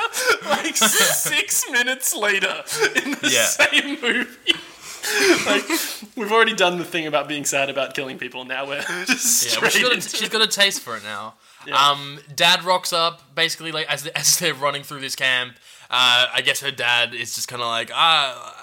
like 0.50 0.76
six 0.76 1.64
minutes 1.72 2.16
later 2.16 2.64
in 2.96 3.12
the 3.12 3.30
Yeah. 3.32 3.46
same 3.46 4.02
movie 4.02 4.54
like 5.46 5.68
we've 6.16 6.32
already 6.32 6.56
done 6.56 6.78
the 6.78 6.86
thing 6.86 7.08
about 7.08 7.28
being 7.28 7.46
sad 7.46 7.70
about 7.70 7.94
killing 7.94 8.18
people. 8.18 8.46
Now 8.46 8.68
we're 8.68 8.82
just 9.06 9.54
Yeah, 9.54 9.62
well, 9.62 9.70
she's, 9.70 9.84
got 9.84 9.98
a, 9.98 10.02
she's 10.02 10.30
got 10.30 10.42
a 10.42 10.48
taste 10.48 10.82
for 10.82 10.98
it 10.98 11.04
now. 11.04 11.36
Yeah. 11.66 11.76
Um, 11.76 12.20
dad 12.36 12.64
rocks 12.64 12.94
up 12.94 13.36
basically 13.36 13.72
like 13.72 13.88
as 13.88 14.06
as 14.08 14.38
they're 14.40 14.54
running 14.54 14.84
through 14.84 15.02
this 15.02 15.16
camp. 15.16 15.56
Uh, 15.90 16.26
I 16.34 16.42
guess 16.42 16.62
her 16.62 16.72
dad 16.72 17.14
is 17.14 17.36
just 17.36 17.48
kind 17.48 17.62
of 17.62 17.68
like 17.68 17.92
ah. 17.94 18.54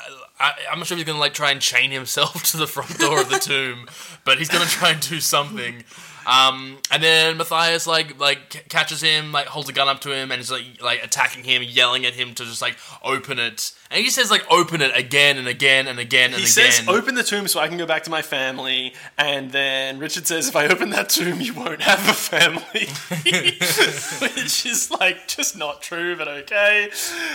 I, 0.40 0.54
I'm 0.72 0.78
not 0.78 0.88
sure 0.88 0.96
if 0.96 0.98
he's 0.98 1.06
gonna 1.06 1.20
like 1.20 1.34
try 1.34 1.52
and 1.52 1.60
chain 1.60 1.92
himself 1.92 2.42
to 2.50 2.56
the 2.56 2.66
front 2.66 2.98
door 2.98 3.20
of 3.20 3.28
the 3.28 3.38
tomb, 3.38 3.88
but 4.24 4.38
he's 4.38 4.48
gonna 4.48 4.64
try 4.64 4.90
and 4.90 5.00
do 5.00 5.20
something. 5.20 5.84
Um, 6.26 6.78
and 6.90 7.02
then 7.02 7.36
Matthias 7.36 7.86
like 7.86 8.18
like 8.20 8.68
catches 8.68 9.00
him, 9.00 9.32
like 9.32 9.46
holds 9.46 9.68
a 9.68 9.72
gun 9.72 9.88
up 9.88 10.00
to 10.02 10.12
him, 10.12 10.30
and 10.30 10.40
is 10.40 10.50
like 10.50 10.80
like 10.80 11.02
attacking 11.04 11.44
him, 11.44 11.62
yelling 11.62 12.04
at 12.06 12.14
him 12.14 12.34
to 12.34 12.44
just 12.44 12.62
like 12.62 12.76
open 13.02 13.38
it. 13.38 13.72
And 13.90 14.02
he 14.02 14.10
says 14.10 14.30
like 14.30 14.44
open 14.50 14.80
it 14.80 14.96
again 14.96 15.36
and 15.36 15.48
again 15.48 15.86
and 15.86 15.98
again 15.98 15.98
and 15.98 15.98
again. 15.98 16.30
He 16.30 16.36
again. 16.36 16.72
says, 16.72 16.88
"Open 16.88 17.14
the 17.14 17.22
tomb 17.22 17.48
so 17.48 17.60
I 17.60 17.68
can 17.68 17.78
go 17.78 17.86
back 17.86 18.04
to 18.04 18.10
my 18.10 18.22
family." 18.22 18.94
And 19.18 19.52
then 19.52 19.98
Richard 19.98 20.26
says, 20.26 20.48
"If 20.48 20.56
I 20.56 20.66
open 20.66 20.90
that 20.90 21.08
tomb, 21.08 21.40
you 21.40 21.54
won't 21.54 21.82
have 21.82 22.08
a 22.08 22.12
family," 22.12 22.62
which 24.34 24.66
is 24.66 24.90
like 24.90 25.28
just 25.28 25.56
not 25.56 25.82
true, 25.82 26.16
but 26.16 26.28
okay. 26.28 26.90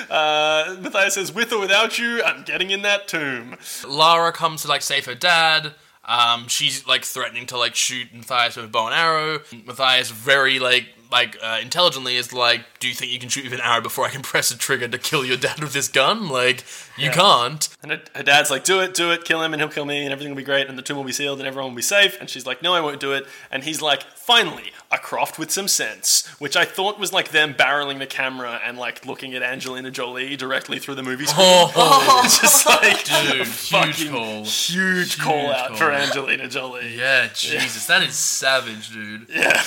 Uh, 0.10 0.78
Matthias 0.80 1.16
says, 1.16 1.34
"With 1.34 1.52
or 1.52 1.60
without 1.60 1.98
you, 1.98 2.24
I'm 2.24 2.44
getting 2.44 2.72
in 2.72 2.82
that 2.84 3.08
tomb." 3.08 3.58
Lara 3.88 4.32
comes 4.32 4.64
to 4.64 4.68
like 4.68 4.82
save 4.82 5.06
her 5.06 5.16
dad. 5.16 5.74
Um, 6.08 6.48
she's 6.48 6.88
like 6.88 7.04
threatening 7.04 7.48
to 7.48 7.58
like 7.58 7.76
shoot 7.76 8.14
Matthias 8.14 8.56
with 8.56 8.66
a 8.66 8.70
bow 8.70 8.86
and 8.88 8.96
arrow. 8.96 9.40
Matthias 9.66 10.10
very 10.10 10.60
like 10.60 10.86
like 11.12 11.38
uh, 11.42 11.60
intelligently 11.62 12.16
is 12.16 12.34
like, 12.34 12.62
"Do 12.80 12.88
you 12.88 12.94
think 12.94 13.12
you 13.12 13.20
can 13.20 13.30
shoot 13.30 13.44
with 13.44 13.54
an 13.54 13.62
arrow 13.62 13.82
before 13.82 14.06
I 14.06 14.10
can 14.10 14.22
press 14.24 14.52
a 14.52 14.58
trigger 14.58 14.88
to 14.88 14.98
kill 14.98 15.24
your 15.26 15.38
dad 15.38 15.60
with 15.60 15.74
this 15.74 15.88
gun? 15.88 16.30
Like, 16.30 16.64
you 16.98 17.10
can't." 17.12 17.68
And 17.82 17.92
her, 17.92 18.02
her 18.16 18.24
dad's 18.24 18.50
like, 18.50 18.64
"Do 18.64 18.80
it, 18.82 18.94
do 18.94 19.12
it, 19.12 19.24
kill 19.26 19.42
him, 19.44 19.54
and 19.54 19.62
he'll 19.62 19.70
kill 19.70 19.86
me, 19.86 20.04
and 20.04 20.12
everything 20.12 20.32
will 20.34 20.38
be 20.38 20.44
great, 20.44 20.68
and 20.68 20.78
the 20.78 20.82
tomb 20.82 20.98
will 20.98 21.04
be 21.04 21.12
sealed, 21.12 21.40
and 21.40 21.48
everyone 21.48 21.72
will 21.72 21.76
be 21.78 21.82
safe." 21.82 22.18
And 22.20 22.30
she's 22.30 22.46
like, 22.46 22.62
"No, 22.62 22.74
I 22.74 22.82
won't 22.82 23.00
do 23.00 23.14
it." 23.14 23.26
And 23.52 23.64
he's 23.64 23.82
like, 23.82 24.04
"Finally, 24.16 24.72
a 24.92 24.98
croft 24.98 25.38
with 25.40 25.52
some 25.52 25.68
sense," 25.68 26.28
which 26.40 26.56
I 26.58 26.66
thought 26.66 27.00
was 27.00 27.14
like 27.14 27.30
them 27.30 27.54
barreling 27.54 28.00
the 28.00 28.08
camera 28.08 28.60
and 28.64 28.78
like 28.78 29.06
looking 29.06 29.34
at 29.34 29.42
Angelina 29.44 29.92
Jolie 29.92 30.36
directly 30.36 30.80
through 30.80 30.96
the 30.96 31.04
movie 31.04 31.26
screen. 31.26 31.46
Oh, 31.48 32.22
It's 32.26 32.40
just 32.42 32.66
like 32.66 33.04
dude, 33.06 33.48
huge 33.48 34.10
call. 34.10 34.44
huge 34.44 35.18
call 35.20 35.48
out 35.52 35.70
call. 35.70 35.78
for 35.78 35.92
Angelina 35.92 36.48
Jolie. 36.48 36.96
Yeah, 36.98 37.28
Jesus, 37.34 37.86
that 37.88 38.04
is 38.04 38.16
savage, 38.16 38.92
dude. 38.92 39.28
Yeah. 39.30 39.64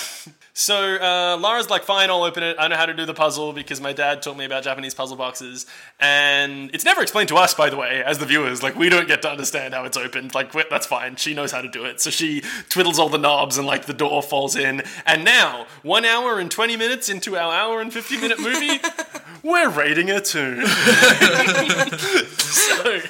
So 0.52 0.96
uh, 0.96 1.38
Lara's 1.40 1.70
like, 1.70 1.84
fine, 1.84 2.10
I'll 2.10 2.24
open 2.24 2.42
it. 2.42 2.56
I 2.58 2.68
know 2.68 2.76
how 2.76 2.86
to 2.86 2.94
do 2.94 3.06
the 3.06 3.14
puzzle 3.14 3.52
because 3.52 3.80
my 3.80 3.92
dad 3.92 4.20
taught 4.20 4.36
me 4.36 4.44
about 4.44 4.64
Japanese 4.64 4.94
puzzle 4.94 5.16
boxes, 5.16 5.64
and 6.00 6.70
it's 6.74 6.84
never 6.84 7.02
explained 7.02 7.28
to 7.28 7.36
us, 7.36 7.54
by 7.54 7.70
the 7.70 7.76
way, 7.76 8.02
as 8.04 8.18
the 8.18 8.26
viewers. 8.26 8.62
Like, 8.62 8.74
we 8.76 8.88
don't 8.88 9.06
get 9.06 9.22
to 9.22 9.30
understand 9.30 9.74
how 9.74 9.84
it's 9.84 9.96
opened. 9.96 10.34
Like, 10.34 10.52
that's 10.68 10.86
fine. 10.86 11.16
She 11.16 11.34
knows 11.34 11.52
how 11.52 11.60
to 11.60 11.68
do 11.68 11.84
it, 11.84 12.00
so 12.00 12.10
she 12.10 12.40
twiddles 12.68 12.98
all 12.98 13.08
the 13.08 13.18
knobs, 13.18 13.58
and 13.58 13.66
like 13.66 13.86
the 13.86 13.94
door 13.94 14.22
falls 14.22 14.56
in. 14.56 14.82
And 15.06 15.24
now, 15.24 15.66
one 15.82 16.04
hour 16.04 16.40
and 16.40 16.50
twenty 16.50 16.76
minutes 16.76 17.08
into 17.08 17.36
our 17.36 17.52
hour 17.52 17.80
and 17.80 17.92
fifty 17.92 18.16
minute 18.16 18.40
movie, 18.40 18.80
we're 19.42 19.70
rating 19.70 20.10
a 20.10 20.20
two. 20.20 20.66
so, 22.38 23.00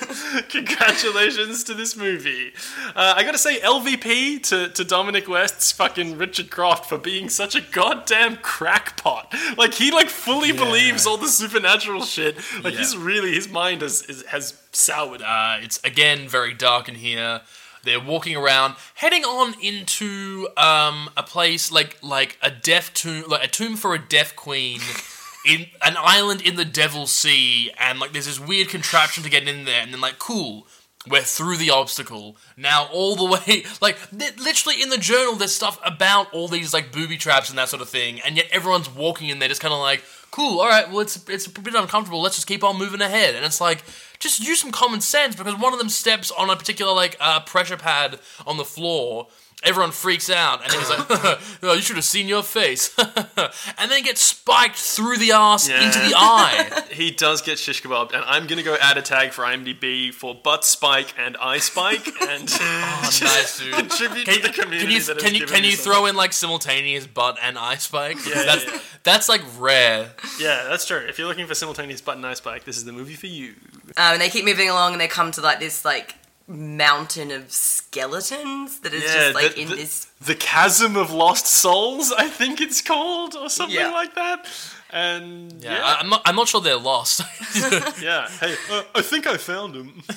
congratulations 0.51 1.65
to 1.65 1.73
this 1.75 1.97
movie. 1.97 2.53
Uh, 2.95 3.15
I 3.17 3.23
gotta 3.23 3.39
say, 3.39 3.61
LVP 3.61 4.43
to, 4.49 4.69
to 4.69 4.85
Dominic 4.85 5.27
West's 5.27 5.73
fucking 5.73 6.19
Richard 6.19 6.51
Croft 6.51 6.87
for 6.87 6.99
being 6.99 7.30
such 7.31 7.55
a 7.55 7.61
goddamn 7.61 8.37
crackpot. 8.37 9.35
Like, 9.57 9.75
he, 9.75 9.91
like, 9.91 10.09
fully 10.09 10.53
believes 10.53 11.07
all 11.07 11.17
the 11.17 11.29
supernatural 11.29 12.03
shit. 12.03 12.37
Like, 12.63 12.75
he's 12.75 12.97
really, 12.97 13.33
his 13.33 13.49
mind 13.49 13.83
has, 13.83 14.03
is, 14.03 14.25
has 14.27 14.61
soured. 14.73 15.23
Uh, 15.23 15.59
it's 15.61 15.81
again 15.85 16.29
very 16.29 16.55
dark 16.55 16.89
in 16.89 16.97
here. 16.97 17.41
They're 17.83 18.01
walking 18.01 18.37
around, 18.37 18.77
heading 18.95 19.25
on 19.25 19.55
into 19.61 20.49
um, 20.57 21.09
a 21.17 21.23
place 21.23 21.73
like 21.73 21.97
like 22.03 22.37
a 22.43 22.51
deaf 22.51 22.93
tomb, 22.93 23.25
like 23.29 23.45
a 23.45 23.49
tomb 23.49 23.77
for 23.77 23.95
a 23.95 23.99
deaf 23.99 24.37
queen, 24.37 24.81
in 25.47 25.67
an 25.83 25.95
island 25.99 26.43
in 26.43 26.57
the 26.57 26.65
Devil's 26.65 27.13
Sea, 27.13 27.71
and 27.79 27.99
like 27.99 28.13
there's 28.13 28.27
this 28.27 28.41
weird 28.41 28.69
contraption 28.69 29.23
to 29.25 29.31
get 29.31 29.49
in 29.49 29.65
there, 29.65 29.81
and 29.81 29.93
then 29.93 30.01
like 30.01 30.19
cool, 30.19 30.67
we're 31.09 31.23
through 31.23 31.57
the 31.57 31.71
obstacle 31.71 32.37
now, 32.57 32.89
all 32.93 33.17
the 33.17 33.25
way. 33.47 33.65
Like 33.81 33.99
li- 34.13 34.31
literally 34.39 34.83
in 34.83 34.91
the 34.91 34.99
journal, 34.99 35.35
there's 35.35 35.55
stuff 35.55 35.81
about 35.85 36.33
all 36.33 36.49
these 36.49 36.75
like 36.75 36.93
booby 36.93 37.17
traps 37.17 37.49
and 37.49 37.59
that 37.59 37.69
sort 37.69 37.83
of 37.83 37.89
thing, 37.89 38.21
and 38.21 38.37
yet 38.37 38.49
everyone's 38.53 38.91
walking 38.91 39.29
in 39.29 39.39
there 39.39 39.49
just 39.49 39.61
kind 39.61 39.75
of 39.75 39.81
like 39.81 40.03
cool. 40.31 40.61
All 40.61 40.69
right, 40.69 40.89
well 40.89 41.01
it's 41.01 41.29
it's 41.29 41.47
a 41.47 41.51
bit 41.51 41.75
uncomfortable. 41.75 42.21
Let's 42.21 42.37
just 42.37 42.47
keep 42.47 42.63
on 42.63 42.79
moving 42.79 43.01
ahead, 43.01 43.35
and 43.35 43.45
it's 43.45 43.61
like 43.61 43.83
just 44.19 44.41
use 44.41 44.61
some 44.61 44.71
common 44.71 45.01
sense 45.01 45.35
because 45.35 45.57
one 45.59 45.73
of 45.73 45.79
them 45.79 45.89
steps 45.89 46.31
on 46.31 46.51
a 46.51 46.57
particular 46.57 46.93
like 46.93 47.17
uh, 47.21 47.41
pressure 47.41 47.77
pad 47.77 48.19
on 48.47 48.57
the 48.59 48.65
floor. 48.65 49.29
Everyone 49.63 49.91
freaks 49.93 50.31
out, 50.31 50.63
and 50.65 50.73
he's 50.73 50.89
like, 50.89 51.05
oh, 51.63 51.75
"You 51.75 51.83
should 51.83 51.97
have 51.97 52.05
seen 52.05 52.27
your 52.29 52.43
face," 52.43 52.97
and 52.99 53.91
then 53.91 54.03
gets 54.03 54.23
spiked 54.23 54.77
through 54.77 55.19
the 55.19 55.33
ass 55.33 55.69
Yeah. 55.69 55.85
into 55.85 55.99
the 55.99 56.15
eye. 56.17 56.85
He 56.91 57.11
does 57.11 57.43
get 57.43 57.59
shish 57.59 57.83
kebabbed, 57.83 58.15
and 58.15 58.25
I'm 58.25 58.47
gonna 58.47 58.63
go 58.63 58.77
add 58.81 58.97
a 58.97 59.03
tag 59.03 59.33
for 59.33 59.43
IMDb 59.45 60.15
for 60.15 60.35
butt 60.35 60.65
spike 60.65 61.13
and 61.19 61.37
eye 61.37 61.59
spike, 61.59 62.07
and 62.23 62.49
just 62.49 63.23
nice, 63.23 63.59
dude. 63.59 63.75
contribute 63.75 64.25
Can, 64.27 64.37
to 64.37 64.43
the 64.43 64.49
community. 64.49 64.81
can 64.87 64.91
you 64.93 65.03
that 65.03 65.19
can 65.19 65.35
you 65.35 65.47
can 65.47 65.65
you 65.65 65.77
throw 65.77 66.07
in 66.07 66.17
like 66.17 66.33
simultaneous 66.33 67.07
butt 67.07 67.37
and 67.43 67.59
eye 67.59 67.77
spike? 67.77 68.17
Yeah, 68.27 68.43
that's 68.45 68.65
yeah, 68.65 68.73
yeah. 68.75 68.81
that's 69.03 69.29
like 69.29 69.43
rare. 69.59 70.13
Yeah, 70.39 70.65
that's 70.71 70.87
true. 70.87 70.99
If 71.07 71.19
you're 71.19 71.29
looking 71.29 71.47
for 71.47 71.55
simultaneous 71.55 72.01
butt 72.01 72.17
and 72.17 72.27
eye 72.27 72.33
spike, 72.35 72.65
this 72.65 72.79
is 72.79 72.87
the 72.87 72.93
movie 72.93 73.15
for 73.15 73.27
you. 73.27 73.55
Um, 73.99 74.13
and 74.15 74.21
they 74.23 74.31
keep 74.31 74.45
moving 74.47 74.71
along, 74.71 74.93
and 74.93 75.01
they 75.01 75.09
come 75.09 75.31
to 75.33 75.41
like 75.43 75.61
this 75.61 75.85
like 75.85 76.15
mountain 76.51 77.31
of 77.31 77.53
skeletons 77.53 78.81
that 78.81 78.93
is 78.93 79.05
Yeah, 79.05 79.15
just 79.15 79.35
like 79.35 79.55
the- 79.55 79.61
in 79.61 79.69
the- 79.69 79.77
this. 79.77 80.07
The 80.21 80.35
Chasm 80.35 80.97
of 80.97 81.11
Lost 81.11 81.47
Souls, 81.47 82.13
I 82.13 82.29
think 82.29 82.61
it's 82.61 82.81
called, 82.81 83.35
or 83.37 83.49
something 83.49 83.77
Yeah. 83.79 83.91
like 83.91 84.15
that. 84.17 84.47
And 84.93 85.53
Yeah, 85.63 85.75
yeah, 85.77 85.85
I, 85.85 85.97
I'm 86.01 86.09
not 86.09 86.23
I'm 86.25 86.37
not 86.37 86.49
sure 86.49 86.61
they're 86.61 86.77
lost. 86.77 87.21
yeah. 88.03 88.29
Hey, 88.41 88.55
uh, 88.71 88.83
I 88.95 89.03
think 89.03 89.27
I 89.27 89.37
found 89.37 89.75
him. 89.77 90.03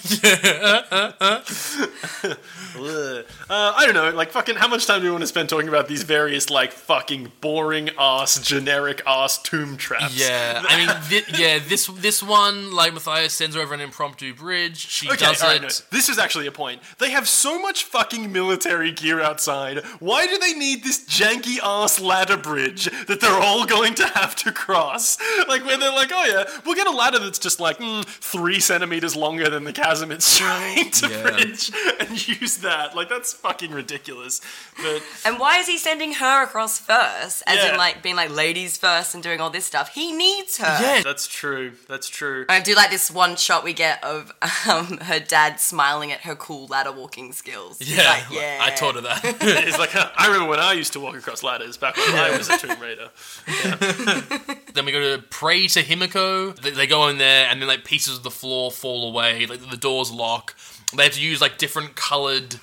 uh, 2.76 3.22
I 3.50 3.86
don't 3.86 3.94
know, 3.94 4.10
like 4.12 4.32
fucking. 4.32 4.56
How 4.56 4.68
much 4.68 4.86
time 4.86 5.02
do 5.02 5.06
we 5.06 5.12
want 5.12 5.22
to 5.22 5.28
spend 5.28 5.50
talking 5.50 5.68
about 5.68 5.88
these 5.88 6.04
various 6.04 6.50
like 6.50 6.72
fucking 6.72 7.32
boring 7.42 7.90
ass, 8.00 8.40
generic 8.42 9.02
ass 9.06 9.42
tomb 9.42 9.78
traps? 9.78 10.18
yeah, 10.20 10.64
I 10.68 10.78
mean, 10.78 10.90
thi- 11.04 11.42
yeah, 11.42 11.60
this 11.60 11.88
this 11.88 12.22
one 12.24 12.72
like 12.74 12.94
Matthias 12.94 13.34
sends 13.34 13.56
her 13.56 13.62
over 13.62 13.74
an 13.74 13.82
impromptu 13.82 14.34
bridge. 14.34 14.78
She 14.78 15.08
Okay, 15.10 15.18
does 15.26 15.42
alright, 15.42 15.58
it. 15.64 15.84
no, 15.92 15.98
This 15.98 16.10
is 16.10 16.18
actually 16.18 16.48
a 16.48 16.52
point. 16.52 16.82
They 17.00 17.12
have 17.12 17.28
so 17.28 17.60
much 17.62 17.84
fucking 17.84 18.32
military 18.32 18.92
gear 18.92 19.22
outside. 19.22 19.80
Why 20.00 20.28
do 20.28 20.38
they 20.38 20.54
need 20.54 20.84
this 20.84 21.06
janky 21.06 21.58
ass 21.64 22.00
ladder 22.00 22.38
bridge 22.38 22.86
that 23.08 23.20
they're 23.22 23.32
all 23.42 23.66
going 23.66 23.94
to 23.96 24.08
have 24.08 24.36
to 24.38 24.52
cross? 24.64 25.18
Like 25.48 25.66
where 25.66 25.78
they're 25.78 25.92
like, 25.92 26.10
oh 26.14 26.24
yeah, 26.26 26.46
we'll 26.66 26.76
get 26.76 26.88
a 26.88 26.92
ladder 26.92 27.20
that's 27.20 27.38
just 27.38 27.60
like 27.60 27.78
mm, 27.78 28.04
three 28.06 28.60
centimeters 28.60 29.16
longer 29.16 29.50
than 29.50 29.66
the 29.66 29.74
chasm 29.74 30.10
it's 30.12 30.38
trying 30.44 30.90
to 30.92 31.10
Yeah. 31.10 31.22
bridge, 31.24 31.72
and 32.00 32.28
use 32.28 32.58
that. 32.58 32.96
Like 32.96 33.10
that's 33.10 33.34
fucking 33.34 33.72
ridiculous. 33.72 34.42
But 34.82 35.04
And 35.26 35.38
why 35.40 35.58
is 35.60 35.68
he 35.68 35.78
sending 35.78 36.14
her 36.14 36.44
across 36.44 36.80
first? 36.80 37.44
As 37.46 37.58
Yeah. 37.58 37.72
in 37.74 37.78
like 37.78 38.02
being 38.02 38.16
like 38.16 38.32
ladies 38.34 38.78
first 38.78 39.14
and 39.14 39.22
doing 39.22 39.42
all 39.42 39.50
this 39.50 39.66
stuff. 39.66 39.90
He 39.94 40.12
needs 40.14 40.58
her. 40.58 40.78
Yeah, 40.82 41.02
that's 41.04 41.28
true. 41.28 41.74
That's 41.88 42.08
true. 42.08 42.46
I 42.50 42.60
do 42.62 42.74
like 42.74 42.90
this 42.90 43.12
one 43.12 43.36
shot 43.36 43.64
we 43.64 43.74
get 43.74 44.04
of 44.04 44.32
um, 44.70 44.98
her 45.00 45.20
dad 45.20 45.60
smiling 45.60 46.12
at 46.12 46.22
her 46.22 46.36
cool 46.36 46.68
ladder 46.68 46.92
walking 46.92 47.34
skills. 47.34 47.80
He's 47.80 47.98
yeah, 47.98 48.10
like, 48.10 48.24
yeah. 48.32 48.60
I 48.62 48.72
taught 48.72 48.96
her 48.96 49.02
that. 49.02 49.22
It's 49.42 49.78
like 49.84 49.92
huh, 49.92 50.10
I 50.18 50.28
remember 50.28 50.50
when 50.50 50.60
I 50.60 50.74
used 50.74 50.94
to 50.94 51.00
walk 51.00 51.16
across 51.16 51.44
ladders 51.44 51.76
back 51.78 51.98
when 51.98 52.16
I 52.16 52.36
was 52.38 52.50
a 52.50 52.58
Tomb 52.58 52.80
Raider. 52.80 53.10
Then 54.74 54.86
we 54.86 54.92
go 54.92 55.16
to 55.16 55.22
pray 55.22 55.68
to 55.68 55.82
Himiko. 55.82 56.56
They, 56.56 56.72
they 56.72 56.88
go 56.88 57.08
in 57.08 57.18
there, 57.18 57.48
and 57.50 57.62
then 57.62 57.68
like 57.68 57.86
pieces 57.86 58.18
of 58.18 58.24
the 58.24 58.32
floor 58.32 58.72
fall 58.72 59.10
away. 59.10 59.46
Like 59.46 59.70
the 59.70 59.78
doors 59.78 60.12
lock. 60.12 60.56
They 60.96 61.04
have 61.04 61.14
to 61.14 61.22
use 61.22 61.42
like 61.42 61.58
different 61.58 61.96
colored 61.96 62.58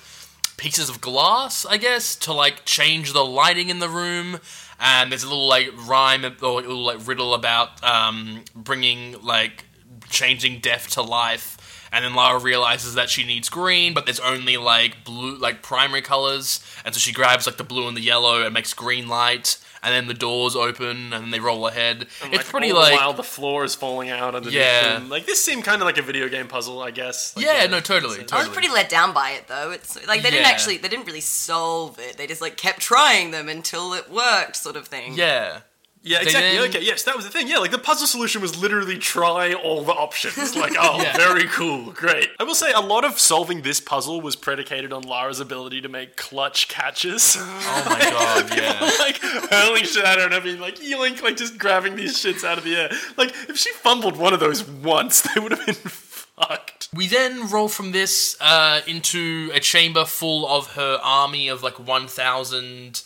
pieces 0.57 0.89
of 0.89 1.01
glass, 1.01 1.65
I 1.65 1.77
guess, 1.77 2.15
to 2.17 2.33
like 2.33 2.65
change 2.65 3.13
the 3.13 3.25
lighting 3.25 3.69
in 3.69 3.79
the 3.79 3.89
room. 3.89 4.39
And 4.79 5.11
there's 5.11 5.23
a 5.23 5.27
little 5.27 5.47
like 5.47 5.69
rhyme 5.87 6.23
or 6.25 6.27
a 6.27 6.55
little 6.55 6.83
like 6.83 7.07
riddle 7.07 7.33
about 7.33 7.83
um, 7.83 8.43
bringing 8.55 9.21
like 9.23 9.65
changing 10.09 10.59
death 10.59 10.89
to 10.91 11.01
life. 11.01 11.57
And 11.93 12.05
then 12.05 12.13
Lara 12.15 12.39
realizes 12.39 12.93
that 12.95 13.09
she 13.09 13.25
needs 13.25 13.49
green, 13.49 13.93
but 13.93 14.05
there's 14.05 14.19
only 14.21 14.55
like 14.57 15.03
blue, 15.03 15.37
like 15.37 15.61
primary 15.61 16.01
colors. 16.01 16.63
And 16.85 16.93
so 16.93 16.99
she 16.99 17.11
grabs 17.11 17.45
like 17.45 17.57
the 17.57 17.65
blue 17.65 17.87
and 17.87 17.97
the 17.97 18.01
yellow 18.01 18.43
and 18.43 18.53
makes 18.53 18.73
green 18.73 19.07
light. 19.09 19.57
And 19.83 19.91
then 19.93 20.05
the 20.07 20.13
doors 20.13 20.55
open 20.55 21.11
and 21.11 21.33
they 21.33 21.39
roll 21.39 21.67
ahead. 21.67 22.05
And, 22.23 22.33
it's 22.33 22.43
like, 22.43 22.45
pretty 22.45 22.71
all 22.71 22.77
like 22.79 22.93
while 22.99 23.13
the 23.13 23.23
floor 23.23 23.63
is 23.65 23.73
falling 23.75 24.09
out 24.11 24.35
underneath 24.35 24.57
Yeah. 24.59 24.99
them. 24.99 25.09
Like 25.09 25.25
this 25.25 25.43
seemed 25.43 25.63
kind 25.63 25.81
of 25.81 25.85
like 25.87 25.97
a 25.97 26.03
video 26.03 26.29
game 26.29 26.47
puzzle, 26.47 26.81
I 26.81 26.91
guess. 26.91 27.35
Like, 27.35 27.45
yeah, 27.45 27.65
no, 27.65 27.79
totally, 27.79 28.19
I 28.31 28.37
was 28.37 28.47
pretty 28.49 28.69
let 28.69 28.89
down 28.89 29.11
by 29.11 29.31
it 29.31 29.47
though. 29.47 29.71
It's 29.71 29.95
like 30.07 30.21
they 30.21 30.29
didn't 30.29 30.45
actually, 30.45 30.77
they 30.77 30.87
didn't 30.87 31.07
really 31.07 31.19
solve 31.19 31.97
it. 31.99 32.15
They 32.15 32.27
just 32.27 32.41
like 32.41 32.57
kept 32.57 32.79
trying 32.79 33.31
them 33.31 33.49
until 33.49 33.93
it 33.95 34.09
worked, 34.09 34.55
sort 34.55 34.75
of 34.75 34.87
thing. 34.87 35.15
yeah, 35.15 35.61
Yeah, 36.03 36.21
exactly. 36.21 36.57
then- 36.57 36.69
Okay, 36.69 36.81
yes, 36.83 37.03
that 37.03 37.15
was 37.15 37.25
the 37.25 37.31
thing. 37.31 37.47
Yeah, 37.47 37.57
like 37.59 37.69
the 37.69 37.77
puzzle 37.77 38.07
solution 38.07 38.41
was 38.41 38.57
literally 38.57 38.97
try 38.97 39.53
all 39.53 39.83
the 39.83 39.91
options. 39.91 40.55
Like, 40.55 40.73
oh, 40.79 40.99
Yeah. 41.01 41.15
very 41.15 41.45
cool, 41.45 41.91
great. 41.91 42.29
I 42.39 42.43
will 42.43 42.55
say 42.55 42.71
a 42.71 42.79
lot 42.79 43.05
of 43.05 43.19
solving 43.19 43.61
this 43.61 43.79
puzzle 43.79 44.19
was 44.19 44.35
predicated 44.35 44.91
on 44.93 45.03
Lara's 45.03 45.39
ability 45.39 45.79
to 45.81 45.89
make 45.89 46.15
clutch 46.17 46.67
catches. 46.67 47.37
oh 47.39 47.85
my 47.87 47.99
god, 48.09 48.57
yeah. 48.57 48.91
like 48.99 49.17
hurling 49.51 49.83
shit 49.83 50.03
at 50.03 50.17
her 50.17 50.35
and 50.35 50.43
mean 50.43 50.59
like 50.59 50.77
yoink, 50.79 51.21
like 51.21 51.37
just 51.37 51.57
grabbing 51.59 51.95
these 51.95 52.17
shits 52.17 52.43
out 52.43 52.57
of 52.57 52.63
the 52.63 52.75
air. 52.75 52.89
Like 53.17 53.35
if 53.47 53.57
she 53.57 53.71
fumbled 53.73 54.17
one 54.17 54.33
of 54.33 54.39
those 54.39 54.67
once, 54.67 55.21
they 55.21 55.39
would 55.39 55.51
have 55.51 55.65
been 55.65 55.75
fucked. 55.75 56.87
We 56.95 57.05
then 57.07 57.47
roll 57.49 57.67
from 57.69 57.91
this 57.91 58.35
uh, 58.41 58.81
into 58.87 59.51
a 59.53 59.59
chamber 59.59 60.03
full 60.05 60.47
of 60.47 60.73
her 60.73 60.99
army 61.03 61.47
of 61.47 61.61
like 61.61 61.77
1,000 61.79 63.03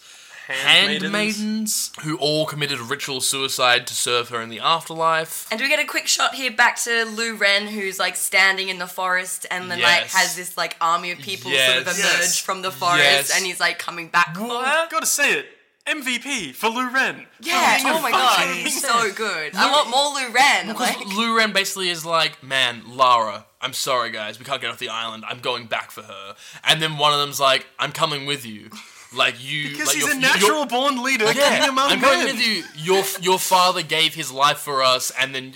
handmaidens 0.47 1.91
who 2.01 2.17
all 2.17 2.45
committed 2.45 2.79
ritual 2.79 3.21
suicide 3.21 3.87
to 3.87 3.93
serve 3.93 4.29
her 4.29 4.41
in 4.41 4.49
the 4.49 4.59
afterlife. 4.59 5.47
And 5.51 5.59
we 5.61 5.67
get 5.67 5.79
a 5.79 5.85
quick 5.85 6.07
shot 6.07 6.35
here 6.35 6.51
back 6.51 6.77
to 6.83 7.05
Lu 7.05 7.35
Ren, 7.35 7.67
who's 7.67 7.99
like 7.99 8.15
standing 8.15 8.69
in 8.69 8.79
the 8.79 8.87
forest 8.87 9.45
and 9.51 9.69
then 9.69 9.81
like 9.81 10.03
has 10.07 10.35
this 10.35 10.57
like 10.57 10.75
army 10.81 11.11
of 11.11 11.19
people 11.19 11.51
sort 11.51 11.77
of 11.77 11.83
emerge 11.87 11.97
Yes. 11.97 12.39
from 12.39 12.61
the 12.61 12.71
forest 12.71 12.99
Yes. 13.03 13.35
and 13.35 13.45
he's 13.45 13.59
like 13.59 13.79
coming 13.79 14.07
back 14.09 14.35
for 14.35 14.63
her. 14.63 14.87
Gotta 14.89 15.05
say 15.05 15.33
it. 15.39 15.45
MVP 15.87 16.55
for 16.55 16.69
Lu 16.69 16.89
Ren. 16.89 17.27
Yeah, 17.41 17.77
For 17.77 17.89
oh 17.89 18.01
my 18.01 18.09
god, 18.09 18.55
he's 18.55 18.81
so 18.81 19.11
good. 19.13 19.53
I 19.55 19.71
want 19.71 19.89
more 19.91 20.13
Lu 20.15 20.33
Ren. 20.33 20.67
Because 20.67 20.79
Like, 20.97 21.05
Lu 21.15 21.37
Ren 21.37 21.53
basically 21.53 21.89
is 21.89 22.03
like, 22.03 22.41
man, 22.41 22.81
Lara, 22.97 23.45
I'm 23.61 23.73
sorry, 23.73 24.09
guys, 24.09 24.39
we 24.39 24.45
can't 24.45 24.59
get 24.59 24.71
off 24.71 24.79
the 24.79 24.89
island. 24.89 25.25
I'm 25.27 25.39
going 25.41 25.67
back 25.67 25.91
for 25.91 26.01
her. 26.01 26.35
And 26.63 26.81
then 26.81 26.97
one 26.97 27.13
of 27.13 27.19
them's 27.19 27.39
like, 27.39 27.67
I'm 27.77 27.91
coming 27.91 28.25
with 28.25 28.47
you. 28.47 28.71
Like 29.15 29.35
you, 29.43 29.69
Because 29.69 29.87
like 29.87 29.95
he's 29.95 30.05
your- 30.05 30.11
a 30.15 30.19
your- 30.19 30.21
natural 30.21 30.65
born 30.65 31.03
leader. 31.03 31.25
Yeah, 31.25 31.59
king 31.59 31.69
among 31.69 31.91
I'm 31.91 31.99
going 32.01 32.25
men. 32.25 32.35
with 32.35 32.45
you. 32.45 32.63
Your 32.77 33.03
your 33.21 33.39
father 33.39 33.81
gave 33.81 34.13
his 34.15 34.31
life 34.31 34.57
for 34.57 34.83
us, 34.83 35.11
and 35.19 35.33
then 35.33 35.53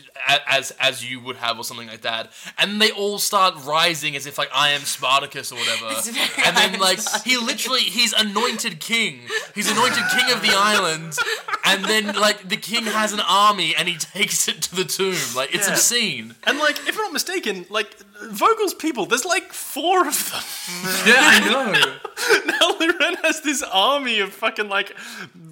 as 0.47 0.71
as 0.79 1.03
you 1.09 1.19
would 1.19 1.37
have, 1.37 1.57
or 1.57 1.63
something 1.63 1.87
like 1.87 2.01
that. 2.01 2.31
And 2.57 2.81
they 2.81 2.91
all 2.91 3.19
start 3.19 3.55
rising 3.65 4.15
as 4.15 4.25
if 4.25 4.37
like 4.37 4.49
I 4.53 4.69
am 4.69 4.81
Spartacus 4.81 5.51
or 5.51 5.55
whatever. 5.55 5.87
And 6.45 6.55
then 6.57 6.79
like 6.87 6.99
he 7.25 7.37
literally 7.37 7.81
he's 7.81 8.13
anointed 8.13 8.79
king. 8.79 9.21
He's 9.55 9.69
anointed 9.69 10.03
king 10.17 10.31
of 10.33 10.41
the 10.41 10.53
island. 10.55 11.15
And 11.65 11.85
then 11.85 12.15
like 12.15 12.47
the 12.49 12.57
king 12.57 12.85
has 12.85 13.13
an 13.13 13.19
army, 13.21 13.75
and 13.75 13.87
he 13.87 13.95
takes 13.97 14.47
it 14.47 14.61
to 14.63 14.75
the 14.75 14.85
tomb. 14.85 15.17
Like 15.35 15.53
it's 15.53 15.67
Yeah. 15.67 15.73
obscene. 15.73 16.35
And 16.45 16.57
like, 16.59 16.77
if 16.87 16.95
I'm 16.97 17.03
not 17.03 17.13
mistaken, 17.13 17.65
like 17.69 17.95
Vogel's 18.27 18.73
people, 18.73 19.05
there's 19.05 19.25
like 19.25 19.53
four 19.53 20.07
of 20.07 20.31
them. 20.31 20.43
Yeah, 21.05 21.15
I 21.17 21.39
know. 21.49 21.71
now 22.45 22.77
Lu 22.79 22.97
Ren 22.99 23.15
has 23.23 23.41
this 23.41 23.63
army 23.63 24.19
of 24.19 24.33
fucking 24.33 24.69
like 24.69 24.95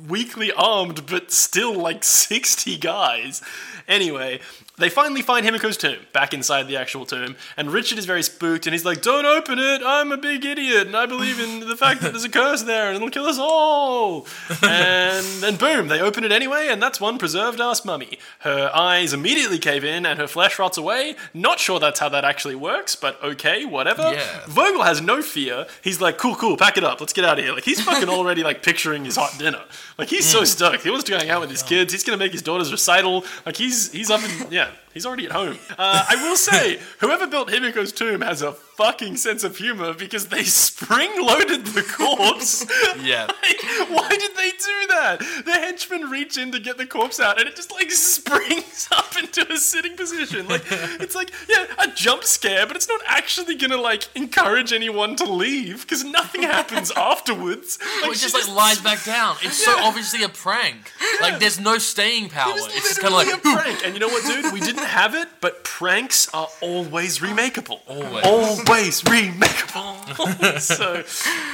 weakly 0.07 0.51
armed, 0.51 1.05
but 1.05 1.31
still 1.31 1.73
like 1.73 2.03
60 2.03 2.77
guys. 2.77 3.41
Anyway, 3.87 4.39
they 4.79 4.89
finally 4.89 5.23
find 5.23 5.43
Himiko's 5.43 5.75
tomb 5.75 5.97
back 6.13 6.35
inside 6.35 6.67
the 6.67 6.77
actual 6.77 7.05
tomb, 7.05 7.35
and 7.55 7.71
Richard 7.71 7.97
is 7.97 8.05
very 8.05 8.21
spooked 8.21 8.67
and 8.67 8.73
he's 8.73 8.85
like, 8.85 9.01
Don't 9.01 9.25
open 9.25 9.57
it, 9.57 9.81
I'm 9.83 10.11
a 10.11 10.17
big 10.17 10.45
idiot, 10.45 10.85
and 10.85 10.95
I 10.95 11.07
believe 11.07 11.39
in 11.39 11.67
the 11.67 11.75
fact 11.75 12.01
that 12.01 12.11
there's 12.11 12.23
a 12.23 12.29
curse 12.29 12.61
there 12.61 12.87
and 12.87 12.97
it'll 12.97 13.09
kill 13.09 13.25
us 13.25 13.39
all. 13.39 14.27
and 14.63 15.25
then 15.41 15.55
boom, 15.55 15.87
they 15.87 15.99
open 15.99 16.23
it 16.23 16.31
anyway, 16.31 16.67
and 16.69 16.81
that's 16.81 17.01
one 17.01 17.17
preserved 17.17 17.59
ass 17.59 17.83
mummy. 17.85 18.19
Her 18.39 18.69
eyes 18.73 19.13
immediately 19.13 19.57
cave 19.57 19.83
in 19.83 20.05
and 20.05 20.19
her 20.19 20.27
flesh 20.27 20.59
rots 20.59 20.77
away. 20.77 21.15
Not 21.33 21.59
sure 21.59 21.79
that's 21.79 21.99
how 21.99 22.09
that 22.09 22.23
actually 22.23 22.55
works, 22.55 22.95
but 22.95 23.21
okay, 23.23 23.65
whatever. 23.65 24.13
Yeah. 24.13 24.41
Vogel 24.45 24.83
has 24.83 25.01
no 25.01 25.23
fear. 25.23 25.65
He's 25.83 25.99
like, 25.99 26.19
cool, 26.19 26.35
cool, 26.35 26.55
pack 26.55 26.77
it 26.77 26.83
up, 26.83 26.99
let's 26.99 27.13
get 27.13 27.25
out 27.25 27.39
of 27.39 27.45
here. 27.45 27.53
Like 27.53 27.65
he's 27.65 27.81
fucking 27.81 28.09
already 28.09 28.43
like 28.43 28.61
picturing 28.61 29.05
his 29.05 29.15
hot 29.15 29.39
dinner. 29.39 29.63
Like 29.97 30.09
he's 30.09 30.25
so 30.25 30.39
hmm. 30.39 30.45
stoked. 30.45 30.83
He 30.83 30.91
wants 30.91 31.05
to 31.05 31.11
go 31.13 31.17
hang 31.17 31.31
out 31.31 31.41
with 31.41 31.49
his 31.49 31.63
oh, 31.63 31.67
kids. 31.67 31.91
He's 31.91 32.03
gonna 32.03 32.17
make 32.17 32.31
his 32.31 32.43
daughter's 32.43 32.71
recital. 32.71 33.25
Like 33.43 33.55
he's 33.55 33.91
he's 33.91 34.11
up 34.11 34.23
in 34.23 34.51
yeah. 34.51 34.66
He's 34.93 35.05
already 35.05 35.25
at 35.25 35.31
home. 35.31 35.57
Uh, 35.71 36.05
I 36.09 36.15
will 36.15 36.35
say, 36.35 36.79
whoever 36.99 37.27
built 37.27 37.49
Himiko's 37.49 37.91
tomb 37.91 38.21
has 38.21 38.41
a 38.41 38.55
fucking 38.77 39.17
sense 39.17 39.43
of 39.43 39.57
humor 39.57 39.93
because 39.93 40.27
they 40.27 40.43
spring 40.43 41.09
loaded 41.19 41.65
the 41.67 41.81
corpse. 41.83 42.65
Yeah. 43.01 43.27
Like, 43.47 43.89
why 43.89 44.09
did 44.09 44.35
they 44.35 44.51
do 44.51 44.87
that? 44.89 45.19
The 45.45 45.51
henchmen 45.53 46.09
reach 46.09 46.37
in 46.37 46.51
to 46.51 46.59
get 46.59 46.77
the 46.77 46.85
corpse 46.85 47.19
out, 47.19 47.39
and 47.39 47.47
it 47.47 47.55
just 47.55 47.71
like 47.71 47.89
springs 48.07 48.87
up 48.91 49.17
into 49.17 49.49
a 49.51 49.57
sitting 49.57 49.95
position. 49.95 50.47
Like 50.47 50.63
it's 50.69 51.15
like 51.15 51.31
yeah, 51.49 51.65
a 51.79 51.87
jump 51.87 52.23
scare, 52.23 52.65
but 52.67 52.75
it's 52.75 52.87
not 52.87 52.99
actually 53.05 53.55
gonna 53.55 53.77
like 53.77 54.09
encourage 54.15 54.73
anyone 54.73 55.15
to 55.17 55.25
leave 55.31 55.81
because 55.81 56.03
nothing 56.03 56.43
happens 56.43 56.91
afterwards. 56.91 57.79
Like, 57.79 58.01
Well, 58.03 58.11
it 58.11 58.17
just 58.17 58.33
like 58.33 58.47
lies 58.49 58.81
back 58.81 59.03
down. 59.05 59.37
It's 59.41 59.63
so 59.63 59.73
obviously 59.79 60.23
a 60.23 60.29
prank. 60.29 60.91
Like 61.21 61.39
there's 61.39 61.59
no 61.59 61.77
staying 61.77 62.29
power. 62.29 62.53
It 62.53 62.71
It's 62.75 62.89
just 62.89 62.99
kind 62.99 63.13
of 63.13 63.19
like 63.19 63.33
a 63.33 63.39
prank. 63.39 63.85
And 63.85 63.93
you 63.93 63.99
know 63.99 64.09
what, 64.09 64.25
dude? 64.25 64.51
We 64.53 64.59
didn't 64.59 64.85
have 64.85 65.15
it, 65.15 65.27
but 65.41 65.63
pranks 65.63 66.27
are 66.33 66.47
always 66.61 67.19
remakeable. 67.19 67.79
Always. 67.87 68.25
Always 68.25 68.66
remakeable. 68.69 70.59
so, 70.59 71.03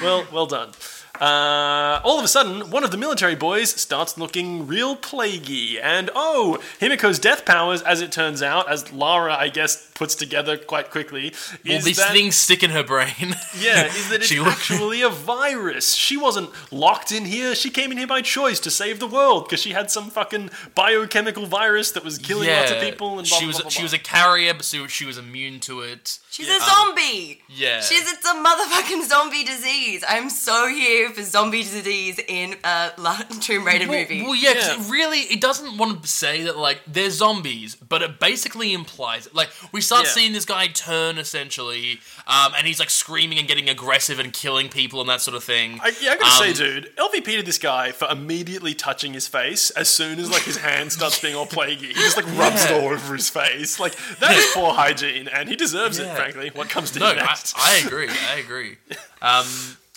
well, 0.01 0.25
well 0.31 0.45
done. 0.45 0.71
Uh, 1.21 2.01
all 2.03 2.17
of 2.17 2.25
a 2.25 2.27
sudden, 2.27 2.71
one 2.71 2.83
of 2.83 2.89
the 2.89 2.97
military 2.97 3.35
boys 3.35 3.69
starts 3.69 4.17
looking 4.17 4.65
real 4.65 4.95
plaguey, 4.95 5.79
and 5.79 6.09
oh, 6.15 6.57
Himiko's 6.79 7.19
death 7.19 7.45
powers, 7.45 7.83
as 7.83 8.01
it 8.01 8.11
turns 8.11 8.41
out, 8.41 8.69
as 8.69 8.91
Lara, 8.91 9.35
I 9.35 9.49
guess, 9.49 9.91
puts 9.91 10.15
together 10.15 10.57
quite 10.57 10.89
quickly, 10.89 11.33
Well, 11.65 11.77
is 11.77 11.83
these 11.85 11.97
that, 11.97 12.11
things 12.11 12.35
stick 12.35 12.63
in 12.63 12.71
her 12.71 12.83
brain. 12.83 13.35
yeah, 13.59 13.85
is 13.95 14.09
that 14.09 14.15
it's 14.21 14.25
She 14.25 14.39
actually 14.39 15.03
a 15.03 15.09
virus. 15.09 15.93
She 15.93 16.17
wasn't 16.17 16.49
locked 16.71 17.11
in 17.11 17.25
here. 17.25 17.53
She 17.53 17.69
came 17.69 17.91
in 17.91 17.99
here 17.99 18.07
by 18.07 18.21
choice 18.21 18.59
to 18.61 18.71
save 18.71 18.99
the 18.99 19.07
world 19.07 19.45
because 19.45 19.61
she 19.61 19.71
had 19.71 19.91
some 19.91 20.09
fucking 20.09 20.49
biochemical 20.73 21.45
virus 21.45 21.91
that 21.91 22.03
was 22.03 22.17
killing 22.17 22.49
lots 22.49 22.71
of 22.71 22.81
people. 22.81 23.19
And 23.19 23.27
blah, 23.27 23.37
she 23.37 23.45
blah, 23.45 23.47
was 23.47 23.55
blah, 23.57 23.63
blah, 23.63 23.69
she 23.69 23.83
was 23.83 23.93
a 23.93 23.99
carrier, 23.99 24.55
but 24.55 24.65
so 24.65 24.87
she 24.87 25.05
was 25.05 25.19
immune 25.19 25.59
to 25.61 25.81
it. 25.81 26.17
She's 26.33 26.49
a 26.49 26.59
zombie. 26.59 27.41
Yeah. 27.47 27.81
She's 27.81 28.11
it's 28.11 28.25
a 28.25 28.33
motherfucking 28.33 29.07
zombie 29.07 29.43
disease. 29.43 30.03
I'm 30.07 30.29
so 30.29 30.67
here 30.67 31.09
for 31.11 31.21
zombie 31.23 31.63
disease 31.63 32.19
in 32.27 32.55
a 32.63 32.91
La- 32.97 33.17
Tomb 33.39 33.65
Raider 33.65 33.87
Well, 33.87 33.99
movie. 33.99 34.21
well, 34.23 34.35
yeah, 34.35 34.53
'cause 34.53 34.67
Yeah. 34.67 34.81
it 34.85 34.89
really, 34.91 35.19
it 35.21 35.39
doesn't 35.41 35.77
want 35.77 36.01
to 36.01 36.09
say 36.09 36.43
that 36.43 36.57
like 36.57 36.81
they're 36.87 37.11
zombies, 37.11 37.75
but 37.75 38.01
it 38.01 38.19
basically 38.19 38.73
implies 38.73 39.29
like 39.33 39.49
we 39.71 39.81
start 39.81 40.05
Yeah. 40.05 40.11
seeing 40.11 40.33
this 40.33 40.45
guy 40.45 40.67
turn 40.67 41.17
essentially, 41.19 41.99
um, 42.27 42.53
and 42.57 42.65
he's 42.67 42.79
like 42.79 42.89
screaming 42.89 43.37
and 43.39 43.47
getting 43.47 43.69
aggressive 43.69 44.19
and 44.19 44.33
killing 44.33 44.69
people 44.69 44.99
and 45.01 45.09
that 45.09 45.21
sort 45.21 45.35
of 45.37 45.43
thing. 45.43 45.79
I, 45.83 45.93
yeah, 46.01 46.13
I 46.13 46.15
gotta 46.17 46.37
say, 46.43 46.49
Um, 46.49 46.53
dude, 46.55 46.93
LVP 46.97 47.35
to 47.37 47.43
this 47.43 47.57
guy 47.59 47.91
for 47.91 48.07
immediately 48.09 48.73
touching 48.73 49.13
his 49.13 49.27
face 49.27 49.69
as 49.71 49.89
soon 49.89 50.19
as 50.19 50.29
like 50.29 50.43
his 50.43 50.57
hand 50.57 50.91
starts 50.91 51.19
being 51.19 51.35
all 51.35 51.45
plaguey. 51.45 51.87
He 51.87 51.93
just 51.93 52.17
like 52.17 52.25
rubs 52.37 52.63
it 52.65 52.71
all 52.71 52.89
over 52.89 53.13
his 53.15 53.29
face. 53.29 53.79
Like 53.79 53.95
that 54.19 54.35
is 54.35 54.45
poor 54.53 54.73
hygiene, 54.73 55.27
and 55.27 55.47
he 55.49 55.55
deserves 55.55 55.99
it. 55.99 56.07
Yeah. 56.27 56.31
Frankly, 56.31 56.51
what 56.57 56.69
comes 56.69 56.91
to 56.91 56.99
No, 56.99 57.11
you 57.11 57.19
I, 57.19 57.25
next? 57.25 57.55
I 57.57 57.81
agree. 57.85 58.09
I 58.09 58.39
agree. 58.39 58.77
Um, 59.21 59.45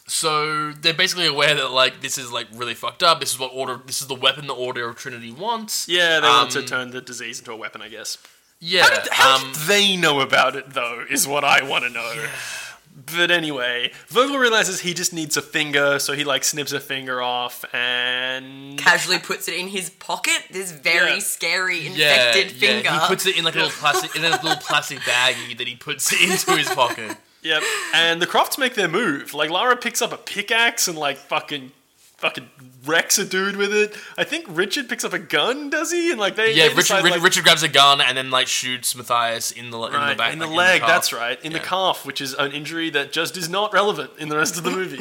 so 0.09 0.73
they're 0.73 0.95
basically 0.95 1.27
aware 1.27 1.55
that 1.55 1.71
like 1.71 2.01
this 2.01 2.17
is 2.19 2.31
like 2.31 2.47
really 2.55 2.75
fucked 2.75 3.03
up. 3.03 3.21
This 3.21 3.33
is 3.33 3.39
what 3.39 3.51
order. 3.55 3.81
This 3.87 4.01
is 4.01 4.07
the 4.07 4.15
weapon 4.15 4.47
the 4.47 4.55
Order 4.55 4.89
of 4.89 4.97
Trinity 4.97 5.33
wants. 5.33 5.89
yeah, 5.89 6.21
they 6.21 6.29
want 6.29 6.51
to 6.53 6.61
Um, 6.61 6.65
turn 6.67 6.91
the 6.91 7.01
disease 7.01 7.39
into 7.41 7.53
a 7.53 7.57
weapon, 7.57 7.83
I 7.83 7.89
guess. 7.89 8.19
Yeah. 8.61 8.83
How 8.85 8.91
did, 9.03 9.09
how 9.13 9.37
um, 9.37 9.53
did 9.53 9.63
they 9.63 9.97
know 9.97 10.21
about 10.21 10.57
it, 10.57 10.71
though, 10.73 11.05
is 11.11 11.27
what 11.29 11.45
I 11.45 11.63
want 11.63 11.85
to 11.85 11.91
know. 11.91 12.25
But 13.15 13.31
anyway, 13.31 13.93
Vogel 14.09 14.39
realizes 14.39 14.81
he 14.81 14.93
just 14.95 15.13
needs 15.13 15.37
a 15.37 15.43
finger, 15.43 15.99
so 15.99 16.13
he 16.13 16.25
like 16.25 16.43
snips 16.45 16.73
a 16.73 16.81
finger 16.81 17.23
off 17.23 17.65
and 17.73 18.79
Casually 18.79 19.19
puts 19.19 19.47
it 19.49 19.55
in 19.55 19.69
his 19.69 19.91
pocket. 19.91 20.43
This 20.51 20.73
very 20.73 21.15
Yeah. 21.15 21.19
scary 21.21 21.79
yeah, 21.81 21.91
infected 21.91 22.53
yeah, 22.61 22.69
finger. 22.69 22.91
He 22.91 22.99
puts 23.07 23.27
it 23.27 23.37
in 23.39 23.45
like 23.45 23.55
a 23.55 23.59
little 23.59 23.73
plastic 23.73 24.17
in 24.17 24.25
a 24.25 24.31
little 24.31 24.57
plastic 24.57 24.99
baggie 25.01 25.57
that 25.59 25.69
he 25.69 25.77
puts 25.77 26.13
into 26.13 26.57
his 26.57 26.69
pocket. 26.69 27.17
Yep. 27.43 27.63
And 27.95 28.21
the 28.21 28.27
Crofts 28.27 28.59
make 28.59 28.75
their 28.75 28.89
move. 28.89 29.33
Like 29.33 29.51
Lara 29.51 29.77
picks 29.77 30.03
up 30.03 30.13
a 30.13 30.17
pickaxe 30.17 30.89
and 30.89 30.99
like 30.99 31.17
fucking 31.17 31.71
fucking 32.19 32.49
wrecks 32.87 33.19
a 33.19 33.25
dude 33.27 33.57
with 33.57 33.75
it. 33.75 33.95
I 34.17 34.25
think 34.25 34.47
Richard 34.49 34.89
picks 34.89 35.05
up 35.05 35.13
a 35.13 35.19
gun, 35.19 35.69
does 35.71 35.93
he? 35.93 36.11
And 36.11 36.19
like 36.21 36.37
they 36.37 36.55
Yeah, 36.55 36.63
they 36.65 36.69
Richard, 36.69 36.77
decide, 36.77 37.05
Richard, 37.05 37.17
like, 37.17 37.23
Richard 37.25 37.45
grabs 37.45 37.63
a 37.63 37.69
gun 37.69 38.01
and 38.01 38.17
then 38.17 38.31
like 38.31 38.47
shoots 38.47 38.95
Matthias 38.97 39.51
in 39.51 39.71
the 39.71 39.79
in 39.83 39.93
the 39.93 40.15
back 40.17 40.33
in 40.33 40.39
the 40.39 40.47
like, 40.47 40.57
leg, 40.57 40.81
calf. 40.81 40.89
that's 40.89 41.13
right. 41.13 41.43
In 41.45 41.53
the 41.53 41.59
calf, 41.61 42.07
which 42.07 42.21
is 42.21 42.33
an 42.35 42.53
injury 42.53 42.89
that 42.91 43.13
just 43.13 43.37
is 43.37 43.49
not 43.51 43.73
relevant 43.73 44.13
in 44.19 44.29
the 44.31 44.37
rest 44.37 44.57
of 44.57 44.63
the 44.65 44.71
movie. 44.81 44.97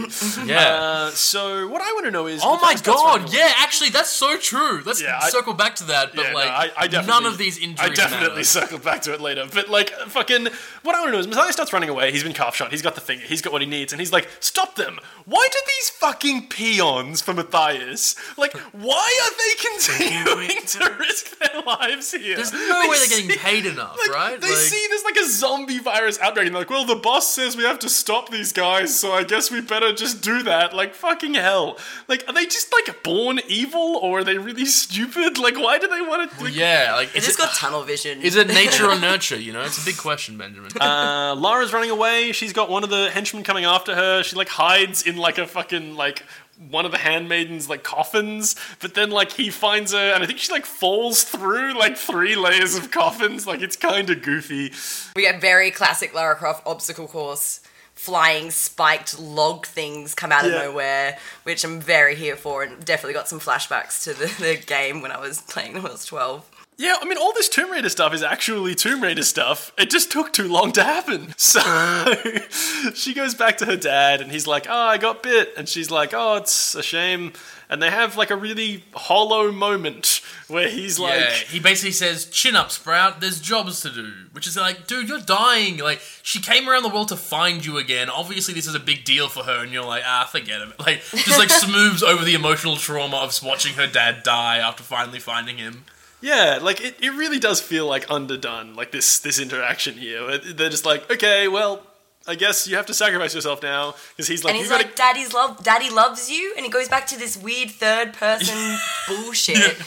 Yeah. 0.51 0.59
Uh, 0.75 1.09
so 1.11 1.67
what 1.67 1.81
I 1.81 1.91
want 1.93 2.05
to 2.05 2.11
know 2.11 2.27
is 2.27 2.41
Oh 2.43 2.59
my 2.61 2.75
god! 2.83 3.31
Yeah, 3.33 3.51
actually, 3.59 3.91
that's 3.91 4.09
so 4.09 4.37
true. 4.37 4.81
Let's 4.85 5.01
Yeah, 5.01 5.19
I- 5.21 5.29
circle 5.29 5.53
back 5.53 5.75
to 5.75 5.83
that. 5.85 6.13
But 6.15 6.25
Yeah, 6.25 6.31
no, 6.31 6.37
like, 6.37 6.49
I, 6.49 6.71
I 6.75 6.87
definitely, 6.87 7.07
none 7.07 7.25
of 7.31 7.37
these 7.37 7.57
injuries. 7.57 7.79
I 7.91 7.93
definitely 7.93 8.29
matter. 8.29 8.43
circle 8.43 8.79
back 8.79 9.01
to 9.03 9.13
it 9.13 9.21
later. 9.21 9.47
But 9.53 9.69
like, 9.69 9.91
fucking, 9.91 10.47
what 10.83 10.95
I 10.95 10.99
want 10.99 11.07
to 11.09 11.11
know 11.13 11.19
is 11.19 11.27
Matthias 11.27 11.53
starts 11.53 11.71
running 11.71 11.89
away. 11.89 12.11
He's 12.11 12.23
been 12.23 12.33
calf 12.33 12.55
shot. 12.55 12.71
He's 12.71 12.81
got 12.81 12.95
the 12.95 13.01
finger. 13.01 13.23
He's 13.25 13.41
got 13.41 13.53
what 13.53 13.61
he 13.61 13.67
needs, 13.67 13.93
and 13.93 13.99
he's 14.01 14.11
like, 14.11 14.27
"Stop 14.41 14.75
them! 14.75 14.99
Why 15.25 15.47
do 15.51 15.57
these 15.77 15.89
fucking 15.91 16.47
peons 16.49 17.04
for 17.21 17.33
Matthias? 17.33 18.15
Like, 18.37 18.53
why 18.73 19.19
are 19.23 19.33
they 19.37 19.95
continuing 19.97 20.65
to 20.65 20.95
risk 20.99 21.37
their 21.39 21.61
lives 21.61 22.11
here? 22.11 22.35
There's 22.35 22.51
no 22.53 22.81
They 22.83 22.89
way 22.89 22.97
they're 22.99 23.07
getting 23.19 23.37
paid 23.37 23.65
enough, 23.65 23.97
like, 23.97 24.09
right? 24.15 24.41
They 24.41 24.49
Like- 24.49 24.57
see 24.57 24.85
there's 24.89 25.03
like 25.03 25.17
a 25.17 25.27
zombie 25.27 25.79
virus 25.79 26.19
outbreak, 26.19 26.47
and 26.47 26.55
they're 26.55 26.61
like, 26.61 26.69
well, 26.69 26.85
the 26.85 26.95
boss 26.95 27.31
says 27.33 27.55
we 27.57 27.63
have 27.63 27.79
to 27.79 27.89
stop 27.89 28.29
these 28.31 28.51
guys, 28.51 28.97
so 28.97 29.11
I 29.13 29.23
guess 29.23 29.51
we 29.51 29.61
better 29.61 29.93
just 29.93 30.21
do 30.21 30.43
that. 30.43 30.73
Like, 30.73 30.93
fucking 30.95 31.33
hell. 31.35 31.77
Like, 32.07 32.23
are 32.27 32.33
they 32.33 32.45
just 32.45 32.73
like 32.73 33.03
born 33.03 33.39
evil, 33.47 33.99
or 34.01 34.19
are 34.19 34.23
they 34.23 34.37
really 34.37 34.65
stupid? 34.65 35.37
Like, 35.37 35.55
why 35.57 35.77
do 35.77 35.87
they 35.87 36.01
want 36.01 36.31
to? 36.31 36.51
yeah, 36.51 36.93
like 36.95 37.11
They 37.13 37.19
is 37.19 37.25
just 37.25 37.39
it, 37.39 37.43
got 37.43 37.53
tunnel 37.53 37.83
vision. 37.83 38.21
is 38.21 38.35
it 38.35 38.47
nature 38.47 38.85
or 38.89 38.99
nurture? 38.99 39.35
You 39.39 39.53
know, 39.53 39.61
it's 39.61 39.81
a 39.81 39.85
big 39.85 39.97
question, 39.97 40.37
Benjamin. 40.37 40.71
Uh, 40.79 41.35
Lara's 41.37 41.73
running 41.73 41.89
away. 41.91 42.31
She's 42.31 42.53
got 42.53 42.69
one 42.69 42.83
of 42.83 42.89
the 42.89 43.09
henchmen 43.09 43.43
coming 43.43 43.65
after 43.65 43.95
her. 43.95 44.23
She 44.23 44.35
like 44.35 44.49
hides 44.49 45.03
in 45.03 45.17
like 45.17 45.37
a 45.37 45.45
fucking 45.47 45.95
like 45.95 46.23
one 46.69 46.85
of 46.85 46.91
the 46.91 46.97
handmaidens 46.97 47.69
like 47.69 47.83
coffins, 47.83 48.55
but 48.79 48.93
then 48.93 49.09
like 49.11 49.31
he 49.33 49.49
finds 49.49 49.91
her, 49.91 50.13
and 50.13 50.23
I 50.23 50.25
think 50.25 50.39
she 50.39 50.51
like 50.51 50.65
falls 50.65 51.23
through 51.23 51.77
like 51.77 51.97
three 51.97 52.35
layers 52.35 52.75
of 52.75 52.91
coffins. 52.91 53.45
Like 53.45 53.61
it's 53.61 53.75
kind 53.75 54.09
of 54.09 54.21
goofy. 54.21 54.71
We 55.15 55.23
get 55.23 55.41
very 55.41 55.71
classic 55.71 56.13
Lara 56.13 56.35
Croft 56.35 56.65
obstacle 56.65 57.07
course. 57.07 57.61
Flying 57.93 58.51
spiked 58.51 59.17
log 59.19 59.65
things 59.65 60.13
come 60.13 60.31
out 60.31 60.45
of 60.45 60.51
Yeah. 60.51 60.63
nowhere, 60.63 61.17
which 61.43 61.63
I'm 61.63 61.79
very 61.79 62.15
here 62.15 62.35
for, 62.35 62.61
and 62.61 62.83
definitely 62.83 63.13
got 63.13 63.29
some 63.29 63.39
flashbacks 63.39 64.03
to 64.03 64.13
the, 64.13 64.25
the 64.43 64.57
game 64.57 65.01
when 65.01 65.11
I 65.13 65.17
was 65.19 65.41
playing 65.41 65.73
when 65.75 65.85
I 65.85 65.91
was 65.91 66.05
12. 66.05 66.43
Yeah, 66.77 66.97
I 67.01 67.05
mean, 67.05 67.17
all 67.17 67.31
this 67.33 67.47
Tomb 67.47 67.71
Raider 67.71 67.87
stuff 67.87 68.13
is 68.13 68.21
actually 68.21 68.75
Tomb 68.75 69.01
Raider 69.01 69.23
stuff. 69.23 69.71
It 69.77 69.89
just 69.89 70.11
took 70.11 70.33
too 70.33 70.47
long 70.47 70.71
to 70.73 70.83
happen. 70.83 71.33
So 71.45 71.61
she 72.93 73.13
goes 73.13 73.33
back 73.33 73.57
to 73.59 73.65
her 73.65 73.77
dad, 73.77 74.19
and 74.19 74.31
he's 74.31 74.45
like, 74.47 74.67
Oh, 74.69 74.73
I 74.73 74.97
got 74.97 75.23
bit. 75.23 75.53
And 75.55 75.69
she's 75.69 75.89
like, 75.89 76.13
Oh, 76.13 76.35
it's 76.35 76.75
a 76.75 76.83
shame. 76.83 77.31
And 77.69 77.81
they 77.81 77.89
have 77.89 78.15
like 78.17 78.29
a 78.29 78.35
really 78.35 78.83
hollow 78.93 79.51
moment 79.51 80.21
where 80.47 80.69
he's 80.69 80.99
like, 80.99 81.19
yeah, 81.19 81.31
he 81.31 81.59
basically 81.59 81.93
says, 81.93 82.25
"Chin 82.25 82.55
up, 82.55 82.69
Sprout. 82.69 83.21
There's 83.21 83.41
jobs 83.41 83.81
to 83.81 83.89
do." 83.89 84.11
Which 84.33 84.45
is 84.45 84.55
like, 84.55 84.85
dude, 84.85 85.09
you're 85.09 85.19
dying. 85.19 85.77
Like, 85.77 85.99
she 86.21 86.39
came 86.39 86.69
around 86.69 86.83
the 86.83 86.89
world 86.89 87.07
to 87.07 87.15
find 87.17 87.65
you 87.65 87.77
again. 87.77 88.09
Obviously, 88.09 88.53
this 88.53 88.67
is 88.67 88.75
a 88.75 88.79
big 88.79 89.03
deal 89.03 89.29
for 89.29 89.43
her, 89.43 89.63
and 89.63 89.71
you're 89.71 89.83
like, 89.85 90.03
ah, 90.05 90.29
forget 90.31 90.61
it. 90.61 90.79
Like, 90.79 91.01
just 91.11 91.39
like 91.39 91.49
smooths 91.65 92.03
over 92.03 92.23
the 92.23 92.35
emotional 92.35 92.75
trauma 92.75 93.17
of 93.17 93.37
watching 93.43 93.73
her 93.75 93.87
dad 93.87 94.21
die 94.21 94.57
after 94.57 94.83
finally 94.83 95.19
finding 95.19 95.57
him. 95.57 95.85
Yeah, 96.25 96.57
like 96.59 96.81
it, 96.81 96.95
it 97.03 97.11
really 97.11 97.37
does 97.37 97.61
feel 97.61 97.85
like 97.85 98.09
underdone, 98.09 98.73
like 98.73 98.91
this 98.91 99.19
this 99.19 99.37
interaction 99.39 99.93
here. 99.93 100.39
They're 100.39 100.71
just 100.71 100.83
like, 100.83 101.07
okay, 101.11 101.47
well, 101.47 101.83
I 102.27 102.35
guess 102.35 102.67
you 102.67 102.75
have 102.75 102.87
to 102.87 102.93
sacrifice 102.93 103.35
yourself 103.35 103.61
now 103.61 103.93
because 104.15 104.27
he's 104.27 104.43
like, 104.43 104.53
And 104.53 104.59
he's 104.59 104.69
gotta. 104.69 104.83
like, 104.85 104.95
"Daddy's 104.95 105.33
love, 105.33 105.63
Daddy 105.63 105.89
loves 105.89 106.29
you," 106.29 106.53
and 106.57 106.65
he 106.65 106.71
goes 106.71 106.87
back 106.89 107.05
to 107.07 107.19
this 107.19 107.37
weird 107.37 107.69
third 107.71 108.13
person 108.13 108.55
bullshit 109.07 109.77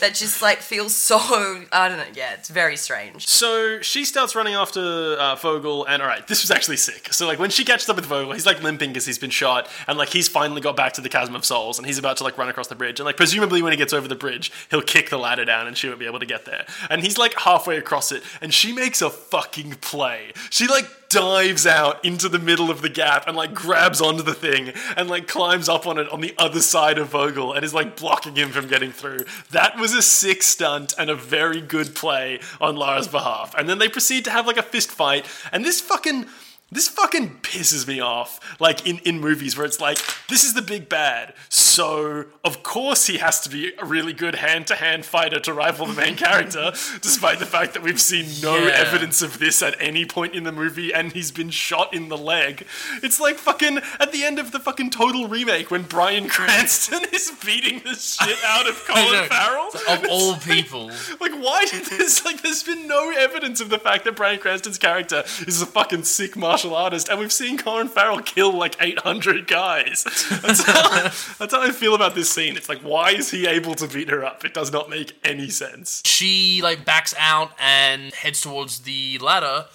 that 0.00 0.12
just 0.14 0.42
like 0.42 0.58
feels 0.58 0.94
so 0.94 1.18
I 1.72 1.88
don't 1.88 1.98
know. 1.98 2.04
Yeah, 2.14 2.34
it's 2.34 2.48
very 2.50 2.76
strange. 2.76 3.26
so 3.26 3.80
she 3.80 4.04
starts 4.04 4.34
running 4.34 4.54
after 4.54 4.80
uh, 4.80 5.36
Vogel, 5.36 5.84
and 5.86 6.02
all 6.02 6.08
right, 6.08 6.26
this 6.26 6.42
was 6.42 6.50
actually 6.50 6.76
sick. 6.76 7.12
So 7.12 7.26
like 7.26 7.38
when 7.38 7.50
she 7.50 7.64
catches 7.64 7.88
up 7.88 7.96
with 7.96 8.06
Vogel, 8.06 8.32
he's 8.32 8.46
like 8.46 8.62
limping 8.62 8.90
because 8.90 9.06
he's 9.06 9.18
been 9.18 9.30
shot, 9.30 9.68
and 9.88 9.96
like 9.96 10.10
he's 10.10 10.28
finally 10.28 10.60
got 10.60 10.76
back 10.76 10.92
to 10.94 11.00
the 11.00 11.08
Chasm 11.08 11.34
of 11.34 11.44
Souls, 11.44 11.78
and 11.78 11.86
he's 11.86 11.98
about 11.98 12.18
to 12.18 12.24
like 12.24 12.36
run 12.36 12.48
across 12.48 12.68
the 12.68 12.74
bridge, 12.74 13.00
and 13.00 13.06
like 13.06 13.16
presumably 13.16 13.62
when 13.62 13.72
he 13.72 13.76
gets 13.78 13.92
over 13.92 14.06
the 14.08 14.14
bridge, 14.16 14.52
he'll 14.70 14.82
kick 14.82 15.10
the 15.10 15.18
ladder 15.18 15.44
down, 15.44 15.66
and 15.66 15.76
she 15.76 15.86
won't 15.88 15.98
be 16.00 16.06
able 16.06 16.20
to 16.20 16.26
get 16.26 16.44
there. 16.44 16.66
And 16.90 17.02
he's 17.02 17.16
like 17.16 17.34
halfway 17.40 17.78
across 17.78 18.12
it, 18.12 18.22
and 18.40 18.52
she 18.52 18.72
makes 18.72 19.00
a 19.00 19.08
fucking 19.10 19.76
play. 19.80 20.32
She 20.50 20.66
like 20.66 20.84
dives 21.08 21.66
out 21.66 22.04
into 22.04 22.28
the 22.28 22.38
middle 22.38 22.70
of 22.70 22.82
the 22.82 22.88
gap 22.88 23.26
and 23.26 23.36
like 23.36 23.54
grabs 23.54 24.00
onto 24.00 24.22
the 24.22 24.34
thing 24.34 24.72
and 24.96 25.08
like 25.08 25.28
climbs 25.28 25.68
up 25.68 25.86
on 25.86 25.98
it 25.98 26.08
on 26.10 26.20
the 26.20 26.34
other 26.38 26.60
side 26.60 26.98
of 26.98 27.08
Vogel 27.08 27.52
and 27.52 27.64
is 27.64 27.74
like 27.74 27.96
blocking 27.96 28.36
him 28.36 28.50
from 28.50 28.66
getting 28.66 28.92
through. 28.92 29.24
That 29.50 29.78
was 29.78 29.94
a 29.94 30.02
sick 30.02 30.42
stunt 30.42 30.94
and 30.98 31.10
a 31.10 31.14
very 31.14 31.60
good 31.60 31.94
play 31.94 32.40
on 32.60 32.76
Lara's 32.76 33.08
behalf. 33.08 33.54
And 33.56 33.68
then 33.68 33.78
they 33.78 33.88
proceed 33.88 34.24
to 34.24 34.30
have 34.30 34.46
like 34.46 34.56
a 34.56 34.62
fist 34.62 34.90
fight 34.90 35.26
and 35.52 35.64
this 35.64 35.80
fucking 35.80 36.26
this 36.76 36.88
fucking 36.88 37.38
pisses 37.42 37.86
me 37.88 38.00
off. 38.00 38.38
Like 38.60 38.86
in, 38.86 38.98
in 38.98 39.18
movies 39.20 39.56
where 39.56 39.66
it's 39.66 39.80
like, 39.80 39.98
this 40.28 40.44
is 40.44 40.54
the 40.54 40.62
big 40.62 40.88
bad. 40.88 41.34
So, 41.48 42.26
of 42.44 42.62
course, 42.62 43.06
he 43.06 43.18
has 43.18 43.40
to 43.40 43.50
be 43.50 43.72
a 43.78 43.84
really 43.84 44.12
good 44.12 44.36
hand 44.36 44.66
to 44.68 44.74
hand 44.76 45.04
fighter 45.04 45.40
to 45.40 45.52
rival 45.52 45.86
the 45.86 45.94
main 45.94 46.16
character, 46.16 46.70
despite 47.02 47.38
the 47.38 47.46
fact 47.46 47.74
that 47.74 47.82
we've 47.82 48.00
seen 48.00 48.26
no 48.42 48.56
Yeah. 48.56 48.74
evidence 48.74 49.22
of 49.22 49.38
this 49.38 49.62
at 49.62 49.74
any 49.80 50.04
point 50.06 50.34
in 50.34 50.44
the 50.44 50.52
movie 50.52 50.92
and 50.94 51.12
he's 51.12 51.30
been 51.30 51.50
shot 51.50 51.92
in 51.94 52.08
the 52.08 52.16
leg. 52.18 52.66
It's 53.02 53.18
like 53.20 53.36
fucking 53.36 53.78
at 54.00 54.12
the 54.12 54.24
end 54.24 54.38
of 54.38 54.52
the 54.52 54.60
fucking 54.60 54.90
total 54.90 55.28
remake 55.28 55.70
when 55.70 55.82
Bryan 55.82 56.28
Cranston 56.28 57.04
is 57.12 57.32
beating 57.44 57.80
the 57.84 57.94
shit 57.94 58.38
out 58.44 58.68
of 58.68 58.82
Colin 58.86 59.28
Farrell. 59.28 59.70
Of 59.88 60.06
all 60.10 60.36
people, 60.36 60.90
Like, 61.20 61.32
why 61.32 61.64
did 61.70 61.86
this? 61.86 62.24
Like, 62.24 62.42
there's 62.42 62.62
been 62.62 62.86
no 62.86 63.10
evidence 63.10 63.60
of 63.60 63.70
the 63.70 63.78
fact 63.78 64.04
that 64.04 64.16
Bryan 64.16 64.38
Cranston's 64.38 64.78
character 64.78 65.24
is 65.46 65.60
a 65.62 65.66
fucking 65.66 66.04
sick 66.04 66.36
martial 66.36 66.65
artist, 66.74 67.08
and 67.08 67.18
we've 67.18 67.32
seen 67.32 67.58
Colin 67.58 67.88
Farrell 67.88 68.20
kill 68.20 68.52
like 68.52 68.76
800 68.80 69.46
guys. 69.46 70.04
That's 70.42 70.62
how, 70.64 71.02
that's 71.38 71.52
how 71.54 71.62
I 71.62 71.70
feel 71.70 71.94
about 71.94 72.14
this 72.14 72.30
scene. 72.30 72.56
It's 72.56 72.68
like, 72.68 72.80
why 72.80 73.10
is 73.12 73.30
he 73.30 73.46
able 73.46 73.74
to 73.76 73.86
beat 73.86 74.08
her 74.10 74.24
up? 74.24 74.44
It 74.44 74.54
does 74.54 74.72
not 74.72 74.88
make 74.90 75.18
any 75.24 75.48
sense. 75.48 76.02
she 76.04 76.60
like 76.62 76.84
backs 76.84 77.14
out 77.18 77.50
and 77.60 78.12
heads 78.14 78.40
towards 78.40 78.80
the 78.80 79.18
ladder. 79.18 79.66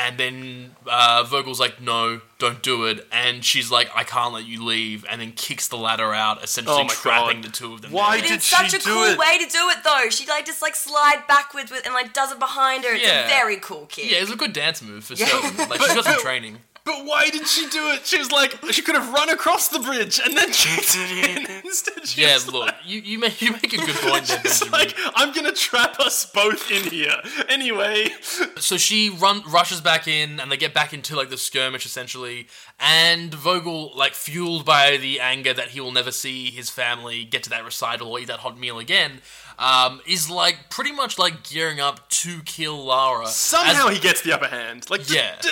And 0.00 0.16
then 0.16 0.76
uh, 0.86 1.24
Vogel's 1.28 1.58
like, 1.58 1.80
"No, 1.80 2.20
don't 2.38 2.62
do 2.62 2.84
it." 2.84 3.04
And 3.10 3.44
she's 3.44 3.68
like, 3.70 3.90
"I 3.96 4.04
can't 4.04 4.32
let 4.32 4.46
you 4.46 4.64
leave." 4.64 5.04
And 5.10 5.20
then 5.20 5.32
kicks 5.32 5.66
the 5.66 5.76
ladder 5.76 6.14
out, 6.14 6.42
essentially 6.44 6.76
Oh 6.80 6.84
my 6.84 6.88
trapping 6.88 7.40
God. 7.42 7.50
the 7.50 7.52
two 7.56 7.74
of 7.74 7.82
them. 7.82 7.90
Why 7.90 8.12
there. 8.12 8.20
But 8.20 8.28
did 8.28 8.34
it's 8.36 8.46
such 8.46 8.70
she 8.70 8.76
a 8.76 8.80
do 8.80 8.90
cool 8.92 9.02
it? 9.04 9.18
way 9.18 9.38
to 9.38 9.50
do 9.50 9.68
it, 9.70 9.78
though. 9.82 10.08
She 10.10 10.24
like 10.28 10.46
just 10.46 10.62
like 10.62 10.76
slide 10.76 11.24
backwards 11.26 11.70
with 11.72 11.84
and 11.84 11.94
like 11.94 12.12
does 12.14 12.30
it 12.30 12.38
behind 12.38 12.84
her. 12.84 12.94
It's 12.94 13.02
Yeah. 13.02 13.24
a 13.26 13.28
very 13.28 13.56
cool 13.56 13.86
kick. 13.86 14.10
Yeah, 14.10 14.18
it's 14.18 14.30
a 14.30 14.36
good 14.36 14.52
dance 14.52 14.80
move 14.82 15.02
for 15.04 15.14
Yeah. 15.14 15.26
certain. 15.26 15.68
Like 15.68 15.80
she's 15.82 15.94
got 15.94 16.04
some 16.04 16.20
training. 16.20 16.58
But 16.88 17.04
why 17.04 17.28
did 17.28 17.46
she 17.46 17.68
do 17.68 17.90
it? 17.90 18.06
She 18.06 18.18
was 18.18 18.32
like, 18.32 18.56
she 18.70 18.80
could 18.80 18.94
have 18.94 19.12
run 19.12 19.28
across 19.28 19.68
the 19.68 19.78
bridge 19.78 20.18
and 20.24 20.34
then 20.36 20.50
kicked 20.50 20.96
it 20.96 21.38
in. 21.50 21.66
Instead, 21.66 22.06
she 22.06 22.22
Yeah, 22.22 22.38
look, 22.46 22.54
like, 22.66 22.74
you, 22.86 23.00
you 23.00 23.18
make 23.18 23.42
you 23.42 23.52
make 23.52 23.72
a 23.74 23.76
good 23.76 23.94
point 23.96 24.24
there, 24.26 24.40
It's 24.44 24.60
Benjamin. 24.60 24.72
like 24.80 24.94
I'm 25.14 25.34
gonna 25.34 25.52
trap 25.52 26.00
us 26.00 26.24
both 26.24 26.70
in 26.70 26.90
here. 26.90 27.14
Anyway, 27.50 28.08
so 28.56 28.78
she 28.78 29.10
run 29.10 29.42
rushes 29.46 29.80
back 29.82 30.08
in, 30.08 30.40
and 30.40 30.50
they 30.50 30.56
get 30.56 30.72
back 30.72 30.94
into 30.94 31.14
like 31.14 31.28
the 31.28 31.36
skirmish 31.36 31.84
essentially. 31.84 32.46
And 32.80 33.34
Vogel, 33.34 33.92
like 33.94 34.14
fueled 34.14 34.64
by 34.64 34.96
the 34.96 35.20
anger 35.20 35.52
that 35.52 35.68
he 35.68 35.80
will 35.80 35.92
never 35.92 36.10
see 36.10 36.50
his 36.50 36.70
family 36.70 37.24
get 37.24 37.42
to 37.42 37.50
that 37.50 37.64
recital 37.64 38.12
or 38.12 38.18
eat 38.20 38.28
that 38.28 38.38
hot 38.40 38.58
meal 38.58 38.78
again, 38.78 39.20
um, 39.58 40.00
is 40.06 40.30
like 40.30 40.70
pretty 40.70 40.92
much 40.92 41.18
like 41.18 41.42
gearing 41.44 41.80
up 41.80 42.08
to 42.10 42.40
kill 42.46 42.82
Lara. 42.84 43.26
somehow 43.26 43.88
As- 43.88 43.94
he 43.96 44.00
gets 44.00 44.22
the 44.22 44.32
upper 44.32 44.46
hand. 44.48 44.88
Like, 44.88 45.06
d- 45.06 45.16
Yeah. 45.16 45.34
d- 45.42 45.50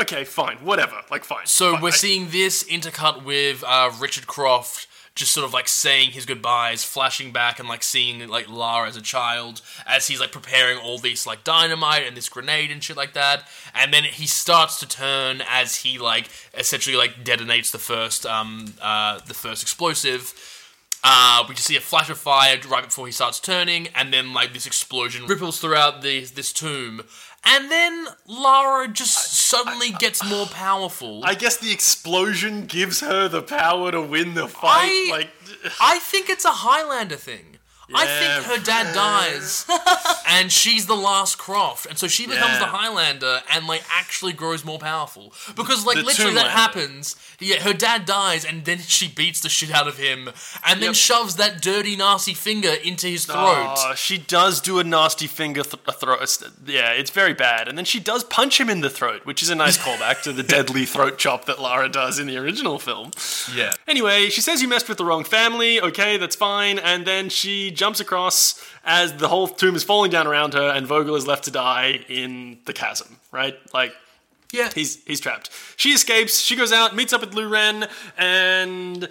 okay, 0.00 0.24
fine, 0.24 0.56
whatever. 0.58 0.96
Like, 1.10 1.24
fine. 1.24 1.46
So 1.46 1.72
Fine. 1.72 1.82
we're 1.82 1.88
I- 1.88 1.92
seeing 1.92 2.30
this 2.30 2.64
intercut 2.64 3.24
with 3.24 3.62
uh, 3.66 3.90
Richard 4.00 4.26
Croft 4.26 4.88
just 5.14 5.32
sort 5.32 5.44
of 5.44 5.52
like 5.52 5.68
saying 5.68 6.12
his 6.12 6.24
goodbyes, 6.24 6.84
flashing 6.84 7.32
back 7.32 7.58
and 7.58 7.68
like 7.68 7.82
seeing 7.82 8.26
like 8.28 8.48
Lara 8.48 8.88
as 8.88 8.96
a 8.96 9.02
child 9.02 9.60
as 9.86 10.08
he's 10.08 10.18
like 10.20 10.32
preparing 10.32 10.78
all 10.78 10.96
this 10.96 11.26
like 11.26 11.44
dynamite 11.44 12.06
and 12.06 12.16
this 12.16 12.30
grenade 12.30 12.70
and 12.70 12.82
shit 12.82 12.96
like 12.96 13.12
that. 13.12 13.46
And 13.74 13.92
then 13.92 14.04
he 14.04 14.26
starts 14.26 14.80
to 14.80 14.88
turn 14.88 15.42
as 15.46 15.76
he 15.76 15.98
like 15.98 16.30
essentially 16.54 16.96
like 16.96 17.24
detonates 17.24 17.70
the 17.72 17.78
first 17.78 18.24
um 18.24 18.72
uh 18.80 19.20
the 19.26 19.34
first 19.34 19.62
explosive. 19.62 20.32
Uh, 21.04 21.44
we 21.48 21.54
just 21.56 21.66
see 21.66 21.76
a 21.76 21.80
flash 21.80 22.08
of 22.10 22.16
fire 22.16 22.56
right 22.68 22.84
before 22.84 23.06
he 23.06 23.12
starts 23.12 23.40
turning, 23.40 23.88
and 23.96 24.12
then 24.14 24.32
like 24.32 24.52
this 24.54 24.66
explosion 24.66 25.26
ripples 25.26 25.58
throughout 25.60 26.00
the 26.00 26.24
this 26.26 26.52
tomb, 26.52 27.02
and 27.44 27.70
then 27.70 28.06
Lara 28.26 28.88
just 28.88 29.32
suddenly 29.48 29.90
gets 29.90 30.24
more 30.28 30.46
powerful. 30.46 31.22
I 31.24 31.34
guess 31.34 31.56
the 31.56 31.72
explosion 31.72 32.66
gives 32.66 33.00
her 33.00 33.28
the 33.28 33.42
power 33.42 33.90
to 33.90 34.00
win 34.00 34.34
the 34.34 34.48
fight. 34.48 34.88
I- 34.90 35.10
like, 35.10 35.30
I 35.80 35.98
think 35.98 36.28
it's 36.30 36.44
a 36.44 36.50
Highlander 36.50 37.16
thing. 37.16 37.51
I 37.94 38.06
think 38.06 38.44
her 38.46 38.64
dad 38.64 38.94
dies, 38.94 39.66
and 40.28 40.50
she's 40.52 40.86
the 40.86 40.96
last 40.96 41.38
Croft, 41.38 41.86
and 41.86 41.98
so 41.98 42.08
she 42.08 42.26
becomes 42.26 42.52
Yeah. 42.54 42.58
the 42.60 42.66
Highlander, 42.66 43.42
and 43.52 43.66
like 43.66 43.82
actually 43.90 44.32
grows 44.32 44.64
more 44.64 44.78
powerful 44.78 45.32
because 45.54 45.84
like 45.86 45.96
The 45.98 46.02
literally 46.04 46.34
that 46.34 46.48
happens. 46.50 47.16
Yeah, 47.40 47.56
her 47.62 47.72
dad 47.72 48.06
dies, 48.06 48.44
and 48.44 48.64
then 48.64 48.78
she 48.78 49.08
beats 49.08 49.40
the 49.40 49.48
shit 49.48 49.70
out 49.72 49.88
of 49.88 49.98
him, 49.98 50.28
and 50.66 50.80
then 50.80 50.90
Yep. 50.90 50.94
shoves 50.94 51.36
that 51.36 51.60
dirty, 51.60 51.96
nasty 51.96 52.34
finger 52.34 52.72
into 52.72 53.08
his 53.08 53.24
throat. 53.26 53.74
Oh, 53.78 53.94
she 53.96 54.16
does 54.18 54.60
do 54.60 54.78
a 54.78 54.84
nasty 54.84 55.26
finger 55.26 55.62
th- 55.62 55.82
a 55.86 55.92
throat. 55.92 56.38
Yeah, 56.66 56.90
it's 56.90 57.10
very 57.10 57.34
bad. 57.34 57.66
And 57.68 57.76
then 57.76 57.84
she 57.84 57.98
does 57.98 58.22
punch 58.24 58.60
him 58.60 58.70
in 58.70 58.80
the 58.80 58.90
throat, 58.90 59.22
which 59.26 59.42
is 59.42 59.50
a 59.50 59.54
nice 59.54 59.76
callback 59.76 60.22
to 60.22 60.32
the 60.32 60.42
deadly 60.54 60.86
throat 60.86 61.18
chop 61.18 61.46
that 61.46 61.60
Lara 61.60 61.88
does 61.88 62.18
in 62.20 62.26
the 62.28 62.36
original 62.36 62.78
film. 62.78 63.10
yeah. 63.54 63.72
Anyway, 63.88 64.28
she 64.28 64.40
says 64.40 64.62
you 64.62 64.68
messed 64.68 64.88
with 64.88 64.98
the 64.98 65.04
wrong 65.04 65.24
family. 65.24 65.80
Okay, 65.80 66.16
that's 66.18 66.36
fine. 66.36 66.78
And 66.78 67.04
then 67.06 67.28
she 67.28 67.70
jumps 67.82 67.98
across 67.98 68.64
as 68.84 69.06
the 69.14 69.26
whole 69.26 69.48
tomb 69.48 69.74
is 69.74 69.82
falling 69.82 70.12
down 70.12 70.28
around 70.28 70.54
her, 70.54 70.68
and 70.68 70.86
Vogel 70.86 71.16
is 71.16 71.26
left 71.26 71.42
to 71.44 71.50
die 71.50 72.04
in 72.08 72.58
the 72.66 72.72
chasm. 72.72 73.16
Right? 73.32 73.56
Like. 73.74 73.92
Yeah. 74.52 74.70
He's 74.74 75.02
he's 75.06 75.18
trapped. 75.18 75.48
She 75.76 75.90
escapes. 75.90 76.38
She 76.38 76.56
goes 76.56 76.72
out, 76.72 76.94
meets 76.94 77.14
up 77.14 77.22
with 77.22 77.32
Lu 77.32 77.48
Ren, 77.48 77.88
and 78.18 79.08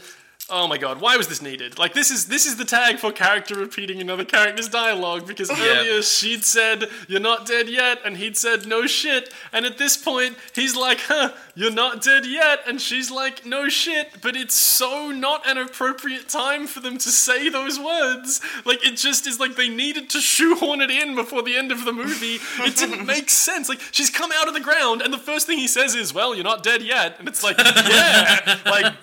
oh 0.52 0.68
my 0.68 0.78
god, 0.78 0.99
why 0.99 1.18
was 1.18 1.28
this 1.28 1.41
needed? 1.41 1.80
Like 1.80 1.94
this 1.94 2.11
is 2.11 2.26
this 2.26 2.45
is 2.45 2.57
the 2.57 2.65
tag 2.65 2.99
for 2.99 3.11
character 3.11 3.56
repeating 3.56 4.02
another 4.02 4.26
character's 4.26 4.68
dialogue 4.68 5.26
because 5.26 5.49
earlier 5.49 6.02
she'd 6.02 6.44
said 6.44 6.90
you're 7.07 7.19
not 7.19 7.45
dead 7.45 7.69
yet, 7.69 7.99
and 8.06 8.18
he'd 8.18 8.38
said 8.38 8.68
no 8.68 8.86
shit, 8.86 9.34
and 9.53 9.65
at 9.65 9.78
this 9.78 9.95
point 9.98 10.38
he's 10.53 10.76
like, 10.76 10.99
huh, 11.02 11.32
you're 11.56 11.72
not 11.72 12.03
dead 12.03 12.26
yet, 12.26 12.60
and 12.68 12.82
she's 12.82 13.10
like, 13.10 13.45
no 13.45 13.69
shit, 13.69 14.22
but 14.22 14.36
it's 14.36 14.56
so 14.56 15.10
not 15.11 15.48
an 15.48 15.57
appropriate 15.57 16.28
time 16.28 16.68
for 16.68 16.82
them 16.82 16.98
to 16.98 17.10
say 17.10 17.49
those 17.49 17.80
words. 17.80 18.41
Like 18.65 18.86
it 18.86 18.98
just 18.98 19.26
is 19.28 19.40
like 19.40 19.56
they 19.56 19.69
needed 19.69 20.10
to 20.11 20.19
shoehorn 20.19 20.82
it 20.82 20.91
in 20.91 21.15
before 21.15 21.41
the 21.41 21.56
end 21.56 21.72
of 21.72 21.86
the 21.86 21.94
movie. 21.94 22.40
It 22.60 22.76
didn't 22.76 23.06
make 23.15 23.30
sense. 23.30 23.69
Like 23.69 23.82
she's 23.91 24.10
come 24.10 24.32
out 24.34 24.48
of 24.48 24.53
the 24.53 24.60
ground, 24.60 25.02
and 25.02 25.14
the 25.14 25.18
first 25.18 25.48
thing 25.48 25.57
he 25.57 25.68
says 25.68 25.95
is, 25.95 26.14
"Well, 26.14 26.36
you're 26.36 26.44
not 26.44 26.64
dead 26.64 26.82
yet," 26.82 27.15
and 27.19 27.28
it's 27.28 27.44
like, 27.44 27.57
yeah, 27.90 28.57
like. 28.65 28.94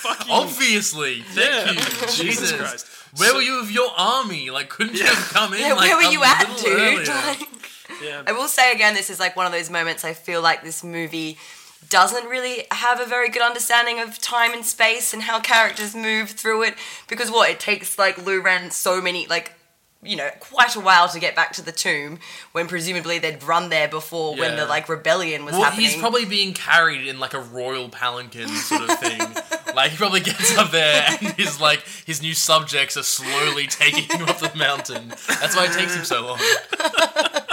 fucking. 0.00 0.32
Obviously, 0.32 0.69
thank 0.78 1.36
Yeah. 1.36 1.70
you, 1.72 1.78
Jesus 1.80 2.16
Jesus 2.16 2.52
Christ. 2.52 2.86
Where 3.16 3.34
were 3.34 3.42
you 3.42 3.60
with 3.60 3.70
your 3.72 3.90
army? 3.96 4.50
Like, 4.50 4.68
couldn't 4.68 4.94
you 4.96 5.04
have 5.04 5.30
come 5.32 5.52
in? 5.54 5.60
Yeah, 5.60 5.72
like, 5.74 5.88
where 5.88 5.96
were 5.96 6.02
a 6.08 6.12
you 6.12 6.22
at, 6.22 6.48
little 6.48 6.56
dude? 6.64 6.80
earlier? 6.80 7.14
Like, 7.14 7.40
Yeah. 8.02 8.22
I 8.26 8.32
will 8.32 8.48
say 8.48 8.72
again, 8.72 8.94
this 8.94 9.10
is 9.10 9.18
like 9.18 9.34
one 9.36 9.46
of 9.46 9.52
those 9.52 9.68
moments 9.68 10.04
I 10.04 10.14
feel 10.14 10.40
like 10.40 10.62
this 10.62 10.84
movie 10.84 11.38
doesn't 11.88 12.26
really 12.26 12.66
have 12.70 13.00
a 13.00 13.04
very 13.04 13.28
good 13.28 13.42
understanding 13.42 13.98
of 13.98 14.18
time 14.20 14.52
and 14.52 14.64
space 14.64 15.12
and 15.12 15.22
how 15.22 15.40
characters 15.40 15.94
move 15.94 16.30
through 16.30 16.62
it. 16.62 16.74
Because 17.08 17.30
what 17.30 17.50
it 17.50 17.58
takes 17.58 17.98
like 17.98 18.24
Lu 18.24 18.40
Ren 18.40 18.70
so 18.70 19.00
many 19.02 19.26
like 19.26 19.54
you 20.02 20.16
know 20.16 20.28
quite 20.40 20.74
a 20.76 20.80
while 20.80 21.08
to 21.08 21.20
get 21.20 21.36
back 21.36 21.52
to 21.52 21.62
the 21.62 21.72
tomb 21.72 22.18
when 22.52 22.66
presumably 22.66 23.18
they'd 23.18 23.42
run 23.42 23.68
there 23.68 23.86
before 23.86 24.34
when 24.34 24.56
the 24.56 24.64
like 24.64 24.88
rebellion 24.88 25.44
was 25.44 25.52
Well, 25.52 25.64
happening. 25.64 25.86
he's 25.86 25.96
probably 25.96 26.24
being 26.24 26.54
carried 26.54 27.06
in 27.06 27.18
like 27.20 27.34
a 27.34 27.40
royal 27.40 27.88
palanquin 27.90 28.48
sort 28.48 28.88
of 28.88 28.98
thing. 28.98 29.18
like 29.76 29.90
he 29.90 29.96
probably 29.98 30.20
gets 30.20 30.56
up 30.56 30.70
there 30.70 31.06
and 31.20 31.32
his 31.34 31.60
like 31.60 31.84
his 32.06 32.22
new 32.22 32.32
subjects 32.34 32.96
are 32.96 33.02
slowly 33.02 33.66
taking 33.66 34.04
him 34.18 34.26
up 34.28 34.38
the 34.38 34.50
mountain. 34.56 35.08
That's 35.08 35.54
why 35.54 35.66
it 35.66 35.72
takes 35.72 35.94
him 35.94 36.04
so 36.04 36.22
long. 36.26 36.40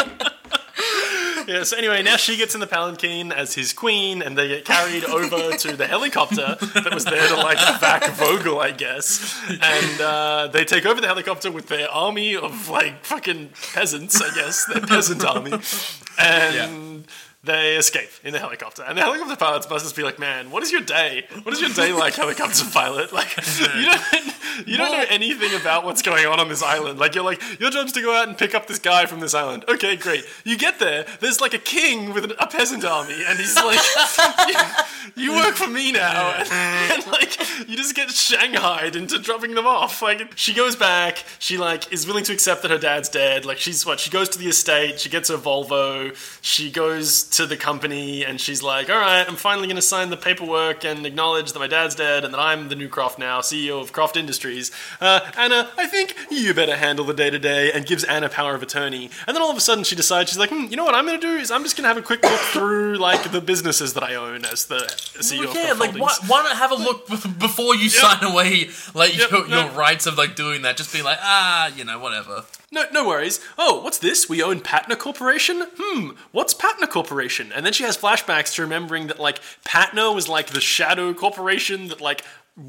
Yeah, 1.57 1.63
so 1.63 1.77
anyway, 1.77 2.03
now 2.03 2.17
she 2.17 2.35
gets 2.35 2.55
in 2.55 2.59
the 2.59 2.67
palanquin 2.67 3.31
as 3.31 3.53
his 3.53 3.71
queen, 3.71 4.21
and 4.21 4.37
they 4.37 4.49
get 4.49 4.65
carried 4.65 5.05
over 5.17 5.55
to 5.55 5.77
the 5.77 5.87
helicopter 5.87 6.57
that 6.59 6.93
was 6.93 7.05
there 7.05 7.25
to 7.29 7.35
like 7.35 7.57
back 7.79 8.05
Vogel, 8.15 8.59
I 8.59 8.71
guess. 8.71 9.33
And 9.49 10.01
uh, 10.01 10.49
they 10.51 10.65
take 10.65 10.85
over 10.85 10.99
the 10.99 11.07
helicopter 11.07 11.49
with 11.49 11.67
their 11.67 11.89
army 11.89 12.35
of 12.35 12.67
like 12.67 13.05
fucking 13.05 13.51
peasants, 13.73 14.21
I 14.21 14.35
guess, 14.35 14.65
their 14.65 14.81
peasant 14.81 15.23
army, 15.23 15.53
and. 16.19 17.05
They 17.43 17.77
escape 17.77 18.09
in 18.23 18.33
the 18.33 18.39
helicopter, 18.39 18.83
and 18.83 18.97
the 18.97 19.03
helicopter 19.03 19.35
pilots 19.35 19.69
must 19.69 19.85
just 19.85 19.95
be 19.95 20.01
like, 20.01 20.17
"Man, 20.17 20.49
what 20.49 20.63
is 20.63 20.71
your 20.71 20.81
day? 20.81 21.25
What 21.43 21.53
is 21.53 21.61
your 21.61 21.69
day 21.69 21.93
like, 21.93 22.15
helicopter 22.15 22.65
pilot? 22.73 23.13
Like, 23.13 23.37
you 23.37 23.85
don't, 23.85 24.35
you 24.65 24.75
don't 24.75 24.91
know 24.91 25.05
anything 25.07 25.53
about 25.59 25.85
what's 25.85 26.01
going 26.01 26.25
on 26.25 26.39
on 26.39 26.49
this 26.49 26.63
island. 26.63 26.97
Like, 26.97 27.13
you're 27.13 27.23
like, 27.23 27.41
your 27.59 27.69
job's 27.69 27.91
to 27.93 28.01
go 28.01 28.13
out 28.15 28.27
and 28.27 28.35
pick 28.35 28.55
up 28.55 28.65
this 28.65 28.79
guy 28.79 29.05
from 29.05 29.19
this 29.19 29.35
island. 29.35 29.65
Okay, 29.69 29.95
great. 29.95 30.25
You 30.45 30.57
get 30.57 30.79
there, 30.79 31.05
there's 31.19 31.39
like 31.39 31.53
a 31.53 31.59
king 31.59 32.11
with 32.11 32.25
a 32.25 32.47
peasant 32.47 32.83
army, 32.83 33.23
and 33.27 33.37
he's 33.37 33.55
like, 33.55 33.79
you, 35.15 35.23
you 35.27 35.35
work 35.35 35.55
for 35.55 35.67
me 35.67 35.91
now, 35.91 36.33
and, 36.39 36.49
and, 36.51 37.07
like, 37.07 37.37
you 37.69 37.77
just 37.77 37.95
get 37.95 38.09
shanghaied 38.09 38.95
into 38.95 39.19
dropping 39.19 39.53
them 39.53 39.67
off. 39.67 40.01
Like, 40.01 40.33
she 40.35 40.53
goes 40.53 40.75
back, 40.75 41.23
she 41.39 41.57
like 41.57 41.91
is 41.93 42.07
willing 42.07 42.23
to 42.25 42.33
accept 42.33 42.63
that 42.63 42.71
her 42.71 42.79
dad's 42.79 43.09
dead. 43.09 43.45
Like, 43.45 43.59
she's 43.59 43.85
what? 43.85 43.99
She 43.99 44.09
goes 44.09 44.27
to 44.29 44.39
the 44.39 44.47
estate, 44.47 44.99
she 44.99 45.09
gets 45.09 45.29
her 45.29 45.37
Volvo, 45.37 46.15
she 46.41 46.71
goes 46.71 47.26
to 47.27 47.45
the 47.45 47.57
company, 47.57 48.23
and 48.25 48.39
she's 48.39 48.63
like, 48.63 48.89
all 48.89 48.97
right, 48.99 49.27
I'm 49.27 49.35
finally 49.35 49.67
going 49.67 49.75
to 49.75 49.81
sign 49.81 50.09
the 50.09 50.17
paperwork 50.17 50.83
and 50.85 51.05
acknowledge 51.05 51.53
that 51.53 51.59
my 51.59 51.67
dad's 51.67 51.95
dead 51.95 52.23
and 52.25 52.33
that 52.33 52.39
I'm 52.39 52.69
the 52.69 52.75
new 52.75 52.89
Croft 52.89 53.19
now, 53.19 53.41
CEO 53.41 53.81
of 53.81 53.91
Croft 53.93 54.17
Industries. 54.17 54.71
Uh, 54.99 55.19
Ana, 55.37 55.69
I 55.77 55.87
think 55.87 56.15
you 56.31 56.53
better 56.53 56.75
handle 56.75 57.05
the 57.05 57.13
day 57.13 57.29
to 57.29 57.39
day, 57.39 57.71
and 57.71 57.85
gives 57.85 58.03
Ana 58.03 58.29
power 58.29 58.55
of 58.55 58.63
attorney. 58.63 59.09
And 59.27 59.35
then 59.35 59.41
all 59.41 59.51
of 59.51 59.57
a 59.57 59.61
sudden, 59.61 59.83
she 59.83 59.95
decides 59.95 60.29
she's 60.29 60.39
like, 60.39 60.49
hmm, 60.49 60.65
you 60.69 60.77
know 60.77 60.85
what 60.85 60.95
I'm 60.95 61.05
going 61.05 61.19
to 61.19 61.25
do 61.27 61.35
is 61.35 61.51
I'm 61.51 61.63
just 61.63 61.75
going 61.77 61.83
to 61.83 61.89
have 61.89 61.97
a 61.97 62.01
quick 62.01 62.23
look 62.23 62.39
through 62.39 62.97
like 62.97 63.31
the 63.31 63.41
businesses 63.41 63.93
that 63.93 64.03
I 64.03 64.15
own 64.15 64.45
as 64.45 64.65
the 64.65 64.79
CEO 65.19 65.39
Well, 65.39 65.49
of 65.49 65.55
yeah, 65.55 65.65
Croft 65.73 65.79
like 65.79 65.95
why, 65.95 66.15
why 66.27 66.43
not 66.43 66.57
have 66.57 66.71
a 66.71 66.75
look 66.75 67.07
before 67.39 67.75
you 67.75 67.89
sign 67.89 68.23
away 68.23 68.69
like 68.93 69.17
Yep, 69.17 69.31
your, 69.31 69.47
your 69.47 69.69
rights 69.71 70.05
of 70.05 70.17
like 70.17 70.35
doing 70.35 70.61
that? 70.63 70.77
Just 70.77 70.93
be 70.93 71.01
like, 71.01 71.19
ah, 71.21 71.67
you 71.75 71.83
know, 71.83 71.99
whatever. 71.99 72.45
No, 72.71 72.85
no 72.91 73.07
worries. 73.07 73.39
Oh, 73.57 73.81
what's 73.81 73.97
this? 73.97 74.27
We 74.27 74.43
own 74.43 74.59
Patna 74.59 74.95
Corporation? 74.97 75.65
Hmm, 75.77 76.09
what's 76.31 76.53
Patna 76.53 76.85
Corporation? 76.85 77.51
And 77.53 77.65
then 77.65 77.71
she 77.71 77.83
has 77.83 77.97
flashbacks 77.97 78.53
to 78.55 78.61
remembering 78.61 79.07
that, 79.07 79.19
like, 79.19 79.39
Patna 79.63 80.11
was, 80.11 80.27
like, 80.27 80.47
the 80.47 80.59
shadow 80.59 81.13
corporation 81.13 81.87
that, 81.87 82.01
like, 82.01 82.25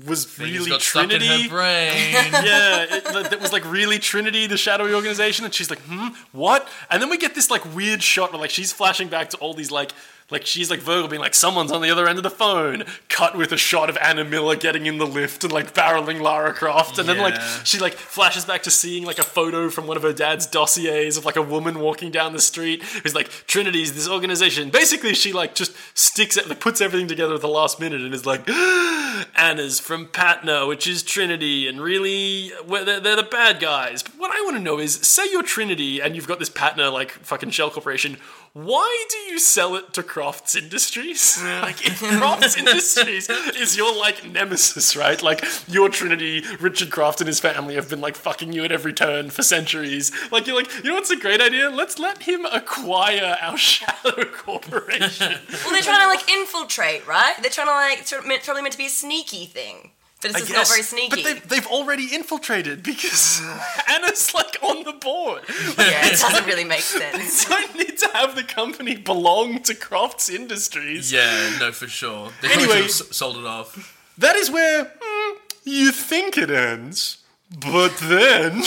was 0.06 0.26
Things 0.26 0.50
really 0.52 0.70
got 0.70 0.80
Trinity. 0.80 1.24
stuck 1.24 1.36
in 1.36 1.42
her 1.44 1.48
brain. 1.48 2.32
yeah, 2.44 2.82
it, 2.96 3.04
that 3.06 3.30
that 3.30 3.40
was 3.40 3.52
like 3.54 3.64
really 3.64 3.98
Trinity, 3.98 4.46
the 4.46 4.58
shadowy 4.58 4.92
organization, 4.92 5.46
and 5.46 5.54
she's 5.54 5.70
like, 5.70 5.80
hmm, 5.80 6.08
what? 6.32 6.68
And 6.90 7.00
then 7.00 7.08
we 7.08 7.16
get 7.16 7.34
this 7.34 7.50
like 7.50 7.64
weird 7.74 8.02
shot 8.02 8.30
where 8.30 8.40
like 8.40 8.50
she's 8.50 8.70
flashing 8.70 9.08
back 9.08 9.30
to 9.30 9.38
all 9.38 9.54
these 9.54 9.70
like, 9.70 9.92
like 10.30 10.44
she's 10.44 10.70
like 10.70 10.80
Vogel 10.80 11.08
being 11.08 11.22
like, 11.22 11.34
someone's 11.34 11.72
on 11.72 11.80
the 11.80 11.90
other 11.90 12.06
end 12.06 12.18
of 12.18 12.22
the 12.22 12.30
phone. 12.30 12.84
Cut 13.08 13.36
with 13.36 13.50
a 13.52 13.56
shot 13.56 13.88
of 13.88 13.96
Ana 13.98 14.24
Miller 14.24 14.56
getting 14.56 14.86
in 14.86 14.98
the 14.98 15.06
lift 15.06 15.42
and 15.44 15.52
like 15.52 15.74
barreling 15.74 16.20
Lara 16.20 16.52
Croft, 16.52 16.98
and 16.98 17.08
then 17.08 17.18
like 17.18 17.40
she 17.64 17.78
like 17.78 17.94
flashes 17.94 18.44
back 18.44 18.62
to 18.64 18.70
seeing 18.70 19.04
like 19.04 19.18
a 19.18 19.24
photo 19.24 19.70
from 19.70 19.86
one 19.86 19.96
of 19.96 20.02
her 20.02 20.12
dad's 20.12 20.46
dossiers 20.46 21.16
of 21.16 21.24
like 21.24 21.36
a 21.36 21.42
woman 21.42 21.80
walking 21.80 22.10
down 22.10 22.32
the 22.32 22.40
street 22.40 22.82
who's 22.82 23.14
like 23.14 23.28
Trinity's 23.46 23.94
this 23.94 24.08
organization. 24.08 24.70
Basically, 24.70 25.14
she 25.14 25.32
like 25.32 25.54
just 25.54 25.72
sticks 25.94 26.36
it, 26.36 26.48
like, 26.48 26.60
puts 26.60 26.80
everything 26.80 27.08
together 27.08 27.34
at 27.34 27.40
the 27.40 27.48
last 27.48 27.80
minute, 27.80 28.02
and 28.02 28.12
is 28.12 28.26
like, 28.26 28.46
Ana's 29.36 29.80
from 29.80 30.06
Patna, 30.08 30.66
which 30.66 30.86
is 30.86 31.02
Trinity, 31.02 31.66
and 31.66 31.80
really, 31.80 32.52
well, 32.66 32.84
they're, 32.84 33.00
they're 33.00 33.16
the 33.16 33.22
bad 33.22 33.60
guys. 33.60 34.02
But 34.02 34.18
what 34.18 34.30
I 34.30 34.40
want 34.42 34.56
to 34.56 34.62
know 34.62 34.78
is, 34.78 34.94
say 34.94 35.22
you're 35.30 35.42
Trinity 35.42 36.00
and 36.00 36.14
you've 36.14 36.28
got 36.28 36.38
this 36.38 36.50
Patna 36.50 36.90
like 36.90 37.10
fucking 37.10 37.50
shell 37.50 37.70
corporation. 37.70 38.18
Why 38.64 39.06
do 39.08 39.18
you 39.18 39.38
sell 39.38 39.76
it 39.76 39.92
to 39.92 40.02
Crofts 40.02 40.56
Industries? 40.56 41.40
like, 41.62 41.86
if 41.86 42.00
Crofts 42.00 42.56
Industries 42.56 43.28
is 43.28 43.76
your 43.76 43.96
like 43.96 44.28
nemesis, 44.28 44.96
right? 44.96 45.22
Like, 45.22 45.44
your 45.68 45.88
Trinity, 45.88 46.42
Richard 46.58 46.90
Croft 46.90 47.20
and 47.20 47.28
his 47.28 47.38
family 47.38 47.76
have 47.76 47.88
been 47.88 48.00
like 48.00 48.16
fucking 48.16 48.52
you 48.52 48.64
at 48.64 48.72
every 48.72 48.92
turn 48.92 49.30
for 49.30 49.44
centuries. 49.44 50.10
Like, 50.32 50.48
you're 50.48 50.56
like, 50.56 50.74
you 50.82 50.90
know 50.90 50.94
what's 50.94 51.10
a 51.10 51.16
great 51.16 51.40
idea? 51.40 51.70
Let's 51.70 52.00
let 52.00 52.24
him 52.24 52.46
acquire 52.46 53.36
our 53.40 53.56
shadow 53.56 54.24
corporation. 54.24 55.36
well, 55.52 55.70
they're 55.70 55.80
trying 55.80 56.00
to 56.02 56.08
like 56.08 56.28
infiltrate, 56.28 57.06
right? 57.06 57.34
They're 57.40 57.52
trying 57.52 57.68
to 57.68 57.72
like 57.72 58.00
it's 58.00 58.10
probably 58.44 58.62
meant 58.62 58.72
to 58.72 58.78
be 58.78 58.86
a 58.86 58.90
sneaky 58.90 59.46
thing, 59.46 59.92
but 60.20 60.30
it's 60.32 60.50
not 60.52 60.66
very 60.68 60.82
sneaky. 60.82 61.08
But 61.10 61.24
they've, 61.24 61.48
they've 61.48 61.66
already 61.68 62.14
infiltrated 62.14 62.82
because 62.82 63.40
Anna's 63.88 64.34
like 64.34 64.58
on 64.62 64.82
the 64.84 64.92
board. 64.94 65.42
yeah, 65.78 66.06
it 66.06 66.18
doesn't 66.18 66.46
really 66.46 66.64
make 66.64 66.80
sense. 66.80 67.44
You 67.48 67.56
don't 67.56 67.74
need 67.76 67.98
to 67.98 68.08
have 68.14 68.34
the 68.34 68.42
company 68.44 68.96
belong 68.96 69.62
to 69.62 69.74
Crofts 69.74 70.28
Industries. 70.28 71.12
yeah, 71.12 71.56
no, 71.60 71.70
for 71.72 71.86
sure. 71.88 72.30
They 72.42 72.48
Anyway- 72.52 72.66
should 72.66 72.76
have 72.76 72.84
s- 73.10 73.16
sold 73.16 73.36
it 73.36 73.46
off. 73.46 73.96
That 74.18 74.34
is 74.36 74.50
where 74.50 74.92
hmm, 75.00 75.36
you 75.64 75.92
think 75.92 76.36
it 76.36 76.50
ends. 76.50 77.18
But 77.60 77.96
then 77.98 78.62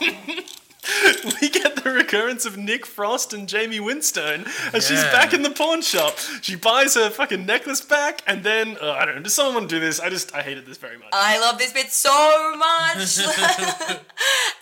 we 1.40 1.48
get 1.48 1.76
the 1.76 1.90
recurrence 1.90 2.46
of 2.46 2.56
Nick 2.56 2.86
Frost 2.86 3.32
and 3.32 3.50
Jaime 3.50 3.78
Winstone 3.78 4.46
as 4.72 4.86
she's 4.86 5.02
back 5.04 5.34
in 5.34 5.42
the 5.42 5.50
pawn 5.50 5.82
shop. 5.82 6.18
She 6.40 6.56
buys 6.56 6.94
her 6.94 7.10
fucking 7.10 7.44
necklace 7.44 7.80
back, 7.80 8.22
and 8.26 8.42
then 8.42 8.76
uh, 8.80 8.92
I 8.92 9.04
don't 9.04 9.16
know. 9.16 9.22
Does 9.22 9.34
someone 9.34 9.54
want 9.54 9.68
to 9.70 9.76
do 9.76 9.80
this? 9.80 10.00
I 10.00 10.08
just 10.08 10.34
I 10.34 10.42
hated 10.42 10.66
this 10.66 10.78
very 10.78 10.96
much. 10.96 11.08
I 11.12 11.38
love 11.40 11.58
this 11.58 11.72
bit 11.72 11.90
so 11.90 12.56
much. 12.56 12.96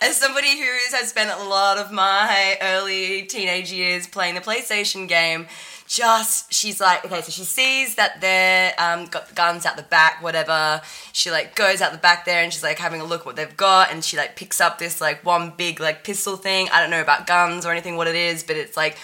As 0.01 0.17
somebody 0.17 0.57
who 0.57 0.65
has 0.91 1.09
spent 1.09 1.29
a 1.29 1.43
lot 1.43 1.77
of 1.77 1.91
my 1.91 2.57
early 2.61 3.23
teenage 3.23 3.71
years 3.71 4.07
playing 4.07 4.35
the 4.35 4.41
PlayStation 4.41 5.07
game, 5.07 5.47
just 5.87 6.53
she's 6.53 6.79
like, 6.79 7.05
okay, 7.05 7.21
so 7.21 7.31
she 7.31 7.43
sees 7.43 7.95
that 7.95 8.19
they're 8.19 8.73
um, 8.77 9.05
got 9.05 9.29
the 9.29 9.33
guns 9.33 9.65
out 9.65 9.77
the 9.77 9.83
back, 9.83 10.21
whatever. 10.21 10.81
She 11.13 11.31
like 11.31 11.55
goes 11.55 11.81
out 11.81 11.93
the 11.93 11.97
back 11.97 12.25
there 12.25 12.43
and 12.43 12.53
she's 12.53 12.61
like 12.61 12.77
having 12.77 13.01
a 13.01 13.05
look 13.05 13.25
what 13.25 13.37
they've 13.37 13.57
got, 13.57 13.91
and 13.91 14.03
she 14.03 14.17
like 14.17 14.35
picks 14.35 14.61
up 14.61 14.77
this 14.77 15.01
like 15.01 15.25
one 15.25 15.53
big 15.57 15.79
like 15.79 16.03
pistol 16.03 16.35
thing. 16.35 16.67
I 16.71 16.81
don't 16.81 16.91
know 16.91 17.01
about 17.01 17.25
guns 17.25 17.65
or 17.65 17.71
anything 17.71 17.95
what 17.95 18.07
it 18.07 18.15
is, 18.15 18.43
but 18.43 18.57
it's 18.57 18.77
like 18.77 18.97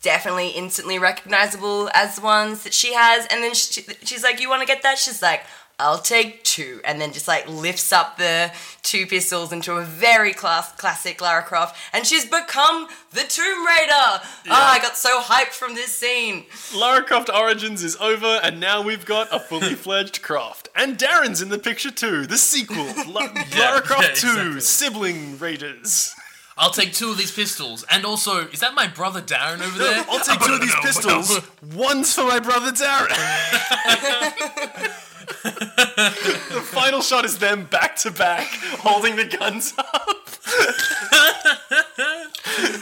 definitely 0.00 0.50
instantly 0.50 0.98
recognizable 0.98 1.88
as 1.92 2.16
the 2.16 2.22
ones 2.22 2.64
that 2.64 2.74
she 2.74 2.94
has. 2.94 3.26
And 3.26 3.42
then 3.42 3.54
she, 3.54 3.82
she's 4.04 4.22
like, 4.22 4.40
"You 4.40 4.48
want 4.48 4.60
to 4.62 4.66
get 4.66 4.82
that?" 4.84 4.98
She's 4.98 5.22
like, 5.22 5.42
"I'll 5.82 5.98
take 5.98 6.44
two. 6.44 6.80
and 6.84 7.00
then 7.00 7.12
just 7.12 7.26
like 7.28 7.48
lifts 7.48 7.92
up 7.92 8.18
the 8.18 8.52
two 8.82 9.06
pistols 9.06 9.52
into 9.52 9.72
a 9.76 9.82
very 9.84 10.32
class 10.34 10.70
classic 10.72 11.20
Lara 11.20 11.42
Croft, 11.42 11.76
and 11.94 12.06
she's 12.06 12.24
become 12.26 12.88
the 13.12 13.22
Tomb 13.22 13.66
Raider. 13.66 14.20
Ah, 14.50 14.72
I 14.74 14.78
got 14.80 14.96
so 14.96 15.20
hyped 15.20 15.54
from 15.54 15.74
this 15.74 15.94
scene. 15.94 16.44
Lara 16.76 17.02
Croft 17.02 17.30
Origins 17.34 17.82
is 17.82 17.96
over, 18.00 18.40
and 18.42 18.60
now 18.60 18.82
we've 18.82 19.06
got 19.06 19.28
a 19.32 19.40
fully 19.40 19.74
fledged 19.84 20.20
Croft. 20.22 20.68
And 20.76 20.98
Darren's 20.98 21.40
in 21.40 21.48
the 21.48 21.58
picture 21.58 21.90
too. 21.90 22.26
The 22.26 22.36
sequel, 22.38 22.84
La- 23.10 23.32
Lara 23.58 23.80
Croft 23.82 24.22
yeah, 24.22 24.30
2, 24.32 24.38
exactly. 24.38 24.60
Sibling 24.60 25.38
Raiders. 25.38 26.14
I'll 26.58 26.70
take 26.70 26.92
two 26.92 27.10
of 27.10 27.16
these 27.16 27.32
pistols. 27.32 27.82
And 27.90 28.04
also, 28.04 28.46
is 28.48 28.60
that 28.60 28.74
my 28.74 28.86
brother 28.86 29.22
Darren 29.22 29.62
over 29.62 29.78
there? 29.78 30.04
I'll 30.10 30.20
take 30.20 30.38
two 30.40 30.52
of 30.52 30.60
these 30.60 30.74
pistols. 30.82 31.40
One's 31.74 32.12
for 32.14 32.24
my 32.24 32.40
brother 32.40 32.72
Darren. 32.72 33.08
The 35.42 36.62
final 36.72 37.00
shot 37.00 37.24
is 37.24 37.38
them 37.38 37.64
back 37.64 37.96
to 37.96 38.10
back, 38.10 38.46
holding 38.78 39.16
the 39.16 39.24
guns 39.24 39.74
up. 39.78 40.28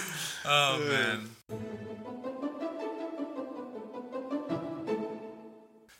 Oh 0.53 0.81
man. 0.89 1.29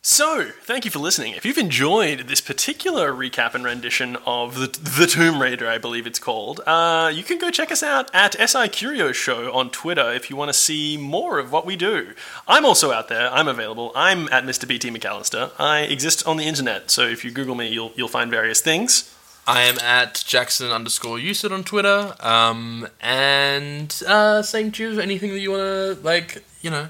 So, 0.03 0.45
thank 0.63 0.83
you 0.83 0.89
for 0.89 0.97
listening. 0.97 1.35
If 1.35 1.45
you've 1.45 1.59
enjoyed 1.59 2.21
this 2.21 2.41
particular 2.41 3.13
recap 3.13 3.53
and 3.53 3.63
rendition 3.63 4.17
of 4.25 4.55
the, 4.55 4.65
the 4.65 5.05
Tomb 5.05 5.39
Raider, 5.39 5.69
I 5.69 5.77
believe 5.77 6.07
it's 6.07 6.17
called, 6.17 6.59
uh, 6.65 7.11
you 7.13 7.21
can 7.21 7.37
go 7.37 7.51
check 7.51 7.71
us 7.71 7.83
out 7.83 8.09
at 8.11 8.33
SI 8.49 8.67
Curio 8.69 9.11
Show 9.11 9.53
on 9.53 9.69
Twitter 9.69 10.11
if 10.11 10.31
you 10.31 10.35
want 10.35 10.49
to 10.49 10.53
see 10.53 10.97
more 10.97 11.37
of 11.37 11.51
what 11.51 11.67
we 11.67 11.75
do. 11.75 12.15
I'm 12.47 12.65
also 12.65 12.91
out 12.91 13.09
there. 13.09 13.31
I'm 13.31 13.47
available. 13.47 13.91
I'm 13.93 14.27
at 14.29 14.43
Mr. 14.43 14.67
BT 14.67 14.89
McAllister. 14.89 15.51
I 15.59 15.81
exist 15.81 16.25
on 16.25 16.37
the 16.37 16.45
internet, 16.45 16.89
so 16.89 17.03
if 17.03 17.23
you 17.23 17.29
Google 17.29 17.53
me, 17.53 17.67
you'll 17.67 17.91
you'll 17.95 18.07
find 18.07 18.31
various 18.31 18.59
things. 18.59 19.15
I 19.45 19.61
am 19.61 19.77
at 19.77 20.23
Jackson 20.25 20.71
underscore 20.71 21.19
Usit 21.19 21.51
on 21.51 21.63
Twitter. 21.63 22.15
Um, 22.21 22.87
and 23.01 24.01
uh, 24.07 24.41
same 24.41 24.71
to 24.71 24.93
you. 24.93 24.99
Anything 24.99 25.29
that 25.29 25.39
you 25.39 25.51
want 25.51 25.61
to 25.61 25.99
like, 26.03 26.43
you 26.63 26.71
know, 26.71 26.89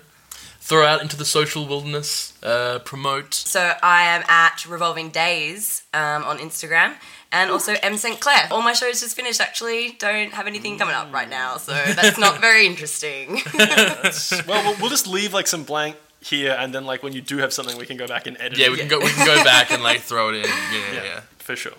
throw 0.61 0.85
out 0.85 1.01
into 1.01 1.17
the 1.17 1.25
social 1.25 1.67
wilderness, 1.67 2.33
uh, 2.43 2.79
promote. 2.79 3.33
So 3.33 3.73
I 3.83 4.03
am 4.03 4.23
at 4.29 4.65
Revolving 4.65 5.09
Days 5.09 5.83
um, 5.93 6.23
on 6.23 6.37
Instagram. 6.37 6.93
And 7.33 7.49
also 7.49 7.75
M 7.81 7.95
St. 7.95 8.19
Clair. 8.19 8.49
All 8.51 8.61
my 8.61 8.73
shows 8.73 8.99
just 8.99 9.15
finished 9.15 9.39
actually. 9.39 9.95
Don't 9.99 10.33
have 10.33 10.47
anything 10.47 10.77
coming 10.77 10.95
up 10.95 11.13
right 11.13 11.29
now, 11.29 11.55
so 11.55 11.71
that's 11.71 12.17
not 12.17 12.41
very 12.47 12.65
interesting. 12.65 13.41
Well, 14.47 14.63
we'll, 14.63 14.75
we'll 14.81 14.89
just 14.89 15.07
leave 15.07 15.33
like 15.33 15.47
some 15.47 15.63
blank 15.63 15.95
here, 16.19 16.55
and 16.59 16.73
then 16.75 16.85
like 16.85 17.03
when 17.03 17.13
you 17.13 17.21
do 17.21 17.37
have 17.37 17.53
something, 17.53 17.77
we 17.77 17.85
can 17.85 17.95
go 17.95 18.05
back 18.05 18.27
and 18.27 18.35
edit. 18.37 18.57
Yeah, 18.57 18.67
it. 18.67 18.71
we 18.71 18.77
can 18.77 18.89
go. 18.89 18.99
We 18.99 19.07
can 19.07 19.25
go 19.25 19.41
back 19.45 19.71
and 19.71 19.81
like 19.81 20.01
throw 20.01 20.29
it 20.29 20.35
in. 20.35 20.43
Yeah, 20.43 20.93
yeah. 20.93 21.03
yeah. 21.03 21.21
for 21.37 21.55
sure. 21.55 21.77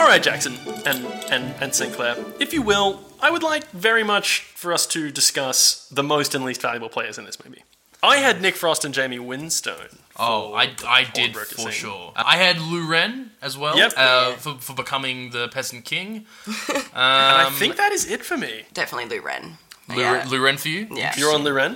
All 0.00 0.06
right, 0.06 0.22
Jackson 0.22 0.56
and 0.86 1.04
and 1.30 1.54
and 1.60 1.74
Sinclair, 1.74 2.16
if 2.40 2.54
you 2.54 2.62
will, 2.62 3.00
I 3.20 3.30
would 3.30 3.42
like 3.42 3.68
very 3.70 4.02
much 4.02 4.40
for 4.54 4.72
us 4.72 4.86
to 4.88 5.10
discuss 5.10 5.86
the 5.90 6.02
most 6.02 6.34
and 6.34 6.42
least 6.42 6.62
valuable 6.62 6.88
players 6.88 7.18
in 7.18 7.26
this 7.26 7.42
movie. 7.44 7.62
I 8.02 8.16
had 8.16 8.40
Nick 8.40 8.56
Frost 8.56 8.84
and 8.86 8.96
Jaime 8.96 9.18
Winstone. 9.18 9.98
Oh, 10.16 10.54
I, 10.54 10.70
I 10.88 11.04
did 11.04 11.36
for 11.36 11.44
sing. 11.44 11.70
sure. 11.70 12.12
I 12.16 12.38
had 12.38 12.58
Lu 12.58 12.88
Ren 12.88 13.32
as 13.42 13.58
well 13.58 13.76
Yep. 13.76 13.92
uh, 13.96 14.32
for, 14.36 14.54
for 14.54 14.74
becoming 14.74 15.30
the 15.30 15.48
peasant 15.48 15.84
king. 15.84 16.24
and 16.46 16.86
I 16.94 17.50
think 17.52 17.76
that 17.76 17.92
is 17.92 18.10
it 18.10 18.24
for 18.24 18.38
me. 18.38 18.62
Definitely 18.72 19.14
Lu 19.18 19.22
Ren. 19.22 19.58
Lu, 19.90 19.96
Yeah. 20.00 20.26
Lu 20.30 20.42
Ren 20.42 20.56
for 20.56 20.68
you? 20.68 20.88
Yeah. 20.90 21.12
You're 21.18 21.34
on 21.34 21.44
Loren. 21.44 21.72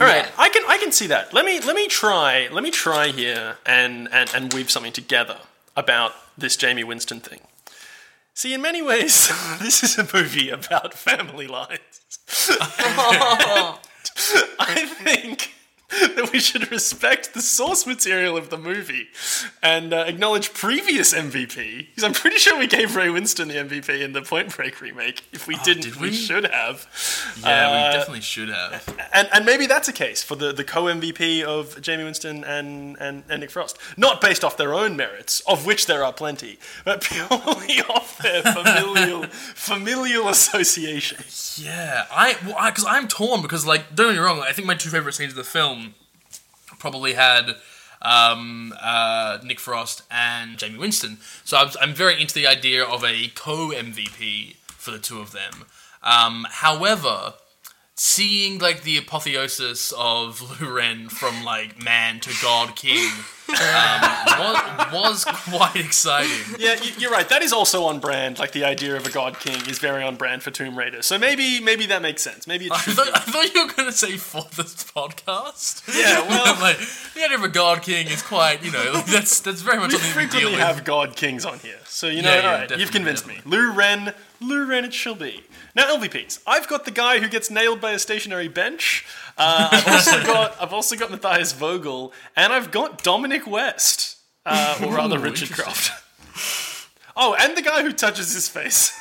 All 0.00 0.06
right, 0.06 0.24
Yeah. 0.24 0.30
I 0.38 0.48
can 0.48 0.62
I 0.66 0.78
can 0.78 0.92
see 0.92 1.08
that. 1.08 1.34
Let 1.34 1.44
me 1.44 1.60
let 1.60 1.76
me 1.76 1.88
try 1.88 2.48
let 2.50 2.62
me 2.62 2.70
try 2.70 3.08
here 3.08 3.58
and 3.66 4.08
and 4.10 4.30
and 4.34 4.52
weave 4.54 4.70
something 4.70 4.92
together 4.92 5.38
about 5.76 6.12
this 6.38 6.58
Jaime 6.58 6.82
Winstone 6.82 7.20
thing. 7.22 7.40
See, 8.36 8.52
in 8.52 8.60
many 8.60 8.82
ways, 8.82 9.32
this 9.60 9.82
is 9.82 9.96
a 9.96 10.06
movie 10.14 10.50
about 10.50 10.92
family 10.92 11.46
lines. 11.46 12.02
I 14.58 14.84
think 15.02 15.54
that 16.16 16.30
we 16.32 16.40
should 16.40 16.70
respect 16.72 17.32
the 17.32 17.40
source 17.40 17.86
material 17.86 18.36
of 18.36 18.50
the 18.50 18.58
movie 18.58 19.08
and 19.62 19.92
uh, 19.94 20.04
acknowledge 20.06 20.52
previous 20.52 21.14
MVP. 21.14 21.86
Because 21.88 22.02
I'm 22.02 22.12
pretty 22.12 22.38
sure 22.38 22.58
we 22.58 22.66
gave 22.66 22.96
Ray 22.96 23.06
Winstone 23.06 23.48
the 23.48 23.54
MVP 23.54 24.00
in 24.00 24.12
the 24.12 24.22
Point 24.22 24.54
Break 24.56 24.80
remake. 24.80 25.22
If 25.32 25.46
we 25.46 25.54
didn't, 25.56 25.84
did 25.84 25.96
we? 25.96 26.08
we? 26.08 26.14
should 26.16 26.44
have. 26.46 26.88
Yeah, 27.40 27.68
Uh, 27.68 27.72
we 27.72 27.96
definitely 27.98 28.20
should 28.22 28.48
have. 28.48 29.08
And, 29.12 29.28
and 29.32 29.46
maybe 29.46 29.66
that's 29.66 29.86
a 29.86 29.92
case 29.92 30.24
for 30.24 30.34
the, 30.34 30.52
the 30.52 30.64
co 30.64 30.84
MVP 30.84 31.42
of 31.44 31.74
Jaime 31.86 32.02
Winstone 32.02 32.44
and, 32.46 32.96
and, 32.98 33.22
and 33.28 33.40
Nick 33.40 33.50
Frost. 33.50 33.78
Not 33.96 34.20
based 34.20 34.42
off 34.42 34.56
their 34.56 34.74
own 34.74 34.96
merits, 34.96 35.40
of 35.46 35.66
which 35.66 35.86
there 35.86 36.02
are 36.02 36.12
plenty, 36.12 36.58
but 36.84 37.00
purely 37.00 37.80
off 37.88 38.18
their 38.18 38.42
familial 38.42 39.22
familial 39.54 40.28
association. 40.28 41.18
Yeah, 41.64 42.06
I 42.10 42.34
because 42.70 42.84
I'm 42.88 43.06
torn 43.06 43.40
because 43.42 43.64
like 43.64 43.94
don't 43.94 44.08
get 44.14 44.20
me 44.20 44.24
wrong, 44.24 44.40
I 44.40 44.52
think 44.52 44.66
my 44.66 44.74
two 44.74 44.90
favorite 44.90 45.12
scenes 45.12 45.32
of 45.32 45.36
the 45.36 45.44
film 45.44 45.85
probably 46.86 47.14
had 47.14 47.56
um, 48.00 48.72
uh, 48.80 49.38
Nick 49.42 49.58
Frost 49.58 50.02
and 50.08 50.60
Jaime 50.60 50.78
Winstone. 50.78 51.16
So 51.44 51.56
I'm, 51.56 51.70
I'm 51.80 51.94
very 51.94 52.20
into 52.22 52.32
the 52.32 52.46
idea 52.46 52.84
of 52.84 53.02
a 53.02 53.26
co 53.34 53.70
MVP 53.70 54.54
for 54.68 54.92
the 54.92 55.00
two 55.00 55.18
of 55.18 55.32
them. 55.32 55.64
Um, 56.04 56.46
however, 56.48 57.34
seeing 57.96 58.60
like 58.60 58.84
the 58.84 58.98
apotheosis 58.98 59.92
of 59.98 60.60
Lu 60.60 60.76
Ren 60.76 61.08
from 61.08 61.42
like 61.42 61.82
man 61.82 62.20
to 62.20 62.30
god 62.40 62.76
king 62.76 63.10
um, 63.48 64.00
was, 64.38 64.92
was 64.92 65.24
quite 65.24 65.76
exciting. 65.76 66.56
Yeah, 66.58 66.76
you're 66.98 67.10
right. 67.10 67.28
That 67.28 67.42
is 67.42 67.52
also 67.52 67.84
on 67.84 68.00
brand. 68.00 68.38
Like 68.38 68.52
the 68.52 68.64
idea 68.64 68.96
of 68.96 69.06
a 69.06 69.10
god 69.10 69.38
king 69.38 69.60
is 69.68 69.78
very 69.78 70.02
on 70.02 70.16
brand 70.16 70.42
for 70.42 70.50
Tomb 70.50 70.76
Raider. 70.76 71.02
So 71.02 71.18
maybe 71.18 71.60
maybe 71.60 71.86
that 71.86 72.02
makes 72.02 72.22
sense. 72.22 72.46
Maybe 72.46 72.68
I 72.70 72.78
thought. 72.78 73.08
I 73.14 73.20
thought 73.20 73.54
you 73.54 73.66
were 73.66 73.72
going 73.72 73.88
to 73.88 73.96
say 73.96 74.16
for 74.16 74.42
this 74.56 74.84
podcast. 74.84 75.86
Yeah, 75.96 76.20
well- 76.28 76.60
like 76.60 76.78
the 77.14 77.24
idea 77.24 77.36
of 77.36 77.44
a 77.44 77.48
god 77.48 77.82
king 77.82 78.06
is 78.08 78.22
quite, 78.22 78.64
you 78.64 78.70
know, 78.70 78.90
like, 78.94 79.06
that's 79.06 79.40
that's 79.40 79.60
very 79.60 79.78
much 79.78 79.92
We 79.92 79.98
something 79.98 80.16
we 80.16 80.22
deal 80.22 80.30
frequently 80.30 80.60
have 80.60 80.84
god 80.84 81.16
kings 81.16 81.44
on 81.44 81.58
here. 81.60 81.78
So 81.86 82.08
you 82.08 82.22
know. 82.22 82.30
Yeah, 82.34 82.40
yeah, 82.42 82.50
all 82.52 82.58
right, 82.58 82.78
you've 82.78 82.92
convinced 82.92 83.26
me. 83.26 83.38
Lu 83.44 83.72
Ren, 83.72 84.12
Lu 84.40 84.64
Ren 84.66 84.84
it 84.84 84.94
shall 84.94 85.14
be. 85.14 85.44
Now 85.74 85.94
LVPs. 85.96 86.40
I've 86.46 86.68
got 86.68 86.84
the 86.86 86.90
guy 86.90 87.18
who 87.18 87.28
gets 87.28 87.50
nailed 87.50 87.80
by 87.80 87.92
a 87.92 87.98
stationary 87.98 88.48
bench. 88.48 89.04
Uh, 89.38 89.68
I've 89.70 89.86
also 89.88 90.22
got 90.22 90.56
I've 90.60 90.72
also 90.72 90.96
got 90.96 91.10
Matthias 91.10 91.52
Vogel, 91.52 92.12
and 92.34 92.52
I've 92.52 92.70
got 92.70 93.02
Dominic 93.02 93.46
West, 93.46 94.16
uh, 94.44 94.78
or 94.84 94.94
rather 94.94 95.18
Ooh, 95.18 95.22
Richard. 95.22 95.50
Croft. 95.52 95.90
Oh, 97.16 97.34
and 97.38 97.56
the 97.56 97.62
guy 97.62 97.82
who 97.82 97.92
touches 97.92 98.32
his 98.32 98.48
face. 98.48 98.92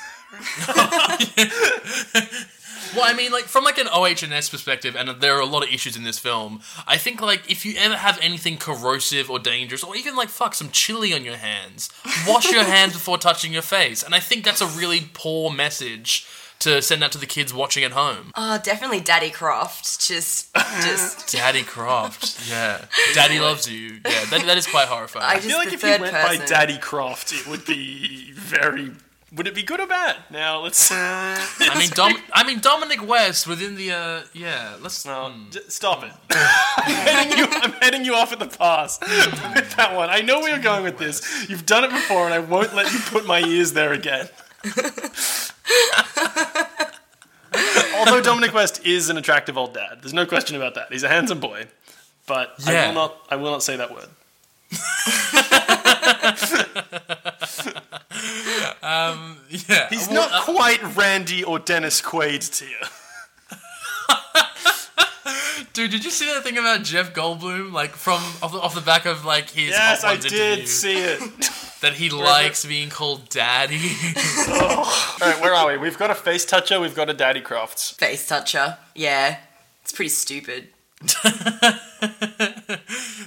Well, 2.95 3.03
I 3.05 3.13
mean, 3.13 3.31
like 3.31 3.45
from 3.45 3.63
like 3.63 3.77
an 3.77 3.87
OH&S 3.91 4.49
perspective, 4.49 4.95
and 4.95 5.09
there 5.19 5.35
are 5.35 5.41
a 5.41 5.45
lot 5.45 5.63
of 5.63 5.69
issues 5.69 5.97
in 5.97 6.03
this 6.03 6.19
film. 6.19 6.61
I 6.87 6.97
think 6.97 7.21
like 7.21 7.49
if 7.49 7.65
you 7.65 7.75
ever 7.77 7.95
have 7.95 8.17
anything 8.21 8.57
corrosive 8.57 9.29
or 9.29 9.39
dangerous, 9.39 9.83
or 9.83 9.95
even 9.95 10.15
like 10.15 10.29
fuck 10.29 10.53
some 10.53 10.69
chili 10.69 11.13
on 11.13 11.25
your 11.25 11.35
hands, 11.35 11.89
wash 12.27 12.51
your 12.51 12.63
hands 12.75 12.93
before 12.93 13.17
touching 13.17 13.51
your 13.51 13.61
face. 13.61 14.01
And 14.01 14.15
I 14.15 14.19
think 14.19 14.45
that's 14.45 14.61
a 14.61 14.67
really 14.67 15.09
poor 15.13 15.51
message 15.51 16.25
to 16.65 16.81
send 16.81 17.03
out 17.03 17.11
to 17.13 17.17
the 17.17 17.25
kids 17.25 17.53
watching 17.53 17.83
at 17.83 17.91
home. 17.93 18.31
Oh, 18.35 18.59
definitely 18.61 18.99
Daddy 18.99 19.29
Croft. 19.29 19.99
Just, 20.05 20.53
just. 20.83 21.31
Daddy 21.31 21.63
Croft, 21.63 22.47
yeah, 22.49 22.85
Daddy 23.13 23.39
loves 23.39 23.67
you. 23.69 23.99
Yeah, 24.05 24.25
that, 24.25 24.43
that 24.45 24.57
is 24.57 24.67
quite 24.67 24.87
horrifying. 24.87 25.25
I 25.25 25.29
I 25.29 25.35
just 25.35 25.47
feel 25.47 25.57
like 25.57 25.71
if 25.73 25.81
you 25.81 25.89
went 25.89 26.03
person. 26.03 26.39
by 26.39 26.45
Daddy 26.45 26.77
Croft, 26.77 27.33
it 27.33 27.47
would 27.47 27.65
be 27.65 28.31
very. 28.33 28.91
Would 29.33 29.47
it 29.47 29.55
be 29.55 29.63
good 29.63 29.81
or 29.81 29.87
bad? 29.87 30.15
Now 30.31 30.61
let's. 30.61 30.89
I 30.93 31.75
mean, 31.77 31.89
Dom- 31.89 32.21
I 32.31 32.45
mean 32.45 32.59
Dominic 32.59 33.05
West 33.05 33.47
within 33.47 33.75
the 33.75 33.91
uh, 33.91 34.21
yeah. 34.33 34.75
Let's 34.81 35.05
No, 35.05 35.33
d- 35.49 35.59
stop 35.67 36.03
it. 36.03 36.11
I'm, 36.29 36.85
heading 36.93 37.37
you, 37.39 37.45
I'm 37.49 37.71
heading 37.73 38.05
you 38.05 38.15
off 38.15 38.31
at 38.31 38.39
the 38.39 38.47
pass 38.47 38.97
with 39.01 39.75
that 39.75 39.93
one. 39.93 40.09
I 40.09 40.21
know 40.21 40.39
where 40.39 40.51
you're 40.51 40.59
going 40.59 40.83
with 40.83 40.97
this. 40.97 41.49
You've 41.49 41.65
done 41.65 41.83
it 41.83 41.91
before, 41.91 42.25
and 42.25 42.33
I 42.33 42.39
won't 42.39 42.73
let 42.75 42.93
you 42.93 42.99
put 42.99 43.25
my 43.25 43.41
ears 43.41 43.73
there 43.73 43.91
again. 43.91 44.29
Although 47.97 48.21
Dominic 48.21 48.53
West 48.53 48.85
is 48.85 49.09
an 49.09 49.17
attractive 49.17 49.57
old 49.57 49.73
dad, 49.73 49.99
there's 50.01 50.13
no 50.13 50.25
question 50.25 50.55
about 50.57 50.75
that. 50.75 50.87
He's 50.91 51.03
a 51.03 51.07
handsome 51.09 51.39
boy, 51.39 51.67
but 52.27 52.53
I 52.65 52.73
Yeah. 52.73 52.87
will 52.87 52.93
not. 52.95 53.15
I 53.29 53.35
will 53.37 53.51
not 53.51 53.63
say 53.63 53.75
that 53.77 53.91
word. 53.91 54.09
Um, 58.81 59.37
yeah. 59.49 59.87
He's 59.89 60.09
not 60.11 60.31
uh, 60.31 60.41
quite 60.43 60.81
Randy 60.95 61.43
or 61.43 61.59
Dennis 61.59 62.01
Quaid 62.01 62.41
tier. 62.57 62.89
Dude, 65.75 65.91
did 65.91 66.05
you 66.05 66.09
see 66.09 66.25
that 66.27 66.41
thing 66.41 66.57
about 66.57 66.83
Jeff 66.83 67.13
Goldblum, 67.13 67.73
like 67.73 67.97
from 67.97 68.21
off 68.41 68.53
the, 68.53 68.59
off 68.59 68.73
the 68.75 68.79
back 68.79 69.05
of 69.05 69.25
like 69.25 69.49
his 69.49 69.71
Yes, 69.71 70.03
Hot 70.03 70.07
I 70.09 70.13
Ones 70.13 70.23
did 70.23 70.59
interview, 70.59 70.65
see 70.67 70.97
it. 70.97 71.19
that 71.81 71.91
he 71.95 72.09
likes 72.09 72.65
being 72.65 72.87
called 72.87 73.27
daddy? 73.27 73.75
All 74.47 74.85
right, 75.19 75.37
where 75.41 75.53
are 75.53 75.67
we? 75.67 75.77
We've 75.77 75.97
got 75.97 76.11
a 76.11 76.15
face 76.15 76.45
toucher. 76.45 76.79
We've 76.79 76.95
got 76.95 77.09
a 77.09 77.13
Daddy 77.13 77.41
Crofts. 77.41 77.91
Face 77.95 78.25
toucher. 78.25 78.77
Yeah. 78.95 79.39
It's 79.81 79.91
pretty 79.91 80.07
stupid. 80.07 80.69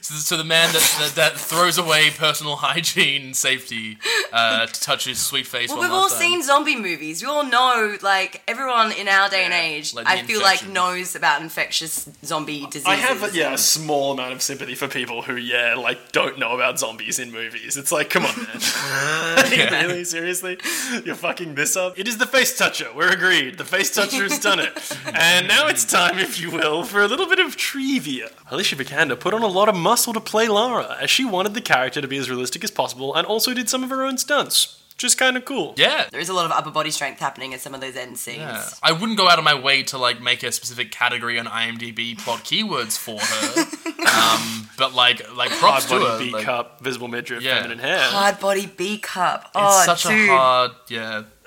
So, 0.09 0.15
so 0.17 0.37
the 0.37 0.45
man 0.45 0.73
that, 0.73 0.97
that 1.01 1.13
that 1.17 1.33
throws 1.39 1.77
away 1.79 2.11
personal 2.11 2.57
hygiene 2.67 3.27
and 3.27 3.37
safety 3.37 3.99
uh, 4.33 4.67
to 4.67 4.81
touch 4.81 5.05
his 5.05 5.19
sweet 5.21 5.47
face. 5.47 5.69
Well, 5.69 5.79
one 5.79 5.87
we've 5.89 5.95
all 5.95 6.09
time. 6.09 6.19
seen 6.19 6.43
zombie 6.43 6.77
movies. 6.77 7.23
We 7.23 7.29
all 7.29 7.45
know, 7.45 7.97
like, 8.03 8.43
everyone 8.49 8.93
in 8.93 9.09
our 9.09 9.29
day 9.29 9.45
and 9.45 9.53
age, 9.53 9.93
like 9.95 10.07
the 10.07 10.13
I 10.13 10.23
feel 10.23 10.41
like 10.41 10.67
knows 10.69 11.15
about 11.15 11.43
infectious 11.43 12.09
zombie 12.25 12.61
diseases. 12.67 12.87
I 12.87 12.95
have 12.95 13.35
yeah 13.35 13.53
a 13.53 13.59
small 13.59 14.13
amount 14.13 14.33
of 14.33 14.41
sympathy 14.43 14.75
for 14.75 14.89
people 14.89 15.23
who 15.23 15.37
yeah 15.37 15.75
like 15.77 16.13
don't 16.13 16.39
know 16.39 16.53
about 16.55 16.79
zombies 16.79 17.19
in 17.19 17.31
movies. 17.31 17.77
It's 17.77 17.93
like 17.93 18.09
come 18.11 18.25
on 18.25 18.35
man, 18.37 18.61
Yeah. 19.53 19.83
really 19.83 20.05
seriously, 20.05 20.59
you're 21.05 21.15
fucking 21.15 21.55
this 21.55 21.77
up. 21.77 21.99
It 21.99 22.09
is 22.09 22.17
the 22.19 22.27
face 22.27 22.57
toucher. 22.57 22.89
We're 22.95 23.13
agreed. 23.13 23.59
The 23.59 23.65
face 23.65 23.95
toucher 23.95 24.23
has 24.23 24.39
done 24.39 24.61
it, 24.61 24.97
and 25.15 25.47
now 25.49 25.67
it's 25.69 25.85
time, 25.85 26.19
if 26.19 26.41
you 26.41 26.51
will, 26.51 26.85
for 26.85 27.03
a 27.03 27.07
little 27.09 27.27
bit 27.29 27.39
of 27.41 27.57
trivia. 27.57 28.31
Alicia 28.51 28.77
Vikander 28.77 29.19
put 29.19 29.35
on 29.35 29.43
a 29.43 29.47
lot 29.47 29.69
of 29.69 29.75
muscle 29.77 29.98
to 30.07 30.21
play 30.21 30.49
Lara, 30.49 30.97
as 31.01 31.11
she 31.11 31.25
wanted 31.25 31.55
the 31.55 31.61
character 31.61 32.01
to 32.01 32.09
be 32.09 32.17
as 32.19 32.29
realistic 32.31 32.65
as 32.65 32.71
possible, 32.71 33.15
and 33.15 33.27
also 33.27 33.55
did 33.55 33.69
some 33.69 33.83
of 33.85 33.91
her 33.91 34.05
own 34.05 34.19
stunts. 34.19 34.75
Just 34.97 35.17
kind 35.17 35.37
of 35.37 35.45
cool. 35.45 35.75
Yeah. 35.77 36.07
There 36.11 36.21
is 36.21 36.29
a 36.29 36.33
lot 36.35 36.45
of 36.45 36.51
upper 36.51 36.73
body 36.73 36.91
strength 36.91 37.21
happening 37.21 37.53
in 37.53 37.61
some 37.61 37.73
of 37.73 37.81
those 37.81 37.95
end 37.95 38.19
scenes. 38.19 38.39
Yeah. 38.39 38.69
I 38.83 38.91
wouldn't 38.91 39.17
go 39.17 39.29
out 39.29 39.39
of 39.39 39.45
my 39.45 39.55
way 39.55 39.85
to 39.85 39.97
like 39.99 40.21
make 40.21 40.43
a 40.43 40.51
specific 40.51 40.91
category 40.91 41.39
on 41.39 41.47
IMDb 41.47 42.19
plot 42.19 42.41
keywords 42.41 42.99
for 42.99 43.19
her. 43.21 43.65
Um, 44.09 44.69
but 44.79 44.95
like 44.95 45.21
like 45.37 45.51
props 45.51 45.85
Hard 45.85 46.03
to 46.03 46.09
body, 46.09 46.25
her. 46.25 46.31
B 46.31 46.33
like, 46.33 46.45
cup, 46.45 46.81
visible 46.81 47.09
midriff, 47.09 47.43
Yeah. 47.43 47.57
feminine 47.57 47.79
hair. 47.79 48.01
Hard 48.01 48.41
body 48.41 48.67
B 48.67 48.99
cup. 48.99 49.43
It's 49.45 49.51
Oh, 49.55 49.83
such 49.85 50.05
dude. 50.05 50.29
a 50.31 50.33
hard, 50.33 50.71
yeah. 50.89 51.23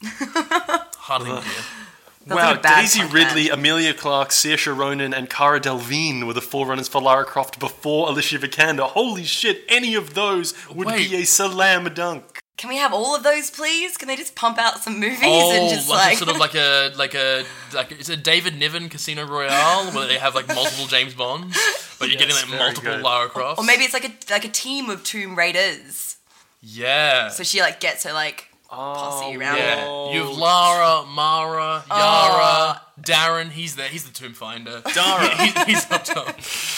hard 0.00 1.22
thing 1.22 1.64
to 2.28 2.34
hear. 2.34 2.36
Feels 2.36 2.42
Wow, 2.46 2.50
like 2.52 2.62
Daisy 2.62 3.00
punk 3.00 3.12
Ridley. 3.12 3.48
Emilia 3.48 3.94
Clarke, 3.94 4.30
Saoirse 4.30 4.76
Ronan, 4.76 5.14
and 5.14 5.28
Cara 5.30 5.60
Delevingne 5.60 6.26
were 6.26 6.32
the 6.34 6.40
forerunners 6.40 6.88
for 6.88 7.00
Lara 7.00 7.24
Croft 7.24 7.58
before 7.58 8.08
Alicia 8.08 8.38
Vikander. 8.38 8.82
Holy 8.88 9.24
shit, 9.24 9.64
any 9.68 9.94
of 9.94 10.14
those 10.14 10.54
would 10.68 10.86
Wait. 10.86 11.10
be 11.10 11.16
a 11.16 11.24
slam 11.24 11.84
dunk. 11.94 12.38
Can 12.56 12.68
we 12.68 12.76
have 12.76 12.92
all 12.92 13.16
of 13.16 13.22
those, 13.22 13.50
please? 13.50 13.96
Can 13.96 14.06
they 14.06 14.16
just 14.16 14.34
pump 14.34 14.58
out 14.58 14.80
some 14.82 15.00
movies 15.00 15.18
Oh, 15.22 15.50
and 15.50 15.70
just 15.74 15.88
like, 15.88 16.08
like, 16.10 16.18
sort 16.18 16.30
of 16.30 16.36
like 16.36 16.54
a 16.54 16.92
like 16.96 17.14
a 17.14 17.44
like 17.72 17.90
it's 17.92 18.10
a 18.10 18.18
David 18.18 18.54
Niven 18.58 18.90
Casino 18.90 19.26
Royale 19.26 19.90
where 19.92 20.06
they 20.06 20.18
have 20.18 20.34
like 20.34 20.46
multiple 20.46 20.84
James 20.86 21.14
Bonds, 21.14 21.56
but 21.98 22.10
you're 22.10 22.18
Yes, 22.20 22.28
getting 22.42 22.50
like 22.50 22.60
multiple 22.60 22.92
good. 22.96 23.02
Lara 23.02 23.30
Crofts. 23.30 23.58
or 23.58 23.64
maybe 23.64 23.84
it's 23.84 23.94
like 23.94 24.04
a 24.04 24.12
like 24.30 24.44
a 24.44 24.48
team 24.50 24.90
of 24.90 25.02
Tomb 25.04 25.36
Raiders. 25.38 26.16
yeah, 26.60 27.28
So 27.30 27.44
she 27.44 27.62
like 27.62 27.80
gets 27.80 28.04
her 28.04 28.12
like 28.12 28.49
posse 28.70 29.36
around. 29.36 29.56
yeah. 29.56 29.84
Oh. 29.86 30.12
You've 30.12 30.36
Lara, 30.38 31.06
Mara, 31.06 31.84
Oh. 31.90 31.96
Yara, 31.98 32.80
Darren. 33.00 33.50
He's 33.50 33.76
there. 33.76 33.88
He's 33.88 34.04
the 34.04 34.12
Tomb 34.12 34.32
Finder. 34.34 34.82
Dara. 34.94 35.28
He- 35.36 35.72
he's 35.72 35.90
up 35.90 36.04
top. 36.04 36.36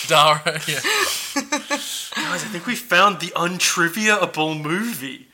Dara. 0.09 0.61
Yeah. 0.67 0.81
Guys, 2.15 2.45
I 2.45 2.49
think 2.51 2.67
we 2.67 2.75
found 2.77 3.21
the 3.21 3.29
untriviaable 3.37 4.61
movie. 4.61 5.29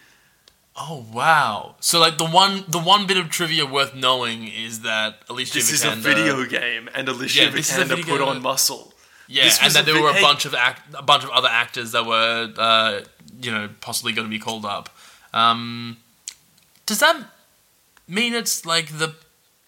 Oh 0.81 1.05
wow! 1.13 1.75
So 1.81 1.99
like 1.99 2.19
the 2.19 2.27
one 2.27 2.63
the 2.69 2.79
one 2.79 3.07
bit 3.09 3.17
of 3.17 3.31
trivia 3.31 3.67
worth 3.67 3.97
knowing 3.97 4.47
is 4.47 4.83
that 4.83 5.17
Alicia 5.29 5.51
Vikander 5.51 5.55
This 5.55 5.73
is 5.73 5.85
a 5.85 5.89
Vikander- 5.89 5.97
video 5.97 6.45
game, 6.47 6.89
and 6.95 7.09
Alicia 7.09 7.45
Yeah, 7.47 7.51
this 7.51 7.73
is 7.73 7.79
a 7.79 7.83
Vikander 7.83 7.89
video 7.97 8.05
put 8.07 8.19
game. 8.21 8.29
on 8.29 8.43
muscle. 8.43 8.93
Yeah, 9.27 9.45
This 9.45 9.59
and 9.59 9.65
was 9.67 9.75
that 9.75 9.83
a 9.83 9.87
there 9.87 9.95
vi- 9.97 10.01
were 10.03 10.11
a 10.11 10.15
hey- 10.15 10.23
bunch 10.23 10.45
of 10.45 10.55
act, 10.55 10.95
a 10.95 11.03
bunch 11.03 11.25
of 11.25 11.31
other 11.31 11.49
actors 11.49 11.91
that 11.93 12.07
were, 12.07 12.53
uh, 12.57 13.01
you 13.43 13.51
know, 13.51 13.69
possibly 13.81 14.13
going 14.13 14.27
to 14.27 14.31
be 14.31 14.39
called 14.39 14.65
up. 14.65 14.89
Um, 15.35 15.97
does 16.89 17.01
that 17.01 17.23
mean 18.09 18.33
it's 18.33 18.65
like 18.65 18.97
the 18.99 19.15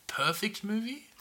perfect 0.07 0.65
movie? 0.65 1.05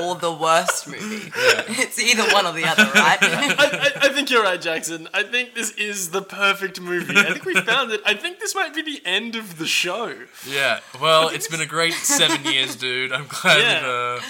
Or 0.00 0.16
the 0.16 0.32
worst 0.32 0.88
movie. 0.88 1.30
It's 1.36 1.98
either 2.00 2.24
one 2.32 2.46
or 2.46 2.52
the 2.52 2.64
other, 2.64 2.82
right? 2.82 3.18
I, 3.22 3.92
I, 4.02 4.06
I 4.06 4.12
think 4.12 4.30
you're 4.30 4.42
right, 4.42 4.60
Jackson. 4.60 5.06
I 5.12 5.22
think 5.22 5.54
this 5.54 5.70
is 5.72 6.10
the 6.10 6.22
perfect 6.22 6.80
movie. 6.80 7.14
I 7.16 7.24
think 7.24 7.44
we 7.44 7.54
found 7.54 7.92
it. 7.92 8.00
I 8.06 8.14
think 8.14 8.40
this 8.40 8.54
might 8.54 8.74
be 8.74 8.80
the 8.82 9.02
end 9.04 9.36
of 9.36 9.58
the 9.58 9.66
show. 9.66 10.14
Yeah. 10.48 10.80
Well, 11.00 11.28
it's 11.28 11.46
been 11.46 11.60
a 11.60 11.66
great 11.66 11.92
seven 11.92 12.50
years, 12.50 12.74
dude. 12.74 13.12
I'm 13.12 13.26
glad 13.28 13.58
Yeah. 13.60 13.80
that, 13.80 13.88
uh, 13.88 14.20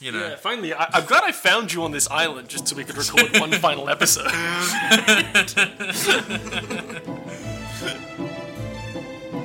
you 0.00 0.12
know. 0.12 0.28
Yeah, 0.28 0.36
finally, 0.36 0.74
I, 0.74 0.88
I'm 0.92 1.04
glad 1.04 1.22
I 1.24 1.32
found 1.32 1.72
you 1.72 1.84
on 1.84 1.92
this 1.92 2.08
island 2.08 2.48
just 2.48 2.66
so 2.66 2.76
we 2.76 2.84
could 2.84 2.96
record 2.96 3.38
one 3.38 3.52
final 3.60 3.88
episode. 3.88 4.30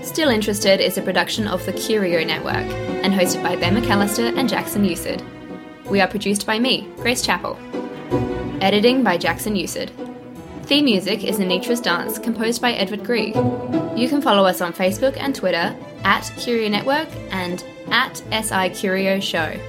Still 0.04 0.30
Interested 0.30 0.80
is 0.80 0.98
a 0.98 1.02
production 1.02 1.48
of 1.48 1.66
the 1.66 1.74
Curio 1.74 2.24
Network 2.24 2.56
and 2.56 3.14
hosted 3.14 3.44
by 3.44 3.56
Ben 3.56 3.76
McAllister 3.76 4.38
and 4.38 4.48
Jackson 4.48 4.84
Usid. 4.86 5.24
We 5.86 6.00
are 6.00 6.08
produced 6.08 6.46
by 6.46 6.58
me, 6.58 6.88
Grace 6.98 7.22
Chappell. 7.22 7.60
Editing 8.62 9.04
by 9.04 9.18
Jackson 9.18 9.56
Usid. 9.56 9.90
Theme 10.64 10.86
music 10.86 11.24
is 11.24 11.38
Anitra's 11.40 11.82
Dance, 11.82 12.18
composed 12.18 12.62
by 12.62 12.72
Edward 12.74 13.04
Grieg. 13.04 13.36
You 13.96 14.08
can 14.10 14.22
follow 14.22 14.46
us 14.46 14.62
on 14.62 14.74
Facebook 14.74 15.16
and 15.18 15.36
Twitter 15.36 15.76
at 16.04 16.32
Curio 16.38 16.70
Network 16.70 17.10
and 17.30 17.64
at 17.92 18.18
SI 18.32 18.70
Curio 18.70 19.20
Show. 19.20 19.60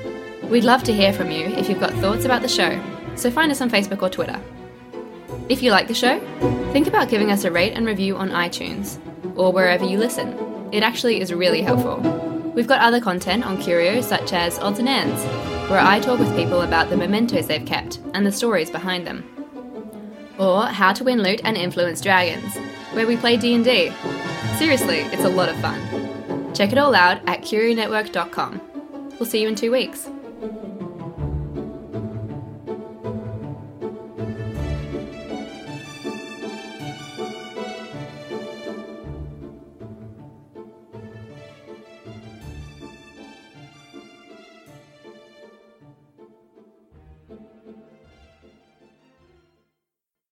We'd 0.51 0.65
love 0.65 0.85
to 0.85 0.93
hear 0.93 1.13
from 1.13 1.31
you 1.31 1.47
if 1.47 1.69
you've 1.69 1.81
got 1.81 1.93
thoughts 1.95 2.25
about 2.25 2.43
the 2.43 2.49
show, 2.49 2.81
so 3.17 3.31
find 3.31 3.51
us 3.51 3.61
on 3.61 3.69
Facebook 3.69 4.01
or 4.03 4.09
Twitter. 4.09 4.41
If 5.49 5.63
you 5.63 5.73
like 5.73 5.89
the 5.89 5.95
show, 5.95 6.21
think 6.73 6.87
about 6.87 7.09
giving 7.09 7.31
us 7.31 7.45
a 7.45 7.51
rate 7.51 7.73
and 7.73 7.85
review 7.85 8.17
on 8.17 8.31
iTunes 8.31 8.99
or 9.37 9.53
wherever 9.53 9.85
you 9.85 9.99
listen. 9.99 10.39
It 10.73 10.83
actually 10.83 11.21
is 11.21 11.33
really 11.33 11.63
helpful. 11.63 11.99
We've 12.55 12.67
got 12.67 12.81
other 12.81 13.01
content 13.01 13.45
on 13.45 13.61
Curio, 13.61 14.01
such 14.01 14.33
as 14.33 14.59
Odds 14.61 14.79
and 14.79 14.89
Ends, 14.89 15.23
where 15.69 15.81
I 15.81 16.01
talk 16.01 16.19
with 16.19 16.35
people 16.37 16.63
about 16.63 16.91
the 16.91 16.97
mementos 16.97 17.49
they've 17.49 17.67
kept 17.67 17.99
and 18.15 18.25
the 18.25 18.33
stories 18.33 18.71
behind 18.71 19.07
them. 19.07 19.25
Or 20.39 20.67
How 20.67 20.93
to 20.93 21.05
Win 21.05 21.23
Loot 21.23 21.41
and 21.45 21.57
Influence 21.57 22.01
Dragons, 22.01 22.57
where 22.93 23.07
we 23.07 23.17
play 23.17 23.37
D&D. 23.37 23.93
Seriously, 24.59 24.99
it's 24.99 25.25
a 25.25 25.29
lot 25.29 25.49
of 25.49 25.57
fun. 25.57 26.55
Check 26.55 26.73
it 26.73 26.79
all 26.79 26.95
out 26.95 27.19
at 27.29 27.43
curionetwork.com. 27.43 28.61
We'll 29.19 29.29
see 29.29 29.43
you 29.43 29.49
in 29.49 29.55
two 29.55 29.71
weeks. 29.71 30.09
Thank 30.47 30.63
you. 30.65 30.76